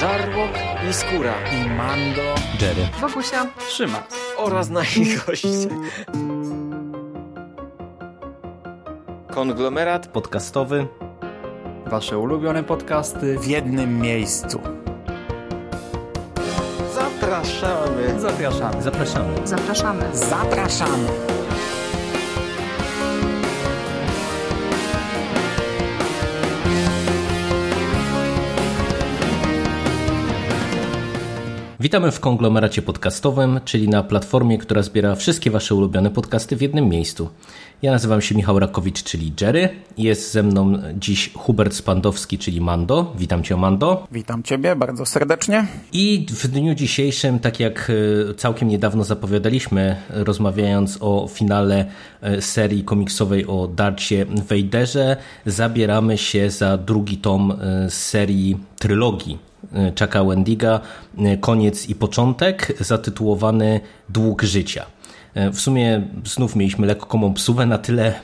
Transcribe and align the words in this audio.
Żarłok 0.00 0.50
i 0.90 0.92
Skóra 0.92 1.34
i 1.52 1.70
Mando, 1.70 2.22
Jerry, 2.60 2.88
Wokusia, 3.00 3.46
Trzyma 3.68 4.02
oraz 4.36 4.70
nasi 4.70 5.16
goście. 5.26 5.68
Konglomerat 9.30 10.06
podcastowy. 10.06 10.86
Wasze 11.86 12.18
ulubione 12.18 12.64
podcasty 12.64 13.38
w 13.38 13.46
jednym 13.46 13.98
miejscu. 13.98 14.60
Zapraszamy. 16.94 18.20
Zapraszamy. 18.20 18.82
Zapraszamy. 18.82 19.46
zapraszamy. 19.46 20.16
Zapraszamy. 20.16 21.08
Witamy 31.80 32.10
w 32.10 32.20
konglomeracie 32.20 32.82
podcastowym, 32.82 33.60
czyli 33.64 33.88
na 33.88 34.02
platformie, 34.02 34.58
która 34.58 34.82
zbiera 34.82 35.14
wszystkie 35.14 35.50
Wasze 35.50 35.74
ulubione 35.74 36.10
podcasty 36.10 36.56
w 36.56 36.62
jednym 36.62 36.88
miejscu. 36.88 37.28
Ja 37.82 37.90
nazywam 37.92 38.20
się 38.20 38.34
Michał 38.34 38.58
Rakowicz, 38.58 39.02
czyli 39.02 39.32
Jerry. 39.40 39.68
Jest 39.98 40.32
ze 40.32 40.42
mną 40.42 40.72
dziś 40.94 41.32
Hubert 41.34 41.74
Spandowski, 41.74 42.38
czyli 42.38 42.60
Mando. 42.60 43.14
Witam 43.18 43.42
Cię, 43.42 43.56
Mando. 43.56 44.06
Witam 44.12 44.42
Ciebie 44.42 44.76
bardzo 44.76 45.06
serdecznie. 45.06 45.66
I 45.92 46.26
w 46.30 46.48
dniu 46.48 46.74
dzisiejszym, 46.74 47.38
tak 47.38 47.60
jak 47.60 47.90
e, 48.30 48.34
całkiem 48.34 48.68
niedawno 48.68 49.04
zapowiadaliśmy, 49.04 49.96
rozmawiając 50.10 50.98
o 51.00 51.28
finale 51.28 51.86
e, 52.20 52.42
serii 52.42 52.84
komiksowej 52.84 53.46
o 53.46 53.68
Darcie 53.68 54.26
Vaderze, 54.26 55.16
zabieramy 55.46 56.18
się 56.18 56.50
za 56.50 56.76
drugi 56.76 57.16
tom 57.16 57.52
e, 57.60 57.90
serii 57.90 58.56
trylogii 58.78 59.49
Chucka 59.98 60.24
Wendiga, 60.24 60.80
koniec 61.40 61.88
i 61.88 61.94
początek, 61.94 62.72
zatytułowany 62.80 63.80
Dług 64.08 64.42
życia. 64.42 64.86
W 65.52 65.60
sumie 65.60 66.02
znów 66.24 66.56
mieliśmy 66.56 66.86
lekką 66.86 67.24
obsuwę, 67.24 67.66
na 67.66 67.78
tyle, 67.78 68.14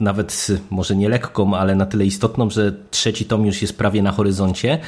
nawet 0.00 0.46
może 0.70 0.96
nie 0.96 1.08
lekką, 1.08 1.54
ale 1.54 1.74
na 1.74 1.86
tyle 1.86 2.04
istotną, 2.04 2.50
że 2.50 2.72
trzeci 2.90 3.24
tom 3.24 3.46
już 3.46 3.62
jest 3.62 3.78
prawie 3.78 4.02
na 4.02 4.12
horyzoncie, 4.12 4.78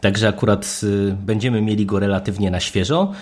także 0.00 0.28
akurat 0.28 0.80
będziemy 1.26 1.62
mieli 1.62 1.86
go 1.86 1.98
relatywnie 1.98 2.50
na 2.50 2.60
świeżo. 2.60 3.12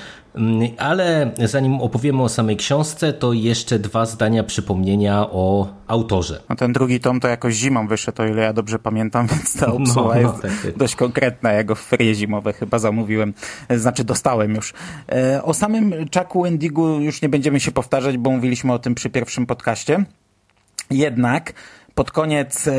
Ale 0.79 1.31
zanim 1.45 1.81
opowiemy 1.81 2.23
o 2.23 2.29
samej 2.29 2.57
książce, 2.57 3.13
to 3.13 3.33
jeszcze 3.33 3.79
dwa 3.79 4.07
zdania 4.07 4.45
przypomnienia 4.45 5.21
o 5.31 5.69
autorze. 5.87 6.41
No 6.49 6.57
ten 6.57 6.73
drugi 6.73 7.01
tom 7.01 7.21
to 7.21 7.29
jakoś 7.29 7.55
zimą 7.55 7.87
wyszedł, 7.87 8.23
o 8.23 8.27
ile 8.27 8.43
ja 8.43 8.53
dobrze 8.53 8.79
pamiętam, 8.79 9.27
więc 9.33 9.57
ta 9.57 9.73
obsługa 9.73 10.15
no, 10.15 10.15
no, 10.15 10.21
jest 10.21 10.43
tak, 10.43 10.51
tak. 10.63 10.77
dość 10.77 10.97
konkretna. 10.97 11.53
Ja 11.53 11.65
go 11.65 11.75
w 11.75 11.81
ferie 11.81 12.15
zimowe 12.15 12.53
chyba 12.53 12.79
zamówiłem, 12.79 13.35
znaczy 13.71 14.05
dostałem 14.05 14.55
już. 14.55 14.75
E, 15.13 15.43
o 15.43 15.55
samym 15.55 15.95
Chucku 16.15 16.43
Wendigu 16.43 17.01
już 17.01 17.23
nie 17.23 17.29
będziemy 17.29 17.61
się 17.61 17.73
powtarzać, 17.73 18.19
bo 18.19 18.31
mówiliśmy 18.31 18.73
o 18.73 18.79
tym 18.79 18.95
przy 18.95 19.11
pierwszym 19.11 19.47
podcaście. 19.47 20.05
Jednak 20.91 21.53
pod 21.99 22.11
koniec 22.11 22.69
e, 22.69 22.73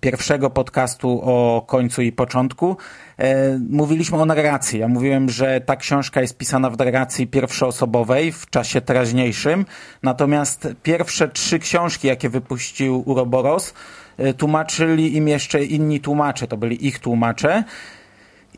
pierwszego 0.00 0.50
podcastu 0.50 1.20
o 1.22 1.64
końcu 1.66 2.02
i 2.02 2.12
początku 2.12 2.76
e, 3.18 3.58
mówiliśmy 3.70 4.16
o 4.18 4.26
narracji. 4.26 4.78
Ja 4.80 4.88
mówiłem, 4.88 5.30
że 5.30 5.60
ta 5.60 5.76
książka 5.76 6.20
jest 6.20 6.36
pisana 6.36 6.70
w 6.70 6.78
narracji 6.78 7.26
pierwszoosobowej 7.26 8.32
w 8.32 8.50
czasie 8.50 8.80
teraźniejszym, 8.80 9.66
natomiast 10.02 10.68
pierwsze 10.82 11.28
trzy 11.28 11.58
książki, 11.58 12.08
jakie 12.08 12.28
wypuścił 12.28 13.02
Uroboros, 13.06 13.74
e, 14.18 14.34
tłumaczyli 14.34 15.16
im 15.16 15.28
jeszcze 15.28 15.64
inni 15.64 16.00
tłumacze, 16.00 16.46
to 16.46 16.56
byli 16.56 16.86
ich 16.86 16.98
tłumacze. 16.98 17.64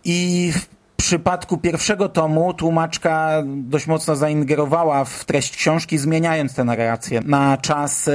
I 0.04 0.52
przypadku 1.00 1.58
pierwszego 1.58 2.08
tomu 2.08 2.54
tłumaczka 2.54 3.42
dość 3.46 3.86
mocno 3.86 4.16
zaingerowała 4.16 5.04
w 5.04 5.24
treść 5.24 5.56
książki, 5.56 5.98
zmieniając 5.98 6.54
tę 6.54 6.64
narrację 6.64 7.20
na 7.24 7.56
czas 7.56 8.08
e, 8.08 8.12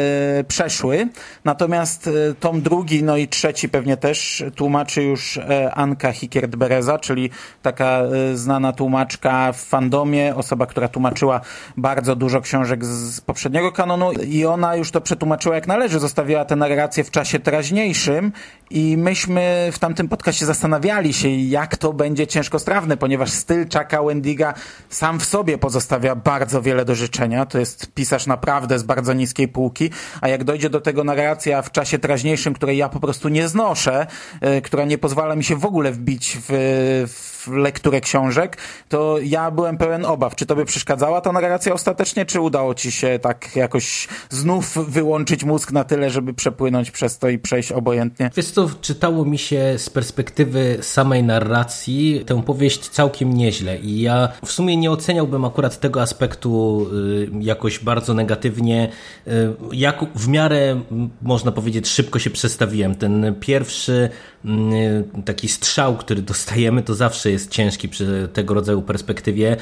przeszły. 0.48 1.08
Natomiast 1.46 2.08
e, 2.08 2.34
tom 2.34 2.62
drugi, 2.62 3.04
no 3.04 3.18
i 3.18 3.28
trzeci 3.28 3.70
pewnie 3.70 3.98
też 3.98 4.44
tłumaczy 4.56 5.04
już 5.04 5.38
e, 5.38 5.72
Anka 5.76 6.12
Hikiert-Bereza, 6.12 7.00
czyli 7.00 7.30
taka 7.62 8.02
znana 8.34 8.74
tłumaczka 8.74 9.52
w 9.52 9.58
fandomie, 9.58 10.36
osoba, 10.36 10.66
która 10.66 10.88
tłumaczyła 10.88 11.42
bardzo 11.78 12.16
dużo 12.16 12.42
książek 12.42 12.86
z, 12.86 13.22
poprzedniego 13.22 13.72
kanonu. 13.72 14.12
I 14.12 14.46
ona 14.46 14.76
już 14.76 14.92
to 14.92 15.02
przetłumaczyła 15.02 15.56
jak 15.56 15.68
należy, 15.68 16.00
zostawiła 16.00 16.46
tę 16.46 16.56
narrację 16.56 17.04
w 17.04 17.12
czasie 17.12 17.40
teraźniejszym 17.40 18.32
i 18.70 18.98
myśmy 18.98 19.70
w 19.72 19.80
tamtym 19.80 20.08
podcaście 20.08 20.46
zastanawiali 20.46 21.14
się, 21.14 21.30
jak 21.30 21.78
to 21.78 21.94
będzie 21.94 22.28
ciężko 22.28 22.60
strawne 22.76 22.98
ponieważ 22.98 23.32
styl 23.32 23.64
Chucka 23.64 24.04
Wendiga 24.04 24.54
sam 24.90 25.20
w 25.20 25.26
sobie 25.26 25.58
pozostawia 25.58 26.16
bardzo 26.16 26.62
wiele 26.62 26.86
do 26.86 26.96
życzenia. 26.96 27.46
To 27.46 27.60
jest 27.60 27.94
pisarz 27.94 28.28
naprawdę 28.28 28.80
z 28.80 28.84
bardzo 28.84 29.14
niskiej 29.14 29.48
półki, 29.48 29.90
a 30.22 30.28
jak 30.28 30.44
dojdzie 30.44 30.70
do 30.70 30.82
tego 30.82 31.04
narracja 31.04 31.62
w 31.62 31.72
czasie 31.72 32.00
teraźniejszym, 32.00 32.54
której 32.54 32.78
ja 32.78 32.90
po 32.90 33.00
prostu 33.00 33.30
nie 33.30 33.48
znoszę, 33.48 34.08
yy, 34.42 34.62
która 34.62 34.86
nie 34.86 34.98
pozwala 34.98 35.36
mi 35.36 35.44
się 35.44 35.56
w 35.56 35.66
ogóle 35.66 35.92
wbić 35.92 36.38
w, 36.42 36.54
w 37.08 37.35
lekturę 37.48 38.02
książek, 38.02 38.58
to 38.90 39.18
ja 39.24 39.52
byłem 39.52 39.78
pełen 39.78 40.06
obaw. 40.06 40.36
Czy 40.36 40.46
tobie 40.46 40.66
przeszkadzała 40.66 41.22
ta 41.22 41.32
narracja 41.32 41.74
ostatecznie, 41.74 42.26
czy 42.26 42.42
udało 42.42 42.74
ci 42.74 42.92
się 42.92 43.20
tak 43.22 43.56
jakoś 43.56 44.08
znów 44.30 44.78
wyłączyć 44.90 45.44
mózg 45.44 45.72
na 45.72 45.84
tyle, 45.84 46.10
żeby 46.10 46.34
przepłynąć 46.34 46.92
przez 46.92 47.18
to 47.20 47.30
i 47.30 47.40
przejść 47.40 47.72
obojętnie? 47.72 48.32
Wiesz 48.36 48.52
co, 48.52 48.70
czytało 48.82 49.26
mi 49.26 49.38
się 49.38 49.74
z 49.78 49.90
perspektywy 49.90 50.78
samej 50.82 51.24
narracji 51.24 52.24
tę 52.26 52.44
powieść 52.44 52.90
całkiem 52.90 53.34
nieźle 53.34 53.78
i 53.78 54.02
ja 54.02 54.30
w 54.46 54.52
sumie 54.52 54.78
nie 54.78 54.92
oceniałbym 54.92 55.46
akurat 55.46 55.80
tego 55.80 56.02
aspektu 56.02 56.86
y, 56.94 57.30
jakoś 57.40 57.80
bardzo 57.80 58.14
negatywnie. 58.14 58.90
Y, 59.28 59.32
jak 59.72 60.06
w 60.16 60.28
miarę, 60.28 60.82
można 61.22 61.52
powiedzieć, 61.52 61.88
szybko 61.88 62.20
się 62.20 62.30
przestawiłem. 62.30 62.96
Ten 62.96 63.36
pierwszy 63.40 64.10
y, 64.46 64.50
taki 65.26 65.48
strzał, 65.48 65.98
który 65.98 66.22
dostajemy, 66.22 66.84
to 66.84 66.96
zawsze 66.96 67.32
jest 67.36 67.52
ciężki 67.52 67.90
przy 67.90 68.30
tego 68.34 68.54
rodzaju 68.54 68.82
perspektywie 68.82 69.58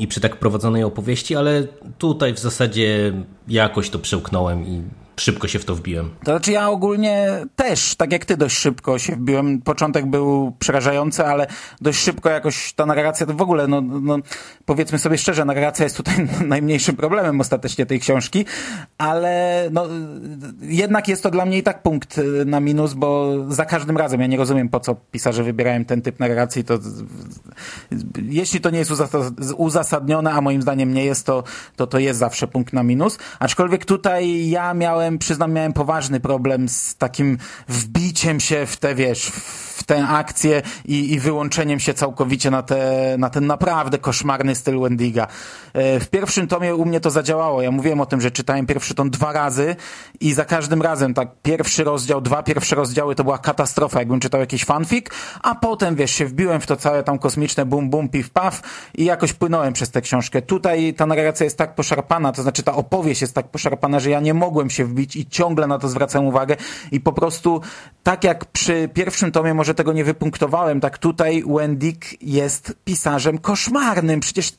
i 0.00 0.08
przy 0.08 0.20
tak 0.20 0.36
prowadzonej 0.36 0.84
opowieści, 0.84 1.36
ale 1.36 1.66
tutaj 1.98 2.34
w 2.34 2.38
zasadzie 2.38 3.12
jakoś 3.48 3.90
to 3.90 3.98
przełknąłem 3.98 4.66
i 4.66 4.82
szybko 5.16 5.48
się 5.48 5.58
w 5.58 5.64
to 5.64 5.74
wbiłem. 5.74 6.10
To 6.24 6.30
znaczy 6.30 6.52
ja 6.52 6.70
ogólnie 6.70 7.28
też, 7.56 7.96
tak 7.96 8.12
jak 8.12 8.24
ty, 8.24 8.36
dość 8.36 8.56
szybko 8.56 8.98
się 8.98 9.16
wbiłem. 9.16 9.62
Początek 9.62 10.06
był 10.06 10.52
przerażający, 10.58 11.26
ale 11.26 11.46
dość 11.80 11.98
szybko 11.98 12.30
jakoś 12.30 12.72
ta 12.72 12.86
narracja, 12.86 13.26
to 13.26 13.34
w 13.34 13.42
ogóle, 13.42 13.66
no, 13.66 13.80
no 13.80 14.18
powiedzmy 14.64 14.98
sobie 14.98 15.18
szczerze, 15.18 15.44
narracja 15.44 15.84
jest 15.84 15.96
tutaj 15.96 16.14
najmniejszym 16.46 16.96
problemem 16.96 17.40
ostatecznie 17.40 17.86
tej 17.86 18.00
książki, 18.00 18.44
ale 18.98 19.64
no, 19.72 19.86
jednak 20.60 21.08
jest 21.08 21.22
to 21.22 21.30
dla 21.30 21.44
mnie 21.44 21.58
i 21.58 21.62
tak 21.62 21.82
punkt 21.82 22.20
na 22.46 22.60
minus, 22.60 22.94
bo 22.94 23.34
za 23.48 23.64
każdym 23.64 23.96
razem, 23.96 24.20
ja 24.20 24.26
nie 24.26 24.36
rozumiem 24.36 24.68
po 24.68 24.80
co 24.80 24.94
pisarze 24.94 25.42
wybierają 25.42 25.84
ten 25.84 26.02
typ 26.02 26.20
narracji, 26.20 26.64
to 26.64 26.78
jeśli 28.22 28.60
to 28.60 28.70
nie 28.70 28.78
jest 28.78 28.92
uzasadnione, 29.56 30.32
a 30.32 30.40
moim 30.40 30.62
zdaniem 30.62 30.94
nie 30.94 31.04
jest, 31.04 31.26
to, 31.26 31.44
to 31.76 31.86
to 31.86 31.98
jest 31.98 32.18
zawsze 32.18 32.48
punkt 32.48 32.72
na 32.72 32.82
minus. 32.82 33.18
Aczkolwiek 33.38 33.84
tutaj 33.84 34.48
ja 34.48 34.74
miałem 34.74 35.03
miałem, 35.04 35.18
przyznam, 35.18 35.52
miałem 35.52 35.72
poważny 35.72 36.20
problem 36.20 36.68
z 36.68 36.96
takim 36.96 37.38
wbiciem 37.68 38.40
się 38.40 38.66
w 38.66 38.76
te, 38.76 38.94
wiesz, 38.94 39.26
w 39.26 39.73
tę 39.82 40.08
akcję 40.08 40.62
i, 40.84 41.12
i 41.12 41.20
wyłączeniem 41.20 41.80
się 41.80 41.94
całkowicie 41.94 42.50
na, 42.50 42.62
te, 42.62 43.14
na 43.18 43.30
ten 43.30 43.46
naprawdę 43.46 43.98
koszmarny 43.98 44.54
styl 44.54 44.80
Wendiga. 44.80 45.26
E, 45.72 46.00
w 46.00 46.08
pierwszym 46.08 46.46
tomie 46.46 46.74
u 46.74 46.84
mnie 46.84 47.00
to 47.00 47.10
zadziałało. 47.10 47.62
Ja 47.62 47.70
mówiłem 47.70 48.00
o 48.00 48.06
tym, 48.06 48.20
że 48.20 48.30
czytałem 48.30 48.66
pierwszy 48.66 48.94
tom 48.94 49.10
dwa 49.10 49.32
razy 49.32 49.76
i 50.20 50.32
za 50.32 50.44
każdym 50.44 50.82
razem 50.82 51.14
tak 51.14 51.28
pierwszy 51.42 51.84
rozdział, 51.84 52.20
dwa 52.20 52.42
pierwsze 52.42 52.76
rozdziały 52.76 53.14
to 53.14 53.24
była 53.24 53.38
katastrofa, 53.38 53.98
jakbym 53.98 54.20
czytał 54.20 54.40
jakiś 54.40 54.64
fanfic, 54.64 55.06
a 55.42 55.54
potem, 55.54 55.94
wiesz, 55.94 56.10
się 56.10 56.26
wbiłem 56.26 56.60
w 56.60 56.66
to 56.66 56.76
całe 56.76 57.02
tam 57.02 57.18
kosmiczne 57.18 57.66
bum 57.66 57.90
bum 57.90 58.08
piw 58.08 58.30
paw 58.30 58.62
i 58.94 59.04
jakoś 59.04 59.32
płynąłem 59.32 59.72
przez 59.72 59.90
tę 59.90 60.00
książkę. 60.00 60.42
Tutaj 60.42 60.94
ta 60.94 61.06
narracja 61.06 61.44
jest 61.44 61.58
tak 61.58 61.74
poszarpana, 61.74 62.32
to 62.32 62.42
znaczy 62.42 62.62
ta 62.62 62.74
opowieść 62.74 63.20
jest 63.20 63.34
tak 63.34 63.48
poszarpana, 63.48 64.00
że 64.00 64.10
ja 64.10 64.20
nie 64.20 64.34
mogłem 64.34 64.70
się 64.70 64.84
wbić 64.84 65.16
i 65.16 65.26
ciągle 65.26 65.66
na 65.66 65.78
to 65.78 65.88
zwracałem 65.88 66.28
uwagę 66.28 66.56
i 66.92 67.00
po 67.00 67.12
prostu 67.12 67.60
tak 68.02 68.24
jak 68.24 68.44
przy 68.44 68.88
pierwszym 68.94 69.32
tomie 69.32 69.54
może 69.64 69.74
tego 69.74 69.92
nie 69.92 70.04
wypunktowałem, 70.04 70.80
tak 70.80 70.98
tutaj 70.98 71.44
Wendick 71.46 72.22
jest 72.22 72.74
pisarzem 72.84 73.38
koszmarnym. 73.38 74.20
Przecież 74.20 74.52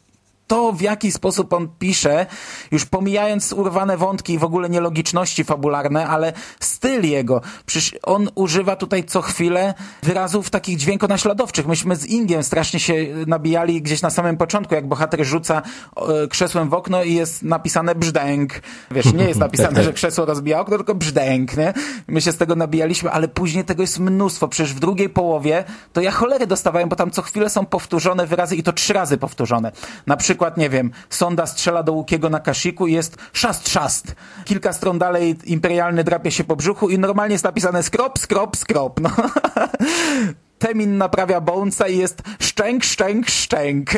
to, 0.48 0.74
w 0.74 0.82
jaki 0.82 1.12
sposób 1.12 1.54
on 1.54 1.70
pisze, 1.80 2.26
już 2.72 2.86
pomijając 2.86 3.54
urwane 3.54 3.98
wątki 3.98 4.34
i 4.34 4.38
w 4.38 4.44
ogóle 4.44 4.70
nielogiczności 4.70 5.44
fabularne, 5.44 6.08
ale 6.08 6.34
styl 6.60 7.04
jego. 7.04 7.42
Przecież 7.66 7.96
on 8.04 8.30
używa 8.36 8.76
tutaj 8.76 9.04
co 9.04 9.22
chwilę 9.22 9.74
wyrazów 10.04 10.50
takich 10.50 10.78
dźwiękonaśladowczych. 10.78 11.68
Myśmy 11.68 11.96
z 11.96 12.06
Ingiem 12.06 12.44
strasznie 12.44 12.80
się 12.80 12.94
nabijali 13.28 13.82
gdzieś 13.82 14.02
na 14.02 14.10
samym 14.10 14.38
początku, 14.38 14.76
jak 14.76 14.88
bohater 14.88 15.26
rzuca 15.26 15.62
e, 15.98 16.28
krzesłem 16.28 16.70
w 16.70 16.74
okno 16.74 17.04
i 17.04 17.14
jest 17.14 17.44
napisane 17.44 17.96
brzdęk. 17.96 18.54
Wiesz, 18.92 19.14
nie 19.14 19.28
jest 19.28 19.40
napisane, 19.48 19.84
że 19.84 19.94
krzesło 19.94 20.26
rozbija 20.26 20.60
okno, 20.60 20.78
tylko 20.78 20.96
brzdęk, 20.96 21.58
nie? 21.58 21.74
My 22.08 22.22
się 22.22 22.32
z 22.32 22.38
tego 22.38 22.56
nabijaliśmy, 22.56 23.12
ale 23.12 23.28
później 23.28 23.66
tego 23.66 23.84
jest 23.84 24.00
mnóstwo. 24.00 24.48
Przecież 24.48 24.74
w 24.74 24.80
drugiej 24.80 25.10
połowie 25.10 25.64
to 25.94 26.02
ja 26.02 26.12
cholery 26.12 26.48
dostawałem, 26.48 26.90
bo 26.90 26.96
tam 26.96 27.12
co 27.12 27.22
chwilę 27.22 27.50
są 27.50 27.66
powtórzone 27.66 28.28
wyrazy 28.28 28.56
i 28.56 28.64
to 28.64 28.74
trzy 28.74 28.94
razy 28.94 29.18
powtórzone. 29.18 29.72
Na 30.08 30.18
przykład 30.18 30.35
przykład, 30.36 30.58
nie 30.58 30.70
wiem, 30.70 30.92
sonda 31.10 31.46
strzela 31.46 31.84
do 31.84 31.94
Łukiego 31.94 32.30
na 32.30 32.40
Kashiku 32.40 32.88
i 32.88 32.94
jest 32.94 33.18
szast, 33.34 33.70
szast. 33.70 34.16
Kilka 34.46 34.74
stron 34.74 35.00
dalej 35.00 35.36
imperialny 35.46 36.04
drapie 36.04 36.32
się 36.32 36.44
po 36.44 36.56
brzuchu 36.56 36.90
i 36.90 37.00
normalnie 37.00 37.34
jest 37.34 37.44
napisane 37.44 37.84
skrop, 37.84 38.20
skrop, 38.20 38.58
skrop. 38.58 39.00
No. 39.00 39.10
Temin 40.60 40.98
naprawia 40.98 41.42
Bonesa 41.42 41.88
i 41.88 41.98
jest 41.98 42.22
szczęk, 42.40 42.84
szczęk, 42.84 43.30
szczęk. 43.30 43.90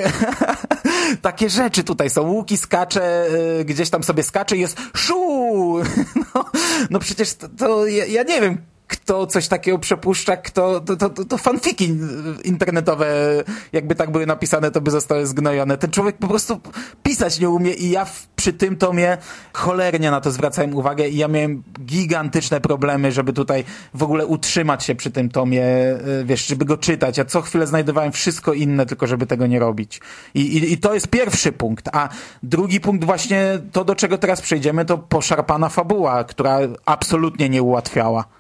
Takie 1.22 1.50
rzeczy 1.50 1.84
tutaj 1.84 2.10
są. 2.10 2.22
Łuki 2.22 2.58
skacze, 2.58 3.28
y, 3.60 3.66
gdzieś 3.66 3.90
tam 3.90 4.04
sobie 4.04 4.24
skacze 4.24 4.58
i 4.58 4.60
jest 4.60 4.78
szu. 4.96 5.76
No, 6.36 6.46
no 6.90 7.00
przecież 7.00 7.34
to, 7.34 7.50
to 7.50 7.88
ja, 7.88 8.06
ja 8.06 8.24
nie 8.24 8.42
wiem, 8.42 8.58
kto 8.88 9.28
coś 9.28 9.48
takiego 9.48 9.80
przepuszcza, 9.80 10.38
kto, 10.38 10.80
to, 10.80 10.96
to, 10.96 11.10
to 11.10 11.38
fanfiki 11.38 11.98
internetowe, 12.44 13.08
jakby 13.74 13.96
tak 13.96 14.12
były 14.12 14.26
napisane, 14.26 14.72
to 14.72 14.82
by 14.82 14.92
zostały 14.92 15.28
zgnojone. 15.28 15.78
Ten 15.78 15.92
człowiek 15.92 16.18
po 16.18 16.28
prostu 16.28 16.60
pisać 17.04 17.40
nie 17.40 17.50
umie 17.50 17.74
i 17.74 17.90
ja 17.90 18.06
w, 18.06 18.28
przy 18.28 18.54
tym 18.54 18.78
tomie 18.78 19.18
cholernie 19.54 20.12
na 20.12 20.22
to 20.22 20.32
zwracałem 20.32 20.76
uwagę 20.76 21.08
i 21.08 21.18
ja 21.18 21.28
miałem 21.28 21.64
gigantyczne 21.86 22.62
problemy, 22.62 23.12
żeby 23.12 23.34
tutaj 23.34 23.64
w 23.94 24.04
ogóle 24.04 24.26
utrzymać 24.26 24.84
się 24.84 24.96
przy 24.96 25.12
tym 25.12 25.30
tomie, 25.30 25.66
e, 25.66 25.98
wiesz, 26.26 26.48
żeby 26.48 26.66
go 26.66 26.78
czytać. 26.78 27.18
Ja 27.18 27.26
co 27.26 27.42
chwilę 27.42 27.68
znajdowałem 27.68 28.12
wszystko 28.12 28.54
inne, 28.54 28.86
tylko 28.86 29.08
żeby 29.08 29.26
tego 29.26 29.48
nie 29.48 29.60
robić. 29.60 30.02
I, 30.34 30.42
i, 30.42 30.74
i 30.74 30.78
to 30.78 30.94
jest 30.94 31.08
pierwszy 31.08 31.52
punkt. 31.52 31.90
A 31.94 32.10
drugi 32.44 32.80
punkt 32.80 33.06
właśnie, 33.06 33.60
to 33.72 33.86
do 33.86 33.96
czego 33.96 34.18
teraz 34.18 34.42
przejdziemy, 34.42 34.86
to 34.86 34.98
poszarpana 34.98 35.70
fabuła, 35.70 36.24
która 36.24 36.60
absolutnie 36.86 37.50
nie 37.50 37.64
ułatwiała. 37.64 38.38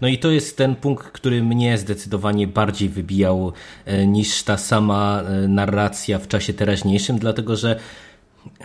No 0.00 0.08
i 0.08 0.18
to 0.18 0.30
jest 0.30 0.56
ten 0.56 0.74
punkt, 0.74 1.06
który 1.06 1.42
mnie 1.42 1.78
zdecydowanie 1.78 2.46
bardziej 2.46 2.88
wybijał 2.88 3.52
e, 3.84 4.06
niż 4.06 4.42
ta 4.42 4.56
sama 4.58 5.22
e, 5.22 5.48
narracja 5.48 6.18
w 6.18 6.28
czasie 6.28 6.52
teraźniejszym, 6.54 7.18
dlatego 7.18 7.56
że 7.56 7.80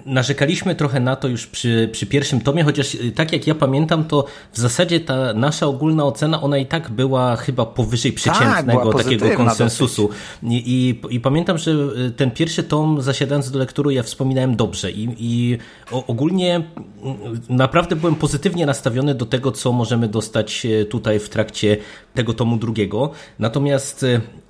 Narzekaliśmy 0.05 0.75
trochę 0.75 0.99
na 0.99 1.15
to 1.15 1.27
już 1.27 1.47
przy, 1.47 1.89
przy 1.91 2.05
pierwszym 2.05 2.41
tomie, 2.41 2.63
chociaż 2.63 2.95
y, 2.95 3.11
tak 3.11 3.33
jak 3.33 3.47
ja 3.47 3.55
pamiętam, 3.55 4.03
to 4.03 4.25
w 4.53 4.57
zasadzie 4.57 4.99
ta 4.99 5.33
nasza 5.33 5.67
ogólna 5.67 6.05
ocena, 6.05 6.41
ona 6.41 6.57
i 6.57 6.65
tak 6.65 6.89
była 6.89 7.35
chyba 7.35 7.65
powyżej 7.65 8.13
tak, 8.13 8.21
przeciętnego 8.21 8.93
tak, 8.93 9.03
takiego 9.03 9.29
konsensusu. 9.37 10.09
I, 10.43 10.55
i, 10.55 11.15
I, 11.15 11.19
pamiętam, 11.19 11.57
że 11.57 11.71
y, 11.71 12.11
ten 12.11 12.31
pierwszy 12.31 12.63
tom, 12.63 13.01
zasiadając 13.01 13.51
do 13.51 13.59
lektury, 13.59 13.93
ja 13.93 14.03
wspominałem 14.03 14.55
dobrze 14.55 14.91
i, 14.91 15.15
i 15.19 15.57
ogólnie 15.91 16.55
mm, 16.55 17.41
naprawdę 17.49 17.95
byłem 17.95 18.15
pozytywnie 18.15 18.65
nastawiony 18.65 19.15
do 19.15 19.25
tego, 19.25 19.51
co 19.51 19.71
możemy 19.71 20.07
dostać 20.07 20.65
y, 20.65 20.85
tutaj 20.85 21.19
w 21.19 21.29
trakcie 21.29 21.77
tego 22.13 22.33
tomu 22.33 22.57
drugiego. 22.57 23.11
Natomiast 23.39 24.05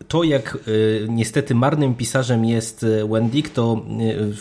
to, 0.08 0.24
jak 0.24 0.58
niestety 1.08 1.56
marnym 1.56 1.96
pisarzem 1.96 2.46
jest 2.46 2.86
Wendick, 3.10 3.50
to 3.50 3.86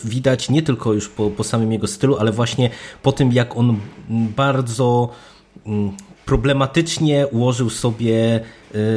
widać 0.04 0.50
nie 0.50 0.62
tylko 0.62 0.92
już 0.92 1.08
po, 1.08 1.30
po 1.30 1.44
samym 1.44 1.72
jego 1.72 1.86
stylu, 1.86 2.16
ale 2.16 2.32
właśnie 2.32 2.70
po 3.02 3.12
tym, 3.12 3.32
jak 3.32 3.56
on 3.56 3.80
bardzo 4.36 5.08
mm, 5.66 5.90
problematycznie 6.24 7.26
ułożył 7.26 7.70
sobie 7.70 8.40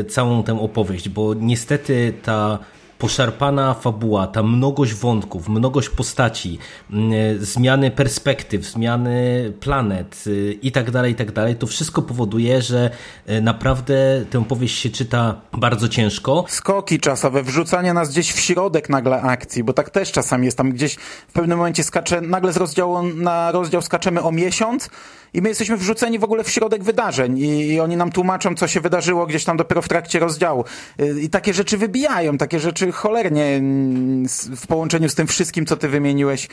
całą 0.10 0.44
tę 0.44 0.60
opowieść, 0.60 1.10
bo 1.10 1.34
niestety 1.34 2.14
ta 2.24 2.60
poszarpana 2.98 3.74
fabuła, 3.74 4.28
ta 4.28 4.44
mnogość 4.44 4.94
wątków, 4.94 5.50
mnogość 5.50 5.90
postaci, 5.90 6.60
mm, 6.92 7.12
zmiany 7.40 7.92
perspektyw, 7.92 8.66
zmiany 8.66 9.54
planet 9.60 10.24
y, 10.28 10.58
i 10.62 10.72
tak 10.72 10.92
dalej, 10.92 11.12
i 11.12 11.16
tak 11.16 11.32
dalej, 11.32 11.56
to 11.56 11.68
wszystko 11.68 12.02
powoduje, 12.02 12.62
że 12.62 12.90
y, 13.30 13.42
naprawdę 13.42 14.26
tę 14.30 14.46
powieść 14.46 14.80
się 14.80 14.90
czyta 14.90 15.42
bardzo 15.54 15.90
ciężko. 15.90 16.46
Skoki 16.48 17.00
czasowe, 17.00 17.44
wrzucanie 17.44 17.94
nas 17.94 18.10
gdzieś 18.10 18.34
w 18.34 18.40
środek 18.40 18.90
nagle 18.90 19.22
akcji, 19.22 19.64
bo 19.64 19.74
tak 19.74 19.90
też 19.90 20.12
czasami 20.12 20.46
jest 20.46 20.58
tam 20.58 20.72
gdzieś 20.72 20.96
w 21.28 21.34
pewnym 21.34 21.58
momencie 21.58 21.84
skacze, 21.84 22.22
nagle 22.22 22.54
z 22.54 22.58
rozdziału 22.58 23.04
na 23.04 23.52
rozdział 23.52 23.82
skaczemy 23.82 24.24
o 24.24 24.32
miesiąc, 24.32 24.90
i 25.34 25.42
my 25.42 25.50
jesteśmy 25.50 25.78
wrzuceni 25.78 26.20
w 26.20 26.24
ogóle 26.24 26.44
w 26.44 26.50
środek 26.50 26.84
wydarzeń 26.84 27.40
i, 27.40 27.68
i, 27.68 27.80
oni 27.80 27.98
nam 27.98 28.12
tłumaczą, 28.12 28.56
co 28.56 28.68
się 28.68 28.82
wydarzyło 28.82 29.26
gdzieś 29.26 29.44
tam 29.44 29.58
dopiero 29.58 29.82
w 29.82 29.88
trakcie 29.88 30.20
rozdziału. 30.20 30.66
Y, 31.02 31.22
I 31.22 31.30
takie 31.30 31.54
rzeczy 31.54 31.78
wybijają, 31.78 32.38
takie 32.38 32.60
rzeczy 32.60 32.87
cholernie 32.92 33.46
mm, 33.46 34.26
w 34.56 34.68
połączeniu 34.68 35.10
z 35.10 35.16
tym 35.16 35.28
wszystkim, 35.28 35.66
co 35.66 35.78
ty 35.78 35.90
wymieniłeś, 35.90 36.48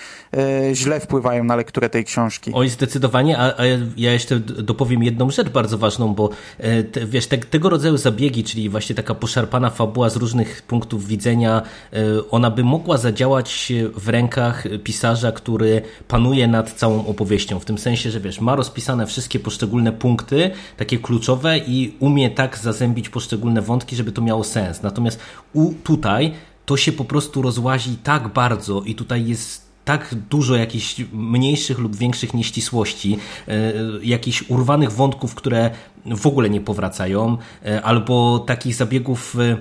y, 0.71 0.75
źle 0.75 1.01
wpływają 1.01 1.45
na 1.45 1.57
lekturę 1.57 1.91
tej 1.91 2.05
książki. 2.05 2.51
Oj, 2.55 2.69
zdecydowanie, 2.69 3.39
a, 3.39 3.61
a 3.61 3.65
ja 3.97 4.13
jeszcze 4.13 4.41
dopowiem 4.41 5.03
jedną 5.03 5.31
rzecz 5.31 5.49
bardzo 5.49 5.79
ważną, 5.79 6.15
bo 6.15 6.31
e, 6.59 6.83
te, 6.83 7.07
wiesz, 7.07 7.27
te, 7.27 7.39
tego 7.39 7.71
rodzaju 7.71 7.97
zabiegi, 7.97 8.45
czyli 8.45 8.69
właśnie 8.69 8.95
taka 8.95 9.15
poszarpana 9.15 9.71
fabuła 9.71 10.11
z 10.11 10.17
różnych 10.17 10.63
punktów 10.63 11.07
widzenia, 11.07 11.63
e, 11.93 11.97
ona 12.31 12.51
by 12.51 12.65
mogła 12.65 12.97
zadziałać 12.97 13.73
w 13.95 14.09
rękach 14.09 14.65
pisarza, 14.85 15.33
który 15.33 15.83
panuje 16.09 16.49
nad 16.49 16.73
całą 16.73 17.07
opowieścią, 17.07 17.61
w 17.61 17.65
tym 17.65 17.79
sensie, 17.79 18.11
że 18.11 18.21
wiesz, 18.21 18.41
ma 18.41 18.57
rozpisane 18.57 19.07
wszystkie 19.07 19.39
poszczególne 19.39 19.93
punkty, 19.93 20.51
takie 20.77 20.99
kluczowe 20.99 21.59
i 21.59 21.97
umie 22.01 22.31
tak 22.31 22.59
zazębić 22.59 23.09
poszczególne 23.09 23.63
wątki, 23.63 23.97
żeby 23.97 24.13
to 24.13 24.23
miało 24.23 24.45
sens. 24.45 24.83
Natomiast 24.83 25.19
u, 25.53 25.73
tutaj 25.85 26.24
to 26.67 26.77
się 26.77 26.93
po 26.93 27.05
prostu 27.05 27.43
rozłazi 27.43 27.97
tak 28.03 28.29
bardzo 28.29 28.83
i 28.83 28.95
tutaj 28.95 29.27
jest 29.27 29.65
tak 29.85 30.15
dużo 30.31 30.57
jakichś 30.57 30.97
mniejszych 31.13 31.79
lub 31.79 31.97
większych 31.97 32.35
nieścisłości, 32.35 33.19
e, 33.49 33.73
jakichś 34.03 34.45
urwanych 34.51 34.93
wątków, 34.93 35.35
które 35.35 35.71
w 36.07 36.27
ogóle 36.27 36.51
nie 36.51 36.61
powracają, 36.61 37.39
e, 37.65 37.83
albo 37.83 38.39
takich 38.39 38.75
zabiegów 38.75 39.37
e, 39.39 39.57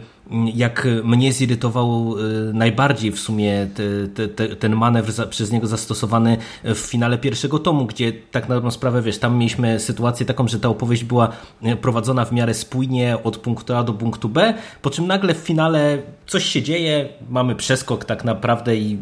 jak 0.53 0.87
mnie 1.03 1.33
zirytował 1.33 2.15
y, 2.17 2.53
najbardziej 2.53 3.11
w 3.11 3.19
sumie 3.19 3.67
te, 4.15 4.27
te, 4.27 4.55
ten 4.55 4.75
manewr 4.75 5.11
za, 5.11 5.27
przez 5.27 5.51
niego 5.51 5.67
zastosowany 5.67 6.37
w 6.63 6.77
finale 6.77 7.17
pierwszego 7.17 7.59
tomu, 7.59 7.85
gdzie 7.85 8.13
tak 8.31 8.49
na 8.49 8.55
dobrą 8.55 8.71
sprawę, 8.71 9.01
wiesz, 9.01 9.17
tam 9.17 9.37
mieliśmy 9.37 9.79
sytuację 9.79 10.25
taką, 10.25 10.47
że 10.47 10.59
ta 10.59 10.69
opowieść 10.69 11.03
była 11.03 11.29
y, 11.65 11.75
prowadzona 11.75 12.25
w 12.25 12.31
miarę 12.31 12.53
spójnie 12.53 13.17
od 13.23 13.37
punktu 13.37 13.75
A 13.75 13.83
do 13.83 13.93
punktu 13.93 14.29
B, 14.29 14.53
po 14.81 14.89
czym 14.89 15.07
nagle 15.07 15.33
w 15.33 15.37
finale 15.37 15.97
coś 16.27 16.45
się 16.45 16.61
dzieje, 16.61 17.09
mamy 17.29 17.55
przeskok 17.55 18.05
tak 18.05 18.23
naprawdę 18.23 18.75
i 18.75 18.97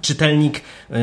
czytelnik 0.00 0.58
y, 0.90 0.94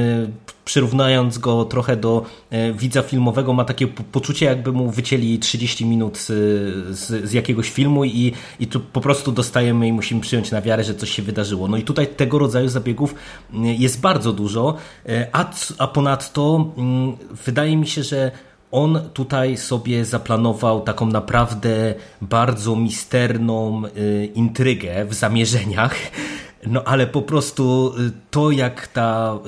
przyrównując 0.66 1.38
go 1.38 1.66
trochę 1.66 1.98
do 1.98 2.26
widza 2.74 3.02
filmowego 3.02 3.54
ma 3.54 3.66
takie 3.66 3.88
poczucie 3.88 4.46
jakby 4.46 4.72
mu 4.72 4.92
wycięli 4.92 5.40
30 5.40 5.86
minut 5.86 6.18
z, 6.18 6.28
z, 6.98 7.30
z 7.30 7.34
jakiegoś 7.34 7.70
filmu 7.70 8.06
i, 8.06 8.34
i 8.60 8.68
tu 8.68 8.80
po 8.80 9.02
prostu 9.02 9.32
dostajemy 9.32 9.88
i 9.88 9.94
musimy 9.94 10.22
przyjąć 10.22 10.52
na 10.52 10.62
wiarę, 10.62 10.84
że 10.84 10.96
coś 10.96 11.12
się 11.12 11.22
wydarzyło. 11.22 11.68
No 11.68 11.78
i 11.78 11.84
tutaj 11.84 12.08
tego 12.08 12.40
rodzaju 12.40 12.70
zabiegów 12.70 13.16
mm, 13.54 13.66
jest 13.66 14.02
bardzo 14.02 14.34
dużo, 14.34 14.76
e, 15.10 15.28
a, 15.32 15.52
a 15.78 15.88
ponadto 15.88 16.74
mm, 16.78 17.18
wydaje 17.46 17.78
mi 17.78 17.88
się, 17.88 18.04
że 18.04 18.32
on 18.72 19.00
tutaj 19.14 19.58
sobie 19.58 20.06
zaplanował 20.06 20.82
taką 20.82 21.06
naprawdę 21.06 21.94
bardzo 22.22 22.76
misterną 22.76 23.84
e, 23.86 24.26
intrygę 24.26 25.06
w 25.06 25.14
zamierzeniach, 25.14 25.96
no 26.68 26.84
ale 26.84 27.08
po 27.08 27.22
prostu 27.22 27.94
y, 28.00 28.12
to, 28.32 28.52
jak 28.52 28.88
ta 28.88 29.40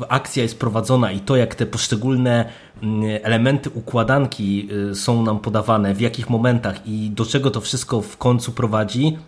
y, 0.00 0.06
akcja 0.08 0.42
jest 0.42 0.58
prowadzona 0.58 1.12
i 1.12 1.20
to, 1.20 1.36
jak 1.36 1.54
te 1.54 1.66
poszczególne 1.66 2.44
mm, 2.82 3.02
elementy 3.22 3.70
układanki 3.70 4.68
y, 4.90 4.94
są 4.94 5.22
nam 5.22 5.40
podawane, 5.40 5.94
w 5.94 6.00
jakich 6.00 6.30
momentach 6.30 6.86
i 6.86 7.10
do 7.10 7.26
czego 7.26 7.50
to 7.50 7.60
wszystko 7.60 8.00
w 8.00 8.16
końcu 8.16 8.52
prowadzi, 8.52 9.18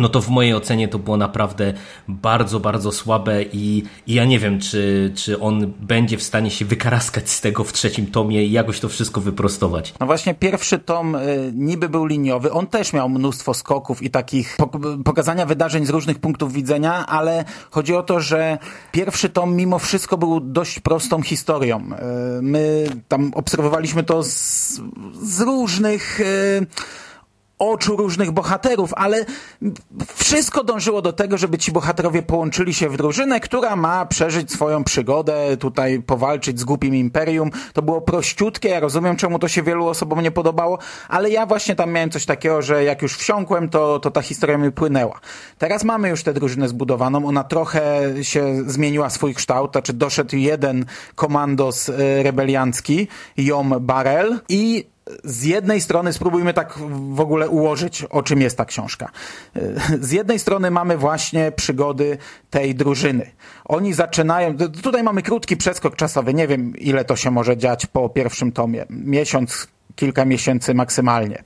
no 0.00 0.08
to 0.08 0.20
w 0.20 0.28
mojej 0.28 0.54
ocenie 0.54 0.88
to 0.88 0.98
było 0.98 1.16
naprawdę 1.16 1.74
bardzo, 2.08 2.60
bardzo 2.60 2.92
słabe 2.92 3.42
i, 3.42 3.84
i, 4.06 4.14
ja 4.14 4.24
nie 4.24 4.38
wiem, 4.38 4.60
czy, 4.60 5.12
czy 5.14 5.40
on 5.40 5.72
będzie 5.80 6.16
w 6.18 6.22
stanie 6.22 6.50
się 6.50 6.64
wykaraskać 6.64 7.30
z 7.30 7.40
tego 7.40 7.64
w 7.64 7.72
trzecim 7.72 8.06
tomie 8.06 8.44
i 8.44 8.52
jakoś 8.52 8.80
to 8.80 8.88
wszystko 8.88 9.20
wyprostować. 9.20 9.94
No 10.00 10.06
właśnie 10.06 10.34
pierwszy 10.34 10.78
tom 10.78 11.14
y, 11.14 11.52
niby 11.54 11.88
był 11.88 12.06
liniowy, 12.06 12.52
on 12.52 12.66
też 12.66 12.92
miał 12.92 13.08
mnóstwo 13.08 13.54
skoków 13.54 14.02
i 14.02 14.10
takich 14.10 14.56
pokazania 15.04 15.46
wydarzeń 15.46 15.86
z 15.86 15.90
różnych 15.90 16.18
punktów 16.18 16.52
widzenia, 16.52 17.06
ale 17.06 17.44
chodzi 17.70 17.94
o 17.94 18.02
to, 18.02 18.20
że 18.20 18.58
pierwszy 18.92 19.28
tom 19.28 19.56
mimo 19.56 19.78
wszystko 19.78 20.18
był 20.18 20.40
dość 20.40 20.80
prostą 20.80 21.22
historią. 21.22 21.80
Y, 22.38 22.42
my 22.42 22.86
tam 23.08 23.32
obserwowaliśmy 23.34 24.02
to 24.02 24.22
z, 24.22 24.80
z 25.22 25.40
różnych... 25.40 26.20
Oczu 27.58 27.96
różnych 27.96 28.30
bohaterów, 28.30 28.94
ale 28.94 29.24
wszystko 30.14 30.64
dążyło 30.64 31.02
do 31.02 31.12
tego, 31.12 31.38
żeby 31.38 31.58
ci 31.58 31.72
bohaterowie 31.72 32.22
połączyli 32.22 32.74
się 32.74 32.88
w 32.88 32.96
drużynę, 32.96 33.40
która 33.40 33.76
ma 33.76 34.06
przeżyć 34.06 34.52
swoją 34.52 34.84
przygodę, 34.84 35.56
tutaj 35.56 36.02
powalczyć 36.02 36.60
z 36.60 36.64
głupim 36.64 36.94
imperium. 36.94 37.50
To 37.72 37.82
było 37.82 38.00
prościutkie, 38.00 38.68
ja 38.68 38.80
rozumiem, 38.80 39.16
czemu 39.16 39.38
to 39.38 39.48
się 39.48 39.62
wielu 39.62 39.86
osobom 39.86 40.20
nie 40.20 40.30
podobało, 40.30 40.78
ale 41.08 41.30
ja 41.30 41.46
właśnie 41.46 41.76
tam 41.76 41.92
miałem 41.92 42.10
coś 42.10 42.26
takiego, 42.26 42.62
że 42.62 42.84
jak 42.84 43.02
już 43.02 43.16
wsiąkłem, 43.16 43.68
to, 43.68 44.00
to 44.00 44.10
ta 44.10 44.22
historia 44.22 44.58
mi 44.58 44.72
płynęła. 44.72 45.20
Teraz 45.58 45.84
mamy 45.84 46.08
już 46.08 46.22
tę 46.22 46.32
drużynę 46.32 46.68
zbudowaną, 46.68 47.26
ona 47.26 47.44
trochę 47.44 48.02
się 48.22 48.62
zmieniła 48.66 49.10
swój 49.10 49.34
kształt, 49.34 49.72
znaczy 49.72 49.92
doszedł 49.92 50.36
jeden 50.36 50.84
komandos 51.14 51.88
e, 51.88 52.22
rebeliancki, 52.22 53.08
Jom 53.36 53.74
Barel 53.80 54.40
i 54.48 54.95
z 55.24 55.44
jednej 55.44 55.80
strony 55.80 56.12
spróbujmy 56.12 56.54
tak 56.54 56.78
w 57.14 57.20
ogóle 57.20 57.48
ułożyć, 57.48 58.02
o 58.02 58.22
czym 58.22 58.40
jest 58.40 58.56
ta 58.56 58.64
książka. 58.64 59.10
Z 60.00 60.12
jednej 60.12 60.38
strony 60.38 60.70
mamy 60.70 60.98
właśnie 60.98 61.52
przygody 61.52 62.18
tej 62.50 62.74
drużyny. 62.74 63.30
Oni 63.64 63.94
zaczynają, 63.94 64.56
tutaj 64.82 65.02
mamy 65.02 65.22
krótki 65.22 65.56
przeskok 65.56 65.96
czasowy, 65.96 66.34
nie 66.34 66.48
wiem 66.48 66.76
ile 66.76 67.04
to 67.04 67.16
się 67.16 67.30
może 67.30 67.56
dziać 67.56 67.86
po 67.86 68.08
pierwszym 68.08 68.52
tomie. 68.52 68.84
Miesiąc, 68.90 69.68
kilka 69.96 70.24
miesięcy 70.24 70.74
maksymalnie. 70.74 71.42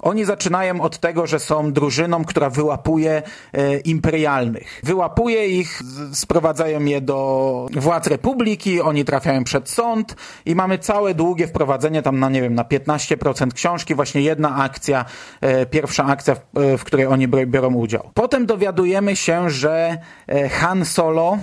Oni 0.00 0.24
zaczynają 0.24 0.80
od 0.80 0.98
tego, 0.98 1.26
że 1.26 1.38
są 1.38 1.72
drużyną, 1.72 2.24
która 2.24 2.50
wyłapuje 2.50 3.22
e, 3.52 3.78
imperialnych. 3.78 4.80
Wyłapuje 4.82 5.48
ich, 5.48 5.82
sprowadzają 6.12 6.84
je 6.84 7.00
do 7.00 7.66
władz 7.76 8.06
republiki, 8.06 8.80
oni 8.80 9.04
trafiają 9.04 9.44
przed 9.44 9.70
sąd 9.70 10.16
i 10.46 10.54
mamy 10.54 10.78
całe 10.78 11.14
długie 11.14 11.46
wprowadzenie 11.46 12.02
tam 12.02 12.18
na, 12.18 12.28
nie 12.28 12.42
wiem, 12.42 12.54
na 12.54 12.64
15% 12.64 13.52
książki, 13.52 13.94
właśnie 13.94 14.20
jedna 14.20 14.56
akcja, 14.56 15.04
e, 15.40 15.66
pierwsza 15.66 16.04
akcja, 16.04 16.34
w, 16.34 16.58
e, 16.58 16.78
w 16.78 16.84
której 16.84 17.06
oni 17.06 17.28
biorą 17.28 17.74
udział. 17.74 18.10
Potem 18.14 18.46
dowiadujemy 18.46 19.16
się, 19.16 19.50
że 19.50 19.98
e, 20.28 20.48
Han 20.48 20.84
Solo 20.84 21.38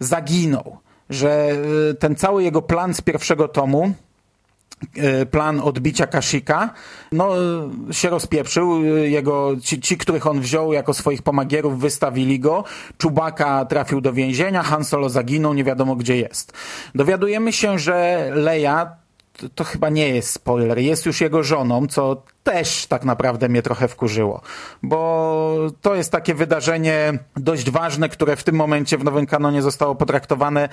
zaginął 0.00 0.84
że 1.10 1.50
e, 1.90 1.94
ten 1.94 2.16
cały 2.16 2.42
jego 2.42 2.62
plan 2.62 2.94
z 2.94 3.00
pierwszego 3.00 3.48
tomu 3.48 3.92
plan 5.30 5.60
odbicia 5.60 6.06
Kashika, 6.06 6.70
no 7.12 7.30
się 7.90 8.10
rozpieprzył. 8.10 8.84
Jego, 8.84 9.52
ci, 9.62 9.80
ci, 9.80 9.96
których 9.96 10.26
on 10.26 10.40
wziął 10.40 10.72
jako 10.72 10.94
swoich 10.94 11.22
pomagierów, 11.22 11.80
wystawili 11.80 12.40
go. 12.40 12.64
Czubaka 12.98 13.64
trafił 13.64 14.00
do 14.00 14.12
więzienia, 14.12 14.62
Han 14.62 14.84
Solo 14.84 15.08
zaginął, 15.08 15.54
nie 15.54 15.64
wiadomo 15.64 15.96
gdzie 15.96 16.16
jest. 16.16 16.52
Dowiadujemy 16.94 17.52
się, 17.52 17.78
że 17.78 18.30
Leia 18.34 19.04
to, 19.36 19.48
to, 19.48 19.64
chyba 19.64 19.88
nie 19.88 20.08
jest 20.08 20.30
spoiler, 20.30 20.78
jest 20.78 21.06
już 21.06 21.20
jego 21.20 21.42
żoną, 21.42 21.86
co 21.86 22.22
też 22.42 22.86
tak 22.86 23.04
naprawdę 23.04 23.48
mnie 23.48 23.62
trochę 23.62 23.88
wkurzyło, 23.88 24.40
bo 24.82 25.56
to 25.80 25.94
jest 25.94 26.12
takie 26.12 26.34
wydarzenie 26.34 27.18
dość 27.36 27.70
ważne, 27.70 28.08
które 28.08 28.36
w 28.36 28.44
tym 28.44 28.54
momencie 28.54 28.98
w 28.98 29.04
nowym 29.04 29.26
kanonie 29.26 29.62
zostało 29.62 29.94
potraktowane 29.94 30.68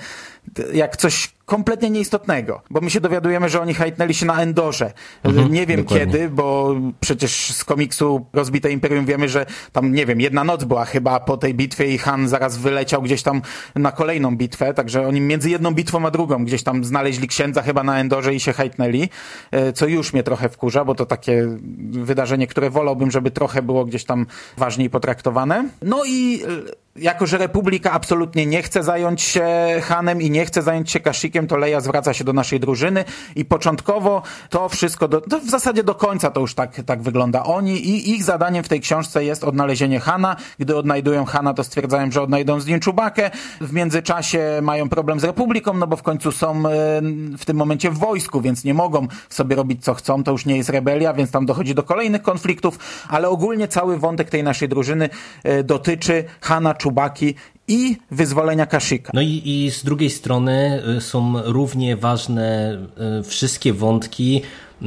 jak 0.72 0.96
coś 0.96 1.34
kompletnie 1.46 1.90
nieistotnego, 1.90 2.62
bo 2.70 2.80
my 2.80 2.90
się 2.90 3.00
dowiadujemy, 3.00 3.48
że 3.48 3.60
oni 3.60 3.74
hajtnęli 3.74 4.14
się 4.14 4.26
na 4.26 4.42
Endorze. 4.42 4.92
Mhm, 5.24 5.52
nie 5.52 5.66
wiem 5.66 5.82
dokładnie. 5.82 6.06
kiedy, 6.06 6.28
bo 6.28 6.74
przecież 7.00 7.52
z 7.52 7.64
komiksu 7.64 8.26
Rozbite 8.32 8.72
Imperium 8.72 9.06
wiemy, 9.06 9.28
że 9.28 9.46
tam, 9.72 9.92
nie 9.92 10.06
wiem, 10.06 10.20
jedna 10.20 10.44
noc 10.44 10.64
była 10.64 10.84
chyba 10.84 11.20
po 11.20 11.36
tej 11.36 11.54
bitwie 11.54 11.94
i 11.94 11.98
Han 11.98 12.28
zaraz 12.28 12.58
wyleciał 12.58 13.02
gdzieś 13.02 13.22
tam 13.22 13.42
na 13.74 13.92
kolejną 13.92 14.36
bitwę, 14.36 14.74
także 14.74 15.08
oni 15.08 15.20
między 15.20 15.50
jedną 15.50 15.74
bitwą 15.74 16.06
a 16.06 16.10
drugą 16.10 16.44
gdzieś 16.44 16.62
tam 16.62 16.84
znaleźli 16.84 17.28
księdza 17.28 17.62
chyba 17.62 17.82
na 17.82 18.00
Endorze 18.00 18.34
i 18.34 18.40
się 18.40 18.52
hajtnęli, 18.52 19.08
e, 19.50 19.72
co 19.72 19.86
już 19.86 20.12
mnie 20.12 20.22
trochę 20.22 20.48
wkurza, 20.48 20.84
bo 20.84 20.94
to 20.94 21.06
takie 21.06 21.48
wydarzenie, 21.90 22.46
które 22.46 22.70
wolałbym, 22.70 23.10
żeby 23.10 23.30
trochę 23.30 23.62
było 23.62 23.84
gdzieś 23.84 24.04
tam 24.04 24.26
ważniej 24.56 24.90
potraktowane. 24.90 25.68
No 25.82 26.02
i 26.06 26.42
jako, 26.96 27.26
że 27.26 27.38
Republika 27.38 27.92
absolutnie 27.92 28.46
nie 28.46 28.62
chce 28.62 28.82
zająć 28.82 29.22
się 29.22 29.44
Hanem 29.82 30.22
i 30.22 30.30
nie 30.30 30.46
chce 30.46 30.62
zająć 30.62 30.90
się 30.90 31.00
Kashikiem, 31.00 31.46
to 31.46 31.56
Leia 31.56 31.80
zwraca 31.80 32.14
się 32.14 32.24
do 32.24 32.32
naszej 32.32 32.60
drużyny 32.60 33.04
i 33.36 33.44
początkowo 33.44 34.22
to 34.50 34.68
wszystko, 34.68 35.08
do, 35.08 35.20
to 35.20 35.40
w 35.40 35.50
zasadzie 35.50 35.84
do 35.84 35.94
końca 35.94 36.30
to 36.30 36.40
już 36.40 36.54
tak, 36.54 36.82
tak 36.86 37.02
wygląda. 37.02 37.44
Oni 37.44 37.88
i 37.88 38.10
ich 38.10 38.24
zadaniem 38.24 38.64
w 38.64 38.68
tej 38.68 38.80
książce 38.80 39.24
jest 39.24 39.44
odnalezienie 39.44 40.00
Hana. 40.00 40.36
Gdy 40.58 40.76
odnajdują 40.76 41.24
Hana, 41.24 41.54
to 41.54 41.64
stwierdzają, 41.64 42.10
że 42.10 42.22
odnajdą 42.22 42.60
z 42.60 42.66
nim 42.66 42.80
Czubakę. 42.80 43.30
W 43.60 43.72
międzyczasie 43.72 44.60
mają 44.62 44.88
problem 44.88 45.20
z 45.20 45.24
Republiką, 45.24 45.74
no 45.74 45.86
bo 45.86 45.96
w 45.96 46.02
końcu 46.02 46.32
są 46.32 46.50
e, 46.50 46.60
w 47.38 47.44
tym 47.44 47.56
momencie 47.56 47.90
w 47.90 47.98
wojsku, 47.98 48.40
więc 48.40 48.64
nie 48.64 48.74
mogą 48.74 49.06
sobie 49.28 49.56
robić 49.56 49.84
co 49.84 49.94
chcą. 49.94 50.24
To 50.24 50.32
już 50.32 50.46
nie 50.46 50.56
jest 50.56 50.70
rebelia, 50.70 51.14
więc 51.14 51.30
tam 51.30 51.46
dochodzi 51.46 51.74
do 51.74 51.82
kolejnych 51.82 52.22
konfliktów, 52.22 52.78
ale 53.08 53.28
ogólnie 53.28 53.68
cały 53.68 53.98
wątek 53.98 54.30
tej 54.30 54.42
naszej 54.42 54.68
drużyny 54.68 55.08
e, 55.44 55.64
dotyczy 55.64 56.24
Hana 56.40 56.74
Czubaki 56.82 57.34
i 57.68 57.96
wyzwolenia 58.10 58.66
Kashika. 58.66 59.12
No 59.14 59.20
i, 59.20 59.42
i 59.44 59.70
z 59.70 59.84
drugiej 59.84 60.10
strony 60.10 60.82
y, 60.96 61.00
są 61.00 61.42
równie 61.42 61.96
ważne 61.96 62.78
y, 63.20 63.22
wszystkie 63.22 63.72
wątki, 63.72 64.42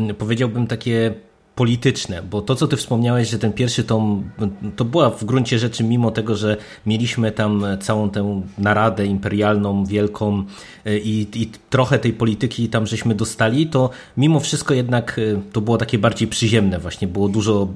y, 0.09 0.13
powiedziałbym 0.13 0.67
takie 0.67 1.13
polityczne, 1.55 2.23
bo 2.23 2.41
to, 2.41 2.55
co 2.55 2.67
ty 2.67 2.77
wspomniałeś, 2.77 3.29
że 3.29 3.39
ten 3.39 3.53
pierwszy 3.53 3.83
tom, 3.83 4.29
to 4.75 4.85
była 4.85 5.09
w 5.09 5.25
gruncie 5.25 5.59
rzeczy, 5.59 5.83
mimo 5.83 6.11
tego, 6.11 6.35
że 6.35 6.57
mieliśmy 6.85 7.31
tam 7.31 7.65
całą 7.81 8.09
tę 8.09 8.41
naradę 8.57 9.05
imperialną, 9.05 9.85
wielką 9.85 10.43
i, 10.85 11.27
i 11.35 11.51
trochę 11.69 11.99
tej 11.99 12.13
polityki 12.13 12.69
tam 12.69 12.87
żeśmy 12.87 13.15
dostali, 13.15 13.67
to 13.67 13.89
mimo 14.17 14.39
wszystko 14.39 14.73
jednak 14.73 15.19
to 15.51 15.61
było 15.61 15.77
takie 15.77 15.97
bardziej 15.97 16.27
przyziemne 16.27 16.79
właśnie, 16.79 17.07
było 17.07 17.29
dużo 17.29 17.67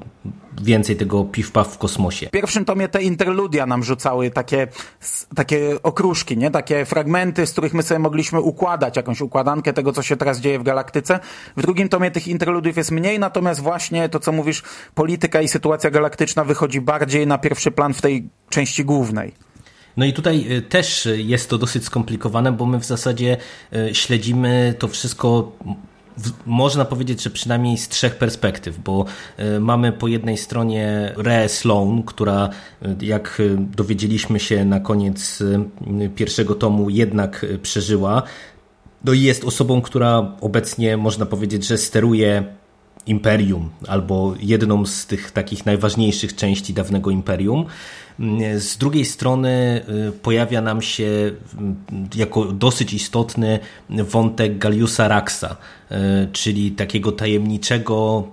więcej 0.62 0.96
tego 0.96 1.24
piw-paw 1.24 1.64
w 1.66 1.78
kosmosie. 1.78 2.28
W 2.28 2.32
pierwszym 2.32 2.66
tomie 2.66 2.88
te 2.88 3.04
interludia 3.04 3.66
nam 3.66 3.84
rzucały 3.84 4.32
takie, 4.32 4.68
takie 5.36 5.84
okruszki, 5.84 6.38
nie? 6.38 6.52
takie 6.52 6.86
fragmenty, 6.86 7.48
z 7.48 7.52
których 7.52 7.74
my 7.74 7.84
sobie 7.84 8.00
mogliśmy 8.00 8.42
układać 8.42 8.98
jakąś 8.98 9.22
układankę 9.22 9.74
tego, 9.74 9.94
co 9.94 10.02
się 10.02 10.18
teraz 10.18 10.40
dzieje 10.40 10.60
w 10.60 10.64
galaktyce. 10.64 11.20
W 11.58 11.62
drugim 11.62 11.90
tomie 11.90 12.12
tych 12.12 12.28
interludiów 12.28 12.78
jest 12.78 12.92
mniej, 12.92 13.20
natomiast 13.20 13.62
właśnie 13.70 14.10
to, 14.10 14.20
co 14.20 14.32
mówisz, 14.32 14.64
polityka 14.96 15.42
i 15.42 15.48
sytuacja 15.48 15.90
galaktyczna 15.90 16.44
wychodzi 16.44 16.82
bardziej 16.82 17.28
na 17.28 17.38
pierwszy 17.38 17.72
plan 17.72 17.94
w 17.94 18.02
tej 18.02 18.30
części 18.50 18.86
głównej. 18.86 19.34
No 19.98 20.06
i 20.06 20.14
tutaj 20.14 20.46
y, 20.52 20.62
też 20.62 21.08
jest 21.16 21.50
to 21.50 21.58
dosyć 21.58 21.84
skomplikowane, 21.86 22.52
bo 22.52 22.66
my 22.66 22.80
w 22.80 22.86
zasadzie 22.86 23.38
y, 23.74 23.96
śledzimy 23.96 24.76
to 24.80 24.88
wszystko 24.88 25.52
można 26.46 26.86
powiedzieć, 26.86 27.24
że 27.24 27.30
przynajmniej 27.30 27.78
z 27.78 27.88
trzech 27.88 28.16
perspektyw, 28.16 28.80
bo 28.80 29.06
e, 29.38 29.60
mamy 29.60 29.92
po 29.92 30.08
jednej 30.08 30.38
stronie 30.38 31.14
Re 31.18 31.50
Sloan, 31.50 32.04
która 32.04 32.50
jak 33.02 33.42
dowiedzieliśmy 33.58 34.40
się 34.40 34.66
na 34.66 34.80
koniec 34.80 35.44
pierwszego 36.16 36.56
tomu 36.56 36.90
jednak 36.90 37.46
przeżyła. 37.62 38.24
No 39.04 39.14
i 39.14 39.22
jest 39.22 39.44
osobą, 39.44 39.82
która 39.82 40.32
obecnie 40.42 40.98
można 40.98 41.26
powiedzieć, 41.26 41.68
że 41.68 41.78
steruje 41.78 42.59
imperium 43.10 43.70
albo 43.88 44.34
jedną 44.40 44.86
z 44.86 45.06
tych 45.06 45.32
takich 45.32 45.66
najważniejszych 45.66 46.36
części 46.36 46.74
dawnego 46.74 47.10
imperium. 47.12 47.66
Z 48.58 48.78
drugiej 48.78 49.06
strony 49.06 49.82
y, 50.10 50.12
pojawia 50.12 50.62
nam 50.62 50.82
się 50.82 51.32
jako 52.16 52.46
dosyć 52.46 52.94
istotny 52.94 53.60
wątek 53.90 54.58
Galiusa 54.58 55.08
Raxa, 55.08 55.56
y, 55.92 55.96
czyli 56.32 56.72
takiego 56.72 57.12
tajemniczego 57.12 58.28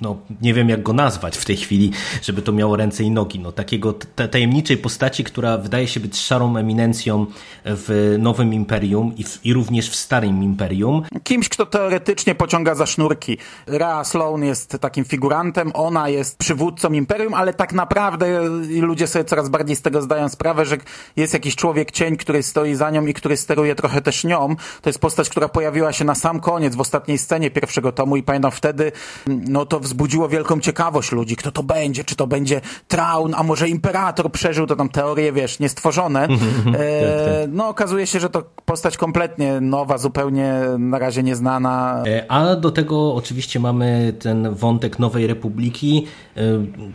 no, 0.00 0.16
nie 0.42 0.54
wiem 0.54 0.68
jak 0.68 0.82
go 0.82 0.92
nazwać 0.92 1.36
w 1.36 1.44
tej 1.44 1.56
chwili, 1.56 1.90
żeby 2.22 2.42
to 2.42 2.52
miało 2.52 2.76
ręce 2.76 3.04
i 3.04 3.10
nogi, 3.10 3.40
no, 3.40 3.52
takiego 3.52 3.94
tajemniczej 4.30 4.76
postaci, 4.76 5.24
która 5.24 5.58
wydaje 5.58 5.88
się 5.88 6.00
być 6.00 6.20
szarą 6.20 6.56
eminencją 6.56 7.26
w 7.64 8.16
nowym 8.18 8.54
imperium 8.54 9.16
i, 9.16 9.24
w, 9.24 9.46
i 9.46 9.52
również 9.52 9.90
w 9.90 9.96
starym 9.96 10.42
imperium. 10.42 11.02
Kimś, 11.24 11.48
kto 11.48 11.66
teoretycznie 11.66 12.34
pociąga 12.34 12.74
za 12.74 12.86
sznurki. 12.86 13.38
Rea 13.66 14.04
Sloan 14.04 14.44
jest 14.44 14.78
takim 14.80 15.04
figurantem, 15.04 15.70
ona 15.74 16.08
jest 16.08 16.38
przywódcą 16.38 16.92
imperium, 16.92 17.34
ale 17.34 17.54
tak 17.54 17.72
naprawdę 17.72 18.40
ludzie 18.80 19.06
sobie 19.06 19.24
coraz 19.24 19.48
bardziej 19.48 19.76
z 19.76 19.82
tego 19.82 20.02
zdają 20.02 20.28
sprawę, 20.28 20.64
że 20.64 20.76
jest 21.16 21.34
jakiś 21.34 21.56
człowiek 21.56 21.90
cień, 21.90 22.16
który 22.16 22.42
stoi 22.42 22.74
za 22.74 22.90
nią 22.90 23.06
i 23.06 23.14
który 23.14 23.36
steruje 23.36 23.74
trochę 23.74 24.02
też 24.02 24.24
nią. 24.24 24.56
To 24.82 24.88
jest 24.88 24.98
postać, 24.98 25.28
która 25.28 25.48
pojawiła 25.48 25.92
się 25.92 26.04
na 26.04 26.14
sam 26.14 26.40
koniec 26.40 26.74
w 26.74 26.80
ostatniej 26.80 27.18
scenie 27.18 27.50
pierwszego 27.50 27.92
tomu 27.92 28.16
i 28.16 28.22
pamiętam 28.22 28.50
wtedy, 28.50 28.92
no 29.26 29.66
to 29.66 29.75
to 29.76 29.80
wzbudziło 29.80 30.28
wielką 30.28 30.60
ciekawość 30.60 31.12
ludzi, 31.12 31.36
kto 31.36 31.52
to 31.52 31.62
będzie, 31.62 32.04
czy 32.04 32.16
to 32.16 32.26
będzie 32.26 32.60
Traun, 32.88 33.34
a 33.34 33.42
może 33.42 33.68
Imperator 33.68 34.32
przeżył, 34.32 34.66
to 34.66 34.76
tam 34.76 34.88
teorie, 34.88 35.32
wiesz, 35.32 35.58
niestworzone. 35.58 36.22
Mhm, 36.22 36.50
mhm. 36.56 36.74
e, 36.74 36.78
tak, 36.78 37.24
tak. 37.24 37.50
no 37.52 37.68
okazuje 37.68 38.06
się, 38.06 38.20
że 38.20 38.30
to 38.30 38.42
postać 38.64 38.96
kompletnie 38.96 39.60
nowa, 39.60 39.98
zupełnie 39.98 40.54
na 40.78 40.98
razie 40.98 41.22
nieznana. 41.22 42.02
E, 42.06 42.30
a 42.30 42.56
do 42.56 42.70
tego 42.70 43.14
oczywiście 43.14 43.60
mamy 43.60 44.12
ten 44.18 44.54
wątek 44.54 44.98
Nowej 44.98 45.26
Republiki, 45.26 46.06
e, 46.36 46.40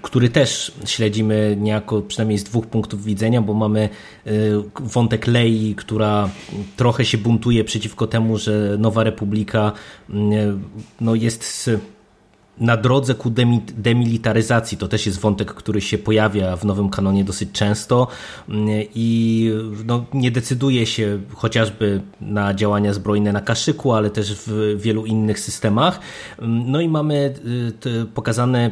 który 0.02 0.30
też 0.30 0.72
śledzimy 0.86 1.58
niejako 1.60 2.02
przynajmniej 2.02 2.38
z 2.38 2.44
dwóch 2.44 2.68
punktów 2.68 3.04
widzenia, 3.04 3.42
bo 3.42 3.54
mamy 3.54 3.90
wątek 4.80 5.28
Lei, 5.28 5.76
która 5.78 6.30
trochę 6.78 7.06
się 7.06 7.18
buntuje 7.18 7.64
przeciwko 7.64 8.08
temu, 8.08 8.38
że 8.38 8.76
Nowa 8.80 9.04
Republika 9.04 9.72
no, 11.02 11.16
jest 11.16 11.70
na 12.62 12.78
drodze 12.78 13.16
ku 13.16 13.30
demilitaryzacji. 13.78 14.78
To 14.78 14.88
też 14.88 15.06
jest 15.06 15.20
wątek, 15.20 15.54
który 15.54 15.82
się 15.82 15.98
pojawia 15.98 16.56
w 16.56 16.66
nowym 16.66 16.90
kanonie 16.90 17.24
dosyć 17.24 17.52
często 17.52 18.08
mm, 18.50 18.68
i 18.96 19.52
no, 19.86 20.06
nie 20.14 20.32
decyduje 20.32 20.86
się 20.86 21.20
chociażby 21.36 22.02
na 22.22 22.54
działania 22.54 22.94
zbrojne 22.94 23.32
na 23.32 23.42
Kaszyku, 23.42 23.94
ale 23.94 24.10
też 24.10 24.34
w 24.48 24.78
wielu 24.78 25.06
innych 25.06 25.40
systemach. 25.40 26.00
Mm, 26.40 26.72
no 26.72 26.82
i 26.82 26.90
mamy 26.90 27.34
y, 27.86 28.06
pokazane 28.14 28.72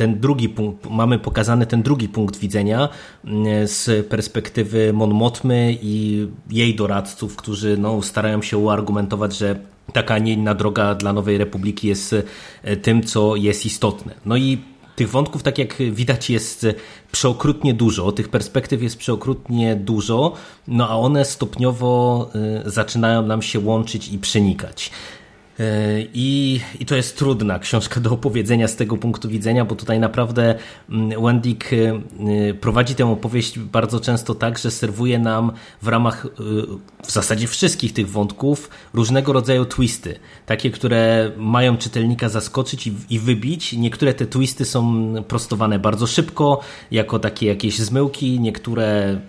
ten 0.00 0.20
drugi 0.20 0.48
punkt, 0.48 0.90
mamy 0.90 1.18
pokazany 1.18 1.66
ten 1.66 1.82
drugi 1.82 2.08
punkt 2.08 2.38
widzenia 2.38 2.88
mm, 3.24 3.68
z 3.68 4.06
perspektywy 4.06 4.92
Mon 4.92 5.14
Motmy 5.14 5.78
i 5.82 6.26
jej 6.50 6.74
doradców, 6.74 7.36
którzy 7.36 7.76
no, 7.76 8.02
starają 8.02 8.42
się 8.42 8.58
uargumentować, 8.58 9.36
że 9.36 9.56
taka, 9.92 10.18
nie 10.18 10.32
inna 10.32 10.54
droga 10.54 10.94
dla 10.94 11.12
Nowej 11.12 11.38
Republiki 11.38 11.88
jest 11.88 12.14
e, 12.62 12.76
tym, 12.76 13.02
co 13.02 13.36
jest 13.36 13.66
istotne. 13.66 14.14
No 14.24 14.36
i 14.36 14.58
tych 14.96 15.10
wątków, 15.10 15.42
tak 15.42 15.58
jak 15.58 15.76
widać, 15.90 16.30
jest 16.30 16.66
przeokrutnie 17.12 17.74
dużo, 17.74 18.12
tych 18.12 18.28
perspektyw 18.28 18.82
jest 18.82 18.96
przeokrutnie 18.96 19.76
dużo, 19.76 20.32
no 20.68 20.88
a 20.88 20.94
one 20.94 21.24
stopniowo 21.24 22.30
e, 22.64 22.70
zaczynają 22.70 23.26
nam 23.26 23.42
się 23.42 23.60
łączyć 23.60 24.08
i 24.08 24.18
przenikać. 24.18 24.90
E, 25.60 26.06
I, 26.14 26.60
I 26.80 26.86
to 26.86 26.96
jest 26.96 27.18
trudna 27.18 27.58
książka 27.58 28.00
do 28.00 28.12
opowiedzenia 28.12 28.68
z 28.68 28.76
tego 28.76 28.96
punktu 28.96 29.28
widzenia, 29.28 29.64
bo 29.64 29.74
tutaj 29.76 30.00
naprawdę 30.00 30.54
mm, 30.90 31.22
Wendig 31.22 31.70
e, 31.72 32.54
prowadzi 32.54 32.94
tę 32.94 33.06
opowieść 33.06 33.58
bardzo 33.58 34.00
często 34.00 34.34
tak, 34.34 34.58
że 34.58 34.70
serwuje 34.70 35.18
nam 35.18 35.52
w 35.82 35.88
ramach 35.88 36.26
e, 36.26 36.28
w 37.06 37.10
zasadzie 37.10 37.46
wszystkich 37.46 37.92
tych 37.92 38.08
wątków 38.08 38.70
różnego 38.94 39.32
rodzaju 39.32 39.64
twisty. 39.64 40.18
Takie, 40.46 40.70
które 40.70 41.32
mają 41.36 41.76
czytelnika 41.76 42.28
zaskoczyć 42.28 42.86
i, 42.86 42.92
i 43.10 43.18
wybić. 43.18 43.72
Niektóre 43.72 44.14
te 44.14 44.26
twisty 44.26 44.64
są 44.64 45.12
prostowane 45.28 45.78
bardzo 45.78 46.06
szybko, 46.06 46.60
jako 46.90 47.18
takie 47.18 47.46
jakieś 47.46 47.78
zmyłki, 47.78 48.40
niektóre 48.40 49.20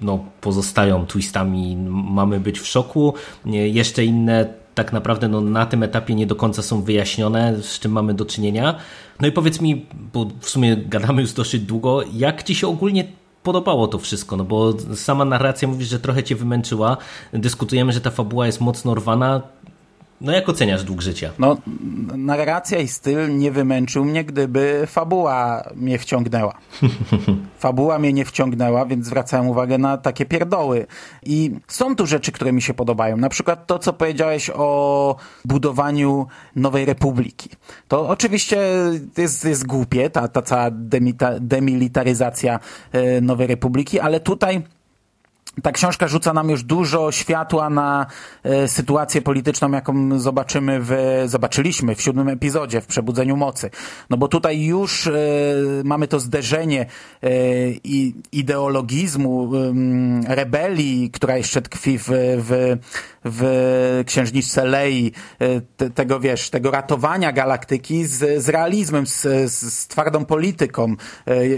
no, 0.00 0.24
pozostają 0.40 1.06
twistami, 1.06 1.76
mamy 1.90 2.40
być 2.40 2.60
w 2.60 2.66
szoku. 2.66 3.14
Jeszcze 3.44 4.04
inne 4.04 4.61
tak 4.74 4.92
naprawdę 4.92 5.28
no, 5.28 5.40
na 5.40 5.66
tym 5.66 5.82
etapie 5.82 6.14
nie 6.14 6.26
do 6.26 6.36
końca 6.36 6.62
są 6.62 6.82
wyjaśnione, 6.82 7.56
z 7.62 7.78
czym 7.78 7.92
mamy 7.92 8.14
do 8.14 8.24
czynienia. 8.24 8.74
No 9.20 9.28
i 9.28 9.32
powiedz 9.32 9.60
mi, 9.60 9.86
bo 10.12 10.26
w 10.40 10.50
sumie 10.50 10.76
gadamy 10.76 11.22
już 11.22 11.32
dosyć 11.32 11.62
długo, 11.62 12.02
jak 12.12 12.42
ci 12.42 12.54
się 12.54 12.68
ogólnie 12.68 13.04
podobało 13.42 13.88
to 13.88 13.98
wszystko, 13.98 14.36
no 14.36 14.44
bo 14.44 14.74
sama 14.94 15.24
narracja 15.24 15.68
mówi, 15.68 15.84
że 15.84 16.00
trochę 16.00 16.22
cię 16.22 16.36
wymęczyła. 16.36 16.96
Dyskutujemy, 17.32 17.92
że 17.92 18.00
ta 18.00 18.10
fabuła 18.10 18.46
jest 18.46 18.60
mocno 18.60 18.94
rwana. 18.94 19.42
No 20.22 20.32
jak 20.32 20.48
oceniasz 20.48 20.84
dług 20.84 21.00
życia? 21.00 21.30
No, 21.38 21.56
narracja 22.16 22.78
i 22.78 22.88
styl 22.88 23.38
nie 23.38 23.50
wymęczył 23.50 24.04
mnie, 24.04 24.24
gdyby 24.24 24.82
fabuła 24.86 25.64
mnie 25.74 25.98
wciągnęła. 25.98 26.58
fabuła 27.58 27.98
mnie 27.98 28.12
nie 28.12 28.24
wciągnęła, 28.24 28.86
więc 28.86 29.06
zwracałem 29.06 29.48
uwagę 29.48 29.78
na 29.78 29.96
takie 29.96 30.26
pierdoły. 30.26 30.86
I 31.22 31.50
są 31.68 31.96
tu 31.96 32.06
rzeczy, 32.06 32.32
które 32.32 32.52
mi 32.52 32.62
się 32.62 32.74
podobają. 32.74 33.16
Na 33.16 33.28
przykład 33.28 33.66
to, 33.66 33.78
co 33.78 33.92
powiedziałeś 33.92 34.50
o 34.54 35.16
budowaniu 35.44 36.26
nowej 36.56 36.84
republiki. 36.84 37.50
To 37.88 38.08
oczywiście 38.08 38.58
jest, 39.16 39.44
jest 39.44 39.66
głupie, 39.66 40.10
ta, 40.10 40.28
ta 40.28 40.42
cała 40.42 40.70
demilitaryzacja 41.40 42.60
e, 42.92 43.20
nowej 43.20 43.46
republiki, 43.46 44.00
ale 44.00 44.20
tutaj 44.20 44.62
ta 45.62 45.72
książka 45.72 46.08
rzuca 46.08 46.32
nam 46.32 46.50
już 46.50 46.62
dużo 46.62 47.12
światła 47.12 47.70
na 47.70 48.06
e, 48.42 48.68
sytuację 48.68 49.22
polityczną, 49.22 49.72
jaką 49.72 50.18
zobaczymy 50.20 50.78
w, 50.82 50.92
zobaczyliśmy 51.26 51.94
w 51.94 52.02
siódmym 52.02 52.28
epizodzie, 52.28 52.80
w 52.80 52.86
Przebudzeniu 52.86 53.36
Mocy. 53.36 53.70
No 54.10 54.16
bo 54.16 54.28
tutaj 54.28 54.62
już 54.64 55.06
e, 55.06 55.12
mamy 55.84 56.08
to 56.08 56.20
zderzenie 56.20 56.86
e, 57.22 57.28
ideologizmu, 58.32 59.52
rebelii, 60.28 61.10
która 61.10 61.36
jeszcze 61.36 61.62
tkwi 61.62 61.98
w, 61.98 62.08
w, 62.38 62.76
w 63.24 64.02
księżniczce 64.06 64.64
Lei, 64.64 65.12
te, 65.76 65.90
tego 65.90 66.20
wiesz, 66.20 66.50
tego 66.50 66.70
ratowania 66.70 67.32
galaktyki 67.32 68.06
z, 68.06 68.44
z 68.44 68.48
realizmem, 68.48 69.06
z, 69.06 69.20
z 69.52 69.86
twardą 69.86 70.24
polityką, 70.24 70.96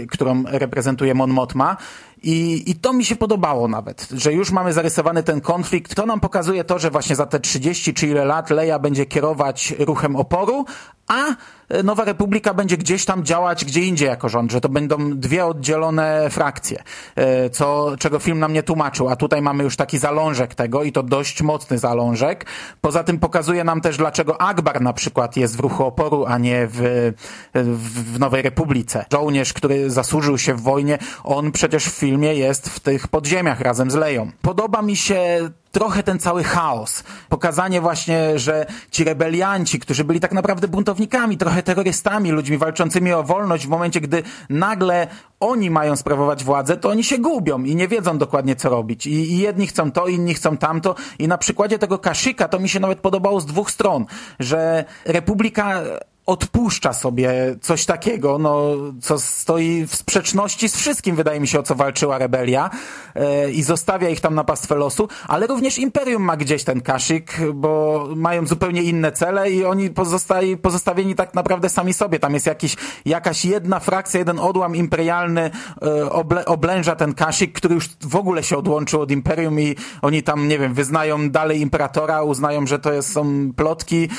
którą 0.09 0.43
reprezentuje 0.47 1.13
Mon 1.13 1.31
Mothma 1.31 1.77
i, 2.25 2.63
I 2.71 2.75
to 2.75 2.93
mi 2.93 3.05
się 3.05 3.15
podobało 3.15 3.67
nawet, 3.67 4.07
że 4.11 4.33
już 4.33 4.51
mamy 4.51 4.73
zarysowany 4.73 5.23
ten 5.23 5.41
konflikt. 5.41 5.95
To 5.95 6.05
nam 6.05 6.19
pokazuje 6.19 6.63
to, 6.63 6.79
że 6.79 6.91
właśnie 6.91 7.15
za 7.15 7.25
te 7.25 7.39
30 7.39 7.93
czy 7.93 8.07
ile 8.07 8.25
lat 8.25 8.49
Leja 8.49 8.79
będzie 8.79 9.05
kierować 9.05 9.73
ruchem 9.79 10.15
oporu, 10.15 10.65
a 11.07 11.35
Nowa 11.83 12.03
Republika 12.03 12.53
będzie 12.53 12.77
gdzieś 12.77 13.05
tam 13.05 13.23
działać 13.23 13.65
gdzie 13.65 13.81
indziej 13.81 14.07
jako 14.07 14.29
rząd, 14.29 14.51
że 14.51 14.61
to 14.61 14.69
będą 14.69 15.19
dwie 15.19 15.45
oddzielone 15.45 16.29
frakcje, 16.29 16.83
e, 17.15 17.49
co, 17.49 17.95
czego 17.99 18.19
film 18.19 18.39
nam 18.39 18.53
nie 18.53 18.63
tłumaczył, 18.63 19.09
a 19.09 19.15
tutaj 19.15 19.41
mamy 19.41 19.63
już 19.63 19.75
taki 19.75 19.97
zalążek 19.97 20.55
tego 20.55 20.83
i 20.83 20.91
to 20.91 21.03
dość 21.03 21.41
mocny 21.41 21.77
zalążek. 21.77 22.45
Poza 22.81 23.03
tym 23.03 23.19
pokazuje 23.19 23.63
nam 23.63 23.81
też, 23.81 23.97
dlaczego 23.97 24.41
Akbar 24.41 24.81
na 24.81 24.93
przykład 24.93 25.37
jest 25.37 25.57
w 25.57 25.59
ruchu 25.59 25.85
oporu, 25.85 26.25
a 26.27 26.37
nie 26.37 26.67
w, 26.67 27.11
w, 27.53 28.13
w 28.15 28.19
Nowej 28.19 28.41
Republice. 28.41 29.05
Żołnierz, 29.13 29.53
który 29.53 29.89
zasłużył 29.89 30.37
się 30.37 30.53
w 30.53 30.61
wojnie, 30.61 30.97
on 31.23 31.51
przecież 31.51 31.85
w 31.85 31.95
filmie 31.95 32.14
jest 32.23 32.69
w 32.69 32.79
tych 32.79 33.07
podziemiach 33.07 33.61
razem 33.61 33.91
z 33.91 33.95
Leją. 33.95 34.31
Podoba 34.41 34.81
mi 34.81 34.95
się 34.95 35.49
trochę 35.71 36.03
ten 36.03 36.19
cały 36.19 36.43
chaos. 36.43 37.03
Pokazanie 37.29 37.81
właśnie, 37.81 38.39
że 38.39 38.65
ci 38.91 39.03
rebelianci, 39.03 39.79
którzy 39.79 40.03
byli 40.03 40.19
tak 40.19 40.31
naprawdę 40.31 40.67
buntownikami, 40.67 41.37
trochę 41.37 41.63
terrorystami, 41.63 42.31
ludźmi 42.31 42.57
walczącymi 42.57 43.13
o 43.13 43.23
wolność, 43.23 43.65
w 43.65 43.69
momencie, 43.69 44.01
gdy 44.01 44.23
nagle 44.49 45.07
oni 45.39 45.69
mają 45.69 45.95
sprawować 45.95 46.43
władzę, 46.43 46.77
to 46.77 46.89
oni 46.89 47.03
się 47.03 47.17
gubią 47.17 47.63
i 47.63 47.75
nie 47.75 47.87
wiedzą 47.87 48.17
dokładnie, 48.17 48.55
co 48.55 48.69
robić. 48.69 49.07
I, 49.07 49.11
i 49.11 49.37
jedni 49.37 49.67
chcą 49.67 49.91
to, 49.91 50.07
inni 50.07 50.33
chcą 50.33 50.57
tamto. 50.57 50.95
I 51.19 51.27
na 51.27 51.37
przykładzie 51.37 51.79
tego 51.79 51.99
Kashika 51.99 52.47
to 52.47 52.59
mi 52.59 52.69
się 52.69 52.79
nawet 52.79 52.99
podobało 52.99 53.41
z 53.41 53.45
dwóch 53.45 53.71
stron, 53.71 54.05
że 54.39 54.85
Republika 55.05 55.81
odpuszcza 56.25 56.93
sobie 56.93 57.55
coś 57.61 57.85
takiego, 57.85 58.37
no, 58.37 58.75
co 59.01 59.19
stoi 59.19 59.87
w 59.87 59.95
sprzeczności 59.95 60.69
z 60.69 60.75
wszystkim, 60.75 61.15
wydaje 61.15 61.39
mi 61.39 61.47
się, 61.47 61.59
o 61.59 61.63
co 61.63 61.75
walczyła 61.75 62.17
rebelia 62.17 62.69
e, 63.15 63.51
i 63.51 63.63
zostawia 63.63 64.09
ich 64.09 64.21
tam 64.21 64.35
na 64.35 64.43
pastwę 64.43 64.75
losu, 64.75 65.07
ale 65.27 65.47
również 65.47 65.77
Imperium 65.77 66.23
ma 66.23 66.37
gdzieś 66.37 66.63
ten 66.63 66.81
kaszik, 66.81 67.37
bo 67.53 68.07
mają 68.15 68.47
zupełnie 68.47 68.83
inne 68.83 69.11
cele 69.11 69.51
i 69.51 69.65
oni 69.65 69.89
pozostali, 69.89 70.57
pozostawieni 70.57 71.15
tak 71.15 71.33
naprawdę 71.33 71.69
sami 71.69 71.93
sobie. 71.93 72.19
Tam 72.19 72.33
jest 72.33 72.45
jakiś, 72.45 72.75
jakaś 73.05 73.45
jedna 73.45 73.79
frakcja, 73.79 74.17
jeden 74.17 74.39
odłam 74.39 74.75
imperialny 74.75 75.51
e, 75.81 76.11
oble, 76.11 76.45
oblęża 76.45 76.95
ten 76.95 77.13
kaszik, 77.13 77.53
który 77.53 77.75
już 77.75 77.89
w 78.01 78.15
ogóle 78.15 78.43
się 78.43 78.57
odłączył 78.57 79.01
od 79.01 79.11
Imperium 79.11 79.59
i 79.59 79.75
oni 80.01 80.23
tam, 80.23 80.47
nie 80.47 80.59
wiem, 80.59 80.73
wyznają 80.73 81.29
dalej 81.29 81.61
Imperatora, 81.61 82.23
uznają, 82.23 82.67
że 82.67 82.79
to 82.79 82.93
jest, 82.93 83.11
są 83.11 83.53
plotki, 83.53 84.09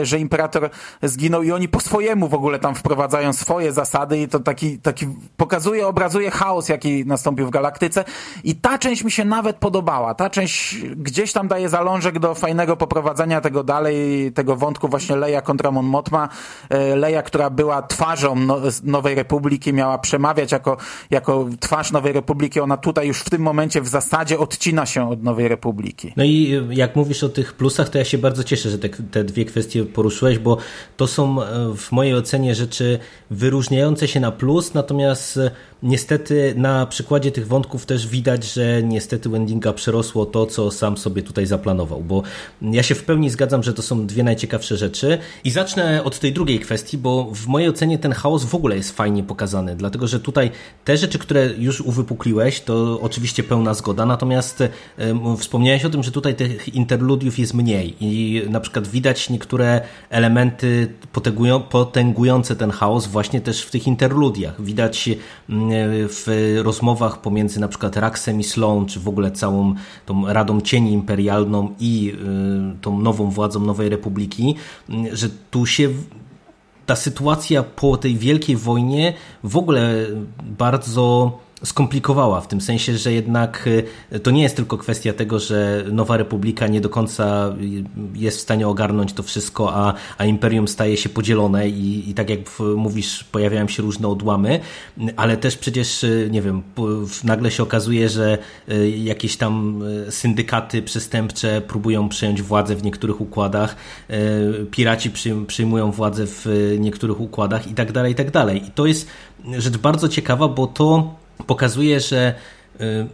e, 0.00 0.06
że 0.06 0.18
Imperator 0.18 0.70
zginął 1.02 1.33
no 1.34 1.42
i 1.42 1.52
oni 1.52 1.68
po 1.68 1.80
swojemu 1.80 2.28
w 2.28 2.34
ogóle 2.34 2.58
tam 2.58 2.74
wprowadzają 2.74 3.32
swoje 3.32 3.72
zasady 3.72 4.18
i 4.18 4.28
to 4.28 4.40
taki, 4.40 4.78
taki 4.78 5.06
pokazuje, 5.36 5.86
obrazuje 5.86 6.30
chaos, 6.30 6.68
jaki 6.68 7.06
nastąpił 7.06 7.46
w 7.46 7.50
galaktyce 7.50 8.04
i 8.44 8.54
ta 8.54 8.78
część 8.78 9.04
mi 9.04 9.10
się 9.10 9.24
nawet 9.24 9.56
podobała. 9.56 10.14
Ta 10.14 10.30
część 10.30 10.76
gdzieś 10.96 11.32
tam 11.32 11.48
daje 11.48 11.68
zalążek 11.68 12.18
do 12.18 12.34
fajnego 12.34 12.76
poprowadzenia 12.76 13.40
tego 13.40 13.64
dalej, 13.64 14.32
tego 14.32 14.56
wątku 14.56 14.88
właśnie 14.88 15.16
Leia 15.16 15.42
kontra 15.42 15.70
Mon 15.70 15.86
Mothma. 15.86 16.28
E, 16.70 16.96
Leia, 16.96 17.22
która 17.22 17.50
była 17.50 17.82
twarzą 17.82 18.36
no, 18.36 18.58
Nowej 18.82 19.14
Republiki, 19.14 19.72
miała 19.72 19.98
przemawiać 19.98 20.52
jako, 20.52 20.76
jako 21.10 21.46
twarz 21.60 21.92
Nowej 21.92 22.12
Republiki. 22.12 22.60
Ona 22.60 22.76
tutaj 22.76 23.08
już 23.08 23.20
w 23.20 23.30
tym 23.30 23.42
momencie 23.42 23.80
w 23.80 23.88
zasadzie 23.88 24.38
odcina 24.38 24.86
się 24.86 25.10
od 25.10 25.22
Nowej 25.22 25.48
Republiki. 25.48 26.12
No 26.16 26.24
i 26.24 26.62
jak 26.70 26.96
mówisz 26.96 27.24
o 27.24 27.28
tych 27.28 27.52
plusach, 27.52 27.88
to 27.88 27.98
ja 27.98 28.04
się 28.04 28.18
bardzo 28.18 28.44
cieszę, 28.44 28.70
że 28.70 28.78
te, 28.78 28.88
te 28.88 29.24
dwie 29.24 29.44
kwestie 29.44 29.84
poruszyłeś, 29.84 30.38
bo 30.38 30.56
to 30.96 31.06
są 31.06 31.23
e, 31.24 31.76
w 31.76 31.92
mojej 31.92 32.14
ocenie 32.14 32.54
rzeczy 32.54 32.98
wyróżniające 33.30 34.08
się 34.08 34.20
na 34.20 34.32
plus, 34.32 34.74
natomiast 34.74 35.36
e, 35.36 35.50
niestety 35.84 36.54
na 36.56 36.86
przykładzie 36.86 37.30
tych 37.32 37.48
wątków 37.48 37.86
też 37.86 38.08
widać, 38.08 38.52
że 38.52 38.82
niestety 38.82 39.28
Wendinga 39.28 39.72
przerosło 39.72 40.26
to, 40.26 40.46
co 40.46 40.70
sam 40.70 40.96
sobie 40.96 41.22
tutaj 41.22 41.46
zaplanował, 41.46 42.02
bo 42.02 42.22
ja 42.62 42.82
się 42.82 42.94
w 42.94 43.04
pełni 43.04 43.30
zgadzam, 43.30 43.62
że 43.62 43.72
to 43.72 43.82
są 43.82 44.06
dwie 44.06 44.22
najciekawsze 44.22 44.76
rzeczy 44.76 45.18
i 45.44 45.50
zacznę 45.50 46.04
od 46.04 46.18
tej 46.18 46.32
drugiej 46.32 46.60
kwestii, 46.60 46.98
bo 46.98 47.30
w 47.34 47.46
mojej 47.46 47.68
ocenie 47.68 47.98
ten 47.98 48.12
chaos 48.12 48.44
w 48.44 48.54
ogóle 48.54 48.76
jest 48.76 48.96
fajnie 48.96 49.22
pokazany, 49.22 49.76
dlatego 49.76 50.06
że 50.06 50.20
tutaj 50.20 50.50
te 50.84 50.96
rzeczy, 50.96 51.18
które 51.18 51.50
już 51.58 51.80
uwypukliłeś, 51.80 52.60
to 52.60 53.00
oczywiście 53.00 53.42
pełna 53.42 53.74
zgoda, 53.74 54.06
natomiast 54.06 54.62
wspomniałeś 55.38 55.84
o 55.84 55.90
tym, 55.90 56.02
że 56.02 56.12
tutaj 56.12 56.34
tych 56.34 56.74
interludiów 56.74 57.38
jest 57.38 57.54
mniej 57.54 57.96
i 58.00 58.42
na 58.50 58.60
przykład 58.60 58.88
widać 58.88 59.30
niektóre 59.30 59.80
elementy 60.10 60.88
potęgujące 61.70 62.56
ten 62.56 62.70
chaos 62.70 63.06
właśnie 63.06 63.40
też 63.40 63.62
w 63.62 63.70
tych 63.70 63.86
interludiach. 63.86 64.62
Widać 64.62 65.10
w 66.08 66.26
rozmowach 66.62 67.20
pomiędzy 67.20 67.60
na 67.60 67.68
przykład 67.68 67.96
Raxem 67.96 68.40
i 68.40 68.44
Sloan, 68.44 68.86
czy 68.86 69.00
w 69.00 69.08
ogóle 69.08 69.30
całą 69.30 69.74
tą 70.06 70.32
Radą 70.32 70.60
Cieni 70.60 70.92
Imperialną 70.92 71.74
i 71.80 72.12
y, 72.74 72.80
tą 72.80 72.98
nową 72.98 73.30
władzą 73.30 73.60
Nowej 73.60 73.88
Republiki, 73.88 74.54
że 75.12 75.28
tu 75.50 75.66
się 75.66 75.88
ta 76.86 76.96
sytuacja 76.96 77.62
po 77.62 77.96
tej 77.96 78.16
wielkiej 78.16 78.56
wojnie 78.56 79.12
w 79.44 79.56
ogóle 79.56 80.06
bardzo 80.42 81.32
skomplikowała, 81.64 82.40
w 82.40 82.48
tym 82.48 82.60
sensie, 82.60 82.98
że 82.98 83.12
jednak 83.12 83.68
y, 84.12 84.20
to 84.20 84.30
nie 84.30 84.42
jest 84.42 84.56
tylko 84.56 84.78
kwestia 84.78 85.12
tego, 85.12 85.38
że 85.38 85.84
Nowa 85.92 86.16
Republika 86.16 86.66
nie 86.66 86.80
do 86.80 86.88
końca 86.88 87.54
jest 88.14 88.38
w 88.38 88.40
stanie 88.40 88.68
ogarnąć 88.68 89.12
to 89.12 89.22
wszystko, 89.22 89.74
a, 89.74 89.94
a 90.18 90.24
Imperium 90.24 90.68
staje 90.68 90.96
się 90.96 91.08
podzielone 91.08 91.68
i, 91.68 92.10
i 92.10 92.14
tak 92.14 92.30
jak 92.30 92.40
mówisz, 92.76 93.24
pojawiają 93.24 93.68
się 93.68 93.82
różne 93.82 94.08
odłamy, 94.08 94.60
ale 95.16 95.36
też 95.36 95.56
przecież, 95.56 96.04
y, 96.04 96.28
nie 96.32 96.42
wiem, 96.42 96.62
nagle 97.24 97.50
się 97.50 97.62
okazuje, 97.62 98.08
że 98.08 98.38
y, 98.68 98.90
jakieś 98.90 99.36
tam 99.36 99.82
syndykaty 100.10 100.82
przestępcze 100.82 101.60
próbują 101.60 102.08
przejąć 102.08 102.42
władzę 102.42 102.76
w 102.76 102.82
niektórych 102.82 103.20
układach, 103.20 103.76
piraci 104.70 105.10
przyjmują 105.46 105.90
władzę 105.90 106.26
w 106.26 106.46
niektórych 106.78 107.20
układach 107.20 107.66
i 107.66 107.74
tak 107.74 107.92
dalej, 107.92 108.12
i 108.12 108.14
tak 108.14 108.30
dalej. 108.30 108.66
I 108.66 108.70
to 108.70 108.86
jest 108.86 109.06
rzecz 109.58 109.76
bardzo 109.76 110.08
ciekawa, 110.08 110.48
bo 110.48 110.66
to 110.66 111.14
pokazuje, 111.46 112.00
że 112.00 112.34
y, 112.80 113.06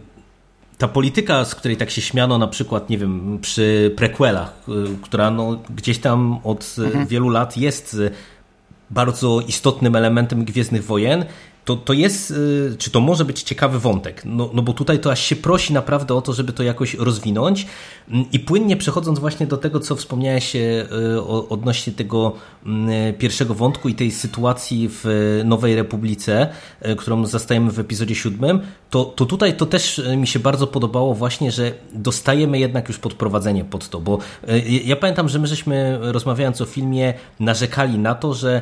ta 0.77 0.87
polityka, 0.87 1.45
z 1.45 1.55
której 1.55 1.77
tak 1.77 1.89
się 1.89 2.01
śmiano 2.01 2.37
na 2.37 2.47
przykład, 2.47 2.89
nie 2.89 2.97
wiem, 2.97 3.39
przy 3.41 3.93
prequelach, 3.95 4.53
y, 4.69 4.97
która 5.01 5.31
no, 5.31 5.59
gdzieś 5.75 5.99
tam 5.99 6.39
od 6.43 6.75
mhm. 6.79 7.07
wielu 7.07 7.29
lat 7.29 7.57
jest 7.57 7.97
bardzo 8.89 9.41
istotnym 9.47 9.95
elementem 9.95 10.45
Gwiezdnych 10.45 10.85
Wojen, 10.85 11.25
to, 11.65 11.75
to 11.75 11.93
jest, 11.93 12.31
y, 12.31 12.75
czy 12.77 12.91
to 12.91 12.99
może 12.99 13.25
być 13.25 13.43
ciekawy 13.43 13.79
wątek, 13.79 14.21
no, 14.25 14.49
no 14.53 14.61
bo 14.61 14.73
tutaj 14.73 14.99
to 14.99 15.11
aż 15.11 15.21
się 15.21 15.35
prosi 15.35 15.73
naprawdę 15.73 16.15
o 16.15 16.21
to, 16.21 16.33
żeby 16.33 16.53
to 16.53 16.63
jakoś 16.63 16.93
rozwinąć. 16.93 17.67
Mm, 18.09 18.25
i 18.31 18.39
płynnie 18.39 18.77
przechodząc 18.77 19.19
właśnie 19.19 19.47
do 19.47 19.57
tego, 19.57 19.79
co 19.79 19.95
wspomniałeś 19.95 20.55
y, 20.55 20.87
odnośnie 21.49 21.93
tego 21.93 22.33
mm, 22.65 23.13
pierwszego 23.13 23.53
wątku 23.53 23.89
i 23.89 23.95
tej 23.95 24.11
sytuacji 24.11 24.89
w 24.91 25.05
Nowej 25.45 25.75
Republice, 25.75 26.49
y, 26.85 26.95
którą 26.95 27.25
zastajemy 27.25 27.71
w 27.71 27.79
epizodzie 27.79 28.15
siódmym, 28.15 28.61
to, 28.89 29.05
to 29.05 29.25
tutaj 29.25 29.57
to 29.57 29.65
też 29.65 30.01
mi 30.17 30.27
się 30.27 30.39
bardzo 30.39 30.67
podobało 30.67 31.13
właśnie, 31.13 31.51
że 31.51 31.71
dostajemy 31.93 32.59
jednak 32.59 32.87
już 32.87 32.97
podprowadzenie 32.97 33.65
pod 33.65 33.89
to, 33.89 33.99
bo 33.99 34.19
ja 34.83 34.95
pamiętam, 34.95 35.29
że 35.29 35.39
my 35.39 35.47
żeśmy 35.47 35.99
rozmawiając 36.01 36.61
o 36.61 36.65
filmie 36.65 37.13
narzekali 37.39 37.99
na 37.99 38.15
to, 38.15 38.33
że 38.33 38.61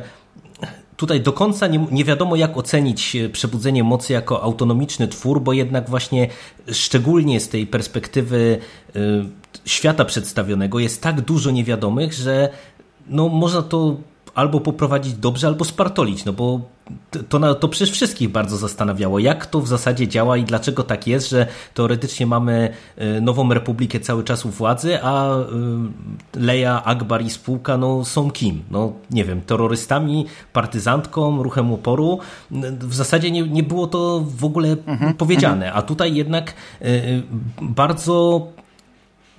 tutaj 1.00 1.20
do 1.20 1.32
końca 1.32 1.66
nie, 1.66 1.86
nie, 1.90 2.04
wiadomo, 2.04 2.36
jak 2.36 2.56
ocenić 2.56 3.16
e, 3.16 3.28
Przebudzenie 3.28 3.84
Mocy 3.84 4.12
jako 4.12 4.42
autonomiczny 4.42 5.08
twór, 5.08 5.40
bo 5.40 5.52
jednak 5.52 5.90
właśnie 5.90 6.28
szczególnie 6.72 7.40
z 7.40 7.48
tej 7.48 7.66
perspektywy 7.66 8.58
y, 8.96 9.00
świata 9.64 10.04
przedstawionego 10.04 10.78
jest 10.78 11.02
tak 11.02 11.20
dużo 11.20 11.50
niewiadomych, 11.50 12.12
że 12.12 12.48
no, 13.06 13.28
można 13.28 13.62
to 13.62 13.96
albo 14.34 14.60
poprowadzić 14.60 15.14
dobrze, 15.14 15.46
albo 15.46 15.64
spartolić, 15.64 16.24
no 16.24 16.32
bo 16.32 16.60
to, 17.28 17.54
to 17.54 17.68
przecież 17.68 17.90
wszystkich 17.90 18.28
bardzo 18.28 18.56
zastanawiało, 18.56 19.18
jak 19.18 19.46
to 19.46 19.60
w 19.60 19.68
zasadzie 19.68 20.08
działa 20.08 20.36
i 20.36 20.44
dlaczego 20.44 20.82
tak 20.82 21.06
jest, 21.06 21.30
że 21.30 21.46
teoretycznie 21.74 22.26
mamy 22.26 22.72
e, 22.96 23.20
nową 23.20 23.54
republikę 23.54 24.00
cały 24.00 24.24
czas 24.24 24.44
u 24.44 24.48
władzy, 24.48 24.98
a 25.02 25.36
e, 25.36 25.44
Leia, 26.34 26.84
Akbar 26.84 27.22
i 27.22 27.30
spółka 27.30 27.76
no, 27.76 28.04
są 28.04 28.30
kim? 28.30 28.62
No 28.70 28.92
nie 29.10 29.24
wiem, 29.24 29.40
terrorystami, 29.40 30.26
partyzantką, 30.52 31.42
ruchem 31.42 31.72
oporu. 31.72 32.18
W 32.80 32.94
zasadzie 32.94 33.30
nie, 33.30 33.42
nie 33.42 33.62
było 33.62 33.86
to 33.86 34.24
w 34.36 34.44
ogóle 34.44 34.76
mhm, 34.86 35.14
powiedziane, 35.14 35.66
mhm. 35.66 35.78
a 35.78 35.82
tutaj 35.82 36.14
jednak 36.14 36.54
e, 36.82 36.84
bardzo 37.62 38.46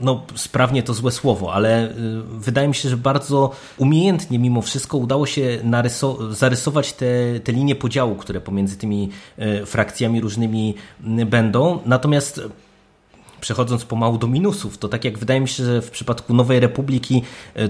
no 0.01 0.23
sprawnie 0.35 0.83
to 0.83 0.93
złe 0.93 1.11
słowo, 1.11 1.53
ale 1.53 1.89
y, 1.89 1.93
wydaje 2.23 2.67
mi 2.67 2.75
się, 2.75 2.89
że 2.89 2.97
bardzo 2.97 3.51
umiejętnie 3.77 4.39
mimo 4.39 4.61
wszystko 4.61 4.97
udało 4.97 5.25
się 5.25 5.59
zarysować 6.31 6.93
te, 6.93 7.39
te 7.43 7.51
linie 7.51 7.75
podziału, 7.75 8.15
które 8.15 8.41
pomiędzy 8.41 8.77
tymi 8.77 9.09
y, 9.39 9.65
frakcjami 9.65 10.21
różnymi 10.21 10.75
y, 11.19 11.25
będą. 11.25 11.79
Natomiast 11.85 12.41
przechodząc 13.41 13.85
pomału 13.85 14.17
do 14.17 14.27
minusów, 14.27 14.77
to 14.77 14.87
tak 14.87 15.05
jak 15.05 15.17
wydaje 15.17 15.41
mi 15.41 15.47
się, 15.47 15.65
że 15.65 15.81
w 15.81 15.91
przypadku 15.91 16.33
Nowej 16.33 16.59
Republiki 16.59 17.23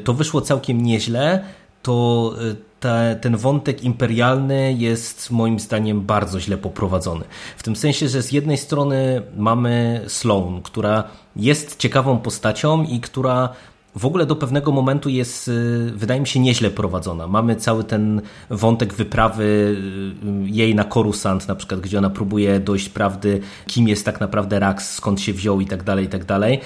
to 0.03 0.13
wyszło 0.13 0.41
całkiem 0.41 0.83
nieźle, 0.83 1.43
to 1.81 2.33
te, 2.79 3.19
ten 3.21 3.37
wątek 3.37 3.83
imperialny 3.83 4.73
jest 4.73 5.31
moim 5.31 5.59
zdaniem 5.59 6.01
bardzo 6.01 6.39
źle 6.39 6.57
poprowadzony. 6.57 7.25
W 7.57 7.63
tym 7.63 7.75
sensie, 7.75 8.09
że 8.09 8.21
z 8.21 8.31
jednej 8.31 8.57
strony 8.57 9.21
mamy 9.37 10.01
Sloan, 10.07 10.61
która 10.61 11.03
jest 11.35 11.77
ciekawą 11.77 12.17
postacią 12.17 12.83
i 12.83 12.99
która 12.99 13.49
w 13.95 14.05
ogóle 14.05 14.25
do 14.25 14.35
pewnego 14.35 14.71
momentu 14.71 15.09
jest, 15.09 15.47
y, 15.47 15.91
wydaje 15.95 16.21
mi 16.21 16.27
się, 16.27 16.39
nieźle 16.39 16.69
prowadzona. 16.69 17.27
Mamy 17.27 17.55
cały 17.55 17.83
ten 17.83 18.21
wątek 18.49 18.93
wyprawy 18.93 19.43
y, 19.43 20.49
jej 20.49 20.75
na 20.75 20.83
Coruscant, 20.83 21.47
na 21.47 21.55
przykład, 21.55 21.79
gdzie 21.79 21.97
ona 21.97 22.09
próbuje 22.09 22.59
dojść 22.59 22.89
prawdy, 22.89 23.41
kim 23.67 23.87
jest 23.87 24.05
tak 24.05 24.19
naprawdę 24.19 24.59
Rax, 24.59 24.93
skąd 24.93 25.21
się 25.21 25.33
wziął 25.33 25.61
i 25.61 25.65
tak 25.65 25.83
dalej, 25.83 26.05
i 26.05 26.09
tak 26.09 26.25
dalej. 26.25 26.59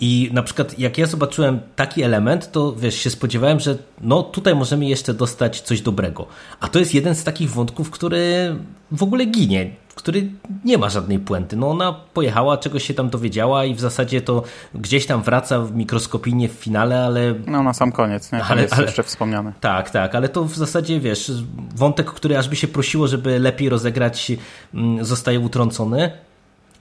I 0.00 0.30
na 0.32 0.42
przykład, 0.42 0.78
jak 0.78 0.98
ja 0.98 1.06
zobaczyłem 1.06 1.60
taki 1.76 2.02
element, 2.02 2.52
to 2.52 2.72
wiesz, 2.72 2.94
się 2.94 3.10
spodziewałem, 3.10 3.60
że 3.60 3.78
no 4.00 4.22
tutaj 4.22 4.54
możemy 4.54 4.86
jeszcze 4.86 5.14
dostać 5.14 5.60
coś 5.60 5.80
dobrego. 5.80 6.26
A 6.60 6.68
to 6.68 6.78
jest 6.78 6.94
jeden 6.94 7.14
z 7.14 7.24
takich 7.24 7.50
wątków, 7.50 7.90
który 7.90 8.54
w 8.92 9.02
ogóle 9.02 9.24
ginie 9.24 9.70
który 9.98 10.30
nie 10.64 10.78
ma 10.78 10.90
żadnej 10.90 11.18
puenty. 11.18 11.56
No 11.56 11.70
ona 11.70 11.92
pojechała, 11.92 12.56
czegoś 12.56 12.84
się 12.84 12.94
tam 12.94 13.10
dowiedziała 13.10 13.64
i 13.64 13.74
w 13.74 13.80
zasadzie 13.80 14.20
to 14.20 14.42
gdzieś 14.74 15.06
tam 15.06 15.22
wraca 15.22 15.64
mikroskopijnie 15.74 16.48
w 16.48 16.52
finale, 16.52 17.04
ale... 17.04 17.34
No 17.46 17.62
na 17.62 17.74
sam 17.74 17.92
koniec, 17.92 18.32
nie? 18.32 18.44
ale, 18.44 18.62
jest 18.62 18.74
ale, 18.74 18.82
jeszcze 18.84 19.02
wspomniane. 19.02 19.52
Tak, 19.60 19.90
tak, 19.90 20.14
ale 20.14 20.28
to 20.28 20.44
w 20.44 20.56
zasadzie, 20.56 21.00
wiesz, 21.00 21.32
wątek, 21.74 22.06
który 22.06 22.38
aż 22.38 22.48
by 22.48 22.56
się 22.56 22.68
prosiło, 22.68 23.08
żeby 23.08 23.38
lepiej 23.38 23.68
rozegrać, 23.68 24.32
mm, 24.74 25.04
zostaje 25.04 25.40
utrącony. 25.40 26.10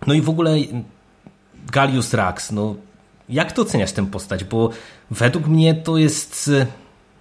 No 0.08 0.14
i 0.14 0.22
w 0.22 0.30
ogóle 0.30 0.56
Galius 1.72 2.14
Rax, 2.14 2.52
no 2.52 2.76
jak 3.30 3.52
to 3.52 3.62
oceniasz 3.62 3.92
tę 3.92 4.06
postać? 4.06 4.44
Bo 4.44 4.70
według 5.12 5.48
mnie 5.48 5.76
to 5.76 5.98
jest 5.98 6.52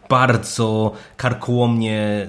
bardzo 0.09 0.92
karkołomnie 1.16 2.27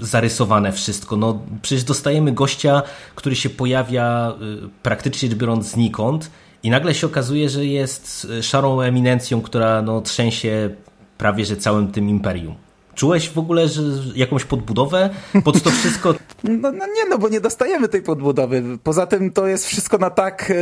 y, 0.00 0.04
zarysowane 0.04 0.72
wszystko. 0.72 1.16
No, 1.16 1.40
przecież 1.62 1.84
dostajemy 1.84 2.32
gościa, 2.32 2.82
który 3.14 3.36
się 3.36 3.50
pojawia 3.50 4.32
y, 4.42 4.68
praktycznie 4.82 5.28
biorąc 5.28 5.66
znikąd 5.66 6.30
i 6.62 6.70
nagle 6.70 6.94
się 6.94 7.06
okazuje, 7.06 7.48
że 7.48 7.66
jest 7.66 8.26
szarą 8.42 8.80
eminencją, 8.80 9.42
która 9.42 9.82
no, 9.82 10.00
trzęsie 10.00 10.70
prawie 11.18 11.44
że 11.44 11.56
całym 11.56 11.92
tym 11.92 12.08
imperium. 12.08 12.67
Czułeś 12.98 13.30
w 13.30 13.38
ogóle 13.38 13.68
że 13.68 13.82
jakąś 14.14 14.44
podbudowę 14.44 15.10
pod 15.44 15.62
to 15.62 15.70
wszystko? 15.70 16.14
No, 16.44 16.72
no, 16.72 16.86
nie, 16.86 17.04
no 17.10 17.18
bo 17.18 17.28
nie 17.28 17.40
dostajemy 17.40 17.88
tej 17.88 18.02
podbudowy. 18.02 18.62
Poza 18.82 19.06
tym 19.06 19.32
to 19.32 19.46
jest 19.46 19.66
wszystko 19.66 19.98
na 19.98 20.10
tak 20.10 20.50
e, 20.50 20.54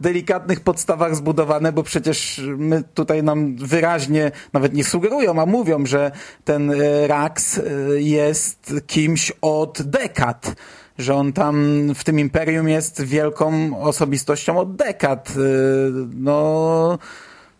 delikatnych 0.00 0.60
podstawach 0.60 1.16
zbudowane, 1.16 1.72
bo 1.72 1.82
przecież 1.82 2.40
my 2.56 2.82
tutaj 2.94 3.22
nam 3.22 3.56
wyraźnie 3.56 4.30
nawet 4.52 4.74
nie 4.74 4.84
sugerują, 4.84 5.42
a 5.42 5.46
mówią, 5.46 5.86
że 5.86 6.10
ten 6.44 6.70
e, 6.70 7.06
Rax 7.06 7.58
e, 7.58 7.62
jest 8.00 8.74
kimś 8.86 9.32
od 9.42 9.82
dekad 9.82 10.54
że 10.98 11.14
on 11.14 11.32
tam 11.32 11.80
w 11.94 12.04
tym 12.04 12.18
imperium 12.18 12.68
jest 12.68 13.02
wielką 13.02 13.78
osobistością 13.80 14.58
od 14.58 14.76
dekad. 14.76 15.32
No 16.14 16.98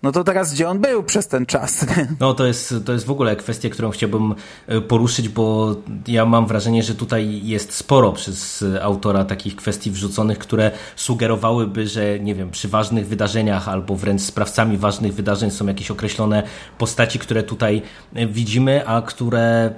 no 0.03 0.13
to 0.13 0.25
teraz 0.25 0.55
gdzie 0.55 0.69
on 0.69 0.81
był 0.81 1.03
przez 1.03 1.29
ten 1.29 1.47
czas? 1.47 1.87
No 2.21 2.35
to 2.35 2.47
jest, 2.47 2.75
to 2.85 2.93
jest 2.93 3.07
w 3.07 3.11
ogóle 3.11 3.37
kwestia, 3.37 3.69
którą 3.69 3.91
chciałbym 3.91 4.35
e, 4.67 4.81
poruszyć, 4.81 5.29
bo 5.29 5.77
ja 6.07 6.25
mam 6.25 6.47
wrażenie, 6.47 6.83
że 6.83 6.95
tutaj 6.95 7.41
jest 7.47 7.73
sporo 7.73 8.13
przez 8.13 8.65
autora 8.83 9.25
takich 9.25 9.57
kwestii 9.57 9.91
wrzuconych, 9.91 10.39
które 10.39 10.71
sugerowałyby, 10.97 11.87
że 11.87 12.21
nie 12.21 12.35
wiem, 12.35 12.51
przy 12.51 12.69
ważnych 12.69 13.09
wydarzeniach 13.09 13.69
albo 13.69 13.97
wręcz 13.97 14.21
sprawcami 14.21 14.77
ważnych 14.77 15.15
wydarzeń 15.15 15.51
są 15.51 15.67
jakieś 15.67 15.91
określone 15.91 16.43
postaci, 16.79 17.19
które 17.19 17.43
tutaj 17.43 17.83
e, 18.15 18.27
widzimy, 18.27 18.87
a 18.87 19.03
które 19.03 19.75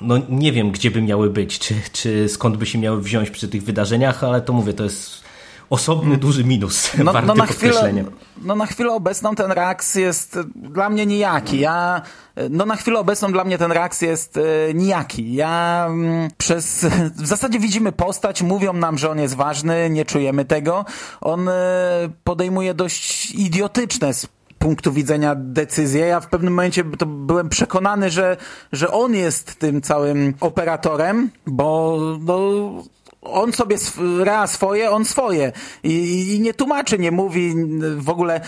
no 0.00 0.14
nie 0.28 0.52
wiem, 0.52 0.70
gdzie 0.70 0.90
by 0.90 1.02
miały 1.02 1.30
być, 1.30 1.58
czy, 1.58 1.74
czy 1.92 2.28
skąd 2.28 2.56
by 2.56 2.66
się 2.66 2.78
miały 2.78 3.02
wziąć 3.02 3.30
przy 3.30 3.48
tych 3.48 3.62
wydarzeniach, 3.64 4.24
ale 4.24 4.40
to 4.40 4.52
mówię, 4.52 4.72
to 4.72 4.84
jest 4.84 5.23
osobny, 5.70 6.16
duży 6.16 6.44
minus, 6.44 6.90
no, 6.98 7.12
warty 7.12 7.28
no 7.28 7.34
na 7.34 7.46
chwilę, 7.46 7.92
no 8.42 8.56
na 8.56 8.66
chwilę 8.66 8.92
obecną 8.92 9.34
ten 9.34 9.52
Rax 9.52 9.94
jest 9.94 10.38
dla 10.54 10.90
mnie 10.90 11.06
nijaki. 11.06 11.60
Ja, 11.60 12.02
no 12.50 12.66
na 12.66 12.76
chwilę 12.76 12.98
obecną 13.00 13.32
dla 13.32 13.44
mnie 13.44 13.58
ten 13.58 13.72
Rax 13.72 14.00
jest 14.00 14.36
e, 14.36 14.74
nijaki. 14.74 15.34
Ja 15.34 15.86
mm, 15.88 16.30
przez, 16.38 16.86
w 17.24 17.26
zasadzie 17.26 17.58
widzimy 17.58 17.92
postać, 17.92 18.42
mówią 18.42 18.72
nam, 18.72 18.98
że 18.98 19.10
on 19.10 19.18
jest 19.18 19.34
ważny, 19.34 19.90
nie 19.90 20.04
czujemy 20.04 20.44
tego. 20.44 20.84
On 21.20 21.48
e, 21.48 21.52
podejmuje 22.24 22.74
dość 22.74 23.30
idiotyczne 23.30 24.14
z 24.14 24.26
punktu 24.64 24.92
widzenia 24.92 25.34
decyzje. 25.38 26.06
Ja 26.06 26.20
w 26.20 26.28
pewnym 26.28 26.52
momencie 26.52 26.84
to 26.98 27.06
byłem 27.06 27.48
przekonany, 27.48 28.10
że, 28.10 28.36
że 28.72 28.90
on 28.90 29.14
jest 29.14 29.58
tym 29.58 29.82
całym 29.82 30.34
operatorem, 30.40 31.30
bo 31.46 31.98
no, 32.20 32.38
on 33.24 33.52
sobie 33.52 33.76
ra 34.24 34.46
swoje, 34.46 34.90
on 34.90 35.04
swoje. 35.04 35.52
I, 35.82 36.34
I, 36.34 36.40
nie 36.40 36.54
tłumaczy, 36.54 36.98
nie 36.98 37.10
mówi 37.10 37.54
w 37.96 38.08
ogóle 38.08 38.40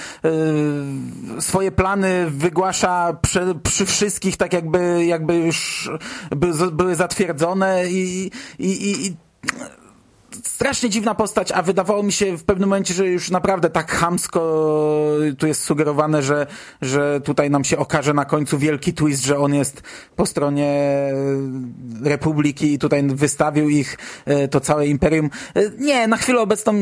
y, 1.39 1.43
swoje 1.43 1.73
plany 1.73 2.31
wygłasza 2.31 3.17
przy, 3.23 3.55
przy, 3.63 3.87
wszystkich 3.87 4.37
tak 4.37 4.53
jakby, 4.53 5.07
jakby 5.07 5.37
już 5.37 5.91
by, 6.31 6.53
były 6.73 6.95
zatwierdzone 6.95 7.87
i, 7.89 8.31
i, 8.59 9.07
i 9.07 9.17
strasznie 10.47 10.91
dziwna 10.91 11.15
postać, 11.15 11.53
a 11.53 11.63
wydawało 11.63 12.03
mi 12.03 12.13
się 12.13 12.39
w 12.39 12.45
pewnym 12.45 12.69
momencie, 12.69 12.95
że 12.95 13.07
już 13.07 13.31
naprawdę 13.31 13.71
tak 13.71 13.93
hamsko 13.93 14.41
tu 15.39 15.47
jest 15.47 15.63
sugerowane, 15.63 16.23
że, 16.23 16.47
że 16.83 17.21
tutaj 17.25 17.51
nam 17.51 17.65
się 17.65 17.79
okaże 17.79 18.15
na 18.15 18.25
końcu 18.25 18.59
wielki 18.59 18.93
twist, 18.95 19.25
że 19.25 19.39
on 19.39 19.55
jest 19.55 19.83
po 20.17 20.27
stronie 20.27 21.11
Republiki 22.03 22.73
i 22.73 22.79
tutaj 22.79 23.03
wystawił 23.03 23.69
ich 23.69 23.99
e, 24.25 24.49
to 24.49 24.61
całe 24.61 24.87
imperium. 24.87 25.31
E, 25.55 25.71
nie, 25.79 26.09
na 26.09 26.17
chwilę 26.17 26.41
obecną 26.41 26.73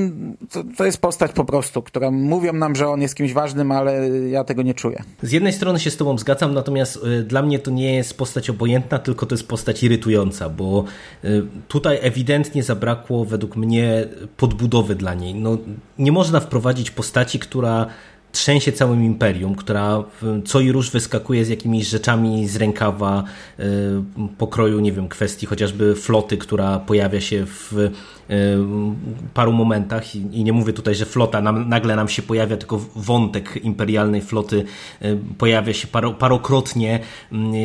to, 0.50 0.64
to 0.77 0.85
jest 0.85 0.98
postać 0.98 1.33
po 1.33 1.44
prostu, 1.44 1.83
która 1.83 2.11
mówią 2.11 2.53
nam, 2.53 2.77
że 2.77 2.88
on 2.88 3.03
jest 3.03 3.14
kimś 3.14 3.33
ważnym, 3.33 3.72
ale 3.72 4.09
ja 4.09 4.44
tego 4.44 4.62
nie 4.62 4.74
czuję. 4.74 5.03
Z 5.22 5.33
jednej 5.33 5.53
strony 5.53 5.81
się 5.81 5.90
z 5.90 5.96
tobą 5.96 6.18
zgadzam, 6.18 6.55
natomiast 6.55 6.98
e, 7.05 7.22
dla 7.22 7.42
mnie 7.42 7.59
to 7.59 7.70
nie 7.70 7.94
jest 7.94 8.16
postać 8.16 8.50
obojętna, 8.50 8.98
tylko 8.98 9.27
to 9.27 9.35
jest 9.35 9.48
postać 9.48 9.83
irytująca, 9.83 10.48
bo 10.48 10.85
tutaj 11.68 11.98
ewidentnie 12.03 12.62
zabrakło 12.62 13.24
według 13.24 13.53
mnie 13.56 14.08
podbudowy 14.36 14.94
dla 14.94 15.14
niej. 15.14 15.34
No, 15.34 15.58
nie 15.98 16.12
można 16.12 16.40
wprowadzić 16.40 16.90
postaci, 16.90 17.38
która 17.38 17.86
trzęsie 18.34 18.72
całym 18.72 19.04
imperium, 19.04 19.54
która 19.54 20.04
co 20.44 20.60
i 20.60 20.72
róż 20.72 20.90
wyskakuje 20.90 21.44
z 21.44 21.48
jakimiś 21.48 21.88
rzeczami 21.88 22.48
z 22.48 22.56
rękawa 22.56 23.24
y, 23.60 23.64
pokroju, 24.38 24.80
nie 24.80 24.92
wiem, 24.92 25.08
kwestii 25.08 25.46
chociażby 25.46 25.94
floty, 25.94 26.36
która 26.36 26.78
pojawia 26.78 27.20
się 27.20 27.46
w 27.46 27.90
paru 29.34 29.52
momentach 29.52 30.16
i 30.16 30.44
nie 30.44 30.52
mówię 30.52 30.72
tutaj, 30.72 30.94
że 30.94 31.06
flota 31.06 31.40
nam, 31.40 31.68
nagle 31.68 31.96
nam 31.96 32.08
się 32.08 32.22
pojawia, 32.22 32.56
tylko 32.56 32.80
wątek 32.96 33.64
imperialnej 33.64 34.22
floty 34.22 34.64
pojawia 35.38 35.74
się 35.74 35.87
paro, 35.87 36.12
parokrotnie 36.12 37.00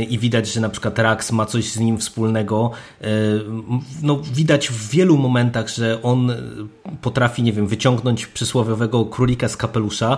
i 0.10 0.20
widać, 0.20 0.54
że 0.54 0.62
na 0.62 0.70
przykład 0.70 1.00
Rax 1.00 1.32
ma 1.32 1.46
coś 1.46 1.72
z 1.72 1.80
nim 1.80 1.98
wspólnego. 1.98 2.72
No, 4.04 4.22
widać 4.34 4.70
w 4.70 4.90
wielu 4.90 5.18
momentach, 5.18 5.70
że 5.70 6.02
on 6.04 6.32
potrafi, 7.02 7.44
nie 7.44 7.54
wiem, 7.54 7.68
wyciągnąć 7.68 8.28
przysłowiowego 8.28 9.06
królika 9.06 9.48
z 9.48 9.58
kapelusza, 9.58 10.18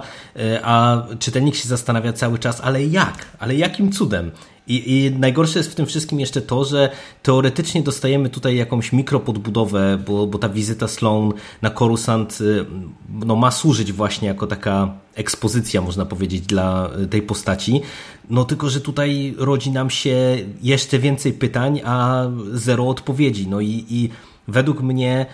a 0.63 1.03
czytelnik 1.19 1.55
się 1.55 1.67
zastanawia 1.67 2.13
cały 2.13 2.39
czas, 2.39 2.61
ale 2.61 2.85
jak? 2.85 3.25
Ale 3.39 3.55
jakim 3.55 3.91
cudem? 3.91 4.31
I, 4.67 5.05
I, 5.05 5.11
najgorsze 5.11 5.59
jest 5.59 5.71
w 5.71 5.75
tym 5.75 5.85
wszystkim 5.85 6.19
jeszcze 6.19 6.41
to, 6.41 6.65
że 6.65 6.89
teoretycznie 7.23 7.81
dostajemy 7.81 8.29
tutaj 8.29 8.55
jakąś 8.55 8.93
mikropodbudowę, 8.93 9.97
bo, 10.07 10.27
bo 10.27 10.39
ta 10.39 10.49
wizyta 10.49 10.87
Sloan 10.87 11.33
na 11.61 11.69
Coruscant 11.69 12.41
y, 12.41 12.65
no, 13.09 13.35
ma 13.35 13.51
służyć 13.51 13.93
właśnie 13.93 14.27
jako 14.27 14.47
taka 14.47 14.93
ekspozycja, 15.15 15.81
można 15.81 16.05
powiedzieć, 16.05 16.41
dla 16.41 16.89
tej 17.09 17.21
postaci. 17.21 17.81
No 18.29 18.45
tylko, 18.45 18.69
że 18.69 18.81
tutaj 18.81 19.35
rodzi 19.37 19.71
nam 19.71 19.89
się 19.89 20.37
jeszcze 20.61 20.99
więcej 20.99 21.33
pytań, 21.33 21.81
a 21.85 22.25
zero 22.53 22.87
odpowiedzi. 22.87 23.47
No 23.47 23.61
i, 23.61 23.85
i 23.89 24.09
według 24.47 24.81
mnie 24.81 25.25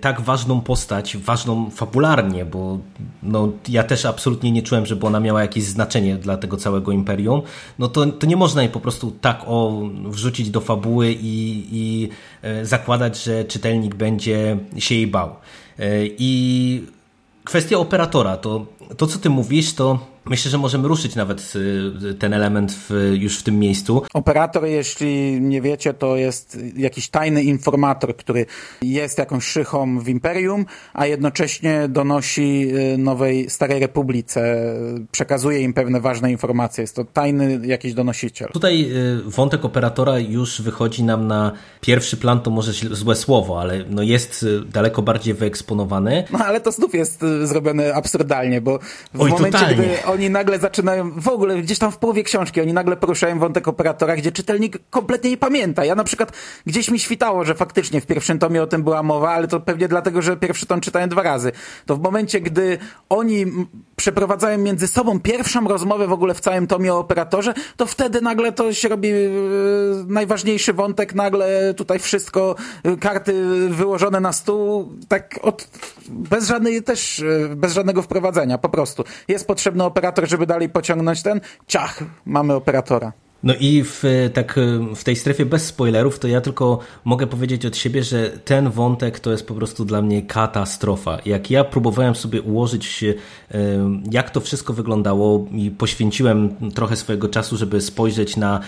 tak 0.00 0.20
ważną 0.20 0.60
postać, 0.60 1.16
ważną 1.16 1.70
fabularnie, 1.70 2.44
bo 2.44 2.78
no, 3.22 3.48
ja 3.68 3.84
też 3.84 4.04
absolutnie 4.04 4.52
nie 4.52 4.62
czułem, 4.62 4.86
żeby 4.86 5.06
ona 5.06 5.20
miała 5.20 5.42
jakieś 5.42 5.64
znaczenie 5.64 6.16
dla 6.16 6.36
tego 6.36 6.56
całego 6.56 6.92
imperium, 6.92 7.42
no 7.78 7.88
to, 7.88 8.06
to 8.06 8.26
nie 8.26 8.36
można 8.36 8.62
jej 8.62 8.70
po 8.70 8.80
prostu 8.80 9.10
tak 9.20 9.42
o, 9.46 9.82
wrzucić 10.04 10.50
do 10.50 10.60
fabuły 10.60 11.12
i, 11.12 11.66
i 11.72 12.08
e, 12.42 12.66
zakładać, 12.66 13.22
że 13.22 13.44
czytelnik 13.44 13.94
będzie 13.94 14.58
się 14.78 14.94
jej 14.94 15.06
bał. 15.06 15.28
E, 15.78 15.84
I 16.18 16.84
kwestia 17.44 17.78
operatora, 17.78 18.36
to, 18.36 18.66
to 18.96 19.06
co 19.06 19.18
ty 19.18 19.30
mówisz, 19.30 19.74
to 19.74 20.09
Myślę, 20.24 20.50
że 20.50 20.58
możemy 20.58 20.88
ruszyć 20.88 21.14
nawet 21.14 21.52
y, 22.10 22.14
ten 22.14 22.34
element 22.34 22.72
w, 22.72 23.12
już 23.18 23.38
w 23.38 23.42
tym 23.42 23.58
miejscu. 23.58 24.02
Operator, 24.14 24.66
jeśli 24.66 25.40
nie 25.40 25.62
wiecie, 25.62 25.94
to 25.94 26.16
jest 26.16 26.58
jakiś 26.76 27.08
tajny 27.08 27.42
informator, 27.42 28.16
który 28.16 28.46
jest 28.82 29.18
jakąś 29.18 29.44
szychą 29.44 29.98
w 29.98 30.08
imperium, 30.08 30.66
a 30.94 31.06
jednocześnie 31.06 31.88
donosi 31.88 32.68
y, 32.94 32.98
nowej 32.98 33.50
Starej 33.50 33.80
Republice, 33.80 34.64
przekazuje 35.12 35.60
im 35.60 35.74
pewne 35.74 36.00
ważne 36.00 36.30
informacje. 36.30 36.82
Jest 36.82 36.96
to 36.96 37.04
tajny 37.04 37.60
jakiś 37.66 37.94
donosiciel. 37.94 38.48
Tutaj 38.52 38.90
y, 39.26 39.30
wątek 39.30 39.64
operatora 39.64 40.18
już 40.18 40.62
wychodzi 40.62 41.04
nam 41.04 41.26
na 41.26 41.52
pierwszy 41.80 42.16
plan, 42.16 42.40
to 42.40 42.50
może 42.50 42.72
złe 42.90 43.16
słowo, 43.16 43.60
ale 43.60 43.84
no 43.90 44.02
jest 44.02 44.46
daleko 44.72 45.02
bardziej 45.02 45.34
wyeksponowany. 45.34 46.24
No 46.32 46.38
ale 46.38 46.60
to 46.60 46.72
znów 46.72 46.94
jest 46.94 47.24
zrobione 47.44 47.94
absurdalnie, 47.94 48.60
bo 48.60 48.78
w 49.14 49.20
Oj, 49.20 49.30
momencie, 49.30 49.58
totalnie. 49.58 49.76
gdy 49.76 50.04
oni 50.10 50.30
nagle 50.30 50.58
zaczynają, 50.58 51.10
w 51.20 51.28
ogóle 51.28 51.56
gdzieś 51.62 51.78
tam 51.78 51.92
w 51.92 51.98
połowie 51.98 52.22
książki, 52.22 52.60
oni 52.60 52.72
nagle 52.72 52.96
poruszają 52.96 53.38
wątek 53.38 53.68
operatora, 53.68 54.16
gdzie 54.16 54.32
czytelnik 54.32 54.78
kompletnie 54.90 55.30
nie 55.30 55.36
pamięta. 55.36 55.84
Ja 55.84 55.94
na 55.94 56.04
przykład 56.04 56.32
gdzieś 56.66 56.90
mi 56.90 56.98
świtało, 56.98 57.44
że 57.44 57.54
faktycznie 57.54 58.00
w 58.00 58.06
pierwszym 58.06 58.38
tomie 58.38 58.62
o 58.62 58.66
tym 58.66 58.82
była 58.82 59.02
mowa, 59.02 59.30
ale 59.30 59.48
to 59.48 59.60
pewnie 59.60 59.88
dlatego, 59.88 60.22
że 60.22 60.36
pierwszy 60.36 60.66
tom 60.66 60.80
czytałem 60.80 61.08
dwa 61.08 61.22
razy. 61.22 61.52
To 61.86 61.96
w 61.96 62.00
momencie, 62.00 62.40
gdy 62.40 62.78
oni 63.08 63.46
przeprowadzają 64.00 64.58
między 64.58 64.86
sobą 64.86 65.20
pierwszą 65.20 65.68
rozmowę 65.68 66.06
w 66.06 66.12
ogóle 66.12 66.34
w 66.34 66.40
całym 66.40 66.66
tomie 66.66 66.94
o 66.94 66.98
operatorze, 66.98 67.54
to 67.76 67.86
wtedy 67.86 68.20
nagle 68.20 68.52
to 68.52 68.72
się 68.72 68.88
robi 68.88 69.08
yy, 69.08 69.28
najważniejszy 70.06 70.72
wątek, 70.72 71.14
nagle 71.14 71.74
tutaj 71.74 71.98
wszystko, 71.98 72.56
yy, 72.84 72.96
karty 72.96 73.34
wyłożone 73.68 74.20
na 74.20 74.32
stół, 74.32 74.92
tak 75.08 75.38
od, 75.42 75.68
bez 76.08 76.48
żadnej 76.48 76.82
też, 76.82 77.18
yy, 77.18 77.56
bez 77.56 77.72
żadnego 77.72 78.02
wprowadzenia, 78.02 78.58
po 78.58 78.68
prostu. 78.68 79.04
Jest 79.28 79.46
potrzebny 79.46 79.84
operator, 79.84 80.28
żeby 80.28 80.46
dalej 80.46 80.68
pociągnąć 80.68 81.22
ten, 81.22 81.40
ciach, 81.66 81.98
mamy 82.26 82.54
operatora. 82.54 83.12
No 83.42 83.54
i 83.60 83.84
w, 83.84 84.04
tak, 84.34 84.60
w 84.96 85.04
tej 85.04 85.16
strefie 85.16 85.46
bez 85.46 85.66
spoilerów, 85.66 86.18
to 86.18 86.28
ja 86.28 86.40
tylko 86.40 86.78
mogę 87.04 87.26
powiedzieć 87.26 87.66
od 87.66 87.76
siebie, 87.76 88.02
że 88.02 88.30
ten 88.30 88.70
wątek 88.70 89.20
to 89.20 89.30
jest 89.30 89.46
po 89.46 89.54
prostu 89.54 89.84
dla 89.84 90.02
mnie 90.02 90.22
katastrofa. 90.22 91.18
Jak 91.26 91.50
ja 91.50 91.64
próbowałem 91.64 92.14
sobie 92.14 92.42
ułożyć, 92.42 93.04
jak 94.10 94.30
to 94.30 94.40
wszystko 94.40 94.72
wyglądało 94.72 95.46
i 95.52 95.70
poświęciłem 95.70 96.54
trochę 96.74 96.96
swojego 96.96 97.28
czasu, 97.28 97.56
żeby 97.56 97.80
spojrzeć 97.80 98.36
na, 98.36 98.60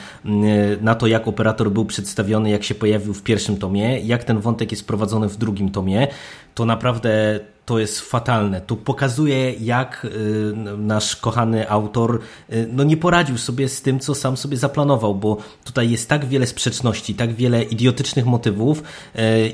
na 0.80 0.94
to, 0.94 1.06
jak 1.06 1.28
operator 1.28 1.70
był 1.70 1.84
przedstawiony, 1.84 2.50
jak 2.50 2.64
się 2.64 2.74
pojawił 2.74 3.14
w 3.14 3.22
pierwszym 3.22 3.56
tomie, 3.56 4.00
jak 4.00 4.24
ten 4.24 4.40
wątek 4.40 4.70
jest 4.70 4.86
prowadzony 4.86 5.28
w 5.28 5.36
drugim 5.36 5.70
tomie, 5.70 6.08
to 6.54 6.64
naprawdę 6.64 7.40
to 7.66 7.78
jest 7.78 8.00
fatalne. 8.00 8.60
To 8.60 8.76
pokazuje, 8.76 9.52
jak 9.52 10.04
y, 10.04 10.52
nasz 10.76 11.16
kochany 11.16 11.70
autor 11.70 12.20
y, 12.52 12.68
no 12.72 12.84
nie 12.84 12.96
poradził 12.96 13.38
sobie 13.38 13.68
z 13.68 13.82
tym, 13.82 14.00
co 14.00 14.14
sam 14.14 14.36
sobie 14.36 14.56
zaplanował, 14.56 15.14
bo 15.14 15.36
tutaj 15.64 15.90
jest 15.90 16.08
tak 16.08 16.24
wiele 16.24 16.46
sprzeczności, 16.46 17.14
tak 17.14 17.34
wiele 17.34 17.62
idiotycznych 17.62 18.26
motywów 18.26 18.82
y, 18.82 18.82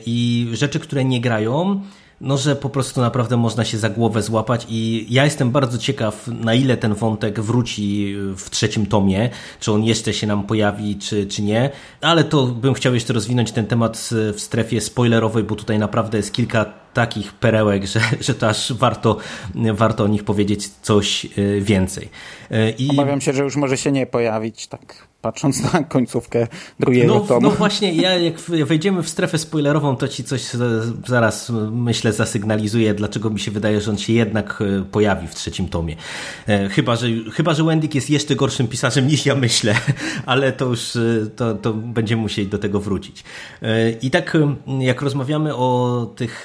i 0.07 0.49
rzeczy, 0.53 0.81
które 0.81 1.05
nie 1.05 1.21
grają 1.21 1.81
no, 2.21 2.37
że 2.37 2.57
po 2.57 2.71
prostu 2.71 3.01
naprawdę 3.01 3.37
można 3.37 3.65
się 3.65 3.79
za 3.79 3.89
głowę 3.91 4.23
złapać 4.23 4.67
i 4.69 5.07
ja 5.11 5.25
jestem 5.25 5.51
bardzo 5.51 5.79
ciekaw, 5.79 6.27
na 6.27 6.55
ile 6.55 6.77
ten 6.77 6.95
wątek 6.95 7.41
wróci 7.41 8.15
w 8.37 8.51
trzecim 8.51 8.87
tomie, 8.87 9.31
czy 9.61 9.73
on 9.73 9.85
jeszcze 9.85 10.15
się 10.15 10.27
nam 10.27 10.47
pojawi, 10.47 10.97
czy, 10.97 11.27
czy 11.27 11.43
nie, 11.43 11.71
ale 12.01 12.25
to 12.25 12.47
bym 12.47 12.75
chciał 12.75 12.95
jeszcze 12.95 13.13
rozwinąć 13.13 13.53
ten 13.53 13.67
temat 13.67 14.11
w 14.35 14.41
strefie 14.41 14.81
spoilerowej, 14.81 15.45
bo 15.45 15.55
tutaj 15.55 15.79
naprawdę 15.79 16.17
jest 16.17 16.33
kilka 16.33 16.65
takich 16.95 17.33
perełek, 17.33 17.87
że, 17.87 18.01
że 18.21 18.35
to 18.35 18.49
aż 18.49 18.73
warto, 18.73 19.17
warto 19.75 20.05
o 20.05 20.09
nich 20.09 20.25
powiedzieć 20.25 20.69
coś 20.69 21.25
y, 21.39 21.61
więcej. 21.61 22.09
Y, 22.53 22.75
I... 22.79 22.91
Obawiam 22.91 23.21
się, 23.21 23.33
że 23.33 23.43
już 23.43 23.57
może 23.57 23.77
się 23.77 23.93
nie 23.93 24.07
pojawić 24.07 24.67
tak 24.67 25.08
patrząc 25.23 25.73
na 25.73 25.83
końcówkę 25.83 26.47
drugiego 26.81 27.15
no, 27.15 27.21
tomu. 27.21 27.41
No 27.41 27.51
właśnie, 27.51 27.93
ja 27.93 28.19
jak 28.19 28.41
wejdziemy 28.41 29.03
w 29.03 29.09
strefę 29.09 29.39
spoilerową, 29.39 29.97
to 29.97 30.09
ci 30.09 30.25
coś 30.25 30.43
zaraz 31.07 31.53
myślę 31.73 32.13
zasygnalizuje, 32.13 32.95
dlaczego 32.95 33.31
mi 33.31 33.41
się 33.41 33.51
wydaje, 33.51 33.81
że 33.81 33.91
on 33.91 33.99
się 33.99 34.13
jednak 34.13 34.61
y, 34.61 34.85
pojawi 34.91 35.29
w 35.29 35.35
trzecim 35.35 35.69
tomie. 35.69 35.97
E, 36.49 36.69
chyba, 36.69 36.97
że, 36.97 37.07
chyba, 37.33 37.55
że 37.55 37.65
Wendyk 37.65 37.95
jest 37.95 38.11
jeszcze 38.11 38.37
gorszym 38.37 38.69
pisarzem 38.69 39.07
niż 39.07 39.27
ja 39.27 39.35
myślę, 39.35 39.75
ale 40.27 40.53
to 40.53 40.65
już 40.65 40.99
to, 41.37 41.55
to 41.55 41.73
będziemy 41.73 42.23
musieli 42.23 42.49
do 42.49 42.59
tego 42.59 42.81
wrócić. 42.81 43.25
E, 43.63 43.91
I 43.91 44.11
tak 44.11 44.37
jak 44.81 45.03
rozmawiamy 45.03 45.55
o 45.55 46.07
tych 46.17 46.45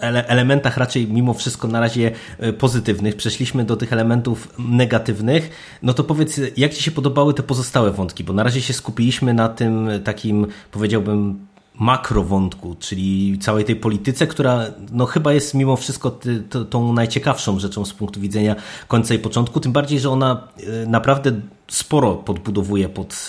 elementach 0.00 0.76
raczej 0.76 1.08
mimo 1.08 1.34
wszystko 1.34 1.68
na 1.68 1.80
razie 1.80 2.12
y, 2.42 2.52
pozytywnych, 2.52 3.16
przeszliśmy 3.16 3.64
do 3.64 3.76
tych 3.76 3.92
elementów 3.92 4.54
negatywnych, 4.58 5.50
no 5.82 5.94
to 5.94 6.04
powiedz, 6.04 6.40
jak 6.56 6.74
Ci 6.74 6.82
się 6.82 6.90
podobały 6.90 7.34
te 7.34 7.42
pozostałe 7.42 7.90
wątki, 7.90 8.24
bo 8.24 8.32
na 8.32 8.42
razie 8.42 8.62
się 8.62 8.72
skupiliśmy 8.72 9.34
na 9.34 9.48
tym 9.48 9.88
takim, 10.04 10.46
powiedziałbym, 10.70 11.46
makrowątku, 11.74 12.76
czyli 12.78 13.38
całej 13.38 13.64
tej 13.64 13.76
polityce, 13.76 14.26
która 14.26 14.64
no 14.92 15.06
chyba 15.06 15.32
jest 15.32 15.54
mimo 15.54 15.76
wszystko 15.76 16.10
ty, 16.10 16.42
tą 16.70 16.92
najciekawszą 16.92 17.58
rzeczą 17.58 17.84
z 17.84 17.92
punktu 17.92 18.20
widzenia 18.20 18.56
końca 18.88 19.14
i 19.14 19.18
początku, 19.18 19.60
tym 19.60 19.72
bardziej, 19.72 20.00
że 20.00 20.10
ona 20.10 20.48
y, 20.60 20.86
naprawdę 20.86 21.32
sporo 21.68 22.14
podbudowuje 22.14 22.88
pod 22.88 23.28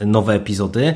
nowe 0.00 0.34
epizody. 0.34 0.94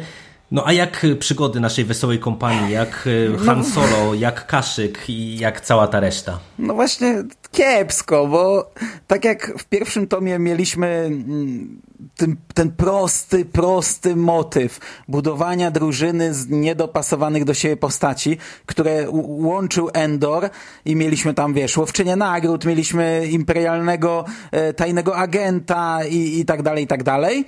No 0.50 0.66
a 0.66 0.72
jak 0.72 1.06
przygody 1.18 1.60
naszej 1.60 1.84
wesołej 1.84 2.18
kompanii, 2.18 2.72
jak 2.72 3.08
e, 3.34 3.38
Han 3.38 3.64
Solo, 3.64 4.14
jak 4.14 4.46
Kaszyk 4.46 5.08
i 5.08 5.38
jak 5.38 5.60
cała 5.60 5.86
ta 5.86 6.00
reszta? 6.00 6.38
No 6.58 6.74
właśnie 6.74 7.22
kiepsko, 7.52 8.26
bo 8.26 8.70
tak 9.06 9.24
jak 9.24 9.58
w 9.58 9.64
pierwszym 9.64 10.06
tomie 10.06 10.38
mieliśmy 10.38 10.86
mm, 10.86 11.80
ten, 12.16 12.36
ten 12.54 12.70
prosty, 12.70 13.44
prosty 13.44 14.16
motyw 14.16 14.80
budowania 15.08 15.70
drużyny 15.70 16.34
z 16.34 16.48
niedopasowanych 16.48 17.44
do 17.44 17.54
siebie 17.54 17.76
postaci, 17.76 18.38
które 18.66 19.06
łączył 19.10 19.90
Endor 19.92 20.50
i 20.84 20.96
mieliśmy 20.96 21.34
tam, 21.34 21.54
wiesz, 21.54 21.76
łowczynię 21.76 22.16
nagród, 22.16 22.64
mieliśmy 22.64 23.26
imperialnego 23.30 24.24
e, 24.50 24.72
tajnego 24.72 25.16
agenta 25.16 26.04
i, 26.04 26.40
i 26.40 26.44
tak 26.44 26.62
dalej, 26.62 26.84
i 26.84 26.86
tak 26.86 27.02
dalej 27.02 27.46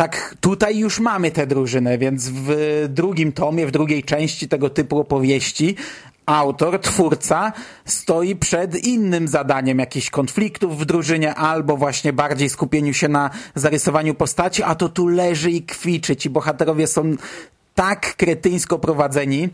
tak 0.00 0.34
tutaj 0.40 0.78
już 0.78 1.00
mamy 1.00 1.30
tę 1.30 1.46
drużynę, 1.46 1.98
więc 1.98 2.28
w 2.28 2.50
drugim 2.88 3.32
tomie, 3.32 3.66
w 3.66 3.70
drugiej 3.70 4.04
części 4.04 4.48
tego 4.48 4.70
typu 4.70 4.98
opowieści 4.98 5.76
autor, 6.26 6.80
twórca 6.80 7.52
stoi 7.84 8.36
przed 8.36 8.84
innym 8.84 9.28
zadaniem 9.28 9.78
jakichś 9.78 10.10
konfliktów 10.10 10.78
w 10.78 10.84
drużynie 10.84 11.34
albo 11.34 11.76
właśnie 11.76 12.12
bardziej 12.12 12.48
skupieniu 12.48 12.94
się 12.94 13.08
na 13.08 13.30
zarysowaniu 13.54 14.14
postaci, 14.14 14.62
a 14.62 14.74
to 14.74 14.88
tu 14.88 15.08
leży 15.08 15.50
i 15.50 15.62
kwiczy. 15.62 16.16
Ci 16.16 16.30
bohaterowie 16.30 16.86
są 16.86 17.16
tak 17.74 18.16
kretyńsko 18.16 18.78
prowadzeni, 18.78 19.48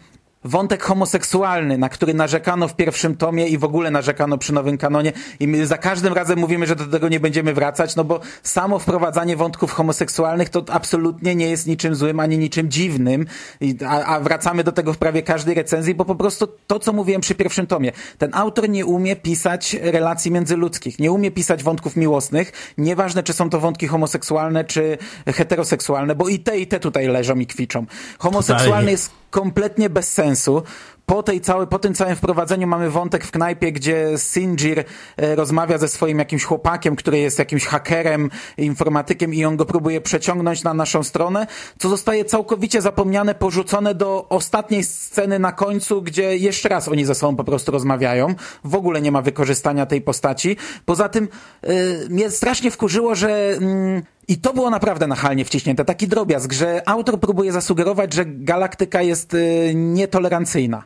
wątek 0.46 0.82
homoseksualny, 0.82 1.78
na 1.78 1.88
który 1.88 2.14
narzekano 2.14 2.68
w 2.68 2.76
pierwszym 2.76 3.16
tomie 3.16 3.48
i 3.48 3.58
w 3.58 3.64
ogóle 3.64 3.90
narzekano 3.90 4.38
przy 4.38 4.52
nowym 4.52 4.78
kanonie. 4.78 5.12
I 5.40 5.48
my 5.48 5.66
za 5.66 5.78
każdym 5.78 6.12
razem 6.12 6.38
mówimy, 6.38 6.66
że 6.66 6.76
do 6.76 6.86
tego 6.86 7.08
nie 7.08 7.20
będziemy 7.20 7.54
wracać, 7.54 7.96
no 7.96 8.04
bo 8.04 8.20
samo 8.42 8.78
wprowadzanie 8.78 9.36
wątków 9.36 9.72
homoseksualnych 9.72 10.48
to 10.48 10.64
absolutnie 10.70 11.34
nie 11.34 11.50
jest 11.50 11.66
niczym 11.66 11.94
złym 11.94 12.20
ani 12.20 12.38
niczym 12.38 12.70
dziwnym, 12.70 13.26
a, 13.86 14.04
a 14.04 14.20
wracamy 14.20 14.64
do 14.64 14.72
tego 14.72 14.92
w 14.92 14.98
prawie 14.98 15.22
każdej 15.22 15.54
recenzji, 15.54 15.94
bo 15.94 16.04
po 16.04 16.14
prostu 16.14 16.48
to, 16.66 16.78
co 16.78 16.92
mówiłem 16.92 17.20
przy 17.20 17.34
pierwszym 17.34 17.66
tomie, 17.66 17.92
ten 18.18 18.30
autor 18.34 18.68
nie 18.68 18.86
umie 18.86 19.16
pisać 19.16 19.76
relacji 19.82 20.30
międzyludzkich, 20.30 20.98
nie 20.98 21.12
umie 21.12 21.30
pisać 21.30 21.62
wątków 21.62 21.96
miłosnych, 21.96 22.52
nieważne 22.78 23.22
czy 23.22 23.32
są 23.32 23.50
to 23.50 23.60
wątki 23.60 23.86
homoseksualne 23.86 24.64
czy 24.64 24.98
heteroseksualne, 25.26 26.14
bo 26.14 26.28
i 26.28 26.38
te 26.38 26.58
i 26.58 26.66
te 26.66 26.80
tutaj 26.80 27.06
leżą 27.06 27.36
i 27.38 27.46
kwiczą. 27.46 27.86
Homoseksualny 28.18 28.90
jest 28.90 29.10
kompletnie 29.36 29.90
bez 29.90 30.12
sensu. 30.12 30.62
Po, 31.06 31.22
tej 31.22 31.40
całej, 31.40 31.66
po 31.66 31.78
tym 31.78 31.94
całym 31.94 32.16
wprowadzeniu 32.16 32.66
mamy 32.66 32.90
wątek 32.90 33.24
w 33.24 33.30
knajpie, 33.30 33.72
gdzie 33.72 34.08
Sinjir 34.16 34.84
e, 35.16 35.34
rozmawia 35.34 35.78
ze 35.78 35.88
swoim 35.88 36.18
jakimś 36.18 36.44
chłopakiem, 36.44 36.96
który 36.96 37.18
jest 37.18 37.38
jakimś 37.38 37.66
hakerem, 37.66 38.30
informatykiem 38.58 39.34
i 39.34 39.44
on 39.44 39.56
go 39.56 39.64
próbuje 39.64 40.00
przeciągnąć 40.00 40.64
na 40.64 40.74
naszą 40.74 41.02
stronę, 41.02 41.46
co 41.78 41.88
zostaje 41.88 42.24
całkowicie 42.24 42.82
zapomniane, 42.82 43.34
porzucone 43.34 43.94
do 43.94 44.28
ostatniej 44.28 44.84
sceny 44.84 45.38
na 45.38 45.52
końcu, 45.52 46.02
gdzie 46.02 46.36
jeszcze 46.36 46.68
raz 46.68 46.88
oni 46.88 47.04
ze 47.04 47.14
sobą 47.14 47.36
po 47.36 47.44
prostu 47.44 47.72
rozmawiają. 47.72 48.34
W 48.64 48.74
ogóle 48.74 49.00
nie 49.00 49.12
ma 49.12 49.22
wykorzystania 49.22 49.86
tej 49.86 50.00
postaci. 50.00 50.56
Poza 50.84 51.08
tym 51.08 51.28
yy, 51.62 51.70
mnie 52.10 52.30
strasznie 52.30 52.70
wkurzyło, 52.70 53.14
że 53.14 53.30
yy, 53.30 54.02
i 54.28 54.36
to 54.36 54.52
było 54.52 54.70
naprawdę 54.70 55.06
nachalnie 55.06 55.44
wciśnięte, 55.44 55.84
taki 55.84 56.08
drobiazg, 56.08 56.52
że 56.52 56.88
autor 56.88 57.20
próbuje 57.20 57.52
zasugerować, 57.52 58.12
że 58.12 58.24
galaktyka 58.26 59.02
jest 59.02 59.34
y, 59.34 59.72
nietolerancyjna 59.74 60.82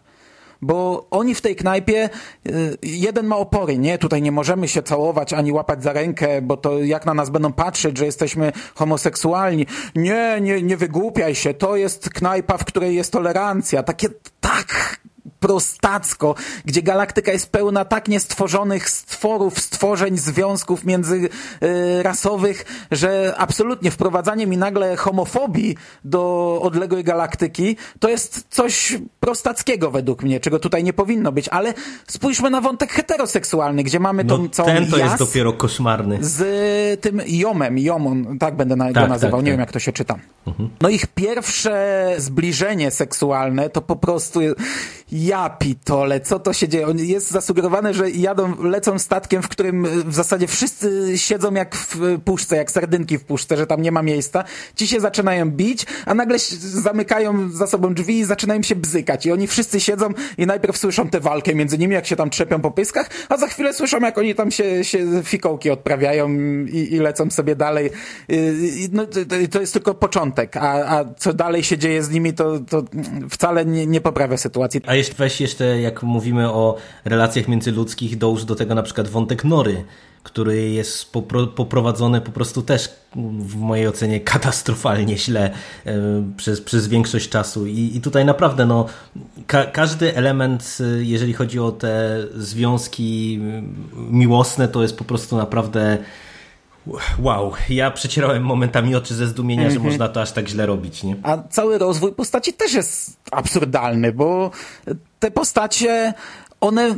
bo 0.62 1.06
oni 1.10 1.34
w 1.34 1.40
tej 1.40 1.56
knajpie, 1.56 2.10
y, 2.48 2.78
jeden 2.82 3.26
ma 3.26 3.36
opory, 3.36 3.78
nie, 3.78 3.98
tutaj 3.98 4.22
nie 4.22 4.32
możemy 4.32 4.68
się 4.68 4.82
całować 4.82 5.32
ani 5.32 5.52
łapać 5.52 5.82
za 5.82 5.92
rękę, 5.92 6.42
bo 6.42 6.56
to 6.56 6.78
jak 6.78 7.06
na 7.06 7.14
nas 7.14 7.30
będą 7.30 7.52
patrzeć, 7.52 7.98
że 7.98 8.04
jesteśmy 8.04 8.52
homoseksualni. 8.74 9.66
Nie, 9.94 10.38
nie, 10.40 10.62
nie 10.62 10.76
wygłupiaj 10.76 11.34
się, 11.34 11.54
to 11.54 11.76
jest 11.76 12.10
knajpa, 12.10 12.58
w 12.58 12.64
której 12.64 12.96
jest 12.96 13.12
tolerancja. 13.12 13.82
Takie, 13.82 14.08
tak 14.40 15.00
prostacko, 15.40 16.34
gdzie 16.64 16.82
galaktyka 16.82 17.32
jest 17.32 17.52
pełna 17.52 17.84
tak 17.84 18.08
niestworzonych 18.08 18.90
stworów, 18.90 19.60
stworzeń, 19.60 20.18
związków 20.18 20.84
międzyrasowych, 20.84 22.64
że 22.90 23.34
absolutnie 23.38 23.90
wprowadzanie 23.90 24.46
mi 24.46 24.56
nagle 24.56 24.96
homofobii 24.96 25.76
do 26.04 26.58
odległej 26.62 27.04
galaktyki 27.04 27.76
to 28.00 28.08
jest 28.08 28.46
coś 28.50 28.98
prostackiego 29.20 29.90
według 29.90 30.22
mnie, 30.22 30.40
czego 30.40 30.58
tutaj 30.58 30.84
nie 30.84 30.92
powinno 30.92 31.32
być, 31.32 31.48
ale 31.48 31.74
spójrzmy 32.06 32.50
na 32.50 32.60
wątek 32.60 32.92
heteroseksualny, 32.92 33.82
gdzie 33.82 34.00
mamy 34.00 34.24
no, 34.24 34.36
tą 34.36 34.48
całą 34.48 34.68
ten 34.68 34.90
to 34.90 34.96
jest 34.96 35.18
dopiero 35.18 35.52
koszmarny. 35.52 36.18
Z 36.20 37.00
tym 37.00 37.22
Jomem, 37.26 37.78
Jomon, 37.78 38.38
tak 38.38 38.56
będę 38.56 38.76
na, 38.76 38.84
tak, 38.84 38.94
go 38.94 39.08
nazywał, 39.08 39.40
tak, 39.40 39.44
nie 39.44 39.50
tak. 39.50 39.52
wiem 39.52 39.60
jak 39.60 39.72
to 39.72 39.78
się 39.78 39.92
czyta. 39.92 40.18
Mhm. 40.46 40.70
No 40.80 40.88
ich 40.88 41.06
pierwsze 41.06 42.14
zbliżenie 42.18 42.90
seksualne 42.90 43.70
to 43.70 43.82
po 43.82 43.96
prostu 43.96 44.40
ja 45.30 45.50
pitole, 45.50 46.20
co 46.20 46.38
to 46.38 46.52
się 46.52 46.68
dzieje? 46.68 46.86
Jest 46.96 47.30
zasugerowane, 47.30 47.94
że 47.94 48.10
jadą, 48.10 48.62
lecą 48.62 48.98
statkiem, 48.98 49.42
w 49.42 49.48
którym 49.48 49.86
w 50.10 50.14
zasadzie 50.14 50.46
wszyscy 50.46 51.18
siedzą 51.18 51.54
jak 51.54 51.76
w 51.76 52.20
puszce, 52.24 52.56
jak 52.56 52.70
sardynki 52.70 53.18
w 53.18 53.24
puszce, 53.24 53.56
że 53.56 53.66
tam 53.66 53.82
nie 53.82 53.92
ma 53.92 54.02
miejsca. 54.02 54.44
Ci 54.74 54.86
się 54.86 55.00
zaczynają 55.00 55.50
bić, 55.50 55.86
a 56.06 56.14
nagle 56.14 56.38
zamykają 56.58 57.50
za 57.50 57.66
sobą 57.66 57.94
drzwi 57.94 58.18
i 58.18 58.24
zaczynają 58.24 58.62
się 58.62 58.76
bzykać. 58.76 59.26
I 59.26 59.32
oni 59.32 59.46
wszyscy 59.46 59.80
siedzą 59.80 60.08
i 60.38 60.46
najpierw 60.46 60.76
słyszą 60.76 61.08
tę 61.08 61.20
walkę 61.20 61.54
między 61.54 61.78
nimi, 61.78 61.94
jak 61.94 62.06
się 62.06 62.16
tam 62.16 62.30
trzepią 62.30 62.60
po 62.60 62.70
pyskach, 62.70 63.10
a 63.28 63.36
za 63.36 63.46
chwilę 63.46 63.72
słyszą, 63.72 64.00
jak 64.00 64.18
oni 64.18 64.34
tam 64.34 64.50
się, 64.50 64.84
się 64.84 65.22
fikołki 65.24 65.70
odprawiają 65.70 66.28
i, 66.64 66.88
i 66.92 66.98
lecą 66.98 67.30
sobie 67.30 67.56
dalej. 67.56 67.90
No, 68.92 69.06
to, 69.50 69.60
jest 69.60 69.72
tylko 69.72 69.94
początek, 69.94 70.56
a, 70.56 70.98
a 70.98 71.04
co 71.14 71.32
dalej 71.32 71.62
się 71.62 71.78
dzieje 71.78 72.02
z 72.02 72.10
nimi, 72.10 72.32
to, 72.32 72.60
to 72.60 72.84
wcale 73.30 73.64
nie, 73.64 73.86
nie 73.86 74.00
poprawia 74.00 74.36
sytuacji. 74.36 74.80
A 74.86 74.94
jeszcze 74.94 75.19
weź 75.20 75.40
jeszcze, 75.40 75.80
jak 75.80 76.02
mówimy 76.02 76.52
o 76.52 76.76
relacjach 77.04 77.48
międzyludzkich, 77.48 78.18
dołóż 78.18 78.44
do 78.44 78.54
tego 78.54 78.74
na 78.74 78.82
przykład 78.82 79.08
wątek 79.08 79.44
Nory, 79.44 79.84
który 80.22 80.70
jest 80.70 81.12
poprowadzony 81.56 82.20
po 82.20 82.32
prostu 82.32 82.62
też 82.62 82.88
w 83.38 83.56
mojej 83.56 83.88
ocenie 83.88 84.20
katastrofalnie 84.32 85.18
źle 85.18 85.50
e, 85.86 85.92
przez, 86.36 86.60
przez 86.60 86.88
większość 86.88 87.28
czasu. 87.28 87.66
I, 87.66 87.96
i 87.96 88.00
tutaj 88.00 88.24
naprawdę 88.24 88.66
no, 88.66 88.86
ka 89.46 89.64
każdy 89.64 90.16
element, 90.16 90.78
e, 90.80 91.04
jeżeli 91.04 91.32
chodzi 91.32 91.58
o 91.58 91.72
te 91.72 92.18
związki 92.34 93.40
miłosne, 94.10 94.68
to 94.68 94.82
jest 94.82 94.96
po 94.98 95.04
prostu 95.04 95.36
naprawdę 95.36 95.98
Wow, 97.18 97.52
ja 97.68 97.90
przecierałem 97.90 98.42
momentami 98.42 98.94
oczy 98.94 99.14
ze 99.14 99.26
zdumienia, 99.26 99.62
mm 99.62 99.70
-hmm. 99.70 99.74
że 99.74 99.80
mhm. 99.80 99.92
można 99.92 100.08
to 100.08 100.22
aż 100.22 100.32
tak 100.32 100.48
źle 100.48 100.66
robić, 100.66 101.02
nie? 101.02 101.16
A 101.22 101.38
cały 101.50 101.78
rozwój 101.78 102.12
postaci 102.12 102.52
też 102.52 102.72
jest 102.72 103.16
absurdalny, 103.30 104.12
bo 104.12 104.50
te 105.18 105.30
postacie, 105.30 106.14
one 106.60 106.96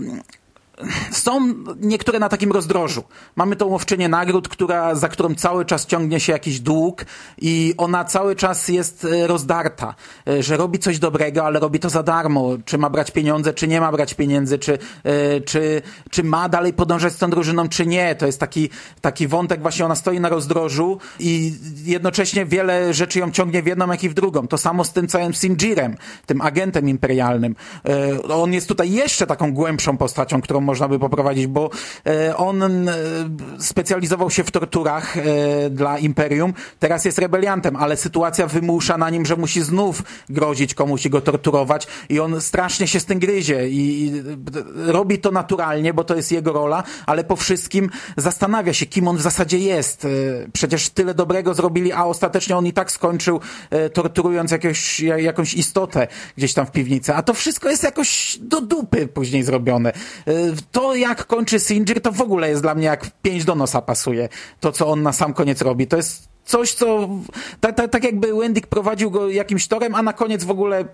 są 1.11 1.55
niektóre 1.81 2.19
na 2.19 2.29
takim 2.29 2.53
rozdrożu. 2.53 3.05
Mamy 3.37 3.57
tą 3.57 3.67
łowczynię 3.67 4.09
nagród, 4.09 4.49
która, 4.49 4.95
za 4.95 5.09
którą 5.09 5.35
cały 5.35 5.65
czas 5.65 5.87
ciągnie 5.87 6.21
się 6.21 6.33
jakiś 6.33 6.61
dług 6.61 7.05
i 7.39 7.75
ona 7.77 8.05
cały 8.05 8.37
czas 8.37 8.69
jest 8.69 9.05
e, 9.05 9.27
rozdarta, 9.27 9.95
e, 10.29 10.43
że 10.43 10.57
robi 10.57 10.79
coś 10.79 10.99
dobrego, 10.99 11.45
ale 11.45 11.61
robi 11.61 11.81
to 11.81 11.91
za 11.91 12.03
darmo. 12.03 12.51
Czy 12.65 12.79
ma 12.79 12.91
brać 12.91 13.11
pieniądze, 13.11 13.55
czy 13.55 13.69
nie 13.69 13.81
ma 13.81 13.93
brać 13.93 14.15
pieniędzy, 14.15 14.59
czy, 14.59 14.79
e, 15.05 15.41
czy, 15.41 15.83
czy 16.11 16.25
ma 16.25 16.49
dalej 16.49 16.73
podążać 16.73 17.13
z 17.13 17.19
tą 17.19 17.31
drużyną, 17.31 17.69
czy 17.69 17.87
nie. 17.87 18.15
To 18.15 18.27
jest 18.27 18.41
taki, 18.41 18.71
taki 19.01 19.29
wątek, 19.29 19.63
właśnie 19.63 19.85
ona 19.85 19.95
stoi 19.95 20.21
na 20.21 20.29
rozdrożu 20.29 20.99
i 21.19 21.55
jednocześnie 21.85 22.47
wiele 22.47 22.95
rzeczy 22.95 23.19
ją 23.19 23.31
ciągnie 23.31 23.63
w 23.63 23.67
jedną, 23.67 23.91
jak 23.91 24.05
i 24.05 24.09
w 24.09 24.15
drugą. 24.15 24.49
To 24.49 24.59
samo 24.59 24.85
z 24.85 24.93
tym 24.93 25.09
całym 25.09 25.35
Sinjirem, 25.35 25.97
tym 26.27 26.41
agentem 26.41 26.89
imperialnym. 26.89 27.55
On 28.29 28.53
jest 28.53 28.69
tutaj 28.69 28.93
jeszcze 28.93 29.27
taką 29.27 29.53
głębszą 29.53 29.97
postacią, 29.97 30.41
którą 30.41 30.61
można 30.73 30.89
by 30.89 30.99
poprowadzić, 30.99 31.47
bo 31.47 31.71
e, 32.07 32.37
on 32.37 32.63
e, 32.63 32.95
specjalizował 33.59 34.31
się 34.31 34.45
w 34.45 34.51
torturach 34.51 35.17
e, 35.17 35.23
dla 35.71 35.99
Imperium, 35.99 36.55
teraz 36.79 37.05
jest 37.05 37.19
rebeliantem, 37.19 37.77
ale 37.77 37.97
sytuacja 37.97 38.47
wymusza 38.47 38.99
na 38.99 39.11
nim, 39.11 39.27
że 39.27 39.37
musi 39.37 39.63
znów 39.63 40.03
grozić 40.29 40.75
komuś 40.75 41.07
i 41.07 41.11
go 41.11 41.21
torturować 41.21 41.87
i 42.09 42.21
on 42.21 42.41
strasznie 42.41 42.87
się 42.87 43.01
z 43.01 43.05
tym 43.05 43.19
gryzie 43.19 43.69
i 43.69 44.13
robi 44.87 45.19
to 45.19 45.31
naturalnie, 45.31 45.95
bo 45.95 46.05
to 46.05 46.17
jest 46.17 46.33
jego 46.33 46.53
rola, 46.53 46.83
ale 47.07 47.25
po 47.25 47.37
wszystkim 47.37 47.91
zastanawia 48.17 48.73
się, 48.73 48.87
kim 48.87 49.09
on 49.09 49.17
w 49.17 49.23
zasadzie 49.23 49.59
jest. 49.59 50.07
Przecież 50.53 50.89
tyle 50.89 51.15
dobrego 51.15 51.55
zrobili, 51.55 51.93
a 51.93 52.05
ostatecznie 52.05 52.57
on 52.57 52.67
i 52.67 52.73
tak 52.73 52.93
skończył 52.93 53.41
torturując 53.93 54.51
jakąś 55.17 55.55
istotę 55.55 56.09
gdzieś 56.37 56.55
tam 56.55 56.67
w 56.67 56.71
piwnicy. 56.71 57.15
A 57.15 57.23
to 57.23 57.35
wszystko 57.35 57.71
jest 57.71 57.83
jakoś 57.83 58.39
do 58.41 58.61
dupy 58.61 59.09
później 59.09 59.43
zrobione 59.43 59.93
to 60.73 60.95
jak 60.95 61.27
kończy 61.27 61.61
Sinjir, 61.61 62.01
to 62.01 62.13
w 62.13 62.21
ogóle 62.21 62.49
jest 62.49 62.63
dla 62.63 62.75
mnie 62.75 62.87
jak 62.87 63.11
pięć 63.23 63.45
do 63.45 63.55
nosa 63.55 63.83
pasuje. 63.83 64.29
To, 64.61 64.73
co 64.73 64.89
on 64.89 65.03
na 65.03 65.13
sam 65.13 65.35
koniec 65.35 65.63
robi. 65.63 65.87
To 65.87 65.97
jest 65.97 66.29
coś, 66.45 66.75
co 66.75 67.09
tak, 67.61 67.91
tak, 67.91 68.05
jakby 68.05 68.35
Wendick 68.35 68.67
prowadził 68.67 69.11
go 69.11 69.29
jakimś 69.29 69.69
torem, 69.69 69.95
a 69.95 70.03
na 70.03 70.13
koniec 70.13 70.45
w 70.45 70.51
ogóle 70.51 70.85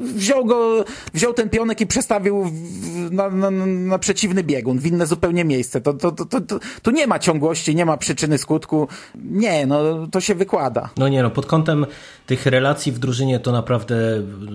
wziął 0.00 0.44
go, 0.44 0.84
wziął 1.14 1.34
ten 1.34 1.50
pionek 1.50 1.80
i 1.80 1.86
przestawił 1.86 2.52
na, 3.10 3.30
na, 3.30 3.50
na 3.66 3.98
przeciwny 3.98 4.44
biegun, 4.44 4.78
w 4.78 4.86
inne 4.86 5.06
zupełnie 5.06 5.44
miejsce. 5.44 5.80
To, 5.80 5.94
to, 5.94 6.12
to, 6.12 6.40
to, 6.40 6.58
tu 6.82 6.90
nie 6.90 7.06
ma 7.06 7.18
ciągłości, 7.18 7.74
nie 7.74 7.86
ma 7.86 7.96
przyczyny 7.96 8.38
skutku. 8.38 8.88
Nie, 9.14 9.66
no 9.66 10.06
to 10.06 10.20
się 10.20 10.34
wykłada. 10.34 10.90
No 10.96 11.08
nie, 11.08 11.22
no 11.22 11.30
pod 11.30 11.46
kątem 11.46 11.86
tych 12.26 12.46
relacji 12.46 12.92
w 12.92 12.98
drużynie 12.98 13.40
to 13.40 13.52
naprawdę 13.52 13.96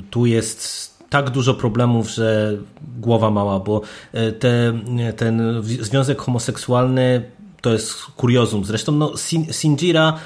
tu 0.10 0.26
jest 0.26 0.91
tak 1.12 1.30
dużo 1.30 1.54
problemów, 1.54 2.10
że 2.10 2.58
głowa 2.98 3.32
mała, 3.32 3.60
bo 3.60 3.82
e, 4.14 4.32
te, 4.32 4.74
ten 5.18 5.62
związek 5.64 6.22
homoseksualny 6.22 7.24
to 7.62 7.74
jest 7.74 7.94
kuriozum. 8.16 8.66
Zresztą 8.66 8.92
no, 8.92 9.14
Sinjira 9.52 10.20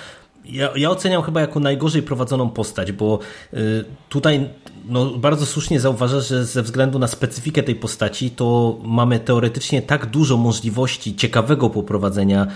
ja, 0.49 0.69
ja 0.75 0.89
oceniam 0.89 1.23
chyba 1.23 1.41
jako 1.41 1.59
najgorzej 1.59 2.03
prowadzoną 2.03 2.49
postać, 2.49 2.91
bo 2.91 3.19
y, 3.53 3.85
tutaj 4.09 4.49
no, 4.87 5.05
bardzo 5.05 5.45
słusznie 5.45 5.79
zauważa, 5.79 6.19
że 6.21 6.45
ze 6.45 6.63
względu 6.63 6.99
na 6.99 7.07
specyfikę 7.07 7.63
tej 7.63 7.75
postaci, 7.75 8.31
to 8.31 8.77
mamy 8.83 9.19
teoretycznie 9.19 9.81
tak 9.81 10.05
dużo 10.05 10.37
możliwości 10.37 11.15
ciekawego 11.15 11.69
poprowadzenia 11.69 12.47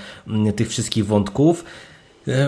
tych 0.55 0.69
wszystkich 0.69 1.05
wątków, 1.05 1.63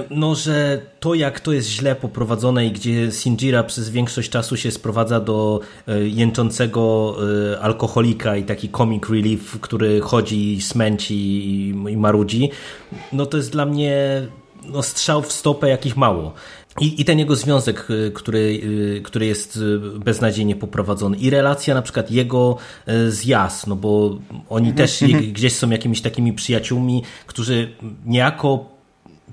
no, 0.10 0.36
że 0.36 0.82
to 1.00 1.14
jak 1.14 1.40
to 1.40 1.54
jest 1.54 1.70
źle 1.70 1.96
poprowadzone 1.96 2.66
i 2.66 2.72
gdzie 2.72 3.12
Sinjira 3.12 3.64
przez 3.64 3.90
większość 3.90 4.30
czasu 4.30 4.58
się 4.58 4.72
sprowadza 4.72 5.20
do 5.20 5.60
y, 5.90 6.10
jęczącego 6.10 7.16
alkoholika 7.62 8.38
i 8.38 8.44
taki 8.44 8.70
comic 8.70 9.10
relief, 9.10 9.60
który 9.62 10.02
chodzi, 10.02 10.62
smęci 10.62 11.16
i 11.90 11.98
marudzi, 11.98 12.50
no 13.14 13.26
to 13.26 13.38
jest 13.38 13.52
dla 13.52 13.66
mnie 13.66 14.22
no, 14.66 14.84
strzał 14.84 15.22
w 15.22 15.32
stopę 15.32 15.70
jakich 15.70 15.98
mało. 15.98 16.34
I, 16.80 17.02
I 17.02 17.06
ten 17.06 17.20
jego 17.20 17.36
związek, 17.36 17.88
który, 18.14 18.62
który 19.04 19.26
jest 19.26 19.60
beznadziejnie 19.96 20.56
poprowadzony, 20.56 21.18
i 21.18 21.30
relacja 21.30 21.74
na 21.74 21.82
przykład 21.82 22.12
jego 22.12 22.58
z 23.08 23.26
Jas, 23.26 23.68
no 23.68 23.76
bo 23.76 24.20
oni 24.50 24.70
mhm, 24.70 24.76
też 24.76 25.04
gdzieś 25.34 25.54
są 25.54 25.70
jakimiś 25.70 26.02
takimi 26.02 26.34
przyjaciółmi, 26.34 27.04
którzy 27.28 27.72
niejako 28.06 28.71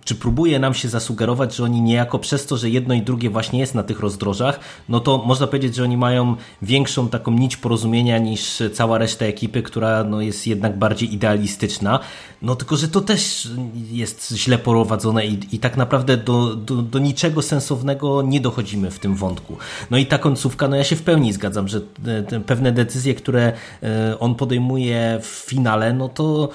czy 0.08 0.14
próbuje 0.14 0.58
nam 0.58 0.74
się 0.74 0.88
zasugerować, 0.88 1.56
że 1.56 1.64
oni 1.64 1.80
niejako 1.82 2.18
przez 2.18 2.46
to, 2.46 2.56
że 2.56 2.70
jedno 2.70 2.94
i 2.94 3.02
drugie 3.02 3.30
właśnie 3.30 3.60
jest 3.60 3.74
na 3.74 3.82
tych 3.82 4.00
rozdrożach, 4.00 4.60
no 4.88 5.00
to 5.00 5.18
można 5.18 5.46
powiedzieć, 5.46 5.74
że 5.74 5.82
oni 5.84 5.96
mają 5.96 6.36
większą 6.62 7.08
taką 7.08 7.30
nić 7.30 7.56
porozumienia 7.56 8.18
niż 8.18 8.62
cała 8.74 8.98
reszta 8.98 9.24
ekipy, 9.24 9.62
która 9.62 10.04
no 10.04 10.20
jest 10.20 10.46
jednak 10.46 10.78
bardziej 10.78 11.14
idealistyczna. 11.14 12.00
No 12.42 12.56
tylko, 12.56 12.76
że 12.76 12.88
to 12.88 13.00
też 13.00 13.48
jest 13.90 14.32
źle 14.36 14.58
prowadzone 14.58 15.26
i, 15.26 15.38
i 15.52 15.58
tak 15.58 15.76
naprawdę 15.76 16.16
do, 16.16 16.56
do, 16.56 16.74
do 16.82 16.98
niczego 16.98 17.42
sensownego 17.42 18.22
nie 18.22 18.40
dochodzimy 18.40 18.90
w 18.90 18.98
tym 18.98 19.14
wątku. 19.14 19.56
No 19.90 19.98
i 19.98 20.06
ta 20.06 20.18
końcówka, 20.18 20.68
no 20.68 20.76
ja 20.76 20.84
się 20.84 20.96
w 20.96 21.02
pełni 21.02 21.32
zgadzam, 21.32 21.68
że 21.68 21.80
te, 22.28 22.40
pewne 22.40 22.72
decyzje, 22.72 23.14
które 23.14 23.52
e, 23.82 24.18
on 24.18 24.34
podejmuje 24.34 25.18
w 25.22 25.26
finale, 25.26 25.92
no 25.92 26.08
to 26.08 26.48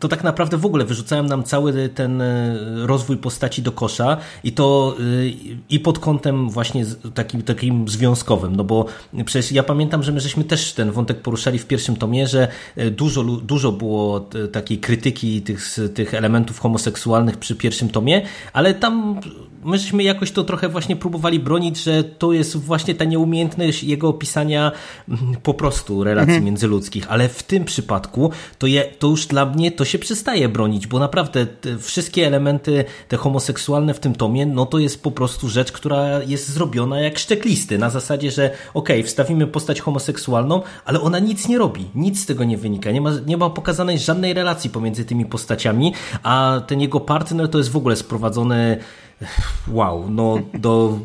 to 0.00 0.08
tak 0.08 0.24
naprawdę 0.24 0.56
w 0.56 0.66
ogóle 0.66 0.84
wyrzucałem 0.84 1.26
nam 1.26 1.44
cały 1.44 1.88
ten 1.88 2.22
e, 2.22 2.56
rozwój 2.86 3.16
postaci 3.16 3.62
do 3.62 3.72
kosza 3.72 4.16
i 4.44 4.52
to 4.52 4.96
e, 5.00 5.02
i 5.70 5.80
pod 5.80 5.98
kątem 5.98 6.50
właśnie 6.50 6.86
takim, 7.14 7.42
takim 7.42 7.88
związkowym, 7.88 8.56
no 8.56 8.64
bo 8.64 8.86
przecież 9.24 9.52
ja 9.52 9.62
pamiętam, 9.62 10.02
że 10.02 10.12
my 10.12 10.20
żeśmy 10.20 10.44
też 10.44 10.72
ten 10.72 10.92
wątek 10.92 11.20
poruszali 11.20 11.58
w 11.58 11.66
pierwszym 11.66 11.96
tomie, 11.96 12.26
że 12.26 12.48
e, 12.76 12.90
dużo, 12.90 13.24
dużo 13.24 13.72
było 13.72 14.28
takiej 14.52 14.78
krytyki 14.78 15.42
tych, 15.42 15.76
tych 15.94 16.14
elementów 16.14 16.58
homoseksualnych 16.58 17.36
przy 17.36 17.56
pierwszym 17.56 17.88
tomie, 17.88 18.22
ale 18.52 18.74
tam 18.74 19.20
myśmy 19.64 20.02
jakoś 20.02 20.30
to 20.30 20.44
trochę 20.44 20.68
właśnie 20.68 20.96
próbowali 20.96 21.40
bronić, 21.40 21.82
że 21.82 22.04
to 22.04 22.32
jest 22.32 22.56
właśnie 22.56 22.94
ta 22.94 23.04
nieumiejętność 23.04 23.84
jego 23.84 24.08
opisania 24.08 24.72
mm, 25.08 25.34
po 25.42 25.54
prostu 25.54 26.04
relacji 26.04 26.30
mhm. 26.30 26.44
międzyludzkich, 26.44 27.04
ale 27.08 27.28
w 27.28 27.42
tym 27.42 27.64
przypadku 27.64 28.30
to, 28.58 28.66
je, 28.66 28.84
to 28.98 29.06
już 29.06 29.26
dla 29.26 29.46
mnie 29.46 29.72
to 29.72 29.84
się 29.88 29.98
przestaje 29.98 30.48
bronić, 30.48 30.86
bo 30.86 30.98
naprawdę 30.98 31.46
wszystkie 31.78 32.26
elementy 32.26 32.84
te 33.08 33.16
homoseksualne 33.16 33.94
w 33.94 34.00
tym 34.00 34.14
tomie, 34.14 34.46
no 34.46 34.66
to 34.66 34.78
jest 34.78 35.02
po 35.02 35.10
prostu 35.10 35.48
rzecz, 35.48 35.72
która 35.72 36.22
jest 36.22 36.48
zrobiona 36.48 37.00
jak 37.00 37.18
szczeklisty, 37.18 37.78
na 37.78 37.90
zasadzie, 37.90 38.30
że 38.30 38.50
okej, 38.74 39.00
okay, 39.00 39.02
wstawimy 39.02 39.46
postać 39.46 39.80
homoseksualną, 39.80 40.62
ale 40.84 41.00
ona 41.00 41.18
nic 41.18 41.48
nie 41.48 41.58
robi, 41.58 41.84
nic 41.94 42.22
z 42.22 42.26
tego 42.26 42.44
nie 42.44 42.56
wynika, 42.56 42.90
nie 42.90 43.00
ma, 43.00 43.10
nie 43.26 43.36
ma 43.36 43.50
pokazanej 43.50 43.98
żadnej 43.98 44.34
relacji 44.34 44.70
pomiędzy 44.70 45.04
tymi 45.04 45.26
postaciami, 45.26 45.94
a 46.22 46.60
ten 46.66 46.80
jego 46.80 47.00
partner 47.00 47.48
to 47.48 47.58
jest 47.58 47.70
w 47.70 47.76
ogóle 47.76 47.96
sprowadzony 47.96 48.78
wow, 49.68 50.10
no 50.10 50.38
do 50.54 50.98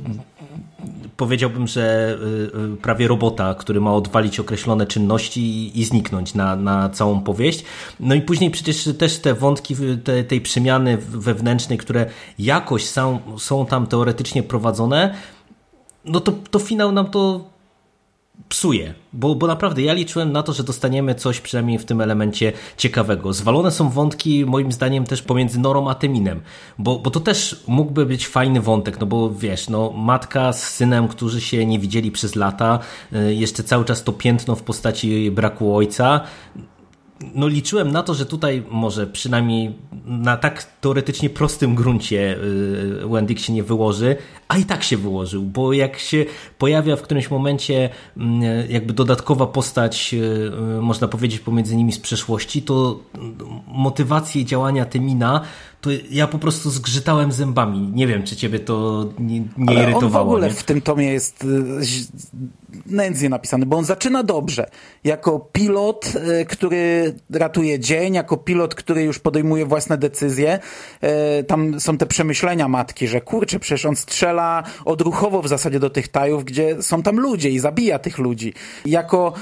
powiedziałbym, 1.17 1.67
że 1.67 2.17
y, 2.53 2.73
y, 2.73 2.77
prawie 2.77 3.07
robota, 3.07 3.55
który 3.55 3.81
ma 3.81 3.93
odwalić 3.93 4.39
określone 4.39 4.85
czynności 4.85 5.71
i 5.79 5.85
zniknąć 5.85 6.33
na, 6.33 6.55
na 6.55 6.89
całą 6.89 7.21
powieść. 7.21 7.63
No 7.99 8.15
i 8.15 8.21
później 8.21 8.51
przecież 8.51 8.89
też 8.97 9.19
te 9.19 9.33
wątki 9.33 9.75
te, 10.03 10.23
tej 10.23 10.41
przemiany 10.41 10.97
wewnętrznej, 10.97 11.77
które 11.77 12.05
jakoś 12.39 12.85
są, 12.85 13.19
są 13.37 13.65
tam 13.65 13.87
teoretycznie 13.87 14.43
prowadzone, 14.43 15.15
no 16.05 16.19
to, 16.19 16.31
to 16.51 16.59
finał 16.59 16.91
nam 16.91 17.09
to 17.09 17.52
psuje, 18.49 18.93
bo, 19.13 19.35
bo 19.35 19.47
naprawdę 19.47 19.81
ja 19.81 19.93
liczyłem 19.93 20.31
na 20.31 20.43
to, 20.43 20.53
że 20.53 20.63
dostaniemy 20.63 21.15
coś 21.15 21.41
przynajmniej 21.41 21.79
w 21.79 21.85
tym 21.85 22.01
elemencie 22.01 22.53
ciekawego. 22.77 23.33
Zwalone 23.33 23.71
są 23.71 23.89
wątki 23.89 24.45
moim 24.45 24.71
zdaniem 24.71 25.05
też 25.05 25.21
pomiędzy 25.21 25.59
Norą 25.59 25.89
a 25.89 25.95
Teminem, 25.95 26.41
bo, 26.79 26.99
bo 26.99 27.11
to 27.11 27.19
też 27.19 27.63
mógłby 27.67 28.05
być 28.05 28.27
fajny 28.27 28.61
wątek, 28.61 28.99
no 28.99 29.05
bo 29.05 29.29
wiesz, 29.29 29.69
no 29.69 29.91
matka 29.91 30.53
z 30.53 30.63
synem, 30.69 31.07
którzy 31.07 31.41
się 31.41 31.65
nie 31.65 31.79
widzieli 31.79 32.11
przez 32.11 32.35
lata, 32.35 32.79
y, 33.13 33.33
jeszcze 33.33 33.63
cały 33.63 33.85
czas 33.85 34.03
to 34.03 34.13
piętno 34.13 34.55
w 34.55 34.63
postaci 34.63 35.31
braku 35.31 35.75
ojca, 35.75 36.21
no 37.35 37.47
liczyłem 37.47 37.91
na 37.91 38.03
to, 38.03 38.13
że 38.13 38.25
tutaj 38.25 38.63
może 38.69 39.07
przynajmniej 39.07 39.75
na 40.05 40.37
tak 40.37 40.63
teoretycznie 40.63 41.29
prostym 41.29 41.75
gruncie 41.75 42.37
y, 43.03 43.07
Wendyk 43.07 43.39
się 43.39 43.53
nie 43.53 43.63
wyłoży, 43.63 44.15
a 44.47 44.57
i 44.57 44.65
tak 44.65 44.83
się 44.83 44.97
wyłożył, 44.97 45.43
bo 45.43 45.73
jak 45.73 45.99
się 45.99 46.25
pojawia 46.57 46.95
w 46.95 47.01
którymś 47.01 47.31
momencie 47.31 47.89
mm, 48.17 48.41
jakby 48.69 48.93
dodatkowa 48.93 49.47
postać, 49.47 50.13
y, 50.13 50.17
y, 50.77 50.81
można 50.81 51.07
powiedzieć 51.07 51.39
pomiędzy 51.39 51.75
nimi 51.75 51.91
z 51.91 51.99
przeszłości, 51.99 52.61
to 52.61 52.99
motywacje 53.67 54.45
działania 54.45 54.85
Temina 54.85 55.41
to 55.83 55.89
ja 56.11 56.27
po 56.27 56.39
prostu 56.39 56.69
zgrzytałem 56.69 57.31
zębami. 57.31 57.91
Nie 57.93 58.07
wiem, 58.07 58.23
czy 58.23 58.35
ciebie 58.35 58.59
to 58.59 59.05
nie, 59.19 59.39
nie 59.39 59.47
Ale 59.67 59.83
irytowało. 59.83 60.23
On 60.23 60.29
w 60.29 60.33
ogóle 60.33 60.47
nie? 60.47 60.53
w 60.53 60.63
tym 60.63 60.81
tomie 60.81 61.11
jest 61.11 61.45
nędznie 62.85 63.29
napisany, 63.29 63.65
bo 63.65 63.77
on 63.77 63.85
zaczyna 63.85 64.23
dobrze. 64.23 64.69
Jako 65.03 65.39
pilot, 65.39 66.13
e, 66.15 66.45
który 66.45 67.13
ratuje 67.29 67.79
dzień, 67.79 68.13
jako 68.13 68.37
pilot, 68.37 68.75
który 68.75 69.03
już 69.03 69.19
podejmuje 69.19 69.65
własne 69.65 69.97
decyzje. 69.97 70.59
E, 71.01 71.43
tam 71.43 71.79
są 71.79 71.97
te 71.97 72.05
przemyślenia 72.05 72.67
matki, 72.67 73.07
że 73.07 73.21
kurczę, 73.21 73.59
przecież 73.59 73.85
on 73.85 73.95
strzela 73.95 74.63
odruchowo 74.85 75.41
w 75.41 75.47
zasadzie 75.47 75.79
do 75.79 75.89
tych 75.89 76.07
tajów, 76.07 76.43
gdzie 76.43 76.81
są 76.81 77.03
tam 77.03 77.19
ludzie 77.19 77.49
i 77.49 77.59
zabija 77.59 77.99
tych 77.99 78.17
ludzi. 78.17 78.53
Jako 78.85 79.33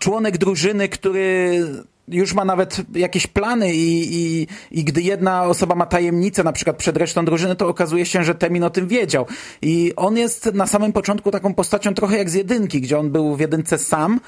członek 0.00 0.38
drużyny, 0.38 0.88
który 0.88 1.60
już 2.08 2.34
ma 2.34 2.44
nawet 2.44 2.76
jakieś 2.94 3.26
plany 3.26 3.74
i, 3.74 4.16
i, 4.16 4.46
i 4.70 4.84
gdy 4.84 5.02
jedna 5.02 5.42
osoba 5.42 5.74
ma 5.74 5.86
tajemnicę, 5.86 6.44
na 6.44 6.52
przykład 6.52 6.76
przed 6.76 6.96
resztą 6.96 7.24
drużyny, 7.24 7.56
to 7.56 7.68
okazuje 7.68 8.06
się, 8.06 8.24
że 8.24 8.34
Temin 8.34 8.64
o 8.64 8.70
tym 8.70 8.88
wiedział. 8.88 9.26
I 9.62 9.92
on 9.96 10.16
jest 10.16 10.54
na 10.54 10.66
samym 10.66 10.92
początku 10.92 11.30
taką 11.30 11.54
postacią 11.54 11.94
trochę 11.94 12.18
jak 12.18 12.30
z 12.30 12.34
jedynki, 12.34 12.80
gdzie 12.80 12.98
on 12.98 13.10
był 13.10 13.36
w 13.36 13.40
jedynce 13.40 13.78
sam 13.78 14.20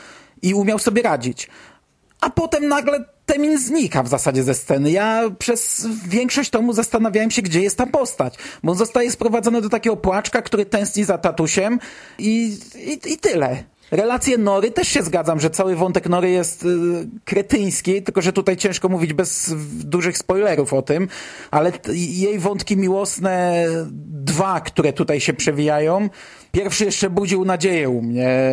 i 0.42 0.54
umiał 0.54 0.78
sobie 0.78 1.02
radzić. 1.02 1.48
A 2.20 2.30
potem 2.30 2.68
nagle 2.68 3.04
Temin 3.26 3.58
znika 3.58 4.02
w 4.02 4.08
zasadzie 4.08 4.42
ze 4.42 4.54
sceny. 4.54 4.90
Ja 4.90 5.22
przez 5.38 5.86
większość 6.08 6.50
tomu 6.50 6.72
zastanawiałem 6.72 7.30
się, 7.30 7.42
gdzie 7.42 7.62
jest 7.62 7.78
ta 7.78 7.86
postać. 7.86 8.34
Bo 8.62 8.72
on 8.72 8.78
zostaje 8.78 9.10
sprowadzony 9.10 9.60
do 9.60 9.68
takiego 9.68 9.96
płaczka, 9.96 10.42
który 10.42 10.66
tęskni 10.66 11.04
za 11.04 11.18
tatusiem 11.18 11.78
i, 12.18 12.58
i, 12.74 13.12
i 13.12 13.18
tyle. 13.18 13.64
Relacje 13.90 14.38
Nory 14.38 14.70
też 14.70 14.88
się 14.88 15.02
zgadzam, 15.02 15.40
że 15.40 15.50
cały 15.50 15.76
wątek 15.76 16.08
Nory 16.08 16.30
jest 16.30 16.64
y, 16.64 16.66
kretyński, 17.24 18.02
tylko 18.02 18.22
że 18.22 18.32
tutaj 18.32 18.56
ciężko 18.56 18.88
mówić 18.88 19.12
bez 19.12 19.54
dużych 19.84 20.18
spoilerów 20.18 20.72
o 20.72 20.82
tym, 20.82 21.08
ale 21.50 21.72
jej 21.94 22.38
wątki 22.38 22.76
miłosne, 22.76 23.66
dwa, 24.24 24.60
które 24.60 24.92
tutaj 24.92 25.20
się 25.20 25.32
przewijają, 25.32 26.08
pierwszy 26.52 26.84
jeszcze 26.84 27.10
budził 27.10 27.44
nadzieję 27.44 27.88
u 27.88 28.02
mnie. 28.02 28.52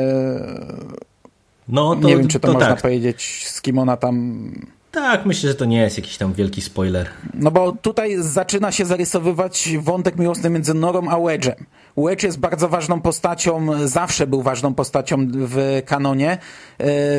No, 1.67 1.95
to, 1.95 2.07
Nie 2.07 2.17
wiem, 2.17 2.27
czy 2.27 2.39
to, 2.39 2.47
to 2.47 2.53
można 2.53 2.69
tak. 2.69 2.81
powiedzieć, 2.81 3.47
z 3.47 3.61
kim 3.61 3.79
ona 3.79 3.97
tam 3.97 4.51
Tak, 4.94 5.26
myślę, 5.26 5.50
że 5.50 5.56
to 5.56 5.66
nie 5.66 5.82
jest 5.82 5.98
jakiś 5.98 6.18
tam 6.18 6.34
wielki 6.34 6.62
spoiler. 6.62 7.10
No 7.34 7.52
bo 7.52 7.72
tutaj 7.72 8.16
zaczyna 8.20 8.72
się 8.72 8.86
zarysowywać 8.86 9.70
wątek 9.80 10.18
miłosny 10.18 10.50
między 10.50 10.74
Norą 10.74 11.10
a 11.10 11.16
Wedge'em. 11.18 11.56
Wedge 11.98 12.24
jest 12.24 12.39
bardzo 12.39 12.70
ważną 12.70 13.02
postacią, 13.02 13.68
zawsze 13.88 14.28
był 14.28 14.41
ważną 14.41 14.74
postacią 14.74 15.28
w 15.32 15.82
kanonie. 15.86 16.32
E, 16.32 16.38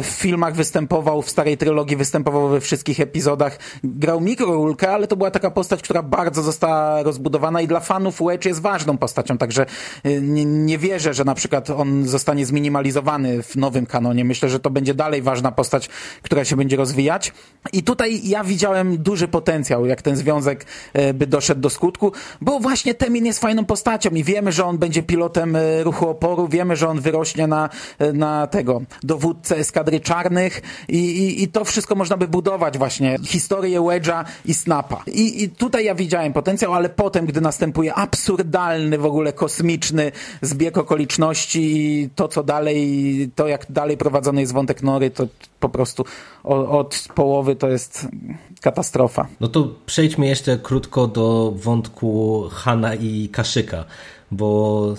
w 0.03 0.07
filmach 0.07 0.55
występował, 0.55 1.22
w 1.22 1.31
starej 1.31 1.59
trylogii 1.59 1.97
występował 1.97 2.49
we 2.49 2.61
wszystkich 2.61 3.01
epizodach. 3.01 3.59
Grał 3.85 4.20
mikrorulkę, 4.20 4.91
ale 4.91 5.07
to 5.07 5.16
była 5.16 5.31
taka 5.31 5.51
postać, 5.51 5.83
która 5.83 6.03
bardzo 6.03 6.43
została 6.43 7.03
rozbudowana 7.03 7.61
i 7.61 7.66
dla 7.66 7.81
fanów 7.81 8.22
Wedge 8.27 8.47
jest 8.47 8.61
ważną 8.61 8.99
postacią, 8.99 9.39
także 9.39 9.66
e, 10.05 10.20
nie, 10.20 10.45
nie 10.45 10.79
wierzę, 10.79 11.14
że 11.14 11.25
na 11.25 11.35
przykład 11.35 11.70
on 11.70 12.09
zostanie 12.09 12.47
zminimalizowany 12.47 13.43
w 13.43 13.57
nowym 13.57 13.87
kanonie. 13.87 14.25
Myślę, 14.25 14.49
że 14.49 14.61
to 14.61 14.70
będzie 14.70 14.95
dalej 14.95 15.22
ważna 15.22 15.53
postać, 15.53 15.89
która 16.22 16.45
się 16.45 16.57
będzie 16.57 16.77
rozwijać. 16.77 17.33
I 17.72 17.82
tutaj 17.82 18.20
ja 18.24 18.44
widziałem 18.44 18.98
duży 18.98 19.28
potencjał, 19.28 19.86
jak 19.86 20.02
ten 20.02 20.16
związek 20.16 20.66
e, 20.92 21.14
by 21.14 21.26
doszedł 21.26 21.60
do 21.60 21.70
skutku, 21.70 22.12
bo 22.40 22.60
właśnie 22.60 22.94
Temin 22.94 23.26
jest 23.26 23.38
fajną 23.38 23.64
postacią 23.64 24.10
i 24.10 24.24
wiemy, 24.24 24.52
że 24.52 24.64
on 24.64 24.78
będzie 24.78 25.02
pilotem 25.02 25.56
e, 25.56 25.82
ruchu 25.82 26.08
oporu, 26.08 26.48
wiemy, 26.48 26.76
że 26.76 26.88
on 26.88 27.00
wyrośnie 27.00 27.46
na, 27.46 27.68
e, 27.98 28.12
na 28.12 28.46
tego 28.46 28.82
dowódcę 29.02 29.56
eskadry 29.56 30.00
czarnych 30.00 30.62
i, 30.88 30.98
i, 30.98 31.42
i 31.42 31.48
to 31.48 31.64
wszystko 31.64 31.94
można 31.94 32.16
by 32.16 32.28
budować 32.28 32.78
właśnie, 32.78 33.18
historię 33.24 33.80
Wedge'a 33.80 34.24
i 34.44 34.54
Snapa. 34.54 35.02
I, 35.06 35.42
I 35.42 35.48
tutaj 35.48 35.84
ja 35.84 35.94
widziałem 35.94 36.32
potencjał, 36.32 36.74
ale 36.74 36.88
potem, 36.88 37.26
gdy 37.26 37.40
następuje 37.40 37.94
absurdalny 37.94 38.98
w 38.98 39.06
ogóle 39.06 39.32
kosmiczny 39.32 40.12
zbieg 40.42 40.78
okoliczności 40.78 41.60
i 41.62 42.10
to, 42.14 42.28
co 42.28 42.42
dalej, 42.42 43.30
to 43.34 43.48
jak 43.48 43.72
dalej 43.72 43.96
prowadzony 43.96 44.40
jest 44.40 44.52
wątek 44.52 44.82
Nory, 44.82 45.10
to 45.10 45.26
po 45.60 45.68
prostu 45.68 46.04
od 46.44 47.08
połowy 47.14 47.53
to 47.55 47.68
jest 47.68 48.09
katastrofa. 48.61 49.26
No 49.40 49.48
to 49.48 49.68
przejdźmy 49.86 50.26
jeszcze 50.26 50.59
krótko 50.59 51.07
do 51.07 51.52
wątku 51.57 52.42
Hana 52.52 52.94
i 52.94 53.28
Kaszyka, 53.28 53.84
bo 54.30 54.94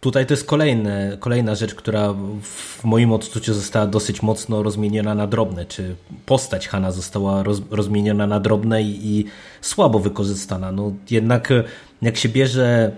tutaj 0.00 0.26
to 0.26 0.32
jest 0.32 0.46
kolejne, 0.46 1.16
kolejna 1.20 1.54
rzecz, 1.54 1.74
która 1.74 2.14
w 2.42 2.84
moim 2.84 3.12
odczuciu 3.12 3.54
została 3.54 3.86
dosyć 3.86 4.22
mocno 4.22 4.62
rozmieniona 4.62 5.14
na 5.14 5.26
drobne, 5.26 5.66
czy 5.66 5.96
postać 6.26 6.68
Hana 6.68 6.92
została 6.92 7.42
roz, 7.42 7.62
rozmieniona 7.70 8.26
na 8.26 8.40
drobne 8.40 8.82
i, 8.82 9.18
i 9.18 9.24
słabo 9.60 9.98
wykorzystana. 9.98 10.72
No 10.72 10.92
jednak 11.10 11.52
jak 12.02 12.16
się 12.16 12.28
bierze 12.28 12.92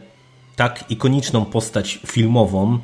tak 0.57 0.85
ikoniczną 0.91 1.45
postać 1.45 2.01
filmową, 2.07 2.79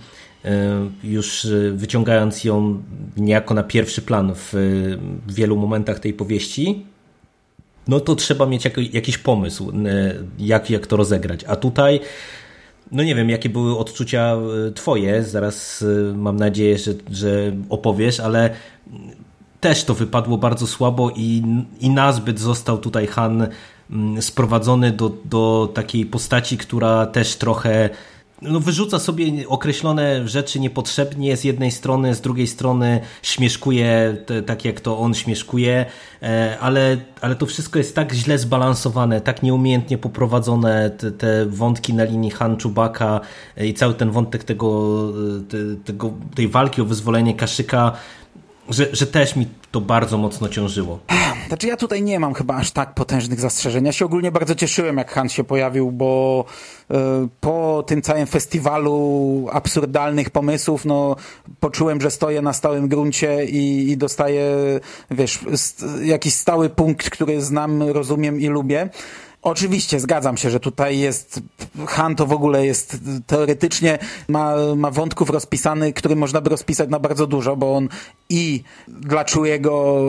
już 1.05 1.45
e, 1.45 1.71
wyciągając 1.71 2.45
ją 2.45 2.83
niejako 3.17 3.55
na 3.55 3.63
pierwszy 3.63 4.03
plan 4.03 4.33
w 4.35 4.53
wielu 5.29 5.57
momentach 5.57 5.99
tej 5.99 6.13
powieści, 6.13 6.87
no 7.89 8.01
to 8.01 8.17
trzeba 8.17 8.47
mieć 8.47 8.65
jakiś 8.93 9.19
pomysł, 9.19 9.71
e, 9.71 10.15
jak, 10.39 10.71
jak 10.71 10.87
to 10.87 10.97
rozegrać. 10.97 11.45
A 11.45 11.57
tutaj, 11.57 12.01
no 12.93 13.03
nie 13.03 13.15
wiem, 13.15 13.31
jakie 13.31 13.49
były 13.49 13.79
odczucia 13.79 14.37
twoje, 14.75 15.25
zaraz 15.25 15.85
mam 16.15 16.37
nadzieję, 16.37 16.79
że, 16.79 16.93
że 17.11 17.53
opowiesz, 17.69 18.21
ale 18.21 18.51
też 19.65 19.85
to 19.85 19.95
wypadło 19.95 20.39
bardzo 20.39 20.67
słabo 20.67 21.11
i, 21.17 21.43
i 21.81 21.91
nazbyt 21.91 22.41
został 22.41 22.79
tutaj 22.79 23.07
Han 23.07 23.49
mm, 23.91 24.23
sprowadzony 24.23 24.93
do, 24.93 25.13
do 25.25 25.71
takiej 25.75 26.07
postaci, 26.07 26.59
która 26.59 27.07
też 27.07 27.37
trochę 27.37 27.91
no, 28.45 28.61
wyrzuca 28.61 28.99
sobie 28.99 29.49
określone 29.49 30.29
rzeczy 30.29 30.61
niepotrzebnie 30.61 31.37
z 31.37 31.45
jednej 31.45 31.71
strony, 31.71 32.15
z 32.15 32.21
drugiej 32.21 32.47
strony 32.47 33.01
śmieszkuje 33.23 34.17
te, 34.27 34.43
tak 34.43 34.65
jak 34.65 34.81
to 34.81 34.99
on 34.99 35.15
śmieszkuje, 35.15 35.87
e, 36.23 36.59
ale, 36.61 36.97
ale 37.21 37.37
to 37.37 37.47
wszystko 37.47 37.79
jest 37.79 37.95
tak 37.95 38.13
źle 38.13 38.39
zbalansowane, 38.39 39.21
tak 39.21 39.43
nieumiejętnie 39.43 39.99
poprowadzone, 39.99 40.91
te, 40.91 41.11
te 41.11 41.47
wątki 41.47 41.95
na 41.95 42.05
linii 42.05 42.31
Han 42.31 42.57
Czubaka 42.57 43.21
i 43.57 43.75
cały 43.75 43.95
ten 43.95 44.11
wątek 44.11 44.45
tego, 44.45 44.99
e, 45.39 45.41
te, 45.51 45.57
tego, 45.85 46.13
tej 46.35 46.49
walki 46.49 46.83
o 46.83 46.85
wyzwolenie 46.85 47.35
Kaszyka 47.35 47.93
że, 48.69 48.89
że 48.93 49.07
też 49.07 49.37
mi 49.37 49.47
to 49.71 49.81
bardzo 49.81 50.19
mocno 50.19 50.49
ciążyło. 50.49 50.99
Znaczy 51.49 51.67
ja 51.67 51.77
tutaj 51.77 52.03
nie 52.03 52.21
mam 52.21 52.35
chyba 52.35 52.55
aż 52.55 52.71
tak 52.71 52.95
potężnych 52.95 53.41
zastrzeżeń. 53.41 53.87
Ja 53.87 53.93
się 53.93 54.05
ogólnie 54.05 54.33
bardzo 54.33 54.55
cieszyłem, 54.55 54.97
jak 54.97 55.11
Han 55.11 55.29
się 55.29 55.45
pojawił, 55.45 55.93
bo 55.93 56.45
y, 56.91 56.95
po 57.41 57.85
tym 57.87 58.03
całym 58.03 58.27
festiwalu 58.27 59.49
absurdalnych 59.53 60.31
pomysłów, 60.31 60.85
no 60.85 61.17
poczułem, 61.61 62.01
że 62.01 62.11
stoję 62.11 62.43
na 62.43 62.53
stałym 62.53 62.89
gruncie 62.89 63.45
i, 63.45 63.91
i 63.91 63.97
dostaję, 63.97 64.57
wiesz, 65.11 65.41
st 65.57 65.85
jakiś 66.03 66.35
stały 66.35 66.71
punkt, 66.71 67.11
który 67.11 67.43
znam, 67.43 67.83
rozumiem 67.83 68.41
i 68.41 68.47
lubię. 68.47 68.89
Oczywiście, 69.45 70.01
zgadzam 70.01 70.37
się, 70.37 70.51
że 70.51 70.61
tutaj 70.61 70.99
jest, 70.99 71.41
Han 71.87 72.17
to 72.17 72.27
w 72.27 72.33
ogóle 72.33 72.67
jest 72.67 72.97
teoretycznie, 73.27 73.99
ma, 74.29 74.55
ma 74.77 74.91
wątków 74.91 75.31
rozpisany, 75.31 75.93
który 75.93 76.17
można 76.17 76.41
by 76.41 76.51
rozpisać 76.51 76.91
na 76.91 76.99
bardzo 76.99 77.27
dużo, 77.27 77.57
bo 77.57 77.77
on 77.77 77.89
i 78.29 78.63
dla 78.89 79.25
Czujego 79.25 80.05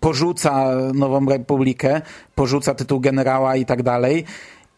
porzuca 0.00 0.74
Nową 0.94 1.26
Republikę, 1.26 2.02
porzuca 2.34 2.74
tytuł 2.74 3.00
generała 3.00 3.56
i 3.56 3.66
tak 3.66 3.82
dalej, 3.82 4.24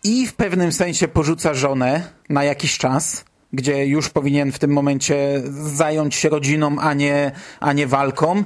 i 0.05 0.27
w 0.27 0.35
pewnym 0.35 0.73
sensie 0.73 1.09
porzuca 1.09 1.55
żonę 1.55 2.03
na 2.29 2.45
jakiś 2.45 2.79
czas, 2.79 3.25
gdzie 3.53 3.87
już 3.87 4.11
powinien 4.11 4.53
w 4.53 4.59
tym 4.59 4.73
momencie 4.73 5.43
zająć 5.75 6.15
się 6.15 6.29
rodziną, 6.29 6.77
a 6.81 6.95
nie, 6.95 7.33
a 7.61 7.73
nie 7.73 7.87
walką. 7.87 8.45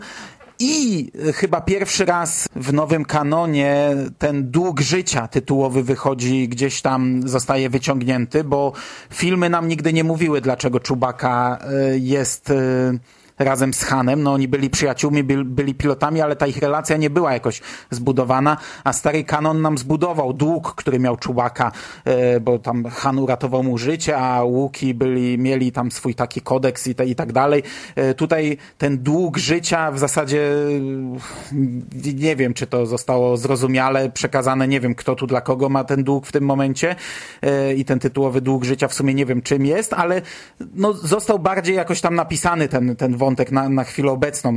I 0.59 1.11
chyba 1.35 1.61
pierwszy 1.61 2.05
raz 2.05 2.49
w 2.57 2.73
nowym 2.73 3.05
kanonie 3.05 3.97
ten 4.19 4.51
dług 4.51 4.81
życia 4.81 5.29
tytułowy 5.29 5.83
wychodzi 5.83 6.49
gdzieś 6.49 6.83
tam, 6.83 7.29
zostaje 7.29 7.71
wyciągnięty, 7.71 8.45
bo 8.45 8.73
filmy 9.11 9.51
nam 9.51 9.69
nigdy 9.69 9.93
nie 9.93 10.05
mówiły, 10.05 10.41
dlaczego 10.41 10.81
Czubaka 10.81 11.59
y, 11.93 11.99
jest 11.99 12.51
y, 12.51 12.99
razem 13.39 13.74
z 13.74 13.82
Hanem. 13.82 14.22
No 14.22 14.32
oni 14.32 14.49
byli 14.49 14.70
przyjaciółmi, 14.70 15.22
byli, 15.45 15.74
pilotami, 15.74 16.20
ale 16.20 16.37
ta 16.37 16.47
ich 16.47 16.59
relacja 16.59 16.97
nie 16.97 17.11
była 17.11 17.32
jakoś 17.32 17.61
zbudowana, 17.91 18.57
a 18.84 18.93
stary 18.93 19.24
kanon 19.24 19.62
nam 19.62 19.78
zbudował 19.78 20.32
dług, 20.32 20.74
który 20.74 20.99
miał 20.99 21.16
Czubaka, 21.16 21.72
e, 22.05 22.41
bo 22.41 22.59
tam 22.59 22.84
Han 22.84 23.18
uratował 23.18 23.62
mu 23.62 23.78
życie, 23.78 24.18
a 24.18 24.45
Łuki 24.45 24.95
byli, 24.95 25.39
mieli 25.39 25.72
tam 25.72 25.91
swój 25.91 26.14
taki 26.14 26.41
kodeks 26.41 26.87
i, 26.87 26.95
te, 26.95 27.07
i 27.07 27.14
tak 27.14 27.32
dalej. 27.32 27.62
E, 27.97 28.14
tutaj 28.14 28.57
ten 28.78 28.99
dług 28.99 29.37
życia 29.37 29.91
w 29.91 29.99
zasadzie 29.99 30.51
nie 32.14 32.37
wiem, 32.37 32.55
czy 32.55 32.66
to 32.66 32.87
zostało 32.87 33.37
zrozumiale 33.37 34.11
przekazane, 34.11 34.68
nie 34.68 34.80
wiem 34.80 34.95
kto 34.95 35.14
tu 35.14 35.26
dla 35.26 35.41
kogo 35.41 35.68
ma 35.68 35.84
ten 35.84 36.05
dług 36.05 36.26
w 36.26 36.32
tym 36.32 36.45
momencie 36.45 36.97
e, 37.43 37.74
i 37.74 37.84
ten 37.84 37.99
tytułowy 37.99 38.41
dług 38.41 38.64
życia 38.64 38.89
w 38.89 38.95
sumie 38.95 39.14
nie 39.14 39.26
wiem 39.26 39.43
czym 39.43 39.66
jest, 39.66 39.93
ale 39.93 40.22
no, 40.74 40.93
został 40.93 41.39
bardziej 41.39 41.76
jakoś 41.76 42.01
tam 42.01 42.14
napisany 42.14 42.68
ten, 42.68 42.97
ten 42.97 43.16
wątek 43.27 43.53
na, 43.53 43.68
na 43.68 43.85
chwilę 43.85 44.11
obecną. 44.11 44.55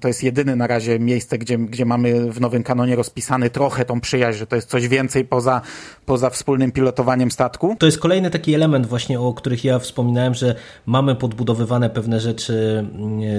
To 0.00 0.08
jest 0.08 0.22
jedyny 0.22 0.56
na 0.56 0.66
razie 0.66 0.98
miejsce, 0.98 1.38
gdzie, 1.38 1.58
gdzie 1.58 1.84
mamy 1.84 2.32
w 2.32 2.40
nowym 2.40 2.62
kanonie 2.62 2.96
rozpisany 2.96 3.50
trochę 3.50 3.84
tą 3.84 4.00
przyjaźń, 4.00 4.38
że 4.38 4.46
to 4.46 4.56
jest 4.56 4.68
coś 4.68 4.88
więcej 4.88 5.24
poza, 5.24 5.60
poza 6.06 6.30
wspólnym 6.30 6.72
pilotowaniem 6.72 7.30
statku. 7.30 7.76
To 7.78 7.86
jest 7.86 7.98
kolejny 7.98 8.30
taki 8.30 8.54
element 8.54 8.86
właśnie, 8.86 9.20
o 9.20 9.34
których 9.34 9.64
ja 9.64 9.78
wspominałem, 9.78 10.34
że 10.34 10.54
mamy 10.86 11.14
podbudowywane 11.14 11.90
pewne 11.90 12.20
rzeczy, 12.20 12.86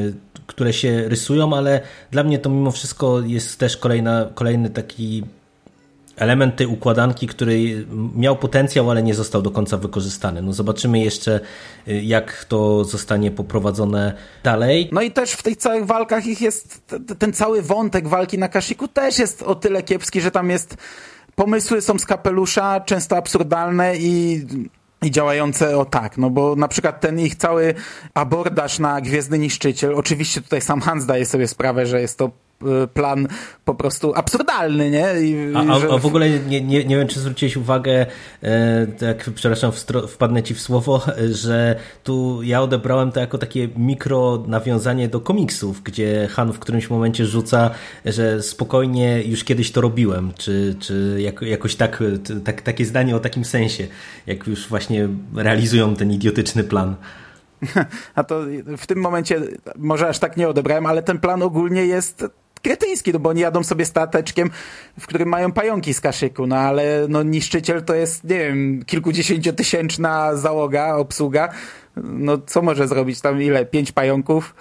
e, 0.10 0.44
które 0.48 0.74
się 0.74 1.10
rysują, 1.10 1.54
ale 1.56 1.82
dla 2.12 2.24
mnie 2.24 2.40
to 2.40 2.50
mimo 2.50 2.72
wszystko 2.72 3.22
jest 3.22 3.60
też 3.60 3.78
kolejna, 3.78 4.30
kolejny 4.36 4.70
taki 4.70 5.24
element 6.16 6.56
tej 6.56 6.68
układanki, 6.68 7.28
który 7.28 7.86
miał 8.16 8.36
potencjał, 8.36 8.92
ale 8.92 9.04
nie 9.04 9.14
został 9.14 9.42
do 9.42 9.52
końca 9.52 9.78
wykorzystany. 9.78 10.42
No 10.42 10.54
zobaczymy 10.54 11.00
jeszcze, 11.00 11.40
y, 11.88 12.02
jak 12.02 12.46
to 12.46 12.84
zostanie 12.84 13.32
poprowadzone 13.32 14.14
dalej. 14.44 14.90
No 14.92 15.02
i 15.02 15.12
też 15.12 15.32
w 15.32 15.44
tych 15.44 15.58
całych 15.58 15.86
walkach 15.86 16.26
ich 16.26 16.42
jest, 16.42 16.96
ten 17.20 17.34
cały 17.34 17.62
wątek 17.62 18.08
walki 18.08 18.38
na 18.38 18.50
Kashiku 18.50 18.88
też 18.88 19.20
jest 19.20 19.42
o 19.44 19.56
tyle 19.56 19.84
kiepski, 19.84 20.22
że 20.22 20.32
tam 20.32 20.50
jest 20.50 20.78
pomysły 21.36 21.82
są 21.82 22.00
z 22.00 22.06
kapelusza, 22.06 22.82
często 22.82 23.18
absurdalne 23.18 23.98
i 23.98 24.42
i 25.04 25.12
działające 25.12 25.78
o 25.78 25.86
tak, 25.86 26.18
no 26.18 26.30
bo 26.30 26.56
na 26.56 26.68
przykład 26.68 27.02
ten 27.02 27.20
ich 27.20 27.36
cały 27.36 27.74
abordaż 28.14 28.80
na 28.80 29.02
Gwiezdny 29.02 29.40
Niszczyciel, 29.40 29.96
oczywiście 29.96 30.42
tutaj 30.42 30.62
sam 30.62 30.82
Han 30.82 31.02
zdaje 31.02 31.26
sobie 31.26 31.48
sprawę, 31.48 31.86
że 31.86 32.02
jest 32.02 32.18
to 32.18 32.32
plan 32.94 33.28
po 33.66 33.76
prostu 33.76 34.14
absurdalny, 34.16 34.90
nie? 34.90 35.22
I, 35.22 35.56
a, 35.56 35.80
że... 35.80 35.88
a, 35.92 35.98
w 35.98 36.06
ogóle 36.06 36.30
nie, 36.30 36.62
nie, 36.62 36.86
nie 36.86 36.98
wiem, 36.98 37.08
czy 37.08 37.20
zwróciłeś 37.20 37.58
uwagę, 37.58 38.06
e, 38.42 38.88
tak, 38.88 39.30
przepraszam, 39.36 39.72
wpadnę 40.08 40.44
ci 40.44 40.54
w 40.54 40.62
słowo, 40.62 41.02
że 41.44 41.76
tu 42.04 42.44
ja 42.44 42.62
odebrałem 42.62 43.12
to 43.12 43.20
jako 43.20 43.38
takie 43.38 43.68
mikro 43.78 44.44
nawiązanie 44.48 45.08
do 45.08 45.20
komiksów, 45.20 45.84
gdzie 45.84 46.28
Han 46.32 46.54
w 46.54 46.60
którymś 46.60 46.90
momencie 46.90 47.26
rzuca, 47.26 47.72
że 48.06 48.44
spokojnie 48.44 49.24
już 49.24 49.44
kiedyś 49.44 49.72
to 49.72 49.82
robiłem, 49.82 50.32
czy, 50.38 50.76
czy 50.80 51.18
jako, 51.20 51.46
jakoś 51.46 51.76
tak, 51.76 52.04
tak, 52.44 52.62
takie 52.62 52.86
zdanie 52.86 53.16
o 53.16 53.20
takim 53.20 53.46
sensie, 53.46 53.88
jak 54.28 54.48
już 54.48 54.68
właśnie 54.68 55.10
realizują 55.36 55.96
ten 55.96 56.12
idiotyczny 56.12 56.64
plan. 56.64 56.96
A 58.16 58.24
to 58.24 58.42
w 58.78 58.88
tym 58.88 59.00
momencie 59.00 59.42
może 59.78 60.08
aż 60.08 60.20
tak 60.20 60.38
nie 60.38 60.48
odebrałem, 60.48 60.86
ale 60.86 61.04
ten 61.04 61.20
plan 61.20 61.44
ogólnie 61.44 61.86
jest 61.86 62.26
kretyński, 62.64 63.14
no 63.14 63.20
bo 63.20 63.30
oni 63.30 63.42
jadą 63.42 63.64
sobie 63.64 63.86
stateczkiem, 63.86 64.50
w 65.00 65.08
którym 65.08 65.30
mają 65.30 65.52
pająki 65.52 65.94
z 65.94 66.02
kaszyku, 66.02 66.48
no 66.48 66.56
ale 66.56 67.06
no 67.10 67.24
niszczyciel 67.24 67.84
to 67.84 67.96
jest, 67.96 68.24
nie 68.24 68.38
wiem, 68.38 68.84
kilkudziesięciotysięczna 68.86 70.36
załoga, 70.36 70.96
obsługa, 70.96 71.50
no 71.96 72.38
co 72.38 72.62
może 72.62 72.88
zrobić 72.88 73.22
tam 73.22 73.42
ile? 73.42 73.66
Pięć 73.66 73.92
pająków? 73.92 74.56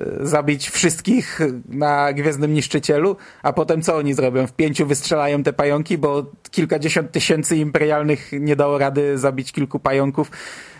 Y, 0.00 0.26
zabić 0.26 0.70
wszystkich 0.70 1.40
na 1.68 2.12
Gwiezdnym 2.12 2.54
Niszczycielu, 2.54 3.16
a 3.42 3.52
potem 3.52 3.82
co 3.82 3.96
oni 3.96 4.14
zrobią? 4.14 4.46
W 4.46 4.52
pięciu 4.52 4.86
wystrzelają 4.86 5.42
te 5.42 5.52
pająki, 5.52 5.98
bo 5.98 6.26
kilkadziesiąt 6.50 7.12
tysięcy 7.12 7.56
imperialnych 7.56 8.30
nie 8.32 8.56
dało 8.56 8.78
rady 8.78 9.18
zabić 9.18 9.52
kilku 9.52 9.78
pająków. 9.78 10.30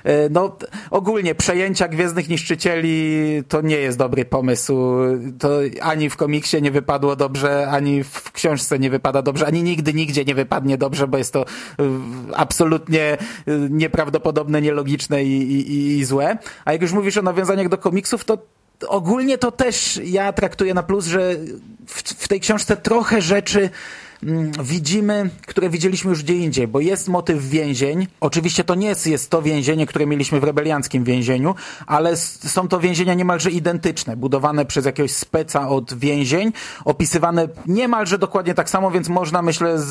Y, 0.06 0.10
no, 0.30 0.56
ogólnie 0.90 1.34
przejęcia 1.34 1.88
Gwiezdnych 1.88 2.28
Niszczycieli 2.28 3.42
to 3.48 3.60
nie 3.60 3.76
jest 3.76 3.98
dobry 3.98 4.24
pomysł. 4.24 4.74
To 5.38 5.58
ani 5.80 6.10
w 6.10 6.16
komiksie 6.16 6.62
nie 6.62 6.70
wypadło 6.70 7.16
dobrze, 7.16 7.68
ani 7.70 8.04
w 8.04 8.32
książce 8.32 8.78
nie 8.78 8.90
wypada 8.90 9.22
dobrze, 9.22 9.46
ani 9.46 9.62
nigdy, 9.62 9.94
nigdzie 9.94 10.24
nie 10.24 10.34
wypadnie 10.34 10.78
dobrze, 10.78 11.08
bo 11.08 11.18
jest 11.18 11.32
to 11.32 11.42
y, 11.42 11.46
absolutnie 12.34 13.16
nieprawdopodobne, 13.70 14.62
nielogiczne 14.62 15.24
i, 15.24 15.52
i, 15.52 15.98
i 15.98 16.04
złe. 16.04 16.38
A 16.64 16.72
jak 16.72 16.82
już 16.82 16.92
mówisz 16.92 17.16
o 17.16 17.22
nawiązaniach 17.22 17.68
do 17.68 17.78
komiksów, 17.78 18.24
to 18.24 18.38
ogólnie 18.88 19.38
to 19.38 19.52
też 19.52 20.00
ja 20.04 20.32
traktuję 20.32 20.74
na 20.74 20.82
plus, 20.82 21.06
że 21.06 21.36
w, 21.86 22.02
w 22.02 22.28
tej 22.28 22.40
książce 22.40 22.76
trochę 22.76 23.22
rzeczy 23.22 23.70
widzimy, 24.62 25.30
które 25.46 25.70
widzieliśmy 25.70 26.10
już 26.10 26.22
gdzie 26.22 26.34
indziej, 26.34 26.68
bo 26.68 26.80
jest 26.80 27.08
motyw 27.08 27.48
więzień. 27.48 28.06
Oczywiście 28.20 28.64
to 28.64 28.74
nie 28.74 28.86
jest, 28.86 29.06
jest 29.06 29.30
to 29.30 29.42
więzienie, 29.42 29.86
które 29.86 30.06
mieliśmy 30.06 30.40
w 30.40 30.44
rebelianckim 30.44 31.04
więzieniu, 31.04 31.54
ale 31.86 32.16
są 32.16 32.68
to 32.68 32.80
więzienia 32.80 33.14
niemalże 33.14 33.50
identyczne, 33.50 34.16
budowane 34.16 34.64
przez 34.64 34.86
jakiegoś 34.86 35.12
speca 35.12 35.68
od 35.68 35.94
więzień, 35.94 36.52
opisywane 36.84 37.48
niemalże 37.66 38.18
dokładnie 38.18 38.54
tak 38.54 38.70
samo, 38.70 38.90
więc 38.90 39.08
można, 39.08 39.42
myślę, 39.42 39.78
z, 39.78 39.84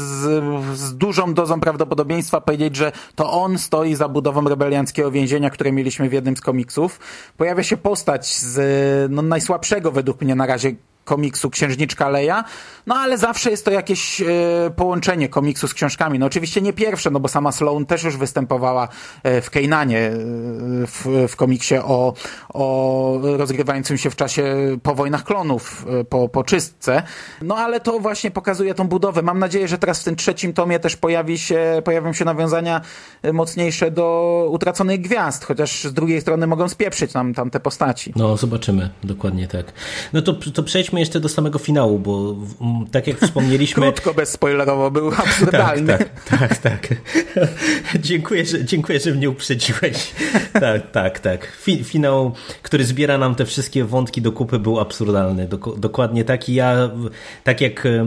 z 0.78 0.98
dużą 0.98 1.34
dozą 1.34 1.60
prawdopodobieństwa 1.60 2.42
powiedzieć, 2.42 2.76
że 2.76 2.92
to 3.16 3.32
on 3.32 3.58
stoi 3.58 3.96
za 3.96 4.10
budową 4.10 4.50
rebelianckiego 4.50 5.12
więzienia, 5.12 5.50
które 5.50 5.72
mieliśmy 5.72 6.10
w 6.10 6.14
jednym 6.14 6.38
z 6.38 6.42
komiksów. 6.42 7.00
Pojawia 7.38 7.64
się 7.64 7.78
postać 7.78 8.38
z 8.38 9.12
no, 9.12 9.22
najsłabszego 9.22 9.92
według 9.92 10.22
mnie 10.22 10.36
na 10.36 10.46
razie 10.46 10.76
komiksu 11.06 11.50
Księżniczka 11.50 12.10
Leja, 12.10 12.44
no 12.88 12.96
ale 12.96 13.18
zawsze 13.18 13.52
jest 13.52 13.66
to 13.66 13.72
jakieś 13.72 14.22
e, 14.22 14.26
połączenie 14.76 15.30
komiksu 15.30 15.68
z 15.68 15.74
książkami. 15.74 16.20
No 16.20 16.26
oczywiście 16.26 16.62
nie 16.62 16.74
pierwsze, 16.74 17.10
no 17.10 17.20
bo 17.20 17.28
sama 17.28 17.52
Sloan 17.52 17.86
też 17.86 18.04
już 18.04 18.18
występowała 18.18 18.88
e, 19.24 19.42
w 19.42 19.50
Kejnanie 19.50 20.00
e, 20.00 20.12
w, 20.88 21.26
w 21.28 21.36
komiksie 21.36 21.76
o, 21.76 22.14
o 22.54 23.20
rozgrywającym 23.38 23.98
się 23.98 24.10
w 24.10 24.16
czasie 24.16 24.44
po 24.84 24.96
wojnach 24.96 25.24
klonów, 25.24 25.86
po, 26.10 26.30
po 26.30 26.44
czystce. 26.44 27.04
No 27.42 27.56
ale 27.56 27.80
to 27.80 28.00
właśnie 28.00 28.32
pokazuje 28.32 28.74
tą 28.74 28.88
budowę. 28.88 29.22
Mam 29.22 29.40
nadzieję, 29.40 29.68
że 29.68 29.78
teraz 29.78 30.02
w 30.02 30.04
tym 30.04 30.16
trzecim 30.16 30.54
tomie 30.54 30.80
też 30.80 30.96
pojawi 30.96 31.38
się, 31.38 31.82
pojawią 31.86 32.14
się 32.14 32.26
nawiązania 32.26 32.82
mocniejsze 33.34 33.92
do 33.92 34.48
utraconych 34.52 35.02
gwiazd, 35.02 35.46
chociaż 35.46 35.84
z 35.84 35.94
drugiej 35.94 36.22
strony 36.22 36.48
mogą 36.48 36.70
spieprzyć 36.70 37.14
nam 37.14 37.34
tam 37.34 37.50
te 37.50 37.60
postaci. 37.60 38.14
No 38.16 38.38
zobaczymy, 38.38 38.90
dokładnie 39.04 39.48
tak. 39.48 39.66
No 40.14 40.22
to, 40.22 40.34
to 40.34 40.64
przejdźmy 40.64 41.01
jeszcze 41.02 41.20
do 41.20 41.30
samego 41.30 41.60
finału, 41.60 42.00
bo 42.00 42.36
tak 42.92 43.08
jak 43.08 43.20
wspomnieliśmy... 43.20 43.82
Krótko, 43.92 44.14
bezspoilerowo, 44.14 44.92
był 44.92 45.12
absurdalny. 45.24 45.98
tak, 45.98 46.10
tak, 46.40 46.58
tak. 46.58 46.88
tak. 46.88 46.96
dziękuję, 48.00 48.46
że, 48.46 48.66
dziękuję, 48.66 49.00
że 49.00 49.12
mnie 49.12 49.30
uprzedziłeś. 49.30 50.12
tak, 50.54 50.92
tak, 50.92 51.20
tak. 51.20 51.52
finał, 51.84 52.32
który 52.62 52.86
zbiera 52.86 53.18
nam 53.18 53.36
te 53.36 53.46
wszystkie 53.46 53.84
wątki 53.86 54.22
do 54.22 54.32
kupy 54.32 54.60
był 54.60 54.80
absurdalny. 54.80 55.48
Dok 55.48 55.80
dokładnie 55.80 56.24
taki. 56.24 56.54
Ja, 56.54 56.90
tak 57.44 57.62
jak 57.62 57.86
e, 57.86 58.06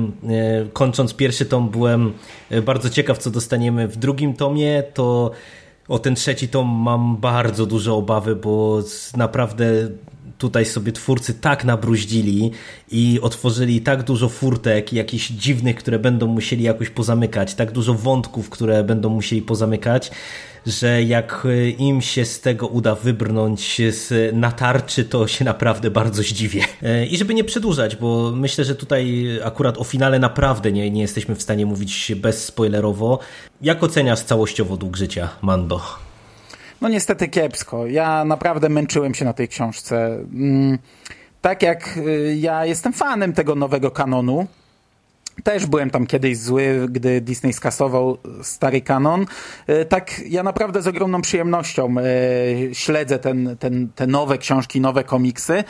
kończąc 0.72 1.14
pierwszy 1.14 1.46
tom 1.46 1.68
byłem 1.70 2.12
e, 2.50 2.62
bardzo 2.62 2.90
ciekaw, 2.90 3.18
co 3.18 3.30
dostaniemy 3.30 3.88
w 3.88 3.96
drugim 3.96 4.34
tomie, 4.34 4.82
to 4.94 5.30
o 5.88 5.98
ten 5.98 6.14
trzeci 6.14 6.48
tom 6.48 6.68
mam 6.68 7.16
bardzo 7.16 7.66
duże 7.66 7.92
obawy, 7.92 8.36
bo 8.36 8.82
naprawdę 9.16 9.88
tutaj 10.44 10.66
sobie 10.66 10.92
twórcy 10.92 11.34
tak 11.34 11.64
nabruździli 11.64 12.50
i 12.90 13.18
otworzyli 13.22 13.80
tak 13.80 14.02
dużo 14.02 14.28
furtek, 14.28 14.92
jakichś 14.92 15.28
dziwnych, 15.28 15.76
które 15.76 15.98
będą 15.98 16.26
musieli 16.26 16.64
jakoś 16.64 16.90
pozamykać, 16.90 17.54
tak 17.54 17.72
dużo 17.72 17.94
wątków, 17.94 18.50
które 18.50 18.84
będą 18.84 19.08
musieli 19.08 19.42
pozamykać, 19.42 20.10
że 20.66 21.02
jak 21.02 21.46
im 21.78 22.02
się 22.02 22.24
z 22.24 22.40
tego 22.40 22.66
uda 22.66 22.94
wybrnąć 22.94 23.80
z 23.90 24.34
natarczy, 24.36 25.04
to 25.04 25.26
się 25.28 25.44
naprawdę 25.44 25.90
bardzo 25.90 26.22
zdziwię. 26.22 26.64
E, 26.82 27.06
I 27.06 27.16
żeby 27.16 27.34
nie 27.34 27.44
przedłużać, 27.44 27.96
bo 27.96 28.32
myślę, 28.36 28.64
że 28.64 28.74
tutaj 28.74 29.28
akurat 29.44 29.78
o 29.78 29.84
finale 29.84 30.18
naprawdę 30.18 30.72
nie, 30.72 30.90
nie 30.90 31.02
jesteśmy 31.02 31.34
w 31.34 31.42
stanie 31.42 31.66
mówić 31.66 32.12
bezspoilerowo. 32.16 33.18
Jak 33.62 33.82
oceniasz 33.82 34.20
całościowo 34.20 34.76
dług 34.76 34.96
życia, 34.96 35.28
Mando? 35.42 36.03
No 36.84 36.90
niestety 36.90 37.28
kiepsko. 37.28 37.86
Ja 37.86 38.24
naprawdę 38.24 38.68
męczyłem 38.68 39.14
się 39.14 39.24
na 39.24 39.32
tej 39.32 39.48
książce. 39.48 40.06
Mm, 40.06 40.78
tak 41.40 41.62
jak 41.62 41.96
y, 41.96 42.36
ja 42.38 42.64
jestem 42.64 42.92
fanem 42.92 43.32
tego 43.32 43.54
nowego 43.54 43.90
kanonu, 43.90 44.46
też 45.44 45.66
byłem 45.66 45.90
tam 45.90 46.06
kiedyś 46.06 46.38
zły, 46.38 46.86
gdy 46.90 47.20
Disney 47.20 47.52
skasował 47.52 48.18
stary 48.42 48.80
kanon. 48.80 49.26
Y, 49.68 49.84
tak, 49.84 50.20
ja 50.26 50.42
naprawdę 50.42 50.82
z 50.82 50.86
ogromną 50.86 51.22
przyjemnością 51.22 51.94
y, 51.98 52.74
śledzę 52.74 53.18
ten, 53.18 53.56
ten, 53.58 53.88
te 53.94 54.06
nowe 54.06 54.38
książki, 54.38 54.80
nowe 54.80 55.04
komiksy. 55.04 55.64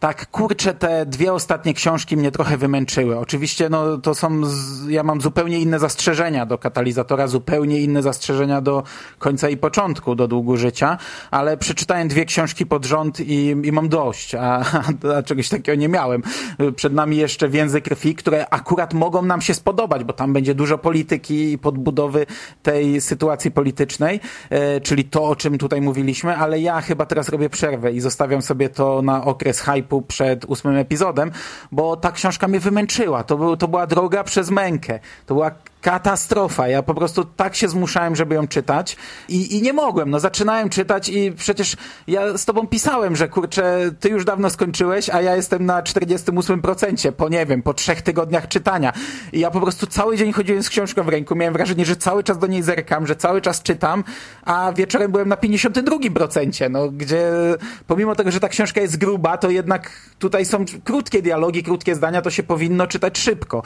Tak, 0.00 0.30
kurczę, 0.30 0.74
te 0.74 1.06
dwie 1.06 1.32
ostatnie 1.32 1.74
książki 1.74 2.16
mnie 2.16 2.30
trochę 2.30 2.56
wymęczyły. 2.56 3.18
Oczywiście, 3.18 3.68
no, 3.68 3.98
to 3.98 4.14
są, 4.14 4.40
ja 4.88 5.02
mam 5.02 5.20
zupełnie 5.20 5.58
inne 5.58 5.78
zastrzeżenia 5.78 6.46
do 6.46 6.58
katalizatora, 6.58 7.26
zupełnie 7.26 7.80
inne 7.80 8.02
zastrzeżenia 8.02 8.60
do 8.60 8.82
końca 9.18 9.48
i 9.48 9.56
początku, 9.56 10.14
do 10.14 10.28
długu 10.28 10.56
życia, 10.56 10.98
ale 11.30 11.56
przeczytałem 11.56 12.08
dwie 12.08 12.24
książki 12.24 12.66
pod 12.66 12.86
rząd 12.86 13.20
i, 13.20 13.46
i 13.64 13.72
mam 13.72 13.88
dość, 13.88 14.34
a, 14.34 14.64
a, 15.16 15.22
czegoś 15.22 15.48
takiego 15.48 15.74
nie 15.74 15.88
miałem. 15.88 16.22
Przed 16.76 16.92
nami 16.92 17.16
jeszcze 17.16 17.48
więzy 17.48 17.80
krwi, 17.80 18.14
które 18.14 18.48
akurat 18.50 18.94
mogą 18.94 19.22
nam 19.22 19.40
się 19.40 19.54
spodobać, 19.54 20.04
bo 20.04 20.12
tam 20.12 20.32
będzie 20.32 20.54
dużo 20.54 20.78
polityki 20.78 21.52
i 21.52 21.58
podbudowy 21.58 22.26
tej 22.62 23.00
sytuacji 23.00 23.50
politycznej, 23.50 24.20
e, 24.50 24.80
czyli 24.80 25.04
to, 25.04 25.24
o 25.24 25.36
czym 25.36 25.58
tutaj 25.58 25.80
mówiliśmy, 25.80 26.36
ale 26.36 26.60
ja 26.60 26.80
chyba 26.80 27.06
teraz 27.06 27.28
robię 27.28 27.50
przerwę 27.50 27.92
i 27.92 28.00
zostawiam 28.00 28.42
sobie 28.42 28.68
to 28.68 29.02
na 29.02 29.24
okres 29.24 29.60
hype 29.60 29.87
hype'u 29.88 30.02
przed 30.02 30.44
ósmym 30.44 30.76
epizodem, 30.76 31.30
bo 31.72 31.96
ta 31.96 32.12
książka 32.12 32.48
mnie 32.48 32.60
wymęczyła. 32.60 33.24
To, 33.24 33.36
był, 33.36 33.56
to 33.56 33.68
była 33.68 33.86
droga 33.86 34.24
przez 34.24 34.50
mękę. 34.50 35.00
To 35.26 35.34
była 35.34 35.50
katastrofa. 35.88 36.68
Ja 36.68 36.82
po 36.82 36.94
prostu 36.94 37.24
tak 37.24 37.54
się 37.56 37.68
zmuszałem, 37.68 38.16
żeby 38.16 38.34
ją 38.34 38.48
czytać 38.48 38.96
i, 39.28 39.56
i 39.56 39.62
nie 39.62 39.72
mogłem. 39.72 40.10
No 40.10 40.20
zaczynałem 40.20 40.68
czytać 40.68 41.08
i 41.08 41.32
przecież 41.32 41.76
ja 42.06 42.38
z 42.38 42.44
tobą 42.44 42.66
pisałem, 42.66 43.16
że 43.16 43.28
kurczę, 43.28 43.90
ty 44.00 44.08
już 44.08 44.24
dawno 44.24 44.50
skończyłeś, 44.50 45.10
a 45.10 45.22
ja 45.22 45.36
jestem 45.36 45.66
na 45.66 45.82
48% 45.82 47.12
po 47.12 47.28
nie 47.28 47.46
wiem, 47.46 47.62
po 47.62 47.74
trzech 47.74 48.02
tygodniach 48.02 48.48
czytania. 48.48 48.92
I 49.32 49.40
ja 49.40 49.50
po 49.50 49.60
prostu 49.60 49.86
cały 49.86 50.16
dzień 50.16 50.32
chodziłem 50.32 50.62
z 50.62 50.68
książką 50.68 51.02
w 51.02 51.08
ręku. 51.08 51.36
Miałem 51.36 51.54
wrażenie, 51.54 51.84
że 51.84 51.96
cały 51.96 52.24
czas 52.24 52.38
do 52.38 52.46
niej 52.46 52.62
zerkam, 52.62 53.06
że 53.06 53.16
cały 53.16 53.40
czas 53.40 53.62
czytam, 53.62 54.04
a 54.44 54.72
wieczorem 54.72 55.12
byłem 55.12 55.28
na 55.28 55.36
52%, 55.36 56.70
no 56.70 56.88
gdzie 56.88 57.30
pomimo 57.86 58.14
tego, 58.14 58.30
że 58.30 58.40
ta 58.40 58.48
książka 58.48 58.80
jest 58.80 58.98
gruba, 58.98 59.38
to 59.38 59.50
jednak 59.50 59.90
tutaj 60.18 60.44
są 60.44 60.64
krótkie 60.84 61.22
dialogi, 61.22 61.62
krótkie 61.62 61.94
zdania, 61.94 62.22
to 62.22 62.30
się 62.30 62.42
powinno 62.42 62.86
czytać 62.86 63.18
szybko. 63.18 63.62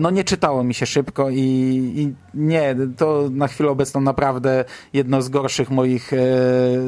No 0.00 0.10
nie 0.10 0.24
czytało 0.24 0.64
mi 0.64 0.74
się 0.74 0.86
szybko 0.86 1.30
i 1.30 1.65
i, 1.74 2.14
nie, 2.34 2.76
to 2.96 3.28
na 3.30 3.48
chwilę 3.48 3.70
obecną 3.70 4.00
naprawdę 4.00 4.64
jedno 4.92 5.22
z 5.22 5.28
gorszych 5.28 5.70
moich 5.70 6.12
e, 6.12 6.16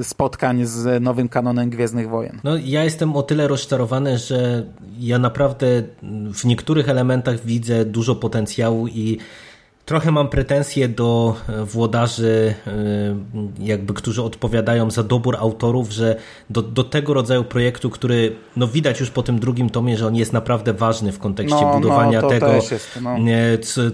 spotkań 0.03 0.65
z 0.65 1.03
nowym 1.03 1.29
kanonem 1.29 1.71
Gwiezdnych 1.71 2.09
Wojen. 2.09 2.41
No 2.45 2.57
ja 2.65 2.85
jestem 2.85 3.17
o 3.17 3.23
tyle 3.23 3.49
rozczarowany, 3.49 4.19
że 4.19 4.67
ja 4.99 5.19
naprawdę 5.19 5.67
w 6.35 6.45
niektórych 6.45 6.89
elementach 6.89 7.45
widzę 7.45 7.85
dużo 7.85 8.15
potencjału 8.15 8.89
i 8.89 9.19
Trochę 9.89 10.11
mam 10.11 10.29
pretensje 10.29 10.89
do 10.89 11.37
e, 11.49 11.65
włodarzy, 11.65 12.55
e, 12.67 12.73
jakby, 13.59 13.95
którzy 13.95 14.23
odpowiadają 14.23 14.91
za 14.91 15.03
dobór 15.03 15.37
autorów, 15.37 15.93
że 15.93 16.17
do, 16.51 16.63
do 16.63 16.85
tego 16.85 17.15
rodzaju 17.15 17.45
projektu, 17.45 17.91
który 17.91 18.37
no 18.57 18.69
widać 18.69 19.01
już 19.01 19.11
po 19.11 19.23
tym 19.23 19.39
drugim 19.39 19.71
tomie, 19.71 19.97
że 19.97 20.07
on 20.07 20.17
jest 20.17 20.33
naprawdę 20.33 20.73
ważny 20.73 21.13
w 21.13 21.19
kontekście 21.19 21.61
no, 21.61 21.75
budowania 21.75 22.21
no, 22.21 22.29
tego, 22.29 22.53
jest, 22.53 22.99
no. 23.03 23.17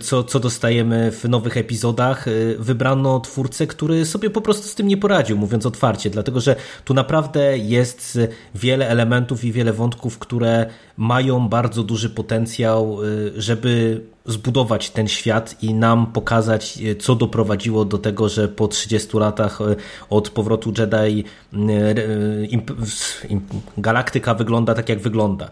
co, 0.01 0.25
co 0.25 0.41
dostajemy 0.41 1.13
w 1.13 1.25
nowych 1.25 1.57
epizodach, 1.57 2.29
e, 2.29 2.31
wybrano 2.59 3.21
twórcę, 3.21 3.67
który 3.67 4.07
sobie 4.07 4.31
po 4.31 4.41
prostu 4.41 4.69
z 4.69 4.75
tym 4.75 4.89
nie 4.89 4.97
poradził, 4.97 5.37
mówiąc 5.39 5.67
otwarcie, 5.67 6.11
dlatego 6.11 6.41
że 6.41 6.57
tu 6.85 6.95
naprawdę 6.95 7.59
jest 7.59 8.19
wiele 8.55 8.89
elementów 8.89 9.45
i 9.45 9.53
wiele 9.53 9.73
wątków, 9.73 10.19
które 10.19 10.67
mają 10.97 11.49
bardzo 11.49 11.83
duży 11.83 12.11
potencjał, 12.11 12.99
żeby 13.37 14.01
zbudować 14.27 14.91
ten 14.91 15.09
świat 15.09 15.63
i 15.63 15.75
nam 15.75 16.07
pokazać, 16.07 16.79
e, 16.79 16.97
co 16.97 17.15
doprowadziło 17.15 17.85
do 17.85 17.99
tego, 17.99 18.29
że 18.29 18.49
po 18.49 18.69
30 18.69 19.19
latach 19.19 19.61
e, 19.61 19.77
od 20.11 20.31
powrotu 20.31 20.73
Jedi 20.79 21.25
galaktyka 23.79 24.35
wygląda 24.35 24.75
tak, 24.75 24.89
jak 24.89 25.01
wygląda. 25.01 25.51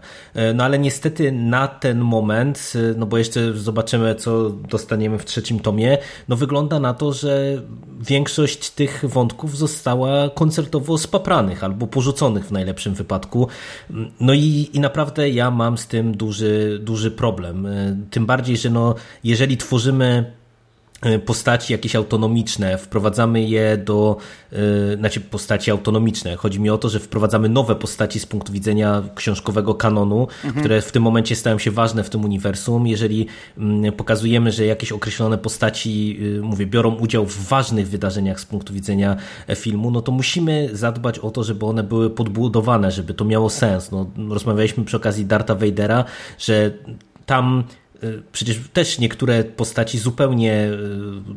No 0.55 0.63
ale 0.63 0.79
niestety 0.79 1.31
na 1.31 1.67
ten 1.67 1.99
moment, 1.99 2.73
no 2.97 3.05
bo 3.05 3.17
jeszcze 3.17 3.53
zobaczymy, 3.53 4.15
co 4.15 4.49
dostaniemy 4.49 5.17
w 5.17 5.25
trzecim 5.25 5.59
tomie, 5.59 5.97
no 6.27 6.35
wygląda 6.35 6.79
na 6.79 6.93
to, 6.93 7.13
że 7.13 7.61
większość 8.01 8.69
tych 8.69 9.05
wątków 9.07 9.57
została 9.57 10.29
koncertowo 10.29 10.97
spapranych 10.97 11.63
albo 11.63 11.87
porzuconych 11.87 12.45
w 12.45 12.51
najlepszym 12.51 12.93
wypadku. 12.93 13.47
No 14.19 14.33
i, 14.33 14.69
i 14.73 14.79
naprawdę 14.79 15.29
ja 15.29 15.51
mam 15.51 15.77
z 15.77 15.87
tym 15.87 16.17
duży, 16.17 16.79
duży 16.81 17.11
problem. 17.11 17.67
Tym 18.11 18.25
bardziej, 18.25 18.57
że 18.63 18.69
no, 18.69 18.95
jeżeli 19.23 19.57
tworzymy 19.57 20.33
E, 21.03 21.19
postaci 21.19 21.73
jakieś 21.73 21.95
autonomiczne, 21.95 22.77
wprowadzamy 22.77 23.41
je 23.41 23.77
do, 23.77 24.17
yy, 24.51 24.59
znaczy 24.97 25.21
postaci 25.21 25.71
autonomiczne. 25.71 26.35
Chodzi 26.35 26.59
mi 26.59 26.69
o 26.69 26.77
to, 26.77 26.89
że 26.89 26.99
wprowadzamy 26.99 27.49
nowe 27.49 27.75
postaci 27.75 28.19
z 28.19 28.25
punktu 28.25 28.53
widzenia 28.53 29.03
książkowego 29.15 29.75
kanonu, 29.75 30.27
mhm. 30.43 30.53
które 30.53 30.81
w 30.81 30.91
tym 30.91 31.03
momencie 31.03 31.35
stają 31.35 31.59
się 31.59 31.71
ważne 31.71 32.03
w 32.03 32.09
tym 32.09 32.25
uniwersum. 32.25 32.87
Jeżeli 32.87 33.27
yy, 33.57 33.91
pokazujemy, 33.91 34.51
że 34.51 34.65
jakieś 34.65 34.91
określone 34.91 35.37
postaci, 35.37 36.19
yy, 36.21 36.41
mówię, 36.41 36.65
biorą 36.65 36.95
udział 36.95 37.25
w 37.25 37.47
ważnych 37.47 37.87
wydarzeniach 37.87 38.39
z 38.39 38.45
punktu 38.45 38.73
widzenia 38.73 39.15
filmu, 39.55 39.91
no 39.91 40.01
to 40.01 40.11
musimy 40.11 40.69
zadbać 40.73 41.19
o 41.19 41.31
to, 41.31 41.43
żeby 41.43 41.65
one 41.65 41.83
były 41.83 42.09
podbudowane, 42.09 42.91
żeby 42.91 43.13
to 43.13 43.25
miało 43.25 43.49
sens. 43.49 43.91
No, 43.91 44.09
rozmawialiśmy 44.29 44.85
przy 44.85 44.97
okazji 44.97 45.25
Darta 45.25 45.55
Vadera, 45.55 46.05
że 46.37 46.71
tam 47.25 47.63
Y, 47.63 47.82
przecież 48.31 48.59
też 48.73 48.99
niektóre 48.99 49.43
postaci 49.43 49.99
zupełnie 49.99 50.53
y, 50.53 50.77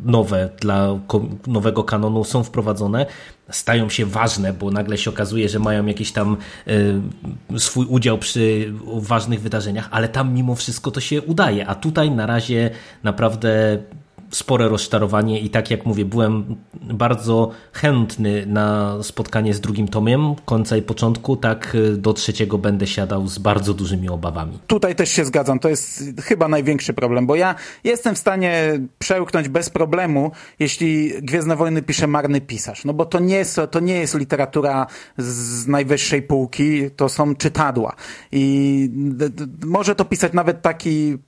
nowe 0.04 0.48
dla 0.60 0.98
nowego 1.46 1.84
kanonu 1.84 2.24
są 2.24 2.44
wprowadzone, 2.44 3.06
stają 3.50 3.88
się 3.88 4.06
ważne, 4.06 4.52
bo 4.52 4.70
nagle 4.70 4.98
się 4.98 5.10
okazuje, 5.10 5.48
że 5.48 5.58
mają 5.58 5.86
jakiś 5.86 6.12
tam 6.12 6.36
y, 6.68 7.58
swój 7.58 7.86
udział 7.86 8.18
przy 8.18 8.72
ważnych 8.86 9.40
wydarzeniach, 9.40 9.88
ale 9.90 10.08
tam 10.08 10.34
mimo 10.34 10.54
wszystko 10.54 10.90
to 10.90 11.00
się 11.00 11.22
udaje, 11.22 11.66
a 11.66 11.74
tutaj 11.74 12.10
na 12.10 12.26
razie 12.26 12.70
naprawdę 13.02 13.78
spore 14.30 14.68
rozczarowanie 14.68 15.40
i 15.40 15.50
tak 15.50 15.70
jak 15.70 15.86
mówię, 15.86 16.04
byłem 16.04 16.56
bardzo 16.74 17.50
chętny 17.72 18.46
na 18.46 18.98
spotkanie 19.02 19.54
z 19.54 19.60
drugim 19.60 19.88
tomem, 19.88 20.34
końca 20.44 20.76
i 20.76 20.82
początku, 20.82 21.36
tak 21.36 21.74
y, 21.74 21.96
do 21.96 22.12
trzeciego 22.12 22.58
będę 22.58 22.86
siadał 22.86 23.28
z 23.28 23.38
bardzo 23.38 23.74
dużymi 23.74 24.08
obawami. 24.08 24.58
Tutaj 24.66 24.94
też 24.94 25.10
się 25.10 25.24
zgadzam, 25.24 25.58
to 25.58 25.68
jest 25.68 26.02
chyba 26.22 26.48
największy 26.48 26.94
problem, 26.94 27.26
bo 27.26 27.36
ja 27.36 27.54
jestem 27.84 28.14
w 28.14 28.18
stanie 28.18 28.80
przełknąć 28.98 29.48
bez 29.48 29.70
problemu, 29.70 30.30
jeśli 30.58 31.12
Gwiezdne 31.22 31.56
Wojny 31.56 31.82
pisze 31.82 32.06
marny 32.06 32.40
pisarz, 32.40 32.84
no 32.84 32.94
bo 32.94 33.04
to 33.04 33.18
nie 33.18 33.36
jest, 33.36 33.60
to 33.70 33.80
nie 33.80 33.94
jest 33.94 34.14
literatura 34.14 34.86
z 35.18 35.66
najwyższej 35.66 36.22
półki, 36.22 36.90
to 36.96 37.08
są 37.08 37.36
czytadła 37.36 37.94
i 38.32 38.90
może 39.66 39.94
to 39.94 40.04
pisać 40.04 40.32
nawet 40.32 40.62
taki 40.62 41.18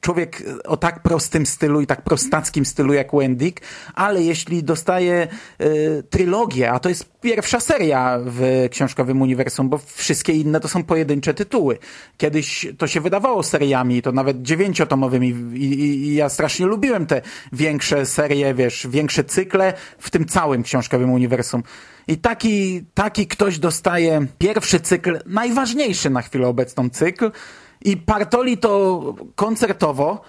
człowiek 0.00 0.42
o 0.64 0.76
tak 0.76 1.02
prostym 1.02 1.46
stylu 1.46 1.80
i 1.80 1.86
tak 1.86 2.02
prostackim 2.02 2.64
stylu 2.64 2.92
jak 2.92 3.12
Wendick, 3.12 3.60
ale 3.94 4.22
jeśli 4.22 4.64
dostaje 4.64 5.28
y, 5.60 6.02
trylogię, 6.10 6.70
a 6.70 6.78
to 6.78 6.88
jest 6.88 7.20
pierwsza 7.20 7.60
seria 7.60 8.18
w 8.24 8.68
książkowym 8.70 9.22
uniwersum, 9.22 9.68
bo 9.68 9.78
wszystkie 9.78 10.32
inne 10.32 10.60
to 10.60 10.68
są 10.68 10.84
pojedyncze 10.84 11.34
tytuły. 11.34 11.78
Kiedyś 12.16 12.66
to 12.78 12.86
się 12.86 13.00
wydawało 13.00 13.42
seriami, 13.42 14.02
to 14.02 14.12
nawet 14.12 14.42
dziewięciotomowymi 14.42 15.28
i, 15.54 15.64
i, 15.64 16.08
i 16.08 16.14
ja 16.14 16.28
strasznie 16.28 16.66
lubiłem 16.66 17.06
te 17.06 17.22
większe 17.52 18.06
serie, 18.06 18.54
wiesz, 18.54 18.86
większe 18.90 19.24
cykle 19.24 19.72
w 19.98 20.10
tym 20.10 20.26
całym 20.26 20.62
książkowym 20.62 21.12
uniwersum. 21.12 21.62
I 22.08 22.18
taki, 22.18 22.84
taki 22.94 23.26
ktoś 23.26 23.58
dostaje 23.58 24.26
pierwszy 24.38 24.80
cykl, 24.80 25.18
najważniejszy 25.26 26.10
na 26.10 26.22
chwilę 26.22 26.48
obecną 26.48 26.90
cykl, 26.90 27.30
i 27.84 27.96
partoli 27.96 28.58
to 28.58 29.00
koncertowo, 29.34 30.20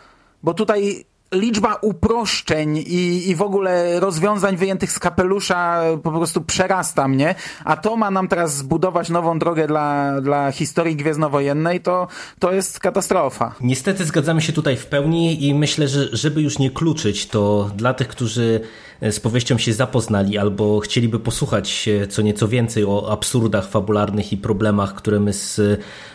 bo 0.43 0.53
tutaj 0.53 1.05
liczba 1.33 1.75
uproszczeń 1.75 2.77
i, 2.77 3.29
i 3.29 3.35
w 3.35 3.41
ogóle 3.41 3.99
rozwiązań 3.99 4.57
wyjętych 4.57 4.91
z 4.91 4.99
kapelusza 4.99 5.81
po 6.03 6.11
prostu 6.11 6.41
przerasta 6.41 7.07
mnie, 7.07 7.35
a 7.65 7.77
to 7.77 7.97
ma 7.97 8.11
nam 8.11 8.27
teraz 8.27 8.57
zbudować 8.57 9.09
nową 9.09 9.39
drogę 9.39 9.67
dla, 9.67 10.21
dla 10.21 10.51
historii 10.51 10.95
gwiezdnowojennej, 10.95 11.81
to, 11.81 12.07
to 12.39 12.51
jest 12.51 12.79
katastrofa. 12.79 13.55
Niestety 13.61 14.05
zgadzamy 14.05 14.41
się 14.41 14.53
tutaj 14.53 14.77
w 14.77 14.85
pełni 14.85 15.47
i 15.47 15.53
myślę, 15.55 15.87
że 15.87 16.09
żeby 16.11 16.41
już 16.41 16.59
nie 16.59 16.71
kluczyć, 16.71 17.27
to 17.27 17.71
dla 17.75 17.93
tych, 17.93 18.07
którzy 18.07 18.61
z 19.01 19.19
powieścią 19.19 19.57
się 19.57 19.73
zapoznali 19.73 20.37
albo 20.37 20.79
chcieliby 20.79 21.19
posłuchać 21.19 21.89
co 22.09 22.21
nieco 22.21 22.47
więcej 22.47 22.85
o 22.85 23.11
absurdach 23.11 23.69
fabularnych 23.69 24.33
i 24.33 24.37
problemach, 24.37 24.95
które 24.95 25.19
my 25.19 25.33
z 25.33 25.59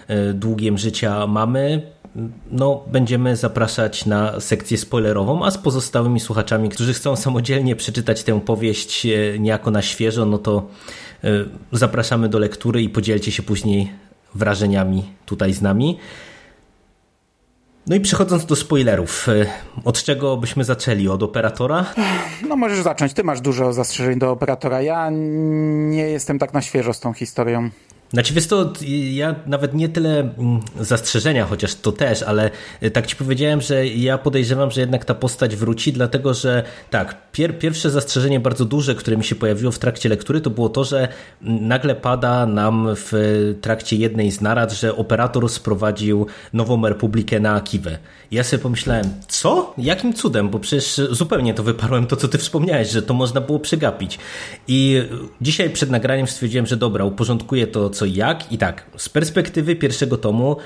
e, 0.08 0.32
długiem 0.32 0.78
życia 0.78 1.26
mamy, 1.26 1.82
no, 2.50 2.84
będziemy 2.86 3.36
zapraszać 3.36 4.06
na 4.06 4.40
sekcję 4.40 4.78
spoilerową, 4.78 5.44
a 5.44 5.50
z 5.50 5.58
pozostałymi 5.58 6.20
słuchaczami, 6.20 6.68
którzy 6.68 6.94
chcą 6.94 7.16
samodzielnie 7.16 7.76
przeczytać 7.76 8.22
tę 8.22 8.40
powieść 8.40 9.06
e, 9.06 9.38
niejako 9.38 9.70
na 9.70 9.82
świeżo, 9.82 10.26
no 10.26 10.38
to 10.38 10.66
e, 11.24 11.28
zapraszamy 11.72 12.28
do 12.28 12.38
lektury 12.38 12.82
i 12.82 12.88
podzielcie 12.88 13.32
się 13.32 13.42
później 13.42 13.92
wrażeniami 14.34 15.04
tutaj 15.26 15.52
z 15.52 15.62
nami. 15.62 15.98
No 17.86 17.96
i 17.96 18.00
przechodząc 18.00 18.46
do 18.46 18.56
spoilerów, 18.56 19.28
e, 19.28 19.46
od 19.84 20.02
czego 20.02 20.36
byśmy 20.36 20.64
zaczęli? 20.64 21.08
Od 21.08 21.22
operatora? 21.22 21.86
No 22.48 22.56
możesz 22.56 22.82
zacząć, 22.82 23.12
ty 23.12 23.24
masz 23.24 23.40
dużo 23.40 23.72
zastrzeżeń 23.72 24.18
do 24.18 24.30
operatora. 24.30 24.82
Ja 24.82 25.10
nie 25.10 26.08
jestem 26.08 26.38
tak 26.38 26.54
na 26.54 26.62
świeżo 26.62 26.92
z 26.92 27.00
tą 27.00 27.12
historią. 27.12 27.70
Znaczy 28.12 28.34
wiesz 28.34 28.46
to, 28.46 28.72
ja 29.10 29.34
nawet 29.46 29.74
nie 29.74 29.88
tyle 29.88 30.20
mm, 30.20 30.60
zastrzeżenia, 30.80 31.46
chociaż 31.46 31.74
to 31.74 31.92
też, 31.92 32.22
ale 32.22 32.50
y, 32.82 32.90
tak 32.90 33.06
ci 33.06 33.16
powiedziałem, 33.16 33.60
że 33.60 33.86
ja 33.86 34.18
podejrzewam, 34.18 34.70
że 34.70 34.80
jednak 34.80 35.04
ta 35.04 35.14
postać 35.14 35.56
wróci, 35.56 35.92
dlatego 35.92 36.34
że 36.34 36.62
tak, 36.90 37.32
pier 37.32 37.58
pierwsze 37.58 37.90
zastrzeżenie 37.90 38.40
bardzo 38.40 38.64
duże, 38.64 38.94
które 38.94 39.16
mi 39.16 39.24
się 39.24 39.34
pojawiło 39.34 39.72
w 39.72 39.78
trakcie 39.78 40.08
lektury, 40.08 40.40
to 40.40 40.50
było 40.50 40.68
to, 40.68 40.84
że 40.84 41.08
mm, 41.42 41.68
nagle 41.68 41.94
pada 41.94 42.46
nam 42.46 42.88
w 42.96 43.12
trakcie 43.60 43.96
jednej 43.96 44.30
z 44.30 44.40
narad, 44.40 44.72
że 44.72 44.96
operator 44.96 45.48
sprowadził 45.48 46.26
nową 46.52 46.88
republikę 46.88 47.40
na 47.40 47.54
Akiwę. 47.54 47.98
Ja 48.30 48.44
sobie 48.44 48.62
pomyślałem, 48.62 49.04
co? 49.28 49.74
Jakim 49.78 50.14
cudem? 50.14 50.48
Bo 50.48 50.58
przecież 50.58 51.00
zupełnie 51.10 51.54
to 51.54 51.62
wyparłem 51.62 52.06
to, 52.06 52.16
co 52.16 52.28
ty 52.28 52.38
wspomniałeś, 52.38 52.90
że 52.90 53.02
to 53.02 53.14
można 53.14 53.40
było 53.40 53.58
przegapić. 53.58 54.18
I 54.68 55.02
dzisiaj 55.40 55.70
przed 55.70 55.90
nagraniem 55.90 56.26
stwierdziłem, 56.26 56.66
że 56.66 56.76
dobra, 56.76 57.04
uporządkuję 57.04 57.66
to 57.66 57.90
co 57.96 58.04
jak. 58.04 58.52
I 58.52 58.58
tak, 58.58 58.84
z 58.96 59.08
perspektywy 59.08 59.76
pierwszego 59.76 60.18
tomu 60.18 60.56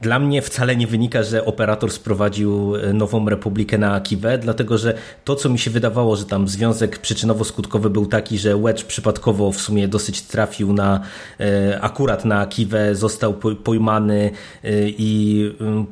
dla 0.00 0.18
mnie 0.18 0.42
wcale 0.42 0.76
nie 0.76 0.86
wynika, 0.86 1.22
że 1.22 1.44
operator 1.44 1.92
sprowadził 1.92 2.76
e, 2.76 2.92
nową 2.92 3.28
republikę 3.28 3.78
na 3.78 4.00
Kiwę, 4.00 4.38
dlatego 4.38 4.78
że 4.78 4.94
to, 5.24 5.36
co 5.36 5.48
mi 5.48 5.58
się 5.58 5.70
wydawało, 5.70 6.16
że 6.16 6.24
tam 6.24 6.48
związek 6.48 7.00
przyczynowo-skutkowy 7.00 7.88
był 7.88 8.06
taki, 8.06 8.38
że 8.38 8.58
Wedge 8.58 8.84
przypadkowo 8.84 9.52
w 9.52 9.60
sumie 9.60 9.88
dosyć 9.88 10.22
trafił 10.22 10.72
na 10.72 11.00
e, 11.40 11.80
akurat 11.80 12.24
na 12.24 12.46
Kiwę, 12.46 12.94
został 12.94 13.34
pojmany 13.64 14.30
e, 14.64 14.70
i 14.88 15.40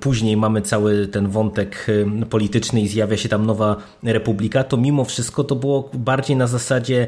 później 0.01 0.37
mamy 0.37 0.63
cały 0.63 1.07
ten 1.07 1.29
wątek 1.29 1.87
polityczny 2.31 2.81
i 2.81 2.89
zjawia 2.89 3.17
się 3.17 3.29
tam 3.29 3.47
nowa 3.47 3.77
republika, 4.03 4.65
to 4.65 4.77
mimo 4.77 5.05
wszystko 5.05 5.45
to 5.45 5.55
było 5.55 5.91
bardziej 5.95 6.37
na 6.37 6.47
zasadzie 6.47 7.07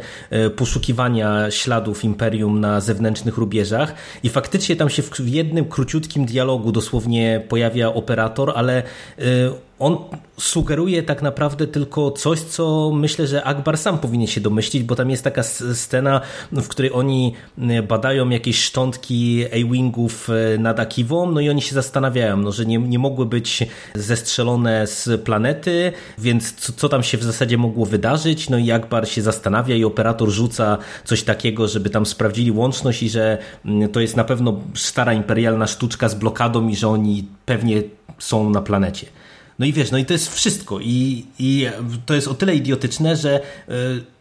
poszukiwania 0.57 1.51
śladów 1.51 2.05
imperium 2.05 2.61
na 2.61 2.81
zewnętrznych 2.81 3.37
rubieżach 3.37 3.95
i 4.23 4.29
faktycznie 4.29 4.77
tam 4.77 4.91
się 4.91 5.03
w 5.03 5.29
jednym 5.29 5.65
króciutkim 5.65 6.25
dialogu 6.25 6.73
dosłownie 6.73 6.90
dosłownie 6.91 7.41
pojawia 7.49 7.95
operator, 7.95 8.53
ale 8.55 8.83
y, 9.19 9.51
on 9.81 9.97
sugeruje 10.39 11.03
tak 11.03 11.23
naprawdę 11.23 11.67
tylko 11.67 12.11
coś, 12.11 12.41
co 12.41 12.91
myślę, 12.95 13.27
że 13.27 13.45
Akbar 13.45 13.79
sam 13.79 13.99
powinien 13.99 14.27
się 14.27 14.41
domyślić, 14.41 14.83
bo 14.83 14.97
tam 14.97 15.11
jest 15.11 15.25
taka 15.25 15.43
scena, 15.43 16.21
w 16.53 16.69
której 16.69 16.93
oni 16.93 17.35
y, 17.59 17.83
badają 17.83 18.29
jakieś 18.29 18.63
szczątki 18.65 19.45
A-Wingów 19.53 20.29
y, 20.29 20.59
nad 20.59 20.81
Akiwą, 20.81 21.33
no 21.33 21.41
i 21.41 21.51
oni 21.51 21.63
się 21.63 21.75
zastanawiają, 21.75 22.37
no, 22.37 22.53
że 22.53 22.67
nie, 22.67 22.79
nie 22.79 22.99
mogły 22.99 23.27
być 23.27 23.67
zestrzelone 23.95 24.87
z 24.87 25.21
planety, 25.23 25.93
więc 26.19 26.55
co, 26.55 26.73
co 26.73 26.89
tam 26.89 27.03
się 27.03 27.19
w 27.19 27.23
zasadzie 27.23 27.59
mogło 27.59 27.87
wydarzyć, 27.87 28.51
no 28.51 28.59
i 28.59 28.71
Akbar 28.71 29.09
się 29.09 29.23
zastanawia 29.23 29.77
i 29.77 29.85
operator 29.85 30.29
rzuca 30.29 30.79
coś 31.05 31.23
takiego, 31.23 31.69
żeby 31.69 31.91
tam 31.91 32.07
sprawdzili 32.07 32.51
łączność 32.51 33.03
i 33.03 33.11
że 33.11 33.39
mm, 33.65 33.89
to 33.89 34.01
jest 34.01 34.17
na 34.17 34.25
pewno 34.25 34.61
stara 34.75 35.13
imperialna 35.13 35.67
sztuczka 35.67 36.09
z 36.09 36.15
blokadą 36.15 36.69
i 36.69 36.77
że 36.77 36.89
oni 36.89 37.29
pewnie 37.47 37.83
są 38.19 38.51
na 38.51 38.63
planecie. 38.63 39.07
No 39.61 39.67
i 39.67 39.73
wiesz, 39.73 39.91
no 39.91 39.99
i 39.99 40.05
to 40.05 40.13
jest 40.13 40.35
wszystko. 40.35 40.81
I, 40.81 41.27
i 41.39 41.67
to 42.07 42.15
jest 42.15 42.29
o 42.29 42.35
tyle 42.35 42.55
idiotyczne, 42.55 43.17
że 43.17 43.41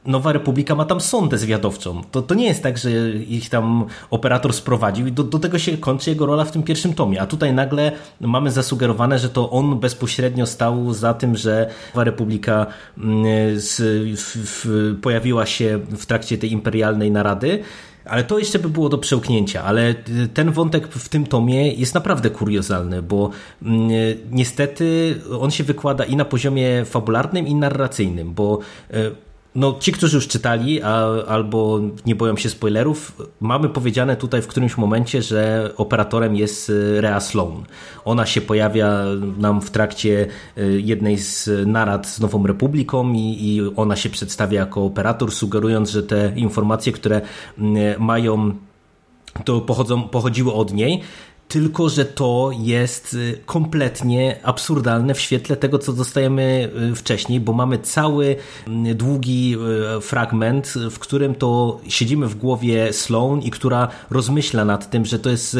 Nowa 0.06 0.34
Republika 0.34 0.76
ma 0.76 0.86
tam 0.86 1.02
sondę 1.02 1.38
zwiadowczą. 1.38 2.04
To, 2.12 2.22
to 2.22 2.36
nie 2.36 2.46
jest 2.46 2.64
tak, 2.64 2.78
że 2.78 2.90
ich 3.10 3.50
tam 3.50 3.86
operator 4.10 4.54
sprowadził 4.54 5.08
i 5.08 5.12
do, 5.12 5.24
do 5.24 5.40
tego 5.40 5.60
się 5.60 5.78
kończy 5.78 6.10
jego 6.10 6.26
rola 6.26 6.46
w 6.46 6.52
tym 6.52 6.64
pierwszym 6.64 6.94
tomie. 6.94 7.22
A 7.22 7.26
tutaj 7.28 7.54
nagle 7.54 7.92
mamy 8.22 8.52
zasugerowane, 8.52 9.20
że 9.20 9.30
to 9.30 9.50
on 9.50 9.80
bezpośrednio 9.80 10.46
stał 10.46 10.94
za 10.94 11.14
tym, 11.14 11.38
że 11.38 11.70
Nowa 11.94 12.04
Republika 12.04 12.66
mm, 12.98 13.26
z, 13.60 13.78
w, 14.20 14.66
w, 14.66 14.96
pojawiła 15.02 15.46
się 15.46 15.80
w 15.98 16.06
trakcie 16.06 16.38
tej 16.38 16.52
imperialnej 16.52 17.12
narady. 17.12 17.64
Ale 18.10 18.24
to 18.24 18.40
jeszcze 18.40 18.60
by 18.60 18.70
było 18.70 18.90
do 18.90 18.98
przełknięcia, 18.98 19.64
ale 19.64 19.96
ten 20.34 20.52
wątek 20.52 20.88
w 20.88 21.10
tym 21.10 21.26
tomie 21.26 21.74
jest 21.74 21.94
naprawdę 21.94 22.30
kuriozalny, 22.30 23.02
bo 23.02 23.30
mm, 23.62 23.90
niestety 24.32 25.16
on 25.40 25.52
się 25.52 25.64
wykłada 25.64 26.06
i 26.06 26.16
na 26.16 26.26
poziomie 26.26 26.86
fabularnym, 26.86 27.48
i 27.48 27.56
narracyjnym, 27.56 28.34
bo 28.34 28.60
e, 28.92 29.12
no, 29.60 29.76
ci, 29.80 29.92
którzy 29.92 30.18
już 30.18 30.28
czytali 30.28 30.82
a, 30.82 31.06
albo 31.28 31.80
nie 32.06 32.16
boją 32.16 32.38
się 32.38 32.50
spoilerów, 32.50 33.22
mamy 33.40 33.70
powiedziane 33.70 34.16
tutaj 34.16 34.42
w 34.42 34.48
którymś 34.48 34.78
momencie, 34.78 35.22
że 35.22 35.72
operatorem 35.78 36.36
jest 36.36 36.70
y, 36.70 37.02
Rea 37.02 37.20
Sloan. 37.20 37.64
Ona 38.06 38.26
się 38.26 38.42
pojawia 38.42 39.04
nam 39.38 39.62
w 39.62 39.72
trakcie 39.72 40.28
y, 40.58 40.82
jednej 40.82 41.18
z 41.18 41.50
narad 41.68 42.08
z 42.08 42.20
Nową 42.20 42.48
Republiką 42.48 43.14
i, 43.14 43.38
i 43.40 43.62
ona 43.76 43.96
się 43.96 44.10
przedstawia 44.10 44.60
jako 44.60 44.86
operator, 44.86 45.32
sugerując, 45.32 45.90
że 45.90 46.04
te 46.04 46.34
informacje, 46.36 46.94
które 46.94 47.22
mm, 47.58 48.04
mają 48.04 48.52
to 49.46 49.62
pochodzą, 49.62 50.04
pochodziły 50.04 50.54
od 50.54 50.74
niej, 50.74 51.02
tylko 51.50 51.90
że 51.90 52.06
to 52.06 52.52
jest 52.60 53.14
y, 53.14 53.38
kompletnie 53.46 54.40
absurdalne 54.44 55.14
w 55.14 55.20
świetle 55.20 55.56
tego, 55.56 55.80
co 55.80 55.94
dostajemy 55.94 56.72
y, 56.92 56.96
wcześniej, 56.96 57.40
bo 57.40 57.54
mamy 57.54 57.78
cały 57.78 58.36
mm, 58.68 58.98
długi 58.98 59.56
y, 59.98 60.02
fragment, 60.02 60.74
w 60.92 61.00
którym 61.00 61.36
to 61.36 61.80
siedzimy 61.88 62.28
w 62.28 62.36
głowie 62.36 62.94
Sloan 62.94 63.42
i 63.42 63.52
która 63.52 63.88
rozmyśla 64.10 64.66
nad 64.66 64.90
tym, 64.90 65.06
że 65.06 65.20
to 65.20 65.30
jest, 65.30 65.58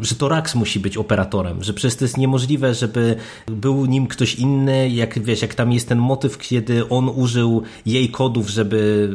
że 0.00 0.14
to 0.14 0.28
Rax 0.28 0.54
musi 0.54 0.80
być 0.80 0.96
operatorem, 0.96 1.64
że 1.64 1.72
przecież 1.74 1.98
to 1.98 2.04
jest 2.04 2.16
niemożliwe, 2.16 2.74
żeby 2.74 3.16
był 3.46 3.86
nim 3.86 4.06
ktoś 4.06 4.34
inny, 4.34 4.90
jak 4.90 5.18
wiesz, 5.18 5.42
jak 5.42 5.54
tam 5.54 5.72
jest 5.72 5.88
ten 5.88 5.98
motyw, 5.98 6.38
kiedy 6.38 6.88
on 6.88 7.08
użył 7.08 7.62
jej 7.86 8.08
kodów, 8.08 8.48
żeby 8.48 9.10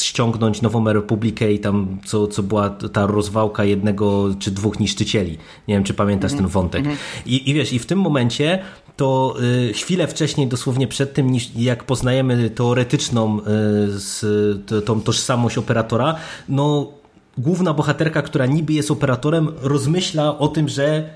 ściągnąć 0.00 0.62
Nową 0.62 0.92
Republikę 0.92 1.52
i 1.52 1.58
tam 1.58 1.98
co, 2.04 2.26
co 2.26 2.42
była 2.42 2.70
ta 2.70 3.06
rozwałka 3.06 3.64
jednego 3.64 4.34
czy 4.38 4.49
czy 4.50 4.54
dwóch 4.56 4.80
niszczycieli. 4.80 5.38
Nie 5.68 5.74
wiem, 5.74 5.84
czy 5.84 5.94
pamiętasz 5.94 6.32
ten 6.32 6.46
wątek. 6.46 6.84
I, 7.26 7.50
I 7.50 7.54
wiesz, 7.54 7.72
i 7.72 7.78
w 7.78 7.86
tym 7.86 7.98
momencie 7.98 8.58
to 8.96 9.36
y, 9.68 9.72
chwilę 9.72 10.06
wcześniej, 10.06 10.46
dosłownie 10.46 10.88
przed 10.88 11.14
tym, 11.14 11.30
niż, 11.30 11.50
jak 11.56 11.84
poznajemy 11.84 12.50
teoretyczną 12.50 13.38
y, 13.38 13.42
z, 13.98 14.20
to, 14.66 14.82
tą 14.82 15.00
tożsamość 15.00 15.58
operatora, 15.58 16.14
no 16.48 16.92
główna 17.38 17.74
bohaterka, 17.74 18.22
która 18.22 18.46
niby 18.46 18.72
jest 18.72 18.90
operatorem, 18.90 19.48
rozmyśla 19.62 20.38
o 20.38 20.48
tym, 20.48 20.68
że 20.68 21.10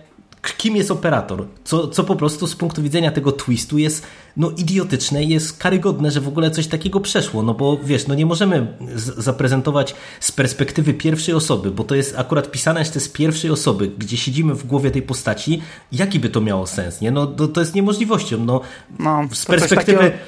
kim 0.52 0.76
jest 0.76 0.90
operator, 0.90 1.46
co, 1.64 1.88
co 1.88 2.04
po 2.04 2.16
prostu 2.16 2.46
z 2.46 2.56
punktu 2.56 2.82
widzenia 2.82 3.10
tego 3.10 3.32
twistu 3.32 3.78
jest 3.78 4.06
no 4.36 4.50
idiotyczne 4.50 5.24
i 5.24 5.28
jest 5.28 5.58
karygodne, 5.58 6.10
że 6.10 6.20
w 6.20 6.28
ogóle 6.28 6.50
coś 6.50 6.66
takiego 6.66 7.00
przeszło, 7.00 7.42
no 7.42 7.54
bo 7.54 7.78
wiesz, 7.84 8.06
no 8.06 8.14
nie 8.14 8.26
możemy 8.26 8.76
zaprezentować 9.16 9.94
z 10.20 10.32
perspektywy 10.32 10.94
pierwszej 10.94 11.34
osoby, 11.34 11.70
bo 11.70 11.84
to 11.84 11.94
jest 11.94 12.18
akurat 12.18 12.50
pisane 12.50 12.80
jeszcze 12.80 13.00
z 13.00 13.08
pierwszej 13.08 13.50
osoby, 13.50 13.90
gdzie 13.98 14.16
siedzimy 14.16 14.54
w 14.54 14.66
głowie 14.66 14.90
tej 14.90 15.02
postaci, 15.02 15.62
jaki 15.92 16.20
by 16.20 16.28
to 16.28 16.40
miało 16.40 16.66
sens, 16.66 17.00
nie? 17.00 17.10
No 17.10 17.26
to, 17.26 17.48
to 17.48 17.60
jest 17.60 17.74
niemożliwością, 17.74 18.44
no, 18.44 18.60
no 18.98 19.28
z 19.32 19.46
perspektywy... 19.46 19.98
Takiego 19.98 20.18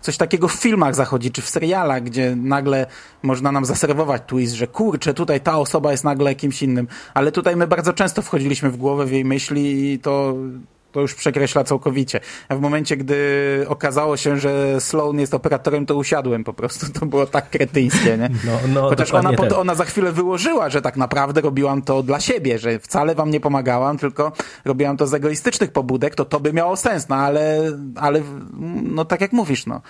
coś 0.00 0.16
takiego 0.16 0.48
w 0.48 0.52
filmach 0.52 0.94
zachodzi, 0.94 1.30
czy 1.30 1.42
w 1.42 1.48
serialach, 1.48 2.02
gdzie 2.02 2.36
nagle 2.36 2.86
można 3.22 3.52
nam 3.52 3.64
zaserwować 3.64 4.22
twist, 4.26 4.54
że 4.54 4.66
kurczę, 4.66 5.14
tutaj 5.14 5.40
ta 5.40 5.58
osoba 5.58 5.90
jest 5.90 6.04
nagle 6.04 6.34
kimś 6.34 6.62
innym. 6.62 6.88
Ale 7.14 7.32
tutaj 7.32 7.56
my 7.56 7.66
bardzo 7.66 7.92
często 7.92 8.22
wchodziliśmy 8.22 8.70
w 8.70 8.76
głowę 8.76 9.06
w 9.06 9.12
jej 9.12 9.24
myśli 9.24 9.92
i 9.92 9.98
to 9.98 10.34
to 10.92 11.00
już 11.00 11.14
przekreśla 11.14 11.64
całkowicie. 11.64 12.20
A 12.48 12.56
w 12.56 12.60
momencie, 12.60 12.96
gdy 12.96 13.16
okazało 13.68 14.16
się, 14.16 14.36
że 14.36 14.80
Sloan 14.80 15.20
jest 15.20 15.34
operatorem, 15.34 15.86
to 15.86 15.96
usiadłem 15.96 16.44
po 16.44 16.52
prostu. 16.52 16.86
To 17.00 17.06
było 17.06 17.26
tak 17.26 17.50
kretyńskie, 17.50 18.18
nie? 18.18 18.30
No, 18.44 18.52
no, 18.68 18.88
Chociaż 18.88 19.14
ona, 19.14 19.32
tak. 19.32 19.52
ona 19.52 19.74
za 19.74 19.84
chwilę 19.84 20.12
wyłożyła, 20.12 20.70
że 20.70 20.82
tak 20.82 20.96
naprawdę 20.96 21.40
robiłam 21.40 21.82
to 21.82 22.02
dla 22.02 22.20
siebie, 22.20 22.58
że 22.58 22.78
wcale 22.78 23.14
wam 23.14 23.30
nie 23.30 23.40
pomagałam, 23.40 23.98
tylko 23.98 24.32
robiłam 24.64 24.96
to 24.96 25.06
z 25.06 25.14
egoistycznych 25.14 25.72
pobudek, 25.72 26.14
to 26.14 26.24
to 26.24 26.40
by 26.40 26.52
miało 26.52 26.76
sens, 26.76 27.08
no 27.08 27.16
ale, 27.16 27.72
ale 27.96 28.22
no 28.82 29.04
tak 29.04 29.20
jak 29.20 29.32
mówisz, 29.32 29.66
no. 29.66 29.80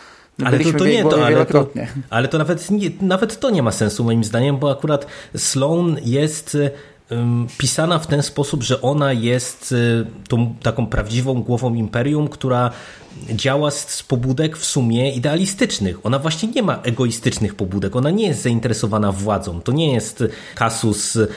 Ale 0.45 0.59
to, 0.59 0.73
to 0.73 0.87
nie 0.87 1.03
to, 1.03 1.27
ale 1.27 1.47
to, 1.47 1.67
ale 2.11 2.29
to 2.29 2.39
nawet, 2.39 2.71
nie, 2.71 2.91
nawet 3.01 3.41
to 3.41 3.51
nie 3.51 3.63
ma 3.63 3.73
sensu 3.73 4.05
moim 4.05 4.25
zdaniem, 4.25 4.59
bo 4.59 4.71
akurat 4.71 5.07
Sloan 5.37 5.97
jest 6.05 6.57
pisana 7.59 7.99
w 7.99 8.07
ten 8.07 8.23
sposób, 8.23 8.63
że 8.63 8.83
ona 8.83 9.13
jest 9.13 9.73
y, 9.73 10.07
tą 10.29 10.55
taką 10.63 10.87
prawdziwą 10.87 11.43
głową 11.43 11.75
imperium, 11.75 12.29
która 12.29 12.71
działa 13.31 13.71
z 13.71 14.03
pobudek 14.03 14.57
w 14.57 14.65
sumie 14.65 15.13
idealistycznych. 15.13 16.07
Ona 16.07 16.19
właśnie 16.19 16.49
nie 16.49 16.63
ma 16.63 16.83
egoistycznych 16.83 17.55
pobudek, 17.55 17.97
ona 17.97 18.11
nie 18.11 18.27
jest 18.27 18.43
zainteresowana 18.43 19.13
władzą. 19.13 19.61
To 19.61 19.73
nie 19.73 19.93
jest 19.93 20.25
kasus 20.55 21.17
y, 21.17 21.29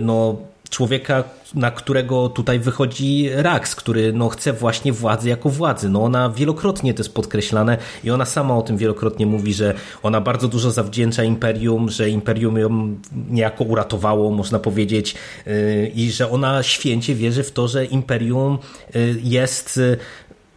no, 0.00 0.36
człowieka, 0.70 1.24
na 1.54 1.70
którego 1.70 2.28
tutaj 2.28 2.58
wychodzi 2.58 3.28
Rax, 3.32 3.74
który 3.74 4.12
no, 4.12 4.28
chce 4.28 4.52
właśnie 4.52 4.92
władzy 4.92 5.28
jako 5.28 5.48
władzy. 5.48 5.88
No, 5.88 6.02
ona 6.02 6.30
wielokrotnie 6.30 6.94
to 6.94 7.00
jest 7.00 7.14
podkreślane 7.14 7.78
i 8.04 8.10
ona 8.10 8.24
sama 8.24 8.56
o 8.56 8.62
tym 8.62 8.76
wielokrotnie 8.76 9.26
mówi, 9.26 9.54
że 9.54 9.74
ona 10.02 10.20
bardzo 10.20 10.48
dużo 10.48 10.70
zawdzięcza 10.70 11.24
Imperium, 11.24 11.90
że 11.90 12.10
Imperium 12.10 12.58
ją 12.58 12.96
niejako 13.30 13.64
uratowało, 13.64 14.30
można 14.30 14.58
powiedzieć, 14.58 15.14
yy, 15.46 15.92
i 15.94 16.10
że 16.10 16.30
ona 16.30 16.62
święcie 16.62 17.14
wierzy 17.14 17.42
w 17.42 17.52
to, 17.52 17.68
że 17.68 17.84
Imperium 17.84 18.58
yy, 18.94 19.16
jest 19.22 19.80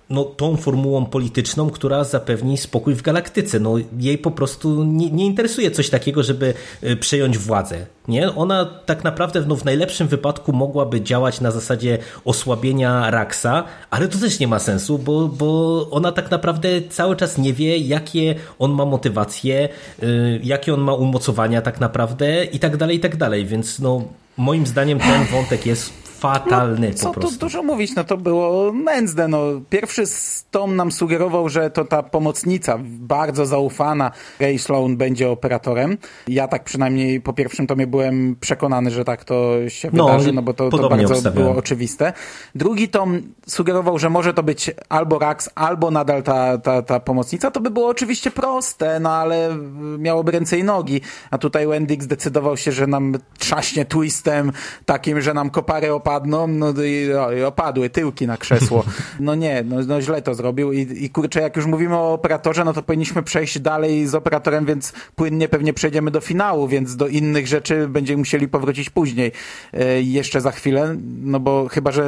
no, 0.10 0.24
tą 0.24 0.58
formułą 0.58 1.06
polityczną, 1.06 1.70
która 1.70 2.04
zapewni 2.04 2.58
spokój 2.58 2.96
w 2.96 3.02
galaktyce. 3.02 3.60
No, 3.60 3.76
jej 4.00 4.18
po 4.18 4.32
prostu 4.32 4.84
nie, 4.84 5.12
nie 5.12 5.26
interesuje 5.26 5.72
coś 5.72 5.90
takiego, 5.90 6.24
żeby 6.24 6.54
y, 6.84 6.98
przejąć 6.98 7.38
władzę. 7.38 7.86
Nie? 8.08 8.36
Ona 8.36 8.66
tak 8.86 9.04
naprawdę 9.04 9.44
no, 9.48 9.56
w 9.56 9.66
najlepszym 9.66 10.08
wypadku 10.08 10.54
mogłaby 10.54 11.02
działać 11.02 11.42
na 11.42 11.52
zasadzie 11.52 11.98
osłabienia 12.26 13.12
Raxa, 13.12 13.64
ale 13.90 14.08
to 14.08 14.18
też 14.18 14.40
nie 14.40 14.48
ma 14.48 14.60
sensu, 14.60 14.98
bo, 14.98 15.28
bo 15.28 15.90
ona 15.90 16.12
tak 16.12 16.32
naprawdę 16.32 16.82
cały 16.90 17.16
czas 17.16 17.38
nie 17.38 17.54
wie, 17.54 17.78
jakie 17.78 18.36
on 18.60 18.72
ma 18.72 18.86
motywacje, 18.86 19.70
yy, 20.02 20.40
jakie 20.44 20.74
on 20.74 20.82
ma 20.82 20.94
umocowania 20.94 21.62
tak 21.62 21.80
naprawdę 21.80 22.46
i 22.46 22.60
tak 22.60 22.78
dalej, 22.78 22.98
i 22.98 23.00
tak 23.00 23.16
dalej. 23.16 23.46
Więc 23.46 23.80
no, 23.80 24.04
moim 24.38 24.68
zdaniem 24.68 25.00
ten 25.00 25.26
wątek 25.26 25.66
jest 25.66 26.07
fatalny 26.20 26.90
no, 26.90 26.94
co 26.94 27.08
po 27.08 27.14
prostu. 27.14 27.40
tu 27.40 27.46
dużo 27.46 27.64
mówić, 27.64 27.96
no 27.96 28.04
to 28.04 28.18
było 28.18 28.72
nędzne. 28.74 29.28
No. 29.28 29.40
Pierwszy 29.70 30.04
tom 30.52 30.76
nam 30.76 30.92
sugerował, 30.92 31.50
że 31.50 31.70
to 31.70 31.86
ta 31.86 32.04
pomocnica, 32.04 32.78
bardzo 32.84 33.46
zaufana 33.46 34.12
Ray 34.40 34.60
Sloan 34.60 34.98
będzie 34.98 35.30
operatorem. 35.30 35.98
Ja 36.28 36.48
tak 36.48 36.64
przynajmniej 36.64 37.22
po 37.22 37.34
pierwszym 37.34 37.68
tomie 37.68 37.88
byłem 37.88 38.36
przekonany, 38.40 38.92
że 38.92 39.06
tak 39.06 39.24
to 39.24 39.70
się 39.70 39.90
no, 39.94 40.06
wydarzy, 40.06 40.34
no 40.34 40.42
bo 40.42 40.54
to, 40.54 40.70
to 40.70 40.90
bardzo 40.90 41.14
obstawiałem. 41.14 41.48
było 41.48 41.60
oczywiste. 41.60 42.14
Drugi 42.56 42.90
tom 42.90 43.22
sugerował, 43.48 44.00
że 44.00 44.10
może 44.10 44.34
to 44.34 44.44
być 44.44 44.72
albo 44.90 45.20
Rax, 45.20 45.50
albo 45.56 45.92
nadal 45.92 46.24
ta, 46.24 46.58
ta, 46.58 46.82
ta 46.82 47.00
pomocnica. 47.00 47.52
To 47.52 47.62
by 47.62 47.70
było 47.70 47.88
oczywiście 47.88 48.32
proste, 48.32 49.00
no 49.00 49.12
ale 49.12 49.58
miałoby 49.98 50.32
ręce 50.32 50.58
i 50.58 50.64
nogi. 50.64 51.02
A 51.32 51.38
tutaj 51.38 51.68
Wendig 51.68 52.04
zdecydował 52.04 52.58
się, 52.58 52.72
że 52.72 52.88
nam 52.88 53.18
trzaśnie 53.38 53.86
twistem 53.86 54.52
takim, 54.86 55.22
że 55.22 55.34
nam 55.34 55.50
koparę 55.50 55.96
opadną, 56.08 56.48
no 56.48 56.74
i, 56.84 57.14
o, 57.14 57.32
i 57.32 57.44
opadły 57.44 57.90
tyłki 57.90 58.28
na 58.28 58.38
krzesło. 58.38 58.84
No 59.20 59.36
nie, 59.36 59.64
no, 59.64 59.76
no 59.88 60.02
źle 60.02 60.22
to 60.22 60.36
zrobił 60.36 60.72
i, 60.72 60.80
i 61.06 61.10
kurczę, 61.10 61.42
jak 61.42 61.56
już 61.56 61.66
mówimy 61.66 61.96
o 61.96 62.14
operatorze, 62.14 62.64
no 62.64 62.74
to 62.74 62.84
powinniśmy 62.84 63.24
przejść 63.24 63.60
dalej 63.60 64.08
z 64.08 64.16
operatorem, 64.16 64.66
więc 64.66 64.94
płynnie 65.16 65.48
pewnie 65.48 65.74
przejdziemy 65.74 66.12
do 66.12 66.22
finału, 66.22 66.68
więc 66.68 66.96
do 66.96 67.08
innych 67.08 67.48
rzeczy 67.48 67.88
będziemy 67.88 68.18
musieli 68.18 68.48
powrócić 68.48 68.90
później. 68.90 69.32
E, 69.74 70.02
jeszcze 70.02 70.42
za 70.42 70.52
chwilę, 70.52 70.96
no 71.22 71.40
bo 71.40 71.68
chyba, 71.68 71.92
że 71.92 72.06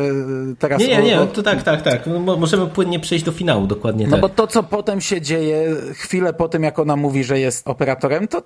teraz... 0.59 0.79
Nie, 0.81 0.87
nie, 0.87 1.01
nie, 1.01 1.27
to 1.27 1.43
tak, 1.43 1.63
tak, 1.63 1.81
tak. 1.81 2.07
No, 2.07 2.37
możemy 2.37 2.67
płynnie 2.67 2.99
przejść 2.99 3.25
do 3.25 3.31
finału, 3.31 3.67
dokładnie 3.67 4.05
No 4.05 4.11
tak. 4.11 4.21
bo 4.21 4.29
to, 4.29 4.47
co 4.47 4.63
potem 4.63 5.01
się 5.01 5.21
dzieje, 5.21 5.75
chwilę 5.93 6.33
po 6.33 6.49
tym, 6.49 6.63
jak 6.63 6.79
ona 6.79 6.95
mówi, 6.95 7.23
że 7.23 7.39
jest 7.39 7.67
operatorem, 7.67 8.27
to 8.27 8.43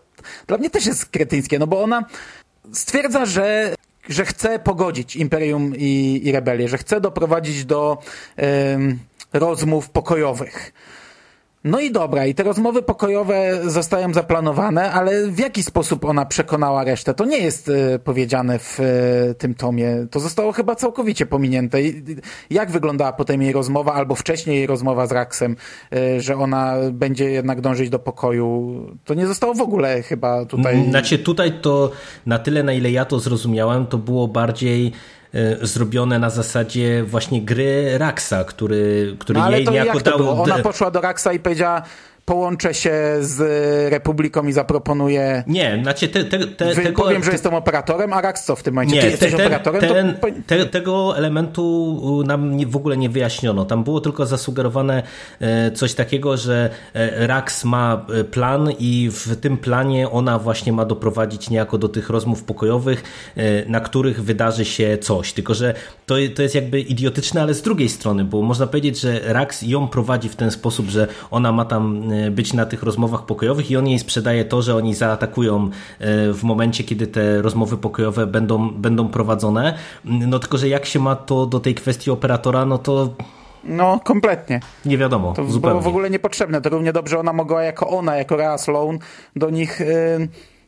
dla 0.48 0.58
mnie 0.58 0.70
też 0.70 0.86
jest 0.86 1.06
kretyńskie, 1.06 1.60
no 1.60 1.68
bo 1.68 1.84
ona 1.84 2.06
stwierdza, 2.72 3.26
że 3.26 3.76
że 4.10 4.26
chce 4.26 4.60
pogodzić 4.60 5.16
imperium 5.16 5.74
i, 5.78 6.22
i 6.24 6.32
rebelię, 6.32 6.68
że 6.68 6.78
chce 6.78 7.02
doprowadzić 7.02 7.66
do 7.66 7.98
rozmów 9.34 9.90
pokojowych. 9.90 10.74
No 11.64 11.80
i 11.80 11.92
dobra, 11.92 12.26
i 12.26 12.36
te 12.36 12.44
rozmowy 12.44 12.82
pokojowe 12.82 13.60
zostają 13.70 14.14
zaplanowane, 14.14 14.92
ale 14.92 15.28
w 15.28 15.40
jaki 15.40 15.64
sposób 15.64 16.06
ona 16.06 16.26
przekonała 16.26 16.84
resztę? 16.84 17.14
To 17.14 17.26
nie 17.26 17.38
jest 17.38 17.70
y, 17.70 18.00
powiedziane 18.04 18.60
w 18.60 18.80
y, 18.80 19.36
tym 19.38 19.56
tomie. 19.56 20.08
To 20.12 20.20
zostało 20.20 20.52
chyba 20.52 20.76
całkowicie 20.76 21.26
pominięte. 21.26 21.82
I, 21.82 22.04
jak 22.50 22.72
wyglądała 22.72 23.14
potem 23.14 23.42
jej 23.42 23.54
rozmowa, 23.54 23.94
albo 23.94 24.16
wcześniej 24.16 24.58
jej 24.58 24.68
rozmowa 24.68 25.08
z 25.08 25.12
Raxem, 25.12 25.56
y, 25.96 26.22
że 26.22 26.36
ona 26.38 26.76
będzie 26.92 27.32
jednak 27.32 27.62
dążyć 27.62 27.90
do 27.90 28.00
pokoju? 28.00 28.76
To 29.06 29.14
nie 29.14 29.28
zostało 29.28 29.54
w 29.54 29.62
ogóle 29.62 30.02
chyba 30.02 30.46
tutaj. 30.46 30.90
Znaczy 30.90 31.20
tutaj 31.20 31.54
to 31.62 31.92
na 32.26 32.40
tyle, 32.40 32.64
na 32.64 32.74
ile 32.74 32.92
ja 32.92 33.06
to 33.06 33.20
zrozumiałem, 33.20 33.88
to 33.88 33.98
było 33.98 34.28
bardziej 34.28 34.92
zrobione 35.62 36.20
na 36.20 36.30
zasadzie 36.30 37.04
właśnie 37.04 37.42
gry 37.42 37.98
Raxa, 37.98 38.44
który, 38.48 39.16
który 39.20 39.40
no, 39.40 39.46
ale 39.46 39.58
jej 39.58 39.66
to 39.66 39.72
niejako 39.72 39.94
jak 39.94 40.04
to 40.04 40.10
dał... 40.10 40.20
Było? 40.20 40.44
Ona 40.44 40.60
poszła 40.60 40.92
do 40.92 41.02
Raxa 41.02 41.28
i 41.34 41.40
powiedziała 41.40 41.82
połączę 42.26 42.74
się 42.74 42.94
z 43.20 43.42
Republiką 43.92 44.48
i 44.48 44.54
zaproponuję... 44.54 45.44
Nie, 45.48 45.80
znaczy 45.82 46.08
te, 46.08 46.24
te, 46.24 46.40
te, 46.48 46.76
tego... 46.76 47.04
Powiem, 47.04 47.24
że 47.24 47.32
jestem 47.32 47.54
operatorem, 47.54 48.14
a 48.14 48.22
Rax 48.22 48.44
co 48.46 48.56
w 48.56 48.64
tym 48.64 48.74
momencie? 48.74 48.96
Nie, 48.96 49.02
Ty 49.02 49.08
jesteś 49.08 49.32
ten, 49.32 49.42
operatorem? 49.42 49.82
Ten, 49.82 50.14
to... 50.14 50.28
te, 50.48 50.66
tego 50.66 51.18
elementu 51.18 52.24
nam 52.26 52.70
w 52.70 52.76
ogóle 52.76 52.98
nie 52.98 53.10
wyjaśniono. 53.10 53.66
Tam 53.66 53.84
było 53.84 54.02
tylko 54.02 54.26
zasugerowane 54.26 55.04
e, 55.40 55.72
coś 55.72 55.94
takiego, 55.94 56.38
że 56.38 56.70
e, 56.94 57.28
Rax 57.28 57.64
ma 57.64 58.06
e, 58.20 58.24
plan 58.24 58.70
i 58.80 59.10
w 59.12 59.36
tym 59.36 59.58
planie 59.58 60.10
ona 60.10 60.40
właśnie 60.40 60.74
ma 60.74 60.86
doprowadzić 60.86 61.50
niejako 61.50 61.78
do 61.78 61.90
tych 61.90 62.10
rozmów 62.10 62.44
pokojowych, 62.44 63.04
na 63.68 63.80
których 63.80 64.24
wydarzy 64.24 64.66
się 64.66 64.98
coś. 64.98 65.34
Tylko, 65.34 65.54
że 65.54 65.74
to, 66.06 66.16
to 66.36 66.42
jest 66.42 66.56
jakby 66.56 66.82
idiotyczne, 66.82 67.42
ale 67.42 67.54
z 67.54 67.62
drugiej 67.62 67.90
strony, 67.90 68.24
bo 68.24 68.42
można 68.42 68.68
powiedzieć, 68.68 69.00
że 69.00 69.20
Rax 69.24 69.62
ją 69.62 69.88
prowadzi 69.88 70.30
w 70.30 70.36
ten 70.36 70.52
sposób, 70.52 70.90
że 70.90 71.08
ona 71.32 71.52
ma 71.52 71.66
tam 71.66 72.13
E, 72.13 72.13
być 72.32 72.54
na 72.54 72.66
tych 72.66 72.84
rozmowach 72.84 73.26
pokojowych 73.26 73.72
i 73.72 73.78
on 73.78 73.88
jej 73.88 74.00
sprzedaje 74.00 74.46
to, 74.46 74.62
że 74.62 74.76
oni 74.76 74.96
zaatakują 74.96 75.70
e, 76.00 76.34
w 76.34 76.44
momencie, 76.44 76.84
kiedy 76.84 77.08
te 77.08 77.42
rozmowy 77.42 77.78
pokojowe 77.78 78.28
będą, 78.28 78.70
będą 78.70 79.08
prowadzone. 79.08 79.74
No 80.06 80.40
tylko, 80.40 80.58
że 80.58 80.68
jak 80.68 80.86
się 80.86 81.00
ma 81.00 81.16
to 81.16 81.46
do 81.46 81.60
tej 81.60 81.76
kwestii 81.76 82.12
operatora, 82.12 82.66
no 82.66 82.78
to 82.78 83.10
no, 83.64 84.00
kompletnie. 84.04 84.60
Nie 84.86 84.98
wiadomo. 84.98 85.34
To 85.34 85.46
zupełnie. 85.46 85.72
było 85.72 85.82
w 85.82 85.88
ogóle 85.88 86.10
niepotrzebne. 86.10 86.62
To 86.62 86.70
równie 86.70 86.94
dobrze 86.94 87.20
ona 87.20 87.34
mogła 87.34 87.64
jako 87.64 87.90
ona, 87.90 88.16
jako 88.16 88.36
Rea 88.36 88.58
Sloan 88.58 89.00
do 89.36 89.50
nich 89.50 89.80
yy, 89.80 90.28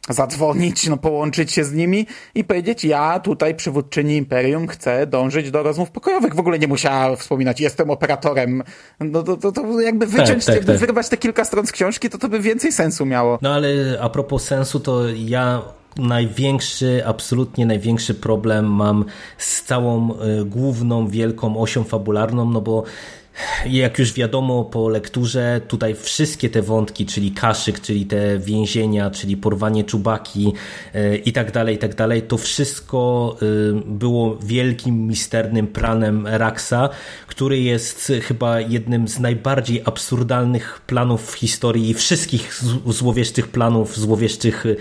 zadzwonić, 0.10 0.88
no, 0.88 0.98
połączyć 0.98 1.52
się 1.52 1.64
z 1.64 1.74
nimi 1.74 2.08
i 2.36 2.44
powiedzieć, 2.44 2.86
ja 2.86 3.20
tutaj 3.20 3.56
przywódczyni 3.56 4.16
Imperium 4.16 4.68
chcę 4.68 5.08
dążyć 5.08 5.52
do 5.52 5.64
rozmów 5.64 5.92
pokojowych. 5.92 6.36
W 6.36 6.40
ogóle 6.40 6.60
nie 6.60 6.68
musiała 6.68 7.16
wspominać, 7.16 7.60
jestem 7.60 7.90
operatorem. 7.90 8.64
No 9.00 9.24
to, 9.24 9.38
to, 9.38 9.52
to 9.52 9.82
jakby 9.82 10.08
wyciąć, 10.08 10.46
tak, 10.46 10.46
tak, 10.46 10.56
jakby 10.56 10.72
tak. 10.72 10.82
wyrwać 10.82 11.10
te 11.10 11.18
kilka 11.18 11.46
stron 11.46 11.68
z 11.68 11.72
książki, 11.72 12.10
to 12.10 12.18
to 12.18 12.30
by 12.30 12.40
więcej 12.40 12.72
sensu 12.72 13.06
miało. 13.06 13.40
No 13.42 13.54
ale 13.54 13.68
a 14.02 14.10
propos 14.10 14.44
sensu, 14.44 14.80
to 14.80 15.02
ja 15.16 15.62
największy, 15.98 17.04
absolutnie 17.06 17.66
największy 17.66 18.14
problem 18.14 18.66
mam 18.66 19.06
z 19.38 19.64
całą 19.64 20.12
y, 20.12 20.46
główną, 20.46 21.08
wielką 21.08 21.58
osią 21.58 21.84
fabularną, 21.84 22.50
no 22.50 22.62
bo 22.62 22.84
jak 23.66 24.00
już 24.00 24.14
wiadomo 24.14 24.64
po 24.64 24.90
lekturze, 24.90 25.62
tutaj 25.68 25.96
wszystkie 25.96 26.50
te 26.50 26.62
wątki, 26.62 27.06
czyli 27.06 27.32
kaszyk, 27.32 27.80
czyli 27.80 28.06
te 28.06 28.40
więzienia, 28.40 29.12
czyli 29.12 29.38
porwanie 29.38 29.84
czubaki 29.84 30.54
e, 30.94 31.16
i 31.16 31.34
tak 31.34 31.52
dalej, 31.52 31.76
i 31.76 31.78
tak 31.78 31.96
dalej, 31.96 32.22
to 32.22 32.38
wszystko 32.38 33.36
e, 33.42 33.46
było 33.86 34.38
wielkim, 34.38 35.08
misternym 35.08 35.68
planem 35.68 36.28
Raxa, 36.28 36.90
który 37.28 37.60
jest 37.60 38.12
chyba 38.22 38.62
jednym 38.62 39.08
z 39.08 39.20
najbardziej 39.20 39.82
absurdalnych 39.86 40.82
planów 40.88 41.32
w 41.32 41.34
historii 41.34 41.94
wszystkich 41.94 42.62
złowieszczych 42.88 43.48
planów, 43.48 43.98
złowieszczych 43.98 44.66
e, 44.66 44.76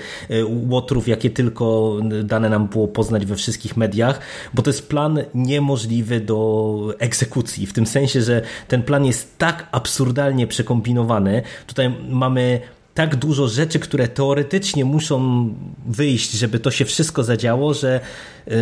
łotrów, 0.46 1.08
jakie 1.08 1.30
tylko 1.30 1.96
dane 2.24 2.48
nam 2.48 2.68
było 2.68 2.88
poznać 2.88 3.26
we 3.26 3.36
wszystkich 3.36 3.76
mediach, 3.76 4.20
bo 4.54 4.62
to 4.62 4.70
jest 4.70 4.88
plan 4.88 5.18
niemożliwy 5.34 6.20
do 6.20 6.94
egzekucji, 6.98 7.66
w 7.66 7.72
tym 7.72 7.86
sensie, 7.86 8.22
że 8.22 8.43
ten 8.68 8.82
plan 8.82 9.04
jest 9.04 9.38
tak 9.38 9.68
absurdalnie 9.72 10.46
przekombinowany. 10.46 11.42
Tutaj 11.66 11.94
mamy 12.08 12.60
tak 12.94 13.16
dużo 13.16 13.48
rzeczy, 13.48 13.78
które 13.78 14.08
teoretycznie 14.08 14.84
muszą 14.84 15.48
wyjść, 15.86 16.32
żeby 16.32 16.60
to 16.60 16.70
się 16.70 16.84
wszystko 16.84 17.24
zadziało, 17.24 17.74
że 17.74 18.00
yy, 18.46 18.54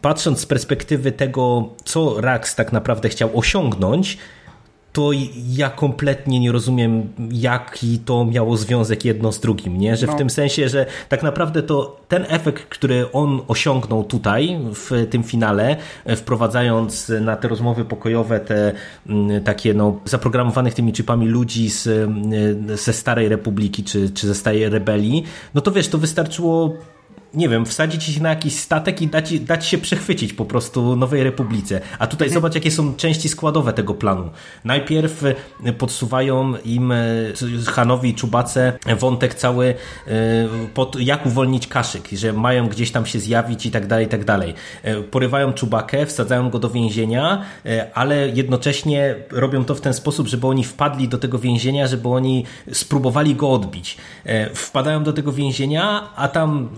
patrząc 0.00 0.40
z 0.40 0.46
perspektywy 0.46 1.12
tego, 1.12 1.68
co 1.84 2.20
Rax 2.20 2.54
tak 2.54 2.72
naprawdę 2.72 3.08
chciał 3.08 3.38
osiągnąć, 3.38 4.18
to 4.92 5.10
ja 5.48 5.70
kompletnie 5.70 6.40
nie 6.40 6.52
rozumiem, 6.52 7.08
jaki 7.30 7.98
to 7.98 8.24
miało 8.24 8.56
związek 8.56 9.04
jedno 9.04 9.32
z 9.32 9.40
drugim, 9.40 9.78
nie? 9.78 9.96
Że 9.96 10.06
no. 10.06 10.12
w 10.12 10.16
tym 10.16 10.30
sensie, 10.30 10.68
że 10.68 10.86
tak 11.08 11.22
naprawdę 11.22 11.62
to 11.62 12.00
ten 12.08 12.24
efekt, 12.28 12.66
który 12.68 13.12
on 13.12 13.40
osiągnął 13.48 14.04
tutaj, 14.04 14.58
w 14.74 15.06
tym 15.10 15.22
finale, 15.22 15.76
wprowadzając 16.16 17.12
na 17.20 17.36
te 17.36 17.48
rozmowy 17.48 17.84
pokojowe 17.84 18.40
te 18.40 18.72
mm, 19.06 19.44
takie, 19.44 19.74
no, 19.74 20.00
zaprogramowanych 20.04 20.74
tymi 20.74 20.92
chipami 20.92 21.26
ludzi 21.26 21.70
z, 21.70 21.86
mm, 21.86 22.78
ze 22.78 22.92
Starej 22.92 23.28
Republiki, 23.28 23.84
czy, 23.84 24.10
czy 24.10 24.26
ze 24.26 24.34
Starej 24.34 24.68
Rebelii, 24.68 25.24
no 25.54 25.60
to 25.60 25.72
wiesz, 25.72 25.88
to 25.88 25.98
wystarczyło 25.98 26.76
nie 27.34 27.48
wiem, 27.48 27.66
wsadzić 27.66 28.04
się 28.04 28.22
na 28.22 28.28
jakiś 28.28 28.54
statek 28.54 29.02
i 29.02 29.06
dać, 29.06 29.40
dać 29.40 29.66
się 29.66 29.78
przechwycić 29.78 30.32
po 30.32 30.44
prostu 30.44 30.96
Nowej 30.96 31.24
Republice. 31.24 31.80
A 31.98 32.06
tutaj 32.06 32.28
mhm. 32.28 32.34
zobacz, 32.34 32.54
jakie 32.54 32.70
są 32.70 32.94
części 32.94 33.28
składowe 33.28 33.72
tego 33.72 33.94
planu. 33.94 34.30
Najpierw 34.64 35.24
e, 35.64 35.72
podsuwają 35.72 36.54
im 36.64 36.92
e, 36.92 36.96
Hanowi 37.66 38.10
i 38.10 38.14
Czubace 38.14 38.72
wątek 38.98 39.34
cały, 39.34 39.66
e, 39.66 40.14
pod, 40.74 41.00
jak 41.00 41.26
uwolnić 41.26 41.66
kaszyk, 41.66 42.08
że 42.12 42.32
mają 42.32 42.68
gdzieś 42.68 42.90
tam 42.90 43.06
się 43.06 43.20
zjawić 43.20 43.66
i 43.66 43.70
tak 43.70 43.86
dalej, 43.86 44.06
i 44.06 44.08
tak 44.08 44.24
dalej. 44.24 44.54
Porywają 45.10 45.52
Czubakę, 45.52 46.06
wsadzają 46.06 46.50
go 46.50 46.58
do 46.58 46.70
więzienia, 46.70 47.44
ale 47.94 48.28
jednocześnie 48.28 49.14
robią 49.30 49.64
to 49.64 49.74
w 49.74 49.80
ten 49.80 49.94
sposób, 49.94 50.28
żeby 50.28 50.46
oni 50.46 50.64
wpadli 50.64 51.08
do 51.08 51.18
tego 51.18 51.38
więzienia, 51.38 51.86
żeby 51.86 52.08
oni 52.08 52.44
spróbowali 52.72 53.34
go 53.34 53.50
odbić. 53.50 53.96
Wpadają 54.54 55.04
do 55.04 55.12
tego 55.12 55.32
więzienia, 55.32 56.08
a 56.16 56.28
tam 56.28 56.68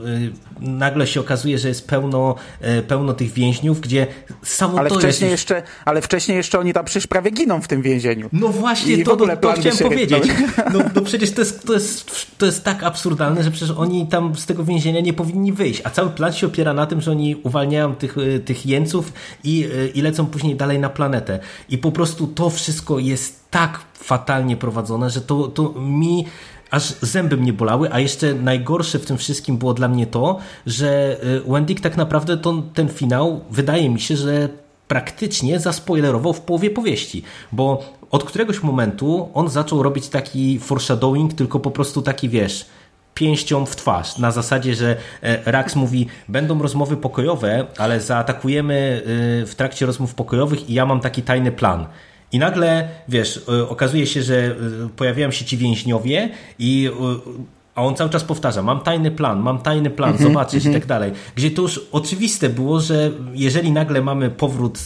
nagle 0.60 1.06
się 1.06 1.20
okazuje, 1.20 1.58
że 1.58 1.68
jest 1.68 1.88
pełno, 1.88 2.34
e, 2.60 2.82
pełno 2.82 3.12
tych 3.12 3.32
więźniów, 3.32 3.80
gdzie 3.80 4.06
samo 4.42 4.78
ale 4.78 4.88
to 4.88 4.98
wcześniej 4.98 5.30
jest... 5.30 5.50
jeszcze, 5.50 5.62
Ale 5.84 6.02
wcześniej 6.02 6.36
jeszcze 6.36 6.58
oni 6.58 6.72
tam 6.72 6.84
przecież 6.84 7.06
prawie 7.06 7.30
giną 7.30 7.60
w 7.60 7.68
tym 7.68 7.82
więzieniu. 7.82 8.28
No 8.32 8.48
właśnie, 8.48 8.94
I 8.94 9.04
to, 9.04 9.16
to, 9.16 9.36
to 9.36 9.52
chciałem 9.52 9.78
powiedzieć. 9.78 10.24
No, 10.72 10.78
no 10.94 11.02
przecież 11.02 11.30
to 11.30 11.40
jest, 11.40 11.66
to, 11.66 11.72
jest, 11.72 12.10
to 12.38 12.46
jest 12.46 12.64
tak 12.64 12.82
absurdalne, 12.82 13.42
że 13.44 13.50
przecież 13.50 13.70
oni 13.76 14.06
tam 14.06 14.36
z 14.36 14.46
tego 14.46 14.64
więzienia 14.64 15.00
nie 15.00 15.12
powinni 15.12 15.52
wyjść, 15.52 15.80
a 15.84 15.90
cały 15.90 16.10
plan 16.10 16.32
się 16.32 16.46
opiera 16.46 16.74
na 16.74 16.86
tym, 16.86 17.00
że 17.00 17.10
oni 17.10 17.36
uwalniają 17.36 17.94
tych, 17.94 18.18
e, 18.18 18.38
tych 18.38 18.66
jeńców 18.66 19.12
i, 19.44 19.64
e, 19.64 19.86
i 19.86 20.02
lecą 20.02 20.26
później 20.26 20.56
dalej 20.56 20.78
na 20.78 20.88
planetę. 20.88 21.38
I 21.68 21.78
po 21.78 21.92
prostu 21.92 22.26
to 22.26 22.50
wszystko 22.50 22.98
jest 22.98 23.50
tak 23.50 23.80
fatalnie 23.94 24.56
prowadzone, 24.56 25.10
że 25.10 25.20
to, 25.20 25.48
to 25.48 25.72
mi 25.80 26.26
aż 26.74 26.94
zęby 27.00 27.36
mnie 27.36 27.52
bolały, 27.52 27.92
a 27.92 28.00
jeszcze 28.00 28.34
najgorsze 28.34 28.98
w 28.98 29.06
tym 29.06 29.18
wszystkim 29.18 29.56
było 29.58 29.74
dla 29.74 29.88
mnie 29.88 30.06
to, 30.06 30.38
że 30.66 31.16
y, 31.46 31.52
Wendick 31.52 31.80
tak 31.80 31.96
naprawdę 31.96 32.36
to, 32.36 32.62
ten 32.74 32.88
finał, 32.88 33.40
wydaje 33.50 33.90
mi 33.90 34.00
się, 34.00 34.16
że 34.16 34.48
praktycznie 34.88 35.60
zaspoilerował 35.60 36.32
w 36.32 36.40
połowie 36.40 36.70
powieści, 36.70 37.22
bo 37.52 37.84
od 38.10 38.24
któregoś 38.24 38.62
momentu 38.62 39.28
on 39.34 39.48
zaczął 39.48 39.82
robić 39.82 40.08
taki 40.08 40.58
foreshadowing, 40.58 41.34
tylko 41.34 41.60
po 41.60 41.70
prostu 41.70 42.02
taki, 42.02 42.28
wiesz, 42.28 42.66
pięścią 43.14 43.66
w 43.66 43.76
twarz. 43.76 44.18
Na 44.18 44.30
zasadzie, 44.30 44.74
że 44.74 44.96
e, 45.22 45.52
Rax 45.52 45.76
mówi, 45.76 46.06
będą 46.28 46.62
rozmowy 46.62 46.96
pokojowe, 46.96 47.66
ale 47.78 48.00
zaatakujemy 48.00 49.02
y, 49.42 49.46
w 49.46 49.54
trakcie 49.54 49.86
rozmów 49.86 50.14
pokojowych 50.14 50.70
i 50.70 50.74
ja 50.74 50.86
mam 50.86 51.00
taki 51.00 51.22
tajny 51.22 51.52
plan. 51.52 51.86
I 52.34 52.38
nagle, 52.38 52.88
wiesz, 53.08 53.36
y, 53.36 53.68
okazuje 53.68 54.06
się, 54.06 54.22
że 54.22 54.34
y, 54.34 54.88
pojawiają 54.96 55.30
się 55.30 55.44
ci 55.44 55.56
więźniowie 55.56 56.30
i 56.58 56.90
y, 57.38 57.54
a 57.74 57.82
on 57.82 57.94
cały 57.96 58.10
czas 58.10 58.24
powtarza, 58.24 58.62
mam 58.62 58.80
tajny 58.80 59.10
plan, 59.10 59.40
mam 59.40 59.58
tajny 59.58 59.90
plan, 59.90 60.10
mm 60.10 60.22
-hmm, 60.22 60.28
zobaczyć 60.28 60.64
mm 60.64 60.74
-hmm. 60.74 60.76
i 60.76 60.80
tak 60.80 60.88
dalej. 60.88 61.12
Gdzie 61.34 61.50
to 61.50 61.62
już 61.62 61.80
oczywiste 61.92 62.48
było, 62.48 62.80
że 62.80 63.10
jeżeli 63.34 63.72
nagle 63.72 64.02
mamy 64.02 64.30
powrót 64.30 64.78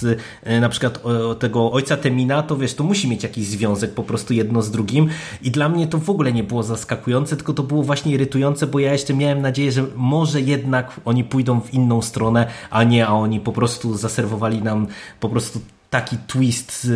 na 0.60 0.68
przykład 0.68 1.02
tego 1.38 1.72
ojca 1.72 1.96
Temina, 1.96 2.42
to 2.42 2.56
wiesz, 2.56 2.74
to 2.74 2.84
musi 2.84 3.08
mieć 3.08 3.22
jakiś 3.22 3.46
związek 3.46 3.94
po 3.94 4.02
prostu 4.02 4.34
jedno 4.34 4.62
z 4.62 4.70
drugim 4.70 5.08
i 5.42 5.50
dla 5.50 5.68
mnie 5.68 5.86
to 5.86 5.98
w 5.98 6.10
ogóle 6.10 6.32
nie 6.32 6.44
było 6.44 6.62
zaskakujące, 6.62 7.36
tylko 7.36 7.52
to 7.52 7.62
było 7.62 7.82
właśnie 7.82 8.12
irytujące, 8.12 8.66
bo 8.66 8.78
ja 8.78 8.92
jeszcze 8.92 9.14
miałem 9.14 9.40
nadzieję, 9.40 9.72
że 9.72 9.84
może 9.96 10.40
jednak 10.40 11.00
oni 11.04 11.24
pójdą 11.24 11.60
w 11.60 11.74
inną 11.74 12.02
stronę, 12.02 12.46
a 12.70 12.84
nie, 12.84 13.06
a 13.06 13.12
oni 13.12 13.40
po 13.40 13.52
prostu 13.52 13.96
zaserwowali 13.96 14.62
nam 14.62 14.86
po 15.20 15.28
prostu 15.28 15.60
taki 15.90 16.16
twist 16.26 16.86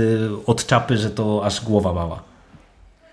od 0.47 0.67
czapy, 0.67 0.97
że 0.97 1.11
to 1.11 1.45
aż 1.45 1.65
głowa 1.65 1.93
mała. 1.93 2.23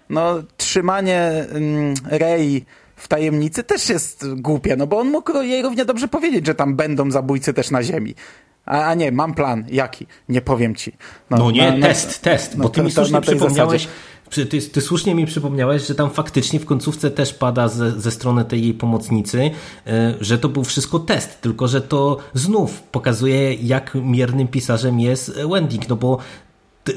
No, 0.10 0.36
trzymanie 0.58 1.46
mm, 1.52 1.94
Rei 2.06 2.66
w 2.96 3.08
tajemnicy 3.08 3.64
też 3.64 3.90
jest 3.90 4.26
głupie, 4.36 4.76
no 4.76 4.88
bo 4.88 5.00
on 5.00 5.10
mógł 5.10 5.42
jej 5.42 5.62
równie 5.62 5.86
dobrze 5.86 6.08
powiedzieć, 6.08 6.46
że 6.46 6.56
tam 6.56 6.76
będą 6.76 7.12
zabójcy 7.12 7.54
też 7.54 7.72
na 7.72 7.84
ziemi. 7.84 8.16
A, 8.66 8.84
a 8.84 8.94
nie, 8.94 9.12
mam 9.12 9.34
plan. 9.34 9.66
Jaki? 9.70 10.08
Nie 10.30 10.42
powiem 10.42 10.76
ci. 10.76 10.92
No, 11.30 11.38
no 11.38 11.52
nie, 11.52 11.72
na, 11.72 11.88
test, 11.88 12.22
test, 12.22 12.58
no, 12.58 12.64
bo 12.64 12.70
ty 12.70 12.80
to, 12.80 12.84
mi 12.84 12.92
słusznie 12.92 13.22
przypomniałeś, 13.22 13.88
Ty, 14.30 14.46
ty, 14.46 14.82
słusznie 14.82 15.16
mi 15.16 15.26
przypomniałeś, 15.26 15.88
że 15.88 15.96
tam 15.96 16.10
faktycznie 16.10 16.60
w 16.60 16.66
końcówce 16.66 17.12
też 17.12 17.34
pada 17.34 17.68
ze, 17.68 18.00
ze 18.02 18.12
strony 18.12 18.46
tej 18.46 18.62
jej 18.62 18.74
pomocnicy, 18.74 19.52
e, 19.88 20.16
że 20.22 20.38
to 20.38 20.50
był 20.50 20.64
wszystko 20.64 21.00
test, 21.00 21.42
tylko 21.42 21.68
że 21.68 21.82
to 21.82 22.18
znów 22.34 22.82
pokazuje, 22.82 23.54
jak 23.54 23.96
miernym 23.96 24.48
pisarzem 24.48 25.00
jest 25.00 25.40
Wending, 25.50 25.90
no 25.90 25.96
bo 25.96 26.18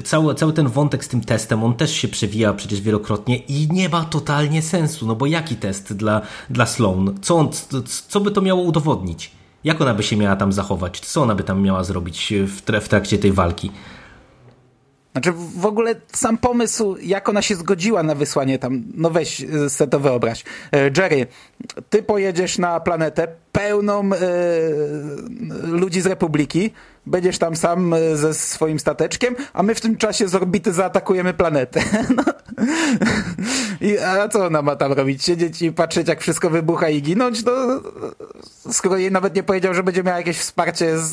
cały, 0.05 0.35
cały 0.35 0.53
ten 0.53 0.69
wątek 0.69 1.05
z 1.05 1.09
tym 1.09 1.21
testem, 1.21 1.65
on 1.65 1.75
też 1.75 1.93
się 1.93 2.09
przewija 2.09 2.55
przecież 2.55 2.81
wielokrotnie 2.81 3.37
i 3.37 3.69
nie 3.71 3.89
ma 3.89 4.05
totalnie 4.05 4.63
sensu, 4.63 5.07
no 5.07 5.15
bo 5.15 5.27
jaki 5.27 5.57
test 5.57 5.93
dla, 5.93 6.21
dla 6.51 6.67
Sloan? 6.67 7.15
Co, 7.23 7.37
on, 7.37 7.49
co 8.09 8.21
by 8.21 8.31
to 8.31 8.41
miało 8.41 8.63
udowodnić? 8.63 9.31
Jak 9.65 9.81
ona 9.81 9.95
by 9.95 10.03
się 10.03 10.17
miała 10.17 10.37
tam 10.37 10.53
zachować? 10.53 11.01
Co 11.01 11.23
ona 11.23 11.35
by 11.35 11.45
tam 11.45 11.63
miała 11.63 11.85
zrobić 11.85 12.33
w, 12.47 12.63
w 12.81 12.89
trakcie 12.89 13.19
tej 13.19 13.33
walki? 13.33 13.71
Znaczy 15.13 15.33
w 15.57 15.67
ogóle 15.67 15.95
sam 16.13 16.39
pomysł, 16.39 16.97
jak 17.03 17.29
ona 17.29 17.43
się 17.43 17.55
zgodziła 17.55 18.03
na 18.03 18.15
wysłanie 18.15 18.59
tam, 18.59 18.83
no 18.95 19.11
weź 19.11 19.41
e, 19.41 19.71
se 19.71 19.87
to 19.87 20.01
wyobraź. 20.01 20.45
E, 20.73 20.91
Jerry, 20.97 21.27
ty 21.91 22.03
pojedziesz 22.03 22.59
na 22.59 22.81
planetę 22.81 23.29
pełną 23.53 24.11
e, 24.13 24.19
ludzi 25.63 26.01
z 26.01 26.07
Republiki, 26.07 26.71
będziesz 27.07 27.39
tam 27.39 27.57
sam 27.57 27.95
e, 27.95 28.17
ze 28.17 28.35
swoim 28.35 28.79
stateczkiem, 28.79 29.37
a 29.53 29.63
my 29.63 29.75
w 29.75 29.81
tym 29.81 29.97
czasie 29.97 30.29
z 30.29 30.35
orbity 30.35 30.73
zaatakujemy 30.73 31.35
planetę. 31.35 31.83
No. 32.17 32.23
I, 33.83 33.99
a 33.99 34.29
co 34.29 34.47
ona 34.47 34.63
ma 34.63 34.77
tam 34.77 34.93
robić? 34.93 35.25
Siedzieć 35.25 35.63
i 35.63 35.73
patrzeć, 35.73 36.09
jak 36.09 36.21
wszystko 36.21 36.51
wybucha 36.51 36.89
i 36.89 37.03
ginąć? 37.03 37.45
No, 37.45 37.53
skoro 38.73 38.97
jej 38.97 39.11
nawet 39.11 39.35
nie 39.37 39.43
powiedział, 39.43 39.75
że 39.75 39.83
będzie 39.83 40.03
miała 40.03 40.19
jakieś 40.19 40.39
wsparcie 40.39 40.99
z, 40.99 41.13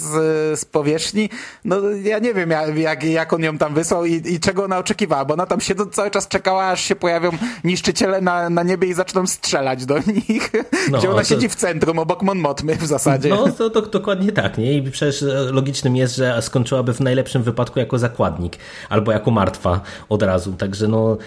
z 0.60 0.66
powierzchni, 0.66 1.30
no 1.66 1.76
ja 2.04 2.20
nie 2.20 2.34
wiem, 2.34 2.50
jak, 2.76 3.04
jak 3.04 3.34
on 3.34 3.44
ją 3.44 3.58
tam 3.58 3.74
wysłał 3.74 4.06
i, 4.06 4.22
i 4.26 4.40
czego 4.40 4.64
ona 4.64 4.78
oczekiwała, 4.78 5.26
bo 5.26 5.34
ona 5.34 5.46
tam 5.46 5.62
się 5.62 5.76
cały 5.92 6.12
czas 6.12 6.28
czekała, 6.28 6.68
aż 6.68 6.82
się 6.82 6.96
pojawią 6.96 7.30
niszczyciele 7.64 8.22
na, 8.22 8.50
na 8.50 8.64
niebie 8.64 8.88
i 8.88 8.94
zaczną 8.94 9.28
strzelać 9.28 9.86
do 9.86 9.98
nich. 9.98 10.52
No, 10.92 10.98
Gdzie 10.98 11.10
ona 11.10 11.22
to... 11.22 11.28
siedzi 11.28 11.50
w 11.50 11.56
centrum, 11.56 12.00
obok 12.00 12.24
Mon 12.24 12.40
Motmy 12.40 12.76
w 12.76 12.86
zasadzie. 12.86 13.30
No, 13.30 13.52
to, 13.52 13.70
to 13.70 13.82
dokładnie 13.82 14.32
tak, 14.32 14.58
nie? 14.58 14.74
I 14.74 14.92
przecież 14.92 15.26
logicznym 15.52 15.96
jest, 15.96 16.16
że 16.16 16.42
skończyłaby 16.42 16.94
w 16.94 17.00
najlepszym 17.00 17.44
wypadku 17.44 17.80
jako 17.80 18.00
zakładnik, 18.00 18.58
albo 18.90 19.12
jako 19.12 19.32
martwa 19.32 19.82
od 20.10 20.24
razu, 20.24 20.54
także 20.54 20.88
no... 20.88 21.18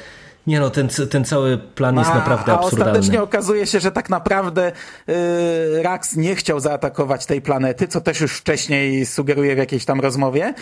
Nie 0.47 0.61
no, 0.61 0.71
ten, 0.71 0.89
ten 1.11 1.25
cały 1.25 1.59
plan 1.59 1.99
jest 1.99 2.11
a, 2.11 2.15
naprawdę 2.15 2.53
absurdalny. 2.53 2.85
A 2.85 2.93
ostatecznie 2.93 3.23
okazuje 3.23 3.67
się, 3.67 3.81
że 3.81 3.93
tak 3.93 4.11
naprawdę 4.11 4.73
yy, 5.07 5.83
Rax 5.83 6.17
nie 6.17 6.37
chciał 6.37 6.61
zaatakować 6.61 7.27
tej 7.27 7.43
planety, 7.43 7.89
co 7.89 8.01
też 8.01 8.21
już 8.21 8.33
wcześniej 8.39 9.07
sugeruje 9.07 9.55
w 9.55 9.59
jakiejś 9.59 9.85
tam 9.85 10.01
rozmowie, 10.01 10.55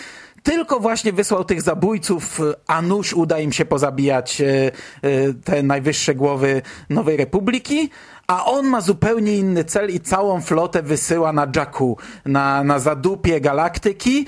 tylko 0.43 0.79
właśnie 0.79 1.13
wysłał 1.13 1.45
tych 1.45 1.61
zabójców, 1.61 2.39
a 2.67 2.81
nuż 2.81 3.13
uda 3.13 3.39
im 3.39 3.51
się 3.51 3.65
pozabijać 3.65 4.39
yy, 4.39 5.33
te 5.43 5.63
najwyższe 5.63 6.15
głowy 6.15 6.61
Nowej 6.89 7.17
Republiki, 7.17 7.89
a 8.27 8.45
on 8.45 8.67
ma 8.67 8.81
zupełnie 8.81 9.37
inny 9.37 9.63
cel 9.63 9.89
i 9.89 9.99
całą 9.99 10.41
flotę 10.41 10.83
wysyła 10.83 11.33
na 11.33 11.47
Jakku, 11.55 11.97
na, 12.25 12.63
na 12.63 12.79
zadupie 12.79 13.41
galaktyki. 13.41 14.25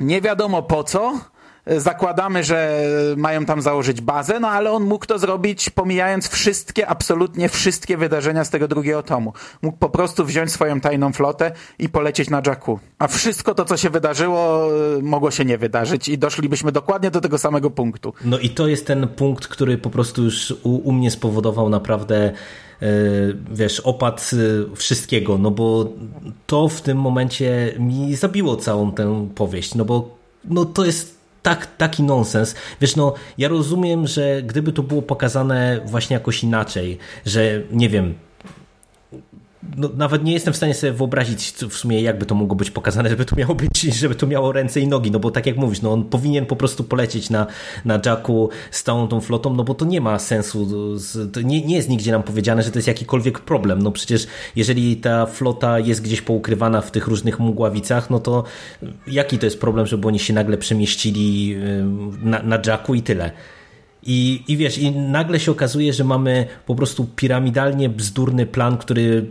Nie 0.00 0.20
wiadomo 0.20 0.62
po 0.62 0.84
co, 0.84 1.20
zakładamy, 1.66 2.44
że 2.44 2.84
mają 3.16 3.44
tam 3.44 3.62
założyć 3.62 4.00
bazę, 4.00 4.40
no 4.40 4.48
ale 4.48 4.72
on 4.72 4.84
mógł 4.84 5.06
to 5.06 5.18
zrobić 5.18 5.70
pomijając 5.70 6.28
wszystkie, 6.28 6.86
absolutnie 6.86 7.48
wszystkie 7.48 7.96
wydarzenia 7.96 8.44
z 8.44 8.50
tego 8.50 8.68
drugiego 8.68 9.02
tomu. 9.02 9.32
Mógł 9.62 9.78
po 9.78 9.88
prostu 9.90 10.24
wziąć 10.24 10.52
swoją 10.52 10.80
tajną 10.80 11.12
flotę 11.12 11.52
i 11.78 11.88
polecieć 11.88 12.30
na 12.30 12.42
Jakku. 12.46 12.78
A 12.98 13.08
wszystko 13.08 13.54
to, 13.54 13.64
co 13.64 13.76
się 13.76 13.90
wydarzyło, 13.90 14.68
mogło 15.02 15.30
się 15.30 15.44
nie 15.44 15.58
wydarzyć 15.58 16.08
i 16.08 16.18
doszlibyśmy 16.18 16.72
dokładnie 16.72 17.10
do 17.10 17.20
tego 17.20 17.38
samego 17.38 17.70
punktu. 17.70 18.14
No 18.24 18.38
i 18.38 18.50
to 18.50 18.66
jest 18.66 18.86
ten 18.86 19.08
punkt, 19.08 19.46
który 19.46 19.78
po 19.78 19.90
prostu 19.90 20.22
już 20.22 20.54
u, 20.62 20.70
u 20.74 20.92
mnie 20.92 21.10
spowodował 21.10 21.68
naprawdę 21.68 22.32
e, 22.82 22.86
wiesz, 23.50 23.80
opad 23.80 24.30
e, 24.72 24.76
wszystkiego, 24.76 25.38
no 25.38 25.50
bo 25.50 25.92
to 26.46 26.68
w 26.68 26.82
tym 26.82 26.98
momencie 26.98 27.74
mi 27.78 28.16
zabiło 28.16 28.56
całą 28.56 28.92
tę 28.92 29.28
powieść, 29.34 29.74
no 29.74 29.84
bo 29.84 30.24
no 30.44 30.64
to 30.64 30.84
jest 30.84 31.13
tak, 31.44 31.76
taki 31.76 32.02
nonsens. 32.02 32.54
Wiesz, 32.80 32.96
no, 32.96 33.14
ja 33.38 33.48
rozumiem, 33.48 34.06
że 34.06 34.42
gdyby 34.42 34.72
to 34.72 34.82
było 34.82 35.02
pokazane 35.02 35.80
właśnie 35.84 36.14
jakoś 36.14 36.42
inaczej, 36.42 36.98
że 37.26 37.62
nie 37.70 37.88
wiem, 37.88 38.14
no, 39.76 39.90
nawet 39.96 40.24
nie 40.24 40.32
jestem 40.32 40.52
w 40.52 40.56
stanie 40.56 40.74
sobie 40.74 40.92
wyobrazić 40.92 41.52
w 41.52 41.74
sumie 41.74 42.02
jakby 42.02 42.26
to 42.26 42.34
mogło 42.34 42.56
być 42.56 42.70
pokazane, 42.70 43.08
żeby 43.08 43.24
to 43.24 43.36
miało 43.36 43.54
być, 43.54 43.80
żeby 44.00 44.14
to 44.14 44.26
miało 44.26 44.52
ręce 44.52 44.80
i 44.80 44.88
nogi, 44.88 45.10
no 45.10 45.18
bo 45.18 45.30
tak 45.30 45.46
jak 45.46 45.56
mówisz, 45.56 45.82
no 45.82 45.92
on 45.92 46.04
powinien 46.04 46.46
po 46.46 46.56
prostu 46.56 46.84
polecieć 46.84 47.30
na, 47.30 47.46
na 47.84 48.00
Jacku 48.06 48.48
z 48.70 48.82
całą 48.82 49.08
tą 49.08 49.20
flotą, 49.20 49.54
no 49.54 49.64
bo 49.64 49.74
to 49.74 49.84
nie 49.84 50.00
ma 50.00 50.18
sensu, 50.18 50.68
nie, 51.44 51.64
nie 51.64 51.76
jest 51.76 51.88
nigdzie 51.88 52.12
nam 52.12 52.22
powiedziane, 52.22 52.62
że 52.62 52.70
to 52.70 52.78
jest 52.78 52.88
jakikolwiek 52.88 53.38
problem, 53.38 53.82
no 53.82 53.90
przecież 53.90 54.26
jeżeli 54.56 54.96
ta 54.96 55.26
flota 55.26 55.78
jest 55.78 56.02
gdzieś 56.02 56.22
poukrywana 56.22 56.80
w 56.80 56.90
tych 56.90 57.06
różnych 57.06 57.40
mgławicach, 57.40 58.10
no 58.10 58.20
to 58.20 58.44
jaki 59.06 59.38
to 59.38 59.46
jest 59.46 59.60
problem, 59.60 59.86
żeby 59.86 60.08
oni 60.08 60.18
się 60.18 60.34
nagle 60.34 60.58
przemieścili 60.58 61.56
na, 62.22 62.42
na 62.42 62.58
Jacku 62.66 62.94
i 62.94 63.02
tyle. 63.02 63.30
I, 64.06 64.42
I 64.48 64.56
wiesz, 64.56 64.78
i 64.78 64.90
nagle 64.90 65.40
się 65.40 65.52
okazuje, 65.52 65.92
że 65.92 66.04
mamy 66.04 66.46
po 66.66 66.74
prostu 66.74 67.06
piramidalnie 67.16 67.88
bzdurny 67.88 68.46
plan, 68.46 68.76
który 68.78 69.26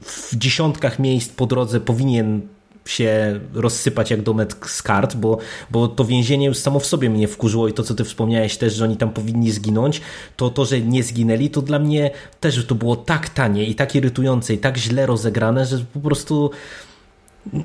w 0.00 0.36
dziesiątkach 0.36 0.98
miejsc 0.98 1.32
po 1.32 1.46
drodze 1.46 1.80
powinien 1.80 2.40
się 2.88 3.40
rozsypać 3.54 4.10
jak 4.10 4.22
domek 4.22 4.70
z 4.70 4.82
kart, 4.82 5.16
bo, 5.16 5.38
bo 5.70 5.88
to 5.88 6.04
więzienie 6.04 6.46
już 6.46 6.56
samo 6.56 6.80
w 6.80 6.86
sobie 6.86 7.10
mnie 7.10 7.28
wkurzyło 7.28 7.68
i 7.68 7.72
to, 7.72 7.82
co 7.82 7.94
ty 7.94 8.04
wspomniałeś 8.04 8.56
też, 8.56 8.74
że 8.74 8.84
oni 8.84 8.96
tam 8.96 9.10
powinni 9.10 9.50
zginąć, 9.50 10.00
to 10.36 10.50
to, 10.50 10.64
że 10.64 10.80
nie 10.80 11.02
zginęli, 11.02 11.50
to 11.50 11.62
dla 11.62 11.78
mnie 11.78 12.10
też 12.40 12.66
to 12.66 12.74
było 12.74 12.96
tak 12.96 13.28
tanie 13.28 13.64
i 13.64 13.74
tak 13.74 13.94
irytujące 13.94 14.54
i 14.54 14.58
tak 14.58 14.76
źle 14.76 15.06
rozegrane, 15.06 15.66
że 15.66 15.78
po 15.94 16.00
prostu 16.00 16.50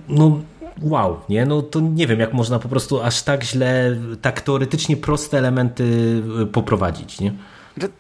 no 0.09 0.41
wow, 0.81 1.19
nie? 1.29 1.45
No 1.45 1.61
to 1.61 1.79
nie 1.79 2.07
wiem, 2.07 2.19
jak 2.19 2.33
można 2.33 2.59
po 2.59 2.69
prostu 2.69 3.01
aż 3.01 3.23
tak 3.23 3.43
źle, 3.43 3.95
tak 4.21 4.41
teoretycznie 4.41 4.97
proste 4.97 5.37
elementy 5.37 5.83
y, 6.41 6.45
poprowadzić, 6.45 7.19
nie? 7.19 7.33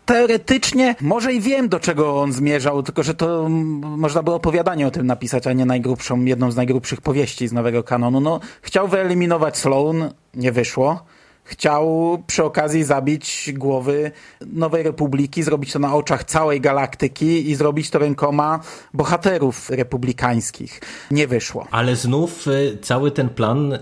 Teoretycznie 0.05 0.95
może 1.01 1.33
i 1.33 1.41
wiem, 1.41 1.69
do 1.69 1.79
czego 1.79 2.21
on 2.21 2.33
zmierzał, 2.33 2.83
tylko 2.83 3.03
że 3.03 3.13
to 3.13 3.49
można 3.81 4.23
było 4.23 4.35
opowiadanie 4.35 4.87
o 4.87 4.91
tym 4.91 5.07
napisać, 5.07 5.47
a 5.47 5.53
nie 5.53 5.65
najgrubszą, 5.65 6.25
jedną 6.25 6.51
z 6.51 6.55
najgrubszych 6.55 7.01
powieści 7.01 7.47
z 7.47 7.53
nowego 7.53 7.83
kanonu. 7.83 8.19
No, 8.19 8.39
chciał 8.61 8.87
wyeliminować 8.87 9.57
Sloan, 9.57 10.09
nie 10.33 10.51
wyszło 10.51 11.05
chciał 11.51 12.17
przy 12.27 12.43
okazji 12.43 12.83
zabić 12.83 13.53
głowy 13.53 14.11
Nowej 14.53 14.83
Republiki, 14.83 15.43
zrobić 15.43 15.73
to 15.73 15.79
na 15.79 15.95
oczach 15.95 16.23
całej 16.23 16.61
galaktyki 16.61 17.49
i 17.49 17.55
zrobić 17.55 17.89
to 17.89 17.99
rękoma 17.99 18.59
bohaterów 18.93 19.69
republikańskich. 19.69 20.81
Nie 21.11 21.27
wyszło. 21.27 21.67
Ale 21.71 21.95
znów 21.95 22.47
y, 22.47 22.77
cały 22.81 23.11
ten 23.11 23.29
plan 23.29 23.73
y, 23.73 23.79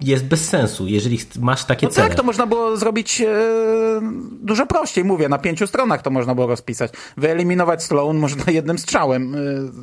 jest 0.00 0.24
bez 0.24 0.48
sensu, 0.48 0.86
jeżeli 0.86 1.18
masz 1.38 1.64
takie 1.64 1.86
no 1.86 1.92
cele. 1.92 2.08
tak, 2.08 2.16
to 2.16 2.22
można 2.22 2.46
było 2.46 2.76
zrobić 2.76 3.20
e, 3.20 3.26
dużo 4.42 4.66
prościej, 4.66 5.04
mówię, 5.04 5.28
na 5.28 5.38
pięciu 5.38 5.66
stronach 5.66 6.02
to 6.02 6.10
można 6.10 6.34
było 6.34 6.46
rozpisać. 6.46 6.92
Wyeliminować 7.16 7.82
Sloan 7.82 8.16
można 8.16 8.52
jednym 8.58 8.78
strzałem 8.78 9.34
e, 9.34 9.38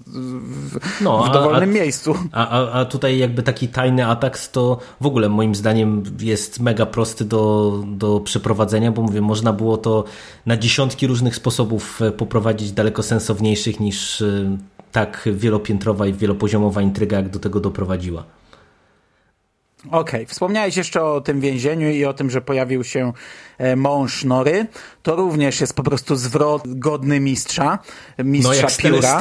w, 0.05 1.01
no, 1.01 1.23
w 1.23 1.31
dowolnym 1.31 1.69
a, 1.69 1.73
miejscu. 1.73 2.15
A, 2.31 2.49
a, 2.49 2.71
a 2.71 2.85
tutaj 2.85 3.17
jakby 3.17 3.43
taki 3.43 3.67
tajny 3.67 4.07
atak 4.07 4.37
to 4.47 4.79
w 5.01 5.05
ogóle 5.05 5.29
moim 5.29 5.55
zdaniem 5.55 6.03
jest 6.19 6.59
mega 6.59 6.85
prosty 6.85 7.06
do, 7.15 7.83
do 7.87 8.19
przeprowadzenia, 8.19 8.91
bo 8.91 9.01
mówię, 9.01 9.21
można 9.21 9.53
było 9.53 9.77
to 9.77 10.03
na 10.45 10.57
dziesiątki 10.57 11.07
różnych 11.07 11.35
sposobów 11.35 12.01
e, 12.01 12.11
poprowadzić 12.11 12.71
daleko 12.71 13.03
sensowniejszych 13.03 13.79
niż 13.79 14.21
e, 14.21 14.57
tak 14.91 15.29
wielopiętrowa 15.33 16.07
i 16.07 16.13
wielopoziomowa 16.13 16.81
intryga, 16.81 17.17
jak 17.17 17.29
do 17.29 17.39
tego 17.39 17.59
doprowadziła. 17.59 18.23
Okej, 19.85 19.99
okay. 19.99 20.25
wspomniałeś 20.25 20.77
jeszcze 20.77 21.03
o 21.03 21.21
tym 21.21 21.41
więzieniu 21.41 21.89
i 21.89 22.05
o 22.05 22.13
tym, 22.13 22.29
że 22.29 22.41
pojawił 22.41 22.83
się 22.83 23.13
e, 23.57 23.75
mąż 23.75 24.23
Nory. 24.23 24.67
To 25.03 25.15
również 25.15 25.61
jest 25.61 25.73
po 25.73 25.83
prostu 25.83 26.15
zwrot 26.15 26.61
godny 26.65 27.19
mistrza, 27.19 27.79
mistrza 28.23 28.49
no 28.49 28.55
jak 28.55 28.77
pióra. 28.77 29.19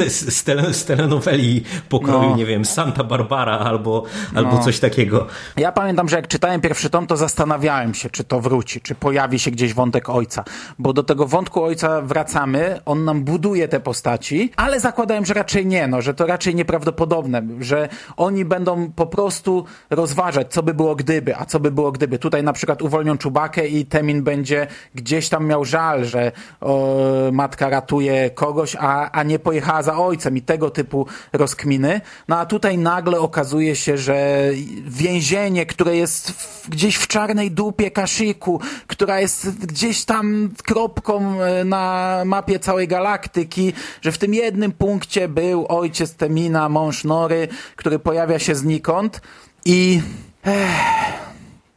Z, 0.73 0.85
telenoweli 0.85 1.65
pokroju, 1.89 2.31
no. 2.31 2.37
nie 2.37 2.47
wiem, 2.47 2.65
Santa 2.65 3.05
Barbara 3.05 3.59
albo, 3.59 4.05
albo 4.35 4.53
no. 4.53 4.63
coś 4.63 4.81
takiego. 4.81 5.27
Ja 5.57 5.73
pamiętam, 5.73 6.09
że 6.09 6.17
jak 6.17 6.29
czytałem 6.29 6.61
pierwszy 6.61 6.91
tom, 6.91 7.07
to 7.07 7.17
zastanawiałem 7.17 7.95
się, 7.95 8.11
czy 8.11 8.25
to 8.25 8.41
wróci, 8.41 8.81
czy 8.81 8.95
pojawi 8.95 9.39
się 9.39 9.51
gdzieś 9.51 9.75
wątek 9.75 10.09
ojca. 10.09 10.45
Bo 10.79 10.93
do 10.93 11.03
tego 11.03 11.27
wątku 11.27 11.65
ojca 11.65 12.03
wracamy, 12.03 12.81
on 12.85 13.05
nam 13.05 13.25
buduje 13.25 13.69
te 13.69 13.81
postaci, 13.81 14.53
ale 14.57 14.81
zakładałem, 14.81 15.27
że 15.27 15.35
raczej 15.35 15.67
nie, 15.67 15.89
no, 15.89 16.03
że 16.03 16.15
to 16.15 16.27
raczej 16.27 16.55
nieprawdopodobne, 16.55 17.43
że 17.61 17.89
oni 18.17 18.45
będą 18.45 18.93
po 18.93 19.07
prostu 19.07 19.65
rozważać 19.91 20.46
co 20.47 20.63
by 20.63 20.75
było 20.75 20.97
gdyby, 20.97 21.37
a 21.37 21.45
co 21.45 21.61
by 21.61 21.71
było 21.71 21.93
gdyby. 21.93 22.19
Tutaj 22.19 22.43
na 22.43 22.53
przykład 22.53 22.83
uwolnią 22.83 23.19
Czubakę 23.19 23.69
i 23.69 23.87
Temin 23.87 24.23
będzie 24.23 24.67
gdzieś 24.95 25.29
tam 25.29 25.47
miał 25.47 25.65
żal, 25.65 26.05
że 26.05 26.33
o, 26.61 26.97
matka 27.33 27.69
ratuje 27.69 28.31
kogoś, 28.31 28.77
a, 28.81 29.11
a 29.11 29.23
nie 29.23 29.39
pojechała 29.39 29.83
za 29.83 29.99
ojcem 29.99 30.37
i 30.37 30.43
tego 30.43 30.71
typu 30.71 31.07
rozkminy. 31.33 32.01
No 32.29 32.39
a 32.39 32.47
tutaj 32.47 32.79
nagle 32.79 33.21
okazuje 33.21 33.77
się, 33.77 33.99
że 33.99 34.51
więzienie, 34.87 35.67
które 35.67 35.97
jest 35.97 36.31
w, 36.31 36.69
gdzieś 36.69 36.97
w 36.97 37.07
czarnej 37.07 37.51
dupie 37.51 37.91
Kaszyku, 37.91 38.61
która 38.87 39.21
jest 39.21 39.67
gdzieś 39.67 40.05
tam 40.05 40.51
kropką 40.65 41.43
e, 41.43 41.65
na 41.65 42.23
mapie 42.25 42.59
całej 42.59 42.89
galaktyki, 42.89 43.73
że 44.03 44.13
w 44.13 44.19
tym 44.19 44.35
jednym 44.35 44.73
punkcie 44.73 45.29
był 45.29 45.67
ojciec 45.69 46.15
Temina, 46.15 46.69
mąż 46.69 47.05
Nory, 47.05 47.49
który 47.77 47.99
pojawia 47.99 48.39
się 48.39 48.55
znikąd 48.55 49.21
i... 49.65 50.01
唉。 50.47 51.26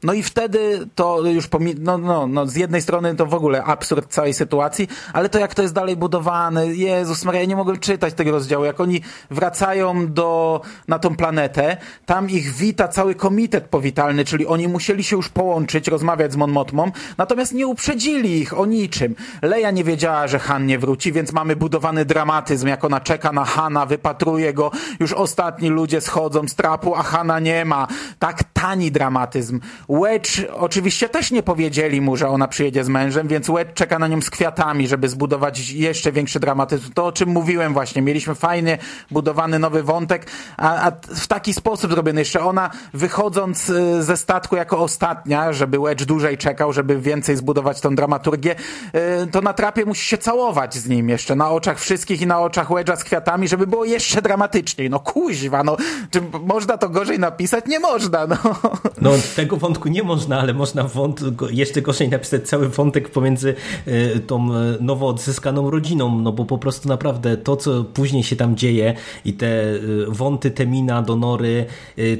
No 0.03 0.13
i 0.13 0.23
wtedy 0.23 0.87
to 0.95 1.21
już 1.21 1.49
no, 1.79 1.97
no, 1.97 2.27
no, 2.27 2.47
z 2.47 2.55
jednej 2.55 2.81
strony 2.81 3.15
to 3.15 3.25
w 3.25 3.33
ogóle 3.33 3.63
absurd 3.63 4.09
całej 4.09 4.33
sytuacji, 4.33 4.87
ale 5.13 5.29
to 5.29 5.39
jak 5.39 5.55
to 5.55 5.61
jest 5.61 5.73
dalej 5.73 5.95
budowane, 5.95 6.67
Jezus 6.67 7.25
Maria, 7.25 7.41
ja 7.41 7.47
nie 7.47 7.55
mogłem 7.55 7.79
czytać 7.79 8.13
tego 8.13 8.31
rozdziału, 8.31 8.65
jak 8.65 8.79
oni 8.79 9.01
wracają 9.31 10.13
do, 10.13 10.61
na 10.87 10.99
tą 10.99 11.15
planetę, 11.15 11.77
tam 12.05 12.29
ich 12.29 12.51
wita 12.51 12.87
cały 12.87 13.15
komitet 13.15 13.63
powitalny, 13.63 14.25
czyli 14.25 14.47
oni 14.47 14.67
musieli 14.67 15.03
się 15.03 15.15
już 15.15 15.29
połączyć, 15.29 15.87
rozmawiać 15.87 16.33
z 16.33 16.35
Mon 16.35 16.51
Motmą, 16.51 16.91
natomiast 17.17 17.53
nie 17.53 17.67
uprzedzili 17.67 18.39
ich 18.39 18.59
o 18.59 18.65
niczym. 18.65 19.15
Leia 19.41 19.71
nie 19.71 19.83
wiedziała, 19.83 20.27
że 20.27 20.39
Han 20.39 20.65
nie 20.65 20.79
wróci, 20.79 21.11
więc 21.11 21.31
mamy 21.31 21.55
budowany 21.55 22.05
dramatyzm, 22.05 22.67
jak 22.67 22.83
ona 22.83 22.99
czeka 22.99 23.31
na 23.31 23.45
Hana, 23.45 23.85
wypatruje 23.85 24.53
go, 24.53 24.71
już 24.99 25.13
ostatni 25.13 25.69
ludzie 25.69 26.01
schodzą 26.01 26.47
z 26.47 26.55
trapu, 26.55 26.95
a 26.95 27.03
Hana 27.03 27.39
nie 27.39 27.65
ma. 27.65 27.87
Tak 28.19 28.43
tani 28.53 28.91
dramatyzm. 28.91 29.59
Wedge 29.89 30.45
oczywiście 30.53 31.09
też 31.09 31.31
nie 31.31 31.43
powiedzieli 31.43 32.01
mu, 32.01 32.17
że 32.17 32.27
ona 32.27 32.47
przyjedzie 32.47 32.83
z 32.83 32.89
mężem, 32.89 33.27
więc 33.27 33.47
Wedge 33.47 33.73
czeka 33.73 33.99
na 33.99 34.07
nią 34.07 34.21
z 34.21 34.29
kwiatami, 34.29 34.87
żeby 34.87 35.09
zbudować 35.09 35.69
jeszcze 35.69 36.11
większy 36.11 36.39
dramatyzm. 36.39 36.93
To, 36.93 37.05
o 37.05 37.11
czym 37.11 37.29
mówiłem 37.29 37.73
właśnie. 37.73 38.01
Mieliśmy 38.01 38.35
fajnie 38.35 38.77
budowany 39.11 39.59
nowy 39.59 39.83
wątek, 39.83 40.25
a, 40.57 40.87
a 40.87 40.91
w 41.15 41.27
taki 41.27 41.53
sposób 41.53 41.91
zrobiony. 41.91 42.21
Jeszcze 42.21 42.45
ona 42.45 42.69
wychodząc 42.93 43.69
y, 43.69 44.03
ze 44.03 44.17
statku 44.17 44.55
jako 44.55 44.79
ostatnia, 44.79 45.53
żeby 45.53 45.79
Wedge 45.79 46.05
dłużej 46.05 46.37
czekał, 46.37 46.73
żeby 46.73 46.99
więcej 47.01 47.35
zbudować 47.35 47.81
tą 47.81 47.95
dramaturgię, 47.95 48.55
y, 49.23 49.27
to 49.31 49.41
na 49.41 49.53
trapie 49.53 49.85
musi 49.85 50.05
się 50.05 50.17
całować 50.17 50.75
z 50.75 50.89
nim 50.89 51.09
jeszcze 51.09 51.35
na 51.35 51.49
oczach 51.49 51.79
wszystkich 51.79 52.21
i 52.21 52.27
na 52.27 52.39
oczach 52.39 52.69
Wedge'a 52.69 52.97
z 52.97 53.03
kwiatami, 53.03 53.47
żeby 53.47 53.67
było 53.67 53.85
jeszcze 53.85 54.21
dramatyczniej. 54.21 54.89
No 54.89 54.99
kuźwa, 54.99 55.63
no. 55.63 55.77
Czy 56.11 56.21
można 56.45 56.77
to 56.77 56.89
gorzej 56.89 57.19
napisać? 57.19 57.65
Nie 57.65 57.79
można, 57.79 58.27
no. 58.27 58.37
No 59.01 59.11
tego 59.35 59.57
wątku 59.57 59.78
nie 59.87 60.03
można, 60.03 60.39
ale 60.39 60.53
można 60.53 60.83
wąt, 60.83 61.21
jeszcze 61.51 61.81
gorzej 61.81 62.09
napisać 62.09 62.47
cały 62.47 62.69
wątek 62.69 63.09
pomiędzy 63.09 63.55
e, 63.85 64.19
tą 64.19 64.55
e, 64.55 64.77
nowo 64.81 65.07
odzyskaną 65.07 65.69
rodziną, 65.69 66.19
no 66.19 66.31
bo 66.31 66.45
po 66.45 66.57
prostu 66.57 66.89
naprawdę 66.89 67.37
to, 67.37 67.55
co 67.55 67.83
później 67.83 68.23
się 68.23 68.35
tam 68.35 68.55
dzieje 68.55 68.93
i 69.25 69.33
te 69.33 69.47
e, 69.47 69.79
wąty 70.07 70.51
Temina, 70.51 71.01
Donory, 71.01 71.65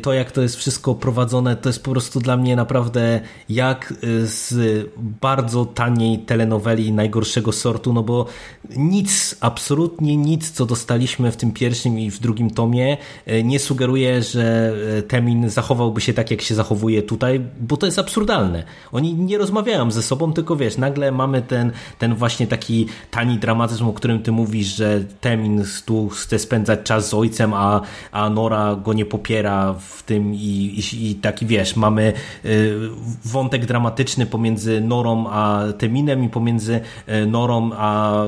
to 0.01 0.13
jak 0.13 0.31
to 0.31 0.41
jest 0.41 0.55
wszystko 0.55 0.95
prowadzone, 0.95 1.55
to 1.55 1.69
jest 1.69 1.83
po 1.83 1.91
prostu 1.91 2.19
dla 2.19 2.37
mnie 2.37 2.55
naprawdę 2.55 3.19
jak 3.49 3.93
z 4.23 4.55
bardzo 5.21 5.65
taniej 5.65 6.19
telenoweli 6.19 6.91
najgorszego 6.91 7.51
sortu, 7.51 7.93
no 7.93 8.03
bo 8.03 8.25
nic, 8.77 9.35
absolutnie 9.41 10.17
nic, 10.17 10.51
co 10.51 10.65
dostaliśmy 10.65 11.31
w 11.31 11.37
tym 11.37 11.51
pierwszym 11.51 11.99
i 11.99 12.11
w 12.11 12.19
drugim 12.19 12.49
tomie 12.49 12.97
nie 13.43 13.59
sugeruje, 13.59 14.23
że 14.23 14.73
Temin 15.07 15.49
zachowałby 15.49 16.01
się 16.01 16.13
tak, 16.13 16.31
jak 16.31 16.41
się 16.41 16.55
zachowuje 16.55 17.03
tutaj, 17.03 17.41
bo 17.59 17.77
to 17.77 17.85
jest 17.85 17.99
absurdalne. 17.99 18.63
Oni 18.91 19.13
nie 19.13 19.37
rozmawiają 19.37 19.91
ze 19.91 20.03
sobą, 20.03 20.33
tylko 20.33 20.55
wiesz, 20.55 20.77
nagle 20.77 21.11
mamy 21.11 21.41
ten, 21.41 21.71
ten 21.99 22.15
właśnie 22.15 22.47
taki 22.47 22.87
tani 23.11 23.37
dramatyzm, 23.37 23.87
o 23.87 23.93
którym 23.93 24.23
ty 24.23 24.31
mówisz, 24.31 24.67
że 24.67 25.03
Temin 25.21 25.63
tu 25.85 26.09
chce 26.09 26.39
spędzać 26.39 26.79
czas 26.83 27.09
z 27.09 27.13
ojcem, 27.13 27.53
a, 27.53 27.81
a 28.11 28.29
Nora 28.29 28.75
go 28.75 28.93
nie 28.93 29.05
popiera 29.05 29.73
w 29.73 30.03
tym 30.03 30.33
i, 30.33 30.83
i, 30.93 31.09
i 31.11 31.15
taki 31.15 31.45
wiesz, 31.45 31.75
mamy 31.75 32.13
y, 32.45 32.75
wątek 33.25 33.65
dramatyczny 33.65 34.25
pomiędzy 34.25 34.81
Norą 34.81 35.27
a 35.27 35.63
Teminem 35.77 36.23
i 36.23 36.29
pomiędzy 36.29 36.81
y, 37.09 37.25
Norą 37.25 37.69
a 37.73 38.23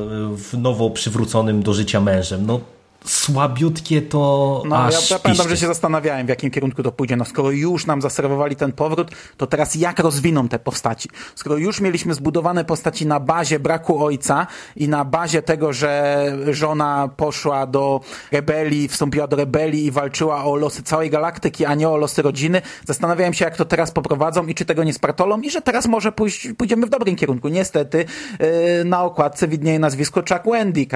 nowo 0.58 0.90
przywróconym 0.90 1.64
do 1.64 1.74
życia 1.74 2.02
mężem. 2.02 2.46
No 2.46 2.60
słabiutkie 3.06 4.02
to 4.02 4.64
no, 4.66 4.78
aż 4.78 5.10
ja, 5.10 5.16
ja 5.16 5.20
pamiętam, 5.20 5.50
że 5.50 5.58
się 5.58 5.68
zastanawiałem, 5.68 6.26
w 6.26 6.30
jakim 6.30 6.52
kierunku 6.52 6.84
to 6.84 6.92
pójdzie. 6.92 7.16
No 7.16 7.26
skoro 7.26 7.52
już 7.52 7.86
nam 7.86 8.02
zaserwowali 8.02 8.56
ten 8.56 8.72
powrót, 8.72 9.12
to 9.38 9.48
teraz 9.48 9.76
jak 9.76 10.00
rozwiną 10.00 10.48
te 10.48 10.60
postaci? 10.60 11.10
Skoro 11.36 11.58
już 11.58 11.82
mieliśmy 11.82 12.14
zbudowane 12.14 12.66
postaci 12.66 13.06
na 13.06 13.20
bazie 13.20 13.60
braku 13.60 14.06
ojca 14.06 14.48
i 14.76 14.88
na 14.88 15.06
bazie 15.06 15.42
tego, 15.42 15.74
że 15.74 16.26
żona 16.52 17.10
poszła 17.18 17.68
do 17.68 18.02
rebelii, 18.32 18.88
wstąpiła 18.88 19.28
do 19.28 19.36
rebelii 19.36 19.86
i 19.86 19.92
walczyła 19.92 20.46
o 20.46 20.56
losy 20.56 20.84
całej 20.84 21.10
galaktyki, 21.10 21.66
a 21.66 21.76
nie 21.76 21.90
o 21.90 21.98
losy 21.98 22.22
rodziny, 22.22 22.62
zastanawiałem 22.86 23.34
się, 23.34 23.46
jak 23.46 23.58
to 23.58 23.66
teraz 23.66 23.92
poprowadzą 23.92 24.48
i 24.48 24.56
czy 24.56 24.66
tego 24.66 24.84
nie 24.84 24.94
spartolą 24.94 25.42
i 25.42 25.50
że 25.50 25.62
teraz 25.62 25.88
może 25.88 26.12
pójść, 26.12 26.48
pójdziemy 26.58 26.86
w 26.86 26.90
dobrym 26.90 27.16
kierunku. 27.16 27.48
Niestety 27.48 28.06
yy, 28.40 28.48
na 28.86 29.04
okładce 29.04 29.48
widnieje 29.48 29.80
nazwisko 29.80 30.22
Chuck 30.30 30.52
Wendick, 30.52 30.92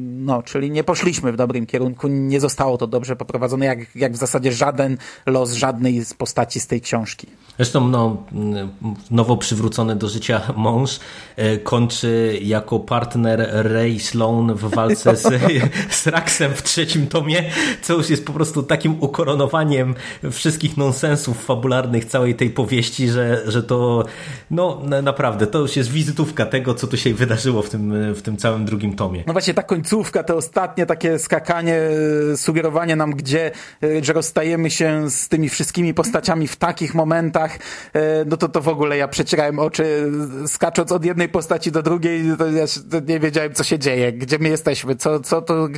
no, 0.00 0.42
czyli 0.42 0.70
nie 0.70 0.84
poszliśmy 0.84 1.32
w 1.32 1.36
dobrym 1.36 1.47
dobrym 1.48 1.66
kierunku. 1.66 2.08
Nie 2.08 2.40
zostało 2.40 2.78
to 2.78 2.86
dobrze 2.86 3.16
poprowadzone, 3.16 3.66
jak, 3.66 3.96
jak 3.96 4.12
w 4.12 4.16
zasadzie 4.16 4.52
żaden 4.52 4.98
los 5.26 5.52
żadnej 5.52 6.04
z 6.04 6.14
postaci 6.14 6.60
z 6.60 6.66
tej 6.66 6.80
książki. 6.80 7.26
Zresztą 7.58 7.88
no, 7.88 8.16
nowo 9.10 9.36
przywrócony 9.36 9.96
do 9.96 10.08
życia 10.08 10.40
mąż 10.56 11.00
e, 11.36 11.58
kończy 11.58 12.38
jako 12.42 12.80
partner 12.80 13.50
Ray 13.52 14.00
Sloan 14.00 14.54
w 14.54 14.60
walce 14.60 15.16
z, 15.16 15.22
z 16.00 16.06
Raxem 16.06 16.54
w 16.54 16.62
trzecim 16.62 17.06
tomie, 17.06 17.44
co 17.82 17.94
już 17.94 18.10
jest 18.10 18.26
po 18.26 18.32
prostu 18.32 18.62
takim 18.62 18.96
ukoronowaniem 19.00 19.94
wszystkich 20.30 20.76
nonsensów 20.76 21.44
fabularnych 21.44 22.04
całej 22.04 22.34
tej 22.34 22.50
powieści, 22.50 23.08
że, 23.08 23.42
że 23.46 23.62
to 23.62 24.04
no 24.50 24.82
naprawdę, 25.02 25.46
to 25.46 25.58
już 25.58 25.76
jest 25.76 25.90
wizytówka 25.90 26.46
tego, 26.46 26.74
co 26.74 26.86
tu 26.86 26.96
się 26.96 27.14
wydarzyło 27.14 27.62
w 27.62 27.70
tym, 27.70 28.14
w 28.14 28.22
tym 28.22 28.36
całym 28.36 28.64
drugim 28.64 28.96
tomie. 28.96 29.24
No 29.26 29.32
właśnie 29.32 29.54
ta 29.54 29.62
końcówka, 29.62 30.22
te 30.22 30.34
ostatnie 30.34 30.86
takie 30.86 31.18
skakanie, 31.18 31.80
sugerowanie 32.36 32.96
nam, 32.96 33.10
gdzie, 33.10 33.50
e, 33.82 34.04
że 34.04 34.12
rozstajemy 34.12 34.70
się 34.70 35.10
z 35.10 35.28
tymi 35.28 35.48
wszystkimi 35.48 35.94
postaciami 35.94 36.48
w 36.48 36.56
takich 36.56 36.94
momentach, 36.94 37.47
E, 37.94 38.24
no 38.24 38.36
to 38.36 38.48
to 38.48 38.60
w 38.60 38.68
ogóle 38.68 38.96
ja 38.96 39.08
przecierałem 39.08 39.58
oczy, 39.58 40.12
skacząc 40.46 40.92
od 40.92 41.04
jednej 41.04 41.28
postaci 41.28 41.72
do 41.72 41.82
drugiej, 41.82 42.22
to 42.38 42.46
ja 42.46 42.64
nie 43.08 43.20
wiedziałem, 43.20 43.52
co 43.54 43.64
się 43.64 43.78
dzieje, 43.78 44.12
gdzie 44.12 44.38
my 44.38 44.48
jesteśmy, 44.48 44.96
co, 44.96 45.20
co 45.20 45.42
to, 45.42 45.68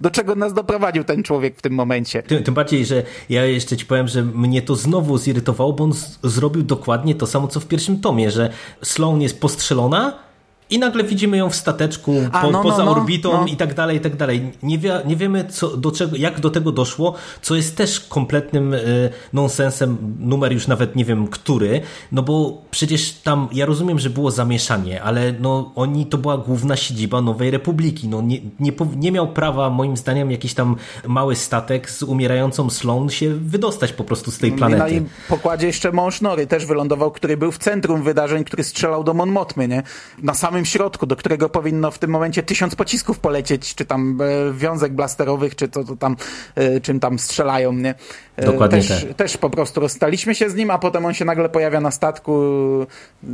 do 0.00 0.10
czego 0.10 0.34
nas 0.34 0.54
doprowadził 0.54 1.04
ten 1.04 1.22
człowiek 1.22 1.56
w 1.56 1.62
tym 1.62 1.72
momencie. 1.72 2.22
Tym, 2.22 2.44
tym 2.44 2.54
bardziej, 2.54 2.86
że 2.86 3.02
ja 3.28 3.44
jeszcze 3.44 3.76
ci 3.76 3.86
powiem, 3.86 4.08
że 4.08 4.22
mnie 4.22 4.62
to 4.62 4.76
znowu 4.76 5.18
zirytowało, 5.18 5.72
bo 5.72 5.84
on 5.84 5.92
zrobił 6.22 6.62
dokładnie 6.62 7.14
to 7.14 7.26
samo, 7.26 7.48
co 7.48 7.60
w 7.60 7.66
pierwszym 7.66 8.00
tomie, 8.00 8.30
że 8.30 8.50
Sloan 8.82 9.22
jest 9.22 9.40
postrzelona, 9.40 10.27
i 10.70 10.78
nagle 10.78 11.04
widzimy 11.04 11.36
ją 11.36 11.50
w 11.50 11.56
stateczku 11.56 12.14
A, 12.32 12.42
po, 12.42 12.50
no, 12.50 12.62
poza 12.62 12.78
no, 12.78 12.84
no, 12.84 12.90
orbitą 12.90 13.32
no. 13.32 13.46
i 13.46 13.56
tak 13.56 13.74
dalej, 13.74 13.96
i 13.96 14.00
tak 14.00 14.16
dalej. 14.16 14.52
Nie, 14.62 14.78
wie, 14.78 15.00
nie 15.06 15.16
wiemy, 15.16 15.44
co, 15.44 15.76
do 15.76 15.90
czego, 15.90 16.16
jak 16.16 16.40
do 16.40 16.50
tego 16.50 16.72
doszło, 16.72 17.14
co 17.42 17.54
jest 17.54 17.76
też 17.76 18.00
kompletnym 18.00 18.74
y, 18.74 19.10
nonsensem, 19.32 19.96
numer 20.18 20.52
już 20.52 20.66
nawet 20.66 20.96
nie 20.96 21.04
wiem 21.04 21.28
który, 21.28 21.80
no 22.12 22.22
bo 22.22 22.62
przecież 22.70 23.12
tam, 23.12 23.48
ja 23.52 23.66
rozumiem, 23.66 23.98
że 23.98 24.10
było 24.10 24.30
zamieszanie, 24.30 25.02
ale 25.02 25.34
no 25.40 25.72
oni, 25.74 26.06
to 26.06 26.18
była 26.18 26.38
główna 26.38 26.76
siedziba 26.76 27.20
Nowej 27.20 27.50
Republiki, 27.50 28.08
no 28.08 28.22
nie, 28.22 28.40
nie, 28.60 28.72
nie 28.96 29.12
miał 29.12 29.28
prawa, 29.28 29.70
moim 29.70 29.96
zdaniem, 29.96 30.30
jakiś 30.30 30.54
tam 30.54 30.76
mały 31.06 31.36
statek 31.36 31.90
z 31.90 32.02
umierającą 32.02 32.70
Sloan 32.70 33.10
się 33.10 33.34
wydostać 33.34 33.92
po 33.92 34.04
prostu 34.04 34.30
z 34.30 34.38
tej 34.38 34.52
planety. 34.52 34.94
No 34.94 35.00
na 35.00 35.06
pokładzie 35.28 35.66
jeszcze 35.66 35.92
mąż 35.92 36.20
Nory 36.20 36.46
też 36.46 36.66
wylądował, 36.66 37.10
który 37.10 37.36
był 37.36 37.52
w 37.52 37.58
centrum 37.58 38.02
wydarzeń, 38.02 38.44
który 38.44 38.64
strzelał 38.64 39.04
do 39.04 39.14
Mon 39.14 39.30
Motmy, 39.30 39.68
nie? 39.68 39.82
Na 40.22 40.34
samym 40.34 40.57
samym 40.58 40.66
środku, 40.66 41.06
do 41.06 41.16
którego 41.16 41.48
powinno 41.48 41.90
w 41.90 41.98
tym 41.98 42.10
momencie 42.10 42.42
tysiąc 42.42 42.74
pocisków 42.74 43.18
polecieć, 43.18 43.74
czy 43.74 43.84
tam 43.84 44.18
e, 44.20 44.52
wiązek 44.52 44.92
blasterowych, 44.92 45.56
czy 45.56 45.68
to, 45.68 45.84
to 45.84 45.96
tam, 45.96 46.16
e, 46.54 46.80
czym 46.80 47.00
tam 47.00 47.18
strzelają, 47.18 47.72
nie? 47.72 47.94
E, 48.36 48.46
Dokładnie 48.46 48.78
też, 48.78 49.04
tak. 49.04 49.14
też 49.14 49.36
po 49.36 49.50
prostu 49.50 49.80
rozstaliśmy 49.80 50.34
się 50.34 50.50
z 50.50 50.54
nim, 50.54 50.70
a 50.70 50.78
potem 50.78 51.04
on 51.04 51.14
się 51.14 51.24
nagle 51.24 51.48
pojawia 51.48 51.80
na 51.80 51.90
statku 51.90 52.42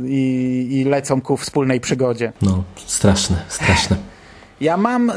i, 0.05 0.67
i 0.71 0.83
lecą 0.83 1.21
ku 1.21 1.37
wspólnej 1.37 1.79
przygodzie. 1.79 2.33
No, 2.41 2.63
straszne, 2.85 3.37
straszne. 3.47 3.97
Ja 4.61 4.77
mam 4.77 5.11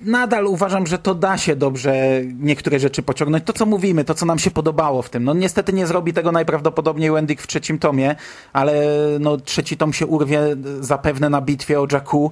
nadal 0.00 0.46
uważam, 0.46 0.86
że 0.86 0.98
to 0.98 1.14
da 1.14 1.38
się 1.38 1.56
dobrze 1.56 2.20
niektóre 2.40 2.78
rzeczy 2.78 3.02
pociągnąć. 3.02 3.44
To, 3.44 3.52
co 3.52 3.66
mówimy, 3.66 4.04
to, 4.04 4.14
co 4.14 4.26
nam 4.26 4.38
się 4.38 4.50
podobało 4.50 5.02
w 5.02 5.10
tym. 5.10 5.24
No 5.24 5.34
niestety 5.34 5.72
nie 5.72 5.86
zrobi 5.86 6.12
tego 6.12 6.32
najprawdopodobniej 6.32 7.10
Wendick 7.10 7.42
w 7.42 7.46
trzecim 7.46 7.78
tomie, 7.78 8.16
ale 8.52 8.86
no 9.20 9.36
trzeci 9.36 9.76
tom 9.76 9.92
się 9.92 10.06
urwie 10.06 10.40
zapewne 10.80 11.30
na 11.30 11.40
bitwie 11.40 11.80
o 11.80 11.86
Jakku, 11.92 12.30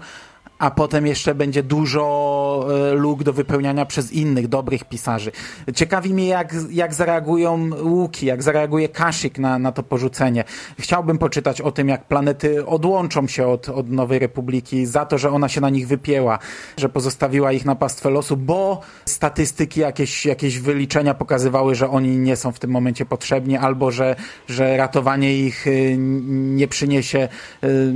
a 0.59 0.71
potem 0.71 1.07
jeszcze 1.07 1.35
będzie 1.35 1.63
dużo 1.63 2.69
e, 2.91 2.95
luk 2.95 3.23
do 3.23 3.33
wypełniania 3.33 3.87
przez 3.87 4.13
innych 4.13 4.49
dobrych 4.49 4.85
pisarzy. 4.85 5.33
Ciekawi 5.75 6.15
mnie, 6.15 6.27
jak, 6.27 6.55
jak 6.71 6.95
zareagują 6.95 7.71
Łuki, 7.83 8.27
jak 8.27 8.43
zareaguje 8.43 8.89
Kashyyyk 8.89 9.39
na, 9.39 9.59
na 9.59 9.73
to 9.73 9.83
porzucenie. 9.83 10.45
Chciałbym 10.79 11.19
poczytać 11.19 11.61
o 11.61 11.73
tym, 11.73 11.89
jak 11.89 12.05
planety 12.05 12.67
odłączą 12.67 13.27
się 13.27 13.47
od, 13.47 13.69
od 13.69 13.91
Nowej 13.91 14.19
Republiki 14.19 14.87
za 14.87 15.07
to, 15.07 15.19
że 15.19 15.31
ona 15.31 15.49
się 15.49 15.61
na 15.61 15.71
nich 15.71 15.89
wypięła, 15.89 16.39
że 16.77 16.89
pozostawiła 16.89 17.53
ich 17.53 17.65
na 17.65 17.75
pastwę 17.75 18.11
losu, 18.11 18.37
bo 18.37 18.81
statystyki, 19.05 19.81
jakieś, 19.81 20.27
jakieś 20.27 20.59
wyliczenia 20.59 21.15
pokazywały, 21.15 21.75
że 21.75 21.91
oni 21.91 22.19
nie 22.19 22.37
są 22.37 22.53
w 22.53 22.59
tym 22.59 22.71
momencie 22.71 23.07
potrzebni, 23.07 23.57
albo 23.57 23.91
że, 23.91 24.17
że 24.49 24.77
ratowanie 24.77 25.37
ich 25.37 25.67
y, 25.67 25.97
nie 25.99 26.69
przyniesie 26.69 27.29
y, 27.65 27.95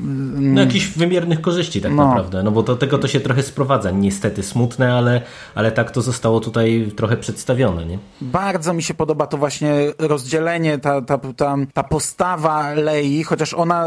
no 0.00 0.60
jakichś 0.60 0.86
wymiernych 0.86 1.40
korzyści 1.40 1.80
tak 1.80 1.92
no. 1.92 2.06
naprawdę, 2.06 2.42
no 2.42 2.50
bo 2.50 2.62
do 2.62 2.76
tego 2.76 2.98
to 2.98 3.08
się 3.08 3.20
trochę 3.20 3.42
sprowadza, 3.42 3.90
niestety 3.90 4.42
smutne, 4.42 4.94
ale, 4.94 5.22
ale 5.54 5.72
tak 5.72 5.90
to 5.90 6.02
zostało 6.02 6.40
tutaj 6.40 6.92
trochę 6.96 7.16
przedstawione, 7.16 7.86
nie? 7.86 7.98
Bardzo 8.20 8.72
mi 8.72 8.82
się 8.82 8.94
podoba 8.94 9.26
to 9.26 9.38
właśnie 9.38 9.74
rozdzielenie, 9.98 10.78
ta, 10.78 11.02
ta, 11.02 11.18
ta, 11.18 11.56
ta 11.74 11.82
postawa 11.82 12.74
Lei, 12.74 13.24
chociaż 13.24 13.54
ona 13.54 13.86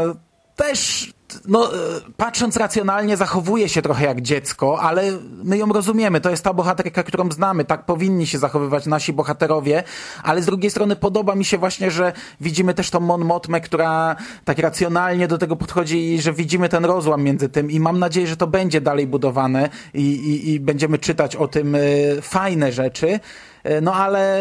też 0.56 1.12
no, 1.48 1.74
e, 1.74 1.76
patrząc 2.16 2.56
racjonalnie, 2.56 3.16
zachowuje 3.16 3.68
się 3.68 3.82
trochę 3.82 4.04
jak 4.04 4.20
dziecko, 4.20 4.80
ale 4.80 5.02
my 5.44 5.58
ją 5.58 5.66
rozumiemy. 5.66 6.20
To 6.20 6.30
jest 6.30 6.44
ta 6.44 6.54
bohaterka, 6.54 7.02
którą 7.02 7.32
znamy. 7.32 7.64
Tak 7.64 7.86
powinni 7.86 8.26
się 8.26 8.38
zachowywać 8.38 8.86
nasi 8.86 9.12
bohaterowie, 9.12 9.82
ale 10.22 10.42
z 10.42 10.46
drugiej 10.46 10.70
strony 10.70 10.96
podoba 10.96 11.34
mi 11.34 11.44
się 11.44 11.58
właśnie, 11.58 11.90
że 11.90 12.12
widzimy 12.40 12.74
też 12.74 12.90
tą 12.90 13.00
Mon 13.00 13.24
Motmę, 13.24 13.60
która 13.60 14.16
tak 14.44 14.58
racjonalnie 14.58 15.28
do 15.28 15.38
tego 15.38 15.56
podchodzi 15.56 16.14
i 16.14 16.20
że 16.22 16.32
widzimy 16.32 16.68
ten 16.68 16.84
rozłam 16.84 17.22
między 17.22 17.48
tym 17.48 17.70
i 17.70 17.80
mam 17.80 17.98
nadzieję, 17.98 18.26
że 18.26 18.36
to 18.36 18.46
będzie 18.46 18.80
dalej 18.80 19.06
budowane 19.06 19.68
i, 19.94 20.02
i, 20.02 20.50
i 20.50 20.60
będziemy 20.60 20.98
czytać 20.98 21.36
o 21.36 21.48
tym 21.48 21.74
y, 21.74 22.18
fajne 22.22 22.72
rzeczy. 22.72 23.20
E, 23.66 23.80
no 23.80 23.94
ale 23.94 24.40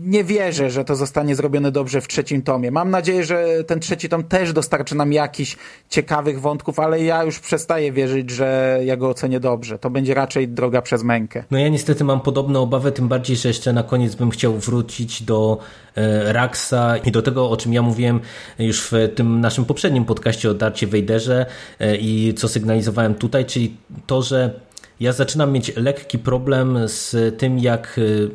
nie 0.00 0.24
wierzę, 0.24 0.70
że 0.70 0.84
to 0.84 0.96
zostanie 0.96 1.34
zrobione 1.34 1.72
dobrze 1.72 2.00
w 2.00 2.08
trzecim 2.08 2.42
tomie. 2.42 2.70
Mam 2.70 2.90
nadzieję, 2.90 3.24
że 3.24 3.64
ten 3.64 3.80
trzeci 3.80 4.08
tom 4.08 4.24
też 4.24 4.52
dostarczy 4.52 4.94
nam 4.94 5.12
jakichś 5.12 5.56
ciekawych 5.88 6.40
wątków, 6.40 6.78
ale 6.78 7.02
ja 7.02 7.24
już 7.24 7.40
przestaję 7.40 7.92
wierzyć, 7.92 8.30
że 8.30 8.80
ja 8.84 8.96
go 8.96 9.08
ocenię 9.08 9.40
dobrze. 9.40 9.78
To 9.78 9.90
będzie 9.90 10.14
raczej 10.14 10.48
droga 10.48 10.82
przez 10.82 11.02
mękę. 11.02 11.44
No 11.50 11.58
ja 11.58 11.68
niestety 11.68 12.04
mam 12.04 12.20
podobne 12.20 12.58
obawy, 12.58 12.92
tym 12.92 13.08
bardziej, 13.08 13.36
że 13.36 13.48
jeszcze 13.48 13.72
na 13.72 13.82
koniec 13.82 14.14
bym 14.14 14.30
chciał 14.30 14.52
wrócić 14.52 15.22
do 15.22 15.58
e, 15.96 16.32
Raxa 16.32 16.96
i 17.04 17.12
do 17.12 17.22
tego, 17.22 17.50
o 17.50 17.56
czym 17.56 17.72
ja 17.72 17.82
mówiłem 17.82 18.20
już 18.58 18.88
w 18.90 18.92
tym 19.14 19.40
naszym 19.40 19.64
poprzednim 19.64 20.04
podcaście 20.04 20.50
o 20.50 20.54
Darcie 20.54 20.86
Wejderze 20.86 21.46
e, 21.80 21.96
i 21.96 22.34
co 22.34 22.48
sygnalizowałem 22.48 23.14
tutaj, 23.14 23.44
czyli 23.44 23.76
to, 24.06 24.22
że 24.22 24.65
ja 25.00 25.12
zaczynam 25.12 25.52
mieć 25.52 25.76
lekki 25.76 26.18
problem 26.18 26.78
z 26.86 27.16
tym, 27.38 27.58
jak 27.58 27.98
y, 27.98 28.30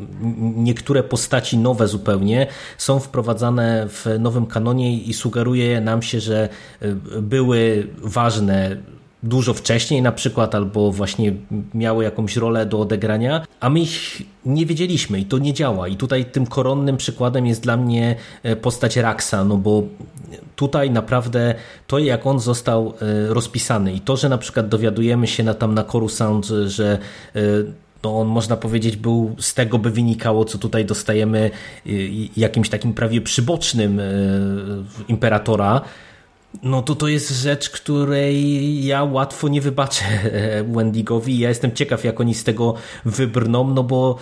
niektóre 0.56 1.04
postaci 1.04 1.58
nowe 1.58 1.88
zupełnie 1.88 2.48
są 2.78 3.00
wprowadzane 3.00 3.88
w 3.90 4.06
nowym 4.20 4.46
kanonie 4.46 4.98
i 4.98 5.14
sugeruje 5.14 5.82
nam 5.82 6.02
się, 6.02 6.20
że 6.20 6.50
y, 6.84 6.96
były 7.22 7.88
ważne 7.98 8.78
dużo 9.24 9.54
wcześniej 9.54 10.02
na 10.02 10.12
przykład, 10.12 10.56
albo 10.56 10.92
właśnie 10.92 11.34
miały 11.74 12.04
jakąś 12.04 12.36
rolę 12.36 12.66
do 12.66 12.80
odegrania, 12.80 13.46
a 13.60 13.70
my 13.70 13.80
ich 13.80 14.22
nie 14.46 14.66
wiedzieliśmy 14.66 15.20
i 15.20 15.26
to 15.26 15.38
nie 15.38 15.54
działa. 15.54 15.88
I 15.88 15.96
tutaj 15.96 16.26
tym 16.26 16.46
koronnym 16.46 16.98
przykładem 16.98 17.46
jest 17.46 17.64
dla 17.64 17.78
mnie 17.78 18.16
e, 18.44 18.56
postać 18.56 18.98
Raxa, 18.98 19.36
no 19.46 19.58
bo 19.58 19.84
tutaj 20.56 20.92
naprawdę 20.92 21.56
to, 21.88 22.00
jak 22.00 22.28
on 22.28 22.40
został 22.40 22.94
e, 23.02 23.34
rozpisany 23.34 23.94
i 23.94 24.00
to, 24.00 24.18
że 24.18 24.30
na 24.30 24.38
przykład 24.38 24.68
dowiadujemy 24.68 25.28
się 25.28 25.44
na, 25.44 25.54
tam 25.54 25.74
na 25.74 25.84
Coruscant, 25.84 26.46
że 26.66 26.98
e, 27.36 27.40
no 28.04 28.20
on 28.20 28.28
można 28.28 28.58
powiedzieć 28.58 28.96
był 28.96 29.36
z 29.40 29.54
tego 29.54 29.78
by 29.78 29.90
wynikało, 29.90 30.46
co 30.46 30.58
tutaj 30.58 30.86
dostajemy 30.86 31.52
jakimś 32.38 32.70
takim 32.70 32.94
prawie 32.94 33.22
przybocznym 33.22 34.02
imperatora, 35.08 35.82
no 36.64 36.82
to 36.82 36.96
to 36.96 37.08
jest 37.08 37.30
rzecz, 37.30 37.70
której 37.70 38.86
ja 38.86 39.04
łatwo 39.04 39.48
nie 39.48 39.62
wybaczę 39.62 40.04
Wendigowi. 40.76 41.40
Ja 41.40 41.50
jestem 41.50 41.72
ciekaw, 41.72 42.04
jak 42.04 42.20
oni 42.20 42.34
z 42.34 42.44
tego 42.44 42.74
wybrną, 43.06 43.74
no 43.74 43.84
bo 43.84 44.18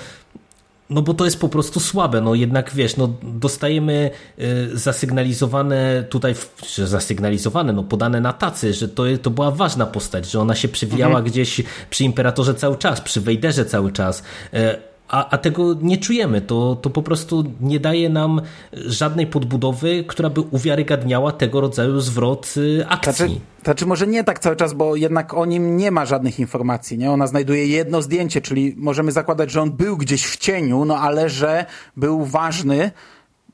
no 0.89 1.01
bo 1.01 1.13
to 1.13 1.25
jest 1.25 1.39
po 1.39 1.49
prostu 1.49 1.79
słabe, 1.79 2.21
no 2.21 2.35
jednak 2.35 2.73
wiesz, 2.73 2.97
no 2.97 3.13
dostajemy 3.23 4.11
y, 4.39 4.77
zasygnalizowane 4.77 6.03
tutaj, 6.09 6.35
że 6.73 6.87
zasygnalizowane, 6.87 7.73
no 7.73 7.83
podane 7.83 8.21
na 8.21 8.33
tacy, 8.33 8.73
że 8.73 8.89
to, 8.89 9.03
to 9.21 9.29
była 9.29 9.51
ważna 9.51 9.85
postać, 9.85 10.31
że 10.31 10.39
ona 10.39 10.55
się 10.55 10.67
przewijała 10.67 11.15
mhm. 11.15 11.25
gdzieś 11.25 11.61
przy 11.89 12.03
Imperatorze 12.03 12.53
cały 12.53 12.77
czas, 12.77 13.01
przy 13.01 13.21
Wejderze 13.21 13.65
cały 13.65 13.91
czas, 13.91 14.23
y, 14.53 14.88
a, 15.09 15.29
a 15.29 15.37
tego 15.37 15.75
nie 15.81 15.97
czujemy. 15.97 16.41
To, 16.41 16.75
to 16.75 16.89
po 16.89 17.03
prostu 17.03 17.43
nie 17.61 17.79
daje 17.79 18.09
nam 18.09 18.41
żadnej 18.73 19.27
podbudowy, 19.27 20.03
która 20.07 20.29
by 20.29 20.41
uwiarygadniała 20.41 21.31
tego 21.31 21.61
rodzaju 21.61 21.99
zwrot 21.99 22.53
y, 22.57 22.85
akcji. 22.87 23.13
Znaczy, 23.13 23.41
znaczy 23.63 23.85
może 23.85 24.07
nie 24.07 24.23
tak 24.23 24.39
cały 24.39 24.55
czas, 24.55 24.73
bo 24.73 24.95
jednak 24.95 25.33
o 25.33 25.45
nim 25.45 25.77
nie 25.77 25.91
ma 25.91 26.05
żadnych 26.05 26.39
informacji. 26.39 26.97
Nie? 26.97 27.11
Ona 27.11 27.27
znajduje 27.27 27.65
jedno 27.65 28.01
zdjęcie, 28.01 28.41
czyli 28.41 28.75
możemy 28.77 29.11
zakładać, 29.11 29.51
że 29.51 29.61
on 29.61 29.71
był 29.71 29.97
gdzieś 29.97 30.25
w 30.25 30.37
cieniu, 30.37 30.85
no 30.85 30.97
ale 30.97 31.29
że 31.29 31.65
był 31.97 32.25
ważny, 32.25 32.91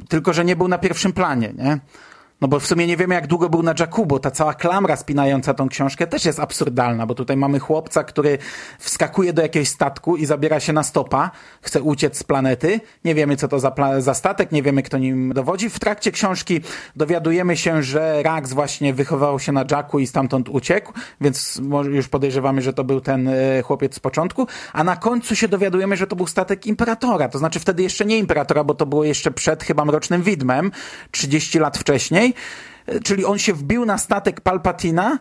tylko 0.09 0.33
że 0.33 0.45
nie 0.45 0.55
był 0.55 0.67
na 0.67 0.77
pierwszym 0.77 1.13
planie. 1.13 1.53
Nie? 1.57 1.79
No 2.41 2.47
bo 2.47 2.59
w 2.59 2.67
sumie 2.67 2.87
nie 2.87 2.97
wiemy, 2.97 3.15
jak 3.15 3.27
długo 3.27 3.49
był 3.49 3.63
na 3.63 3.73
Jacku, 3.79 4.05
bo 4.05 4.19
ta 4.19 4.31
cała 4.31 4.53
klamra 4.53 4.95
spinająca 4.95 5.53
tą 5.53 5.69
książkę 5.69 6.07
też 6.07 6.25
jest 6.25 6.39
absurdalna, 6.39 7.05
bo 7.05 7.15
tutaj 7.15 7.37
mamy 7.37 7.59
chłopca, 7.59 8.03
który 8.03 8.37
wskakuje 8.79 9.33
do 9.33 9.41
jakiegoś 9.41 9.67
statku 9.67 10.15
i 10.15 10.25
zabiera 10.25 10.59
się 10.59 10.73
na 10.73 10.83
stopa, 10.83 11.31
chce 11.61 11.81
uciec 11.81 12.17
z 12.17 12.23
planety. 12.23 12.79
Nie 13.05 13.15
wiemy, 13.15 13.35
co 13.35 13.47
to 13.47 13.59
za, 13.59 13.73
za 13.99 14.13
statek, 14.13 14.51
nie 14.51 14.63
wiemy, 14.63 14.83
kto 14.83 14.97
nim 14.97 15.33
dowodzi. 15.33 15.69
W 15.69 15.79
trakcie 15.79 16.11
książki 16.11 16.61
dowiadujemy 16.95 17.57
się, 17.57 17.83
że 17.83 18.23
Rax 18.23 18.53
właśnie 18.53 18.93
wychował 18.93 19.39
się 19.39 19.51
na 19.51 19.65
Jacku 19.71 19.99
i 19.99 20.07
stamtąd 20.07 20.49
uciekł, 20.49 20.93
więc 21.21 21.61
już 21.91 22.07
podejrzewamy, 22.07 22.61
że 22.61 22.73
to 22.73 22.83
był 22.83 23.01
ten 23.01 23.27
e, 23.27 23.61
chłopiec 23.61 23.95
z 23.95 23.99
początku. 23.99 24.47
A 24.73 24.83
na 24.83 24.95
końcu 24.95 25.35
się 25.35 25.47
dowiadujemy, 25.47 25.97
że 25.97 26.07
to 26.07 26.15
był 26.15 26.27
statek 26.27 26.67
Imperatora, 26.67 27.29
to 27.29 27.37
znaczy 27.37 27.59
wtedy 27.59 27.83
jeszcze 27.83 28.05
nie 28.05 28.17
Imperatora, 28.17 28.63
bo 28.63 28.73
to 28.73 28.85
było 28.85 29.03
jeszcze 29.03 29.31
przed 29.31 29.63
chyba 29.63 29.85
Mrocznym 29.85 30.23
Widmem, 30.23 30.71
30 31.11 31.59
lat 31.59 31.77
wcześniej 31.77 32.24
czyli 33.03 33.25
on 33.25 33.39
się 33.39 33.53
wbił 33.53 33.85
na 33.85 33.97
statek 33.97 34.41
Palpatina, 34.41 35.19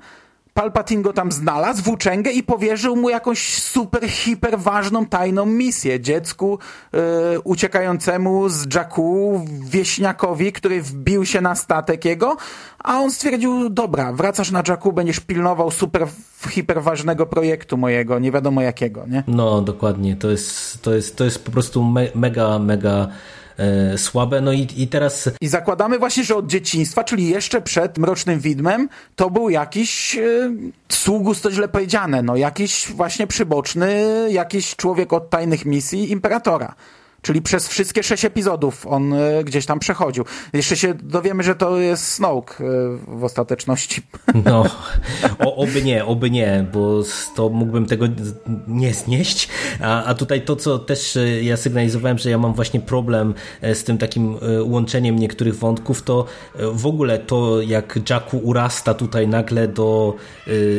Palpatine 0.54 1.02
go 1.02 1.12
tam 1.12 1.32
znalazł, 1.32 1.82
włóczęgę 1.82 2.30
i 2.30 2.42
powierzył 2.42 2.96
mu 2.96 3.08
jakąś 3.08 3.62
super, 3.62 4.08
hiper 4.08 4.58
ważną, 4.58 5.06
tajną 5.06 5.46
misję. 5.46 6.00
Dziecku 6.00 6.58
yy, 6.92 7.00
uciekającemu 7.44 8.48
z 8.48 8.74
Jakku, 8.74 9.40
wieśniakowi, 9.60 10.52
który 10.52 10.82
wbił 10.82 11.26
się 11.26 11.40
na 11.40 11.54
statek 11.54 12.04
jego, 12.04 12.36
a 12.78 12.98
on 12.98 13.10
stwierdził, 13.10 13.70
dobra, 13.70 14.12
wracasz 14.12 14.50
na 14.50 14.62
Jakku, 14.68 14.92
będziesz 14.92 15.20
pilnował 15.20 15.70
super, 15.70 16.06
hiper 16.50 16.82
ważnego 16.82 17.26
projektu 17.26 17.76
mojego, 17.76 18.18
nie 18.18 18.32
wiadomo 18.32 18.62
jakiego, 18.62 19.06
nie? 19.06 19.22
No, 19.26 19.62
dokładnie. 19.62 20.16
To 20.16 20.30
jest, 20.30 20.82
to 20.82 20.94
jest, 20.94 21.16
to 21.16 21.24
jest 21.24 21.44
po 21.44 21.50
prostu 21.50 21.84
me 21.84 22.08
mega, 22.14 22.58
mega 22.58 23.08
e, 23.56 23.98
słabe. 23.98 24.40
No 24.40 24.52
i, 24.52 24.68
i 24.76 24.88
teraz. 24.88 25.30
I 25.40 25.48
zakładamy 25.48 25.98
właśnie, 25.98 26.24
że 26.24 26.36
od 26.36 26.46
dzieciństwa, 26.46 27.04
czyli 27.04 27.28
jeszcze 27.28 27.62
przed 27.62 27.98
Mrocznym 27.98 28.40
Widmem, 28.40 28.88
to 29.16 29.30
był 29.30 29.50
jakiś 29.50 30.16
e, 30.16 30.50
sługus, 30.88 31.40
to 31.40 31.50
źle 31.50 31.68
powiedziane, 31.68 32.22
no 32.22 32.36
jakiś 32.36 32.92
właśnie 32.92 33.26
przyboczny, 33.26 34.04
jakiś 34.30 34.76
człowiek 34.76 35.12
od 35.12 35.30
tajnych 35.30 35.64
misji 35.64 36.10
imperatora. 36.12 36.74
Czyli 37.24 37.42
przez 37.42 37.68
wszystkie 37.68 38.02
sześć 38.02 38.24
epizodów 38.24 38.86
on 38.86 39.12
e, 39.12 39.44
gdzieś 39.44 39.66
tam 39.66 39.78
przechodził. 39.78 40.24
Jeszcze 40.52 40.76
się 40.76 40.94
dowiemy, 40.94 41.42
że 41.42 41.54
to 41.54 41.78
jest 41.78 42.06
Snoke 42.06 42.64
e, 42.64 42.64
w 43.18 43.24
ostateczności. 43.24 44.02
No, 44.44 44.64
o, 45.38 45.56
oby 45.56 45.82
nie, 45.82 46.04
oby 46.04 46.30
nie, 46.30 46.66
bo 46.72 47.02
to 47.36 47.48
mógłbym 47.48 47.86
tego 47.86 48.06
nie 48.68 48.94
znieść. 48.94 49.48
A, 49.80 50.04
a 50.04 50.14
tutaj 50.14 50.44
to, 50.44 50.56
co 50.56 50.78
też 50.78 51.16
e, 51.16 51.42
ja 51.42 51.56
sygnalizowałem, 51.56 52.18
że 52.18 52.30
ja 52.30 52.38
mam 52.38 52.54
właśnie 52.54 52.80
problem 52.80 53.34
z 53.62 53.84
tym 53.84 53.98
takim 53.98 54.36
łączeniem 54.62 55.18
niektórych 55.18 55.56
wątków, 55.58 56.02
to 56.02 56.26
w 56.72 56.86
ogóle 56.86 57.18
to, 57.18 57.62
jak 57.62 57.98
Jacku 58.10 58.38
urasta 58.38 58.94
tutaj 58.94 59.28
nagle 59.28 59.68
do 59.68 60.14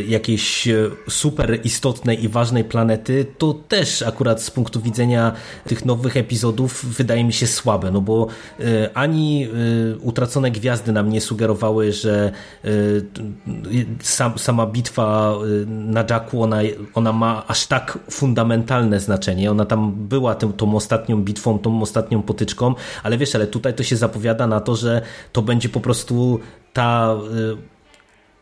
jakiejś 0.08 0.68
super 1.10 1.60
istotnej 1.64 2.24
i 2.24 2.30
ważnej 2.30 2.64
planety, 2.64 3.26
to 3.38 3.54
też 3.54 4.02
akurat 4.02 4.42
z 4.42 4.52
punktu 4.52 4.82
widzenia 4.82 5.32
tych 5.68 5.86
nowych 5.86 6.18
epizodów 6.18 6.35
epizodów 6.36 6.86
wydaje 6.86 7.24
mi 7.24 7.34
się 7.34 7.48
słabe, 7.48 7.92
no 7.92 8.02
bo 8.02 8.28
e, 8.60 8.90
ani 8.94 9.44
e, 9.46 9.98
Utracone 9.98 10.52
Gwiazdy 10.52 10.92
nam 10.92 11.10
nie 11.10 11.22
sugerowały, 11.22 11.92
że 11.92 12.32
e, 12.64 12.70
sama 14.38 14.66
bitwa 14.66 15.36
na 15.68 16.06
Jacku, 16.10 16.44
ona, 16.44 16.58
ona 16.94 17.14
ma 17.14 17.48
aż 17.48 17.68
tak 17.68 18.00
fundamentalne 18.12 19.00
znaczenie. 19.00 19.52
Ona 19.52 19.66
tam 19.66 19.92
była 19.96 20.36
tą, 20.36 20.54
tą 20.54 20.76
ostatnią 20.76 21.24
bitwą, 21.24 21.60
tą 21.60 21.82
ostatnią 21.82 22.22
potyczką, 22.22 22.76
ale 23.04 23.18
wiesz, 23.18 23.36
ale 23.36 23.48
tutaj 23.48 23.74
to 23.74 23.84
się 23.84 23.96
zapowiada 23.96 24.48
na 24.48 24.60
to, 24.60 24.76
że 24.76 25.02
to 25.32 25.42
będzie 25.42 25.70
po 25.70 25.80
prostu 25.80 26.40
ta 26.74 27.16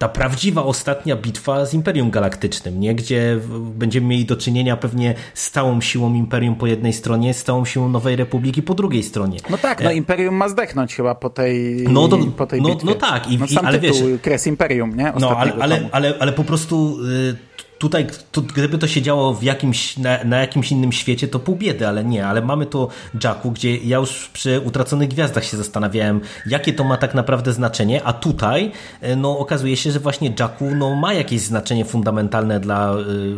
ta 0.03 0.09
prawdziwa 0.09 0.63
ostatnia 0.63 1.15
bitwa 1.15 1.65
z 1.65 1.73
Imperium 1.73 2.11
Galaktycznym, 2.11 2.79
nie? 2.79 2.95
gdzie 2.95 3.39
będziemy 3.75 4.07
mieli 4.07 4.25
do 4.25 4.37
czynienia 4.37 4.77
pewnie 4.77 5.15
z 5.33 5.51
całą 5.51 5.81
siłą 5.81 6.13
Imperium 6.13 6.55
po 6.55 6.67
jednej 6.67 6.93
stronie, 6.93 7.33
z 7.33 7.43
całą 7.43 7.65
siłą 7.65 7.89
Nowej 7.89 8.15
Republiki 8.15 8.61
po 8.61 8.73
drugiej 8.73 9.03
stronie. 9.03 9.37
No 9.49 9.57
tak, 9.57 9.83
no 9.83 9.91
e, 9.91 9.95
Imperium 9.95 10.35
ma 10.35 10.49
zdechnąć 10.49 10.95
chyba 10.95 11.15
po 11.15 11.29
tej, 11.29 11.85
no, 11.89 12.07
do, 12.07 12.17
po 12.17 12.47
tej 12.47 12.61
no, 12.61 12.69
bitwie. 12.69 12.85
No 12.85 12.95
tak, 12.95 13.31
i, 13.31 13.37
no, 13.37 13.47
sam 13.47 13.65
ale 13.65 13.79
tytuł, 13.79 14.07
wiesz, 14.07 14.21
Kres 14.21 14.47
Imperium, 14.47 14.95
nie? 14.97 15.13
no 15.19 15.37
ale, 15.37 15.53
ale, 15.53 15.89
ale, 15.91 16.13
ale 16.19 16.31
po 16.31 16.43
prostu... 16.43 16.97
Y 17.03 17.52
tutaj, 17.83 18.07
tu, 18.31 18.41
gdyby 18.41 18.77
to 18.77 18.87
się 18.87 19.01
działo 19.01 19.33
w 19.33 19.43
jakimś, 19.43 19.97
na, 19.97 20.23
na, 20.23 20.37
jakimś 20.37 20.71
innym 20.71 20.91
świecie, 20.91 21.27
to 21.27 21.39
pół 21.39 21.55
biedy, 21.55 21.87
ale 21.87 22.03
nie, 22.03 22.27
ale 22.27 22.41
mamy 22.41 22.65
to 22.65 22.87
Jacku, 23.23 23.51
gdzie 23.51 23.77
ja 23.77 23.97
już 23.97 24.29
przy 24.33 24.59
Utraconych 24.59 25.09
Gwiazdach 25.09 25.43
się 25.43 25.57
zastanawiałem, 25.57 26.21
jakie 26.45 26.73
to 26.73 26.83
ma 26.83 26.97
tak 26.97 27.13
naprawdę 27.13 27.53
znaczenie, 27.53 28.03
a 28.03 28.13
tutaj 28.13 28.71
e, 29.01 29.15
no, 29.15 29.37
okazuje 29.37 29.77
się, 29.77 29.91
że 29.91 29.99
właśnie 29.99 30.33
Jacku 30.39 30.75
no, 30.75 30.95
ma 30.95 31.13
jakieś 31.13 31.41
znaczenie 31.41 31.85
fundamentalne 31.85 32.59
dla 32.59 32.95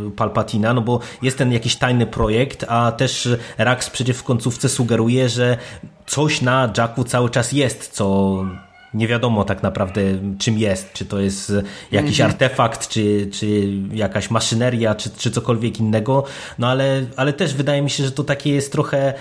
y, 0.07 0.11
Palpatina, 0.11 0.73
no 0.73 0.81
bo 0.81 0.99
jest 1.21 1.37
ten 1.37 1.51
jakiś 1.51 1.75
tajny 1.75 2.05
projekt, 2.05 2.65
a 2.67 2.91
też 2.91 3.29
Rax 3.57 3.89
przecież 3.89 4.17
w 4.17 4.23
końcówce 4.23 4.69
sugeruje, 4.69 5.29
że 5.29 5.57
coś 6.05 6.41
na 6.41 6.73
Jacku 6.77 7.03
cały 7.03 7.29
czas 7.29 7.51
jest, 7.51 7.91
co 7.91 8.37
nie 8.95 9.07
wiadomo 9.07 9.43
tak 9.43 9.63
naprawdę 9.63 10.01
czym 10.39 10.57
jest, 10.57 10.93
czy 10.93 11.05
to 11.05 11.19
jest 11.19 11.53
jakiś 11.91 12.21
mhm. 12.21 12.31
artefakt, 12.31 12.87
czy, 12.87 13.29
czy 13.31 13.47
jakaś 13.93 14.31
maszyneria, 14.31 14.95
czy, 14.95 15.09
czy 15.09 15.31
cokolwiek 15.31 15.79
innego, 15.79 16.23
no 16.59 16.67
ale, 16.67 17.05
ale 17.15 17.33
też 17.33 17.53
wydaje 17.53 17.81
mi 17.81 17.89
się, 17.89 18.03
że 18.03 18.11
to 18.11 18.23
takie 18.23 18.53
jest 18.53 18.71
trochę 18.71 19.13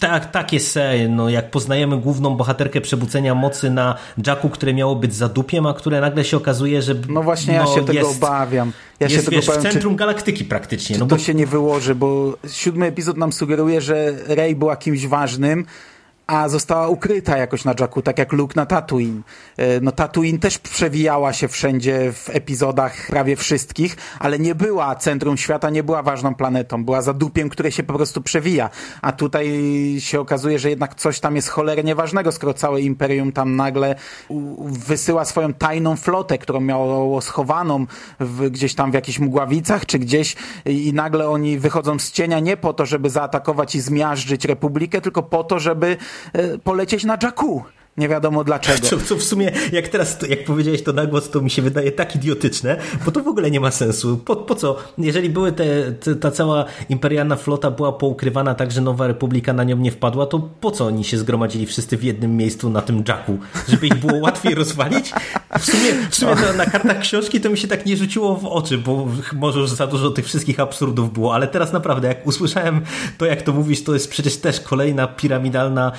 tak, 0.00 0.30
takie 0.30 0.60
se, 0.60 1.08
no 1.08 1.28
jak 1.28 1.50
poznajemy 1.50 1.98
główną 1.98 2.36
bohaterkę 2.36 2.80
przebudzenia 2.80 3.34
mocy 3.34 3.70
na 3.70 3.94
Jacku, 4.26 4.48
które 4.48 4.74
miało 4.74 4.96
być 4.96 5.14
zadupiem, 5.14 5.66
a 5.66 5.74
które 5.74 6.00
nagle 6.00 6.24
się 6.24 6.36
okazuje, 6.36 6.82
że 6.82 6.94
No 7.08 7.22
właśnie, 7.22 7.54
ja 7.54 7.64
no, 7.64 7.74
się 7.74 7.84
tego 7.84 8.10
obawiam. 8.10 8.72
Ja 9.00 9.06
jest, 9.06 9.16
się 9.16 9.22
tego 9.22 9.36
wiesz, 9.36 9.48
obawiam, 9.48 9.62
w 9.62 9.72
centrum 9.72 9.94
czy, 9.94 9.98
galaktyki 9.98 10.44
praktycznie. 10.44 10.94
Czy 10.94 11.00
no 11.00 11.06
to 11.06 11.16
bo... 11.16 11.22
się 11.22 11.34
nie 11.34 11.46
wyłoży, 11.46 11.94
bo 11.94 12.36
siódmy 12.52 12.86
epizod 12.86 13.16
nam 13.16 13.32
sugeruje, 13.32 13.80
że 13.80 14.12
Rey 14.26 14.56
była 14.56 14.76
kimś 14.76 15.06
ważnym, 15.06 15.66
a 16.30 16.48
została 16.48 16.88
ukryta 16.88 17.36
jakoś 17.36 17.64
na 17.64 17.74
Jacku, 17.80 18.02
tak 18.02 18.18
jak 18.18 18.32
Luke 18.32 18.52
na 18.56 18.66
Tatooine. 18.66 19.22
E, 19.56 19.80
no 19.80 19.92
Tatooine 19.92 20.38
też 20.38 20.58
przewijała 20.58 21.32
się 21.32 21.48
wszędzie 21.48 22.12
w 22.12 22.30
epizodach 22.30 23.06
prawie 23.06 23.36
wszystkich, 23.36 23.96
ale 24.18 24.38
nie 24.38 24.54
była 24.54 24.94
centrum 24.94 25.36
świata, 25.36 25.70
nie 25.70 25.82
była 25.82 26.02
ważną 26.02 26.34
planetą, 26.34 26.84
była 26.84 27.02
zadupiem, 27.02 27.48
które 27.48 27.72
się 27.72 27.82
po 27.82 27.94
prostu 27.94 28.22
przewija. 28.22 28.70
A 29.02 29.12
tutaj 29.12 29.48
się 29.98 30.20
okazuje, 30.20 30.58
że 30.58 30.70
jednak 30.70 30.94
coś 30.94 31.20
tam 31.20 31.36
jest 31.36 31.48
cholernie 31.48 31.94
ważnego, 31.94 32.32
skoro 32.32 32.54
całe 32.54 32.80
Imperium 32.80 33.32
tam 33.32 33.56
nagle 33.56 33.94
wysyła 34.66 35.24
swoją 35.24 35.54
tajną 35.54 35.96
flotę, 35.96 36.38
którą 36.38 36.60
miało 36.60 37.20
schowaną 37.20 37.86
w, 38.20 38.50
gdzieś 38.50 38.74
tam 38.74 38.90
w 38.90 38.94
jakichś 38.94 39.18
mgławicach, 39.18 39.86
czy 39.86 39.98
gdzieś 39.98 40.36
i 40.66 40.92
nagle 40.92 41.28
oni 41.28 41.58
wychodzą 41.58 41.98
z 41.98 42.12
cienia 42.12 42.40
nie 42.40 42.56
po 42.56 42.72
to, 42.72 42.86
żeby 42.86 43.10
zaatakować 43.10 43.74
i 43.74 43.80
zmiażdżyć 43.80 44.44
Republikę, 44.44 45.00
tylko 45.00 45.22
po 45.22 45.44
to, 45.44 45.58
żeby 45.58 45.96
polecieć 46.64 47.04
na 47.04 47.18
Jakku. 47.22 47.64
Nie 47.96 48.08
wiadomo 48.08 48.44
dlaczego. 48.44 48.78
Co, 48.88 48.98
co 48.98 49.16
w 49.16 49.22
sumie, 49.22 49.52
jak 49.72 49.88
teraz, 49.88 50.18
jak 50.28 50.44
powiedziałeś 50.44 50.82
to 50.82 50.92
na 50.92 51.06
głos, 51.06 51.30
to 51.30 51.40
mi 51.40 51.50
się 51.50 51.62
wydaje 51.62 51.92
tak 51.92 52.16
idiotyczne, 52.16 52.76
bo 53.04 53.10
to 53.12 53.20
w 53.20 53.28
ogóle 53.28 53.50
nie 53.50 53.60
ma 53.60 53.70
sensu. 53.70 54.16
Po, 54.16 54.36
po 54.36 54.54
co? 54.54 54.76
Jeżeli 54.98 55.30
były 55.30 55.52
te, 55.52 55.92
te, 55.92 56.14
ta 56.14 56.30
cała 56.30 56.64
imperialna 56.88 57.36
flota 57.36 57.70
była 57.70 57.92
poukrywana 57.92 58.54
tak, 58.54 58.72
że 58.72 58.80
Nowa 58.80 59.06
Republika 59.06 59.52
na 59.52 59.64
nią 59.64 59.76
nie 59.76 59.90
wpadła, 59.90 60.26
to 60.26 60.38
po 60.60 60.70
co 60.70 60.86
oni 60.86 61.04
się 61.04 61.18
zgromadzili 61.18 61.66
wszyscy 61.66 61.96
w 61.96 62.04
jednym 62.04 62.36
miejscu 62.36 62.70
na 62.70 62.82
tym 62.82 63.04
Jacku? 63.08 63.38
Żeby 63.68 63.86
ich 63.86 63.94
było 63.94 64.18
łatwiej 64.26 64.54
rozwalić? 64.54 65.12
W 65.58 65.64
sumie, 65.64 66.08
w 66.10 66.14
sumie 66.14 66.34
na, 66.34 66.52
na 66.52 66.66
kartach 66.66 67.00
książki 67.00 67.40
to 67.40 67.50
mi 67.50 67.58
się 67.58 67.68
tak 67.68 67.86
nie 67.86 67.96
rzuciło 67.96 68.36
w 68.36 68.46
oczy, 68.46 68.78
bo 68.78 69.06
może 69.32 69.60
już 69.60 69.70
za 69.70 69.86
dużo 69.86 70.10
tych 70.10 70.26
wszystkich 70.26 70.60
absurdów 70.60 71.12
było, 71.12 71.34
ale 71.34 71.48
teraz 71.48 71.72
naprawdę, 71.72 72.08
jak 72.08 72.26
usłyszałem 72.26 72.80
to, 73.18 73.26
jak 73.26 73.42
to 73.42 73.52
mówisz, 73.52 73.84
to 73.84 73.94
jest 73.94 74.10
przecież 74.10 74.36
też 74.36 74.60
kolejna 74.60 75.06
piramidalna, 75.06 75.92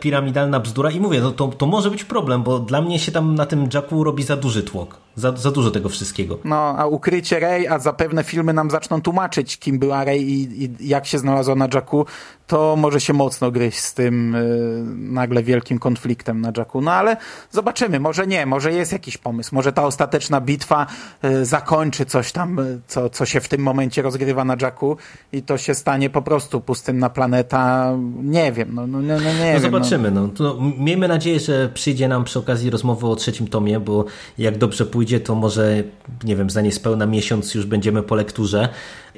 piramidalna 0.00 0.60
bzdura 0.60 0.90
i 0.90 1.00
mówię, 1.00 1.20
no 1.24 1.32
to, 1.32 1.48
to 1.48 1.66
może 1.66 1.90
być 1.90 2.04
problem, 2.04 2.42
bo 2.42 2.58
dla 2.58 2.82
mnie 2.82 2.98
się 2.98 3.12
tam 3.12 3.34
na 3.34 3.46
tym 3.46 3.68
Jacku 3.74 4.04
robi 4.04 4.22
za 4.22 4.36
duży 4.36 4.62
tłok. 4.62 4.96
Za, 5.16 5.32
za 5.36 5.50
dużo 5.50 5.70
tego 5.70 5.88
wszystkiego. 5.88 6.38
No, 6.44 6.56
a 6.56 6.86
ukrycie 6.86 7.40
Rey, 7.40 7.68
a 7.68 7.78
zapewne 7.78 8.24
filmy 8.24 8.52
nam 8.52 8.70
zaczną 8.70 9.00
tłumaczyć, 9.02 9.58
kim 9.58 9.78
była 9.78 10.04
Rey 10.04 10.22
i, 10.22 10.64
i 10.64 10.88
jak 10.88 11.06
się 11.06 11.18
znalazła 11.18 11.54
na 11.54 11.68
Jacku, 11.74 12.06
to 12.46 12.76
może 12.76 13.00
się 13.00 13.12
mocno 13.12 13.50
gryźć 13.50 13.78
z 13.78 13.94
tym 13.94 14.34
y, 14.34 14.84
nagle 14.96 15.42
wielkim 15.42 15.78
konfliktem 15.78 16.40
na 16.40 16.52
Jacku. 16.56 16.80
No 16.80 16.92
ale 16.92 17.16
zobaczymy, 17.50 18.00
może 18.00 18.26
nie, 18.26 18.46
może 18.46 18.72
jest 18.72 18.92
jakiś 18.92 19.18
pomysł, 19.18 19.54
może 19.54 19.72
ta 19.72 19.84
ostateczna 19.84 20.40
bitwa 20.40 20.86
y, 21.24 21.44
zakończy 21.44 22.06
coś 22.06 22.32
tam, 22.32 22.58
y, 22.58 22.80
co, 22.86 23.10
co 23.10 23.26
się 23.26 23.40
w 23.40 23.48
tym 23.48 23.60
momencie 23.60 24.02
rozgrywa 24.02 24.44
na 24.44 24.56
Jacku 24.62 24.96
i 25.32 25.42
to 25.42 25.58
się 25.58 25.74
stanie 25.74 26.10
po 26.10 26.22
prostu 26.22 26.60
pustynna 26.60 27.10
planeta, 27.10 27.92
nie 28.22 28.52
wiem, 28.52 28.68
no, 28.74 28.86
no, 28.86 29.00
no, 29.00 29.14
no 29.14 29.20
nie 29.20 29.38
no 29.38 29.44
wiem. 29.44 29.60
Zobaczymy, 29.60 30.10
no. 30.10 30.28
no. 30.40 30.56
miejmy 30.78 31.08
nadzieję, 31.14 31.40
że 31.40 31.68
przyjdzie 31.74 32.08
nam 32.08 32.24
przy 32.24 32.38
okazji 32.38 32.70
rozmowy 32.70 33.06
o 33.06 33.16
trzecim 33.16 33.46
tomie, 33.48 33.80
bo 33.80 34.04
jak 34.38 34.58
dobrze 34.58 34.86
pójdzie, 34.86 35.20
to 35.20 35.34
może, 35.34 35.82
nie 36.24 36.36
wiem, 36.36 36.50
za 36.50 36.60
niespełna 36.60 37.06
miesiąc 37.06 37.54
już 37.54 37.66
będziemy 37.66 38.02
po 38.02 38.14
lekturze 38.14 38.68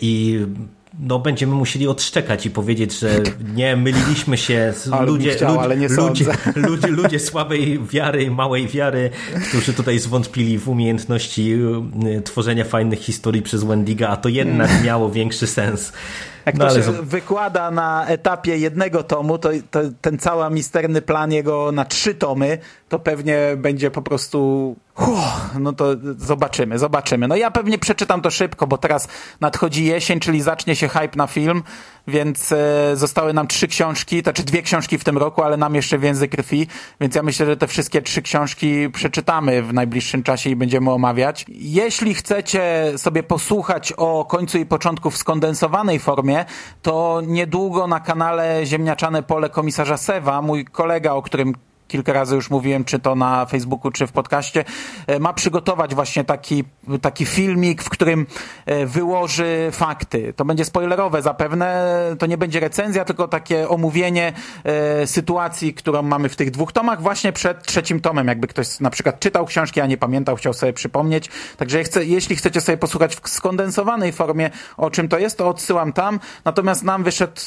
i 0.01 0.41
no, 1.01 1.19
będziemy 1.19 1.55
musieli 1.55 1.89
odszczekać 1.89 2.47
i 2.47 2.51
powiedzieć, 2.51 2.99
że 2.99 3.09
nie, 3.55 3.77
myliliśmy 3.77 4.37
się. 4.37 4.75
ludzie, 5.07 5.31
chciał, 5.31 5.61
ale 5.61 5.77
nie 5.77 5.89
ludzie, 5.89 6.25
ludzie, 6.57 6.89
ludzie 6.89 7.21
słabej 7.21 7.79
wiary, 7.93 8.31
małej 8.31 8.69
wiary, 8.69 9.11
którzy 9.49 9.73
tutaj 9.73 9.99
zwątpili 9.99 10.59
w 10.59 10.69
umiejętności 10.69 11.55
y, 12.17 12.23
tworzenia 12.23 12.65
fajnych 12.65 13.01
historii 13.01 13.43
przez 13.43 13.65
Wendiga, 13.65 14.09
a 14.09 14.17
to 14.17 14.29
jednak 14.29 14.85
miało 14.85 15.11
większy 15.11 15.47
sens. 15.47 15.93
Jak 16.47 16.55
no, 16.55 16.69
to 16.69 16.75
się 16.75 16.93
wykłada 16.93 17.71
na 17.71 18.07
etapie 18.07 18.57
jednego 18.59 19.03
tomu, 19.03 19.39
to, 19.39 19.49
to, 19.71 19.81
ten 20.01 20.19
cały 20.19 20.51
misterny 20.51 21.03
plan 21.03 21.33
jego 21.33 21.73
na 21.73 21.85
trzy 21.85 22.15
tomy, 22.15 22.59
to 22.89 22.99
pewnie 22.99 23.39
będzie 23.57 23.91
po 23.91 24.03
prostu 24.03 24.77
Uff, 24.99 25.59
no 25.61 25.73
to 25.73 25.87
zobaczymy, 26.19 26.79
zobaczymy. 26.79 27.29
No 27.29 27.37
ja 27.37 27.51
pewnie 27.51 27.79
przeczytam 27.79 28.23
to 28.23 28.31
szybko, 28.31 28.67
bo 28.67 28.79
teraz 28.79 29.09
nadchodzi 29.41 29.85
jesień, 29.85 30.21
czyli 30.21 30.43
zacznie 30.43 30.77
się 30.77 30.89
hype 30.89 31.17
na 31.17 31.27
film, 31.27 31.63
więc 32.09 32.53
e, 32.53 32.91
zostały 32.95 33.33
nam 33.33 33.47
trzy 33.47 33.69
książki, 33.69 34.23
to 34.23 34.33
czy 34.33 34.43
dwie 34.45 34.63
książki 34.63 34.99
w 34.99 35.05
tym 35.05 35.19
roku, 35.19 35.43
ale 35.43 35.57
nam 35.57 35.75
jeszcze 35.75 35.99
więzy 35.99 36.29
krwi, 36.29 36.67
więc 37.01 37.15
ja 37.15 37.23
myślę, 37.23 37.47
że 37.47 37.57
te 37.57 37.67
wszystkie 37.67 38.03
trzy 38.03 38.23
książki 38.23 38.91
przeczytamy 38.91 39.63
w 39.63 39.73
najbliższym 39.73 40.23
czasie 40.23 40.51
i 40.51 40.57
będziemy 40.57 40.91
omawiać. 40.91 41.45
Jeśli 41.49 42.15
chcecie 42.15 42.93
sobie 42.97 43.23
posłuchać 43.23 43.93
o 43.93 44.25
końcu 44.25 44.59
i 44.59 44.67
początku 44.67 45.11
w 45.11 45.17
skondensowanej 45.17 45.99
formie, 45.99 46.36
to 46.83 47.21
niedługo 47.27 47.87
na 47.87 48.01
kanale 48.01 48.67
Ziemniaczane 48.67 49.23
Pole 49.23 49.51
Komisarza 49.51 49.97
Sewa, 49.97 50.43
mój 50.43 50.65
kolega, 50.65 51.13
o 51.13 51.23
którym 51.23 51.55
kilka 51.89 52.13
razy 52.13 52.35
już 52.35 52.51
mówiłem, 52.51 52.85
czy 52.85 52.99
to 52.99 53.15
na 53.15 53.47
Facebooku, 53.47 53.91
czy 53.91 54.07
w 54.07 54.13
podcaście, 54.13 54.65
e, 55.07 55.19
ma 55.19 55.33
przygotować 55.33 55.95
właśnie 55.95 56.25
taki, 56.25 56.65
taki 57.03 57.27
filmik, 57.27 57.83
w 57.83 57.89
którym 57.89 58.27
e, 58.67 58.87
wyłoży 58.87 59.69
fakty. 59.73 60.33
To 60.37 60.45
będzie 60.45 60.65
spoilerowe 60.65 61.23
zapewne, 61.23 61.95
to 62.19 62.27
nie 62.27 62.39
będzie 62.39 62.61
recenzja, 62.61 63.05
tylko 63.05 63.29
takie 63.29 63.69
omówienie 63.69 64.33
e, 64.65 65.07
sytuacji, 65.07 65.75
którą 65.75 66.03
mamy 66.03 66.29
w 66.29 66.37
tych 66.37 66.51
dwóch 66.51 66.73
tomach, 66.73 67.03
właśnie 67.03 67.33
przed 67.33 67.67
trzecim 67.67 68.01
tomem, 68.01 68.29
jakby 68.29 68.47
ktoś 68.47 68.81
na 68.81 68.91
przykład 68.91 69.21
czytał 69.21 69.47
książki, 69.47 69.81
a 69.81 69.87
nie 69.87 69.97
pamiętał, 69.97 70.37
chciał 70.37 70.53
sobie 70.53 70.73
przypomnieć. 70.73 71.31
Także 71.57 71.83
jeśli 72.01 72.37
chcecie 72.37 72.61
sobie 72.61 72.79
posłuchać 72.79 73.17
w 73.17 73.29
skondensowanej 73.29 74.13
formie, 74.13 74.51
o 74.77 74.91
czym 74.91 75.09
to 75.09 75.19
jest, 75.19 75.39
to 75.39 75.49
odsyłam 75.49 75.93
tam. 75.93 76.21
Natomiast 76.45 76.85
nam 76.85 77.05
wyszedł 77.05 77.41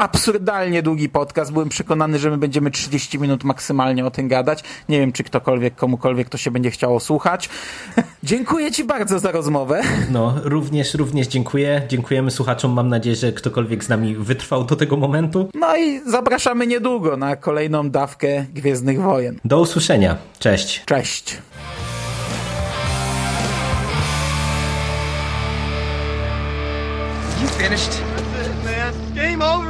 absurdalnie 0.00 0.82
długi 0.82 1.08
podcast. 1.08 1.52
Byłem 1.52 1.68
przekonany, 1.68 2.18
że 2.18 2.30
my 2.30 2.38
będziemy 2.38 2.70
30 2.70 3.18
minut 3.18 3.44
maksymalnie 3.44 4.06
o 4.06 4.10
tym 4.10 4.28
gadać. 4.28 4.64
Nie 4.88 5.00
wiem, 5.00 5.12
czy 5.12 5.24
ktokolwiek, 5.24 5.74
komukolwiek 5.74 6.28
to 6.28 6.38
się 6.38 6.50
będzie 6.50 6.70
chciało 6.70 7.00
słuchać. 7.00 7.48
dziękuję 8.22 8.72
Ci 8.72 8.84
bardzo 8.84 9.18
za 9.18 9.32
rozmowę. 9.32 9.82
No, 10.10 10.34
również, 10.44 10.94
również 10.94 11.26
dziękuję. 11.26 11.82
Dziękujemy 11.88 12.30
słuchaczom. 12.30 12.72
Mam 12.72 12.88
nadzieję, 12.88 13.16
że 13.16 13.32
ktokolwiek 13.32 13.84
z 13.84 13.88
nami 13.88 14.16
wytrwał 14.16 14.64
do 14.64 14.76
tego 14.76 14.96
momentu. 14.96 15.48
No 15.54 15.76
i 15.76 16.00
zapraszamy 16.10 16.66
niedługo 16.66 17.16
na 17.16 17.36
kolejną 17.36 17.90
dawkę 17.90 18.46
Gwiezdnych 18.54 19.02
Wojen. 19.02 19.40
Do 19.44 19.60
usłyszenia. 19.60 20.16
Cześć. 20.38 20.82
Cześć. 20.86 21.38
You 27.42 27.48
finished? 27.48 28.02
game 29.40 29.42
over, 29.42 29.69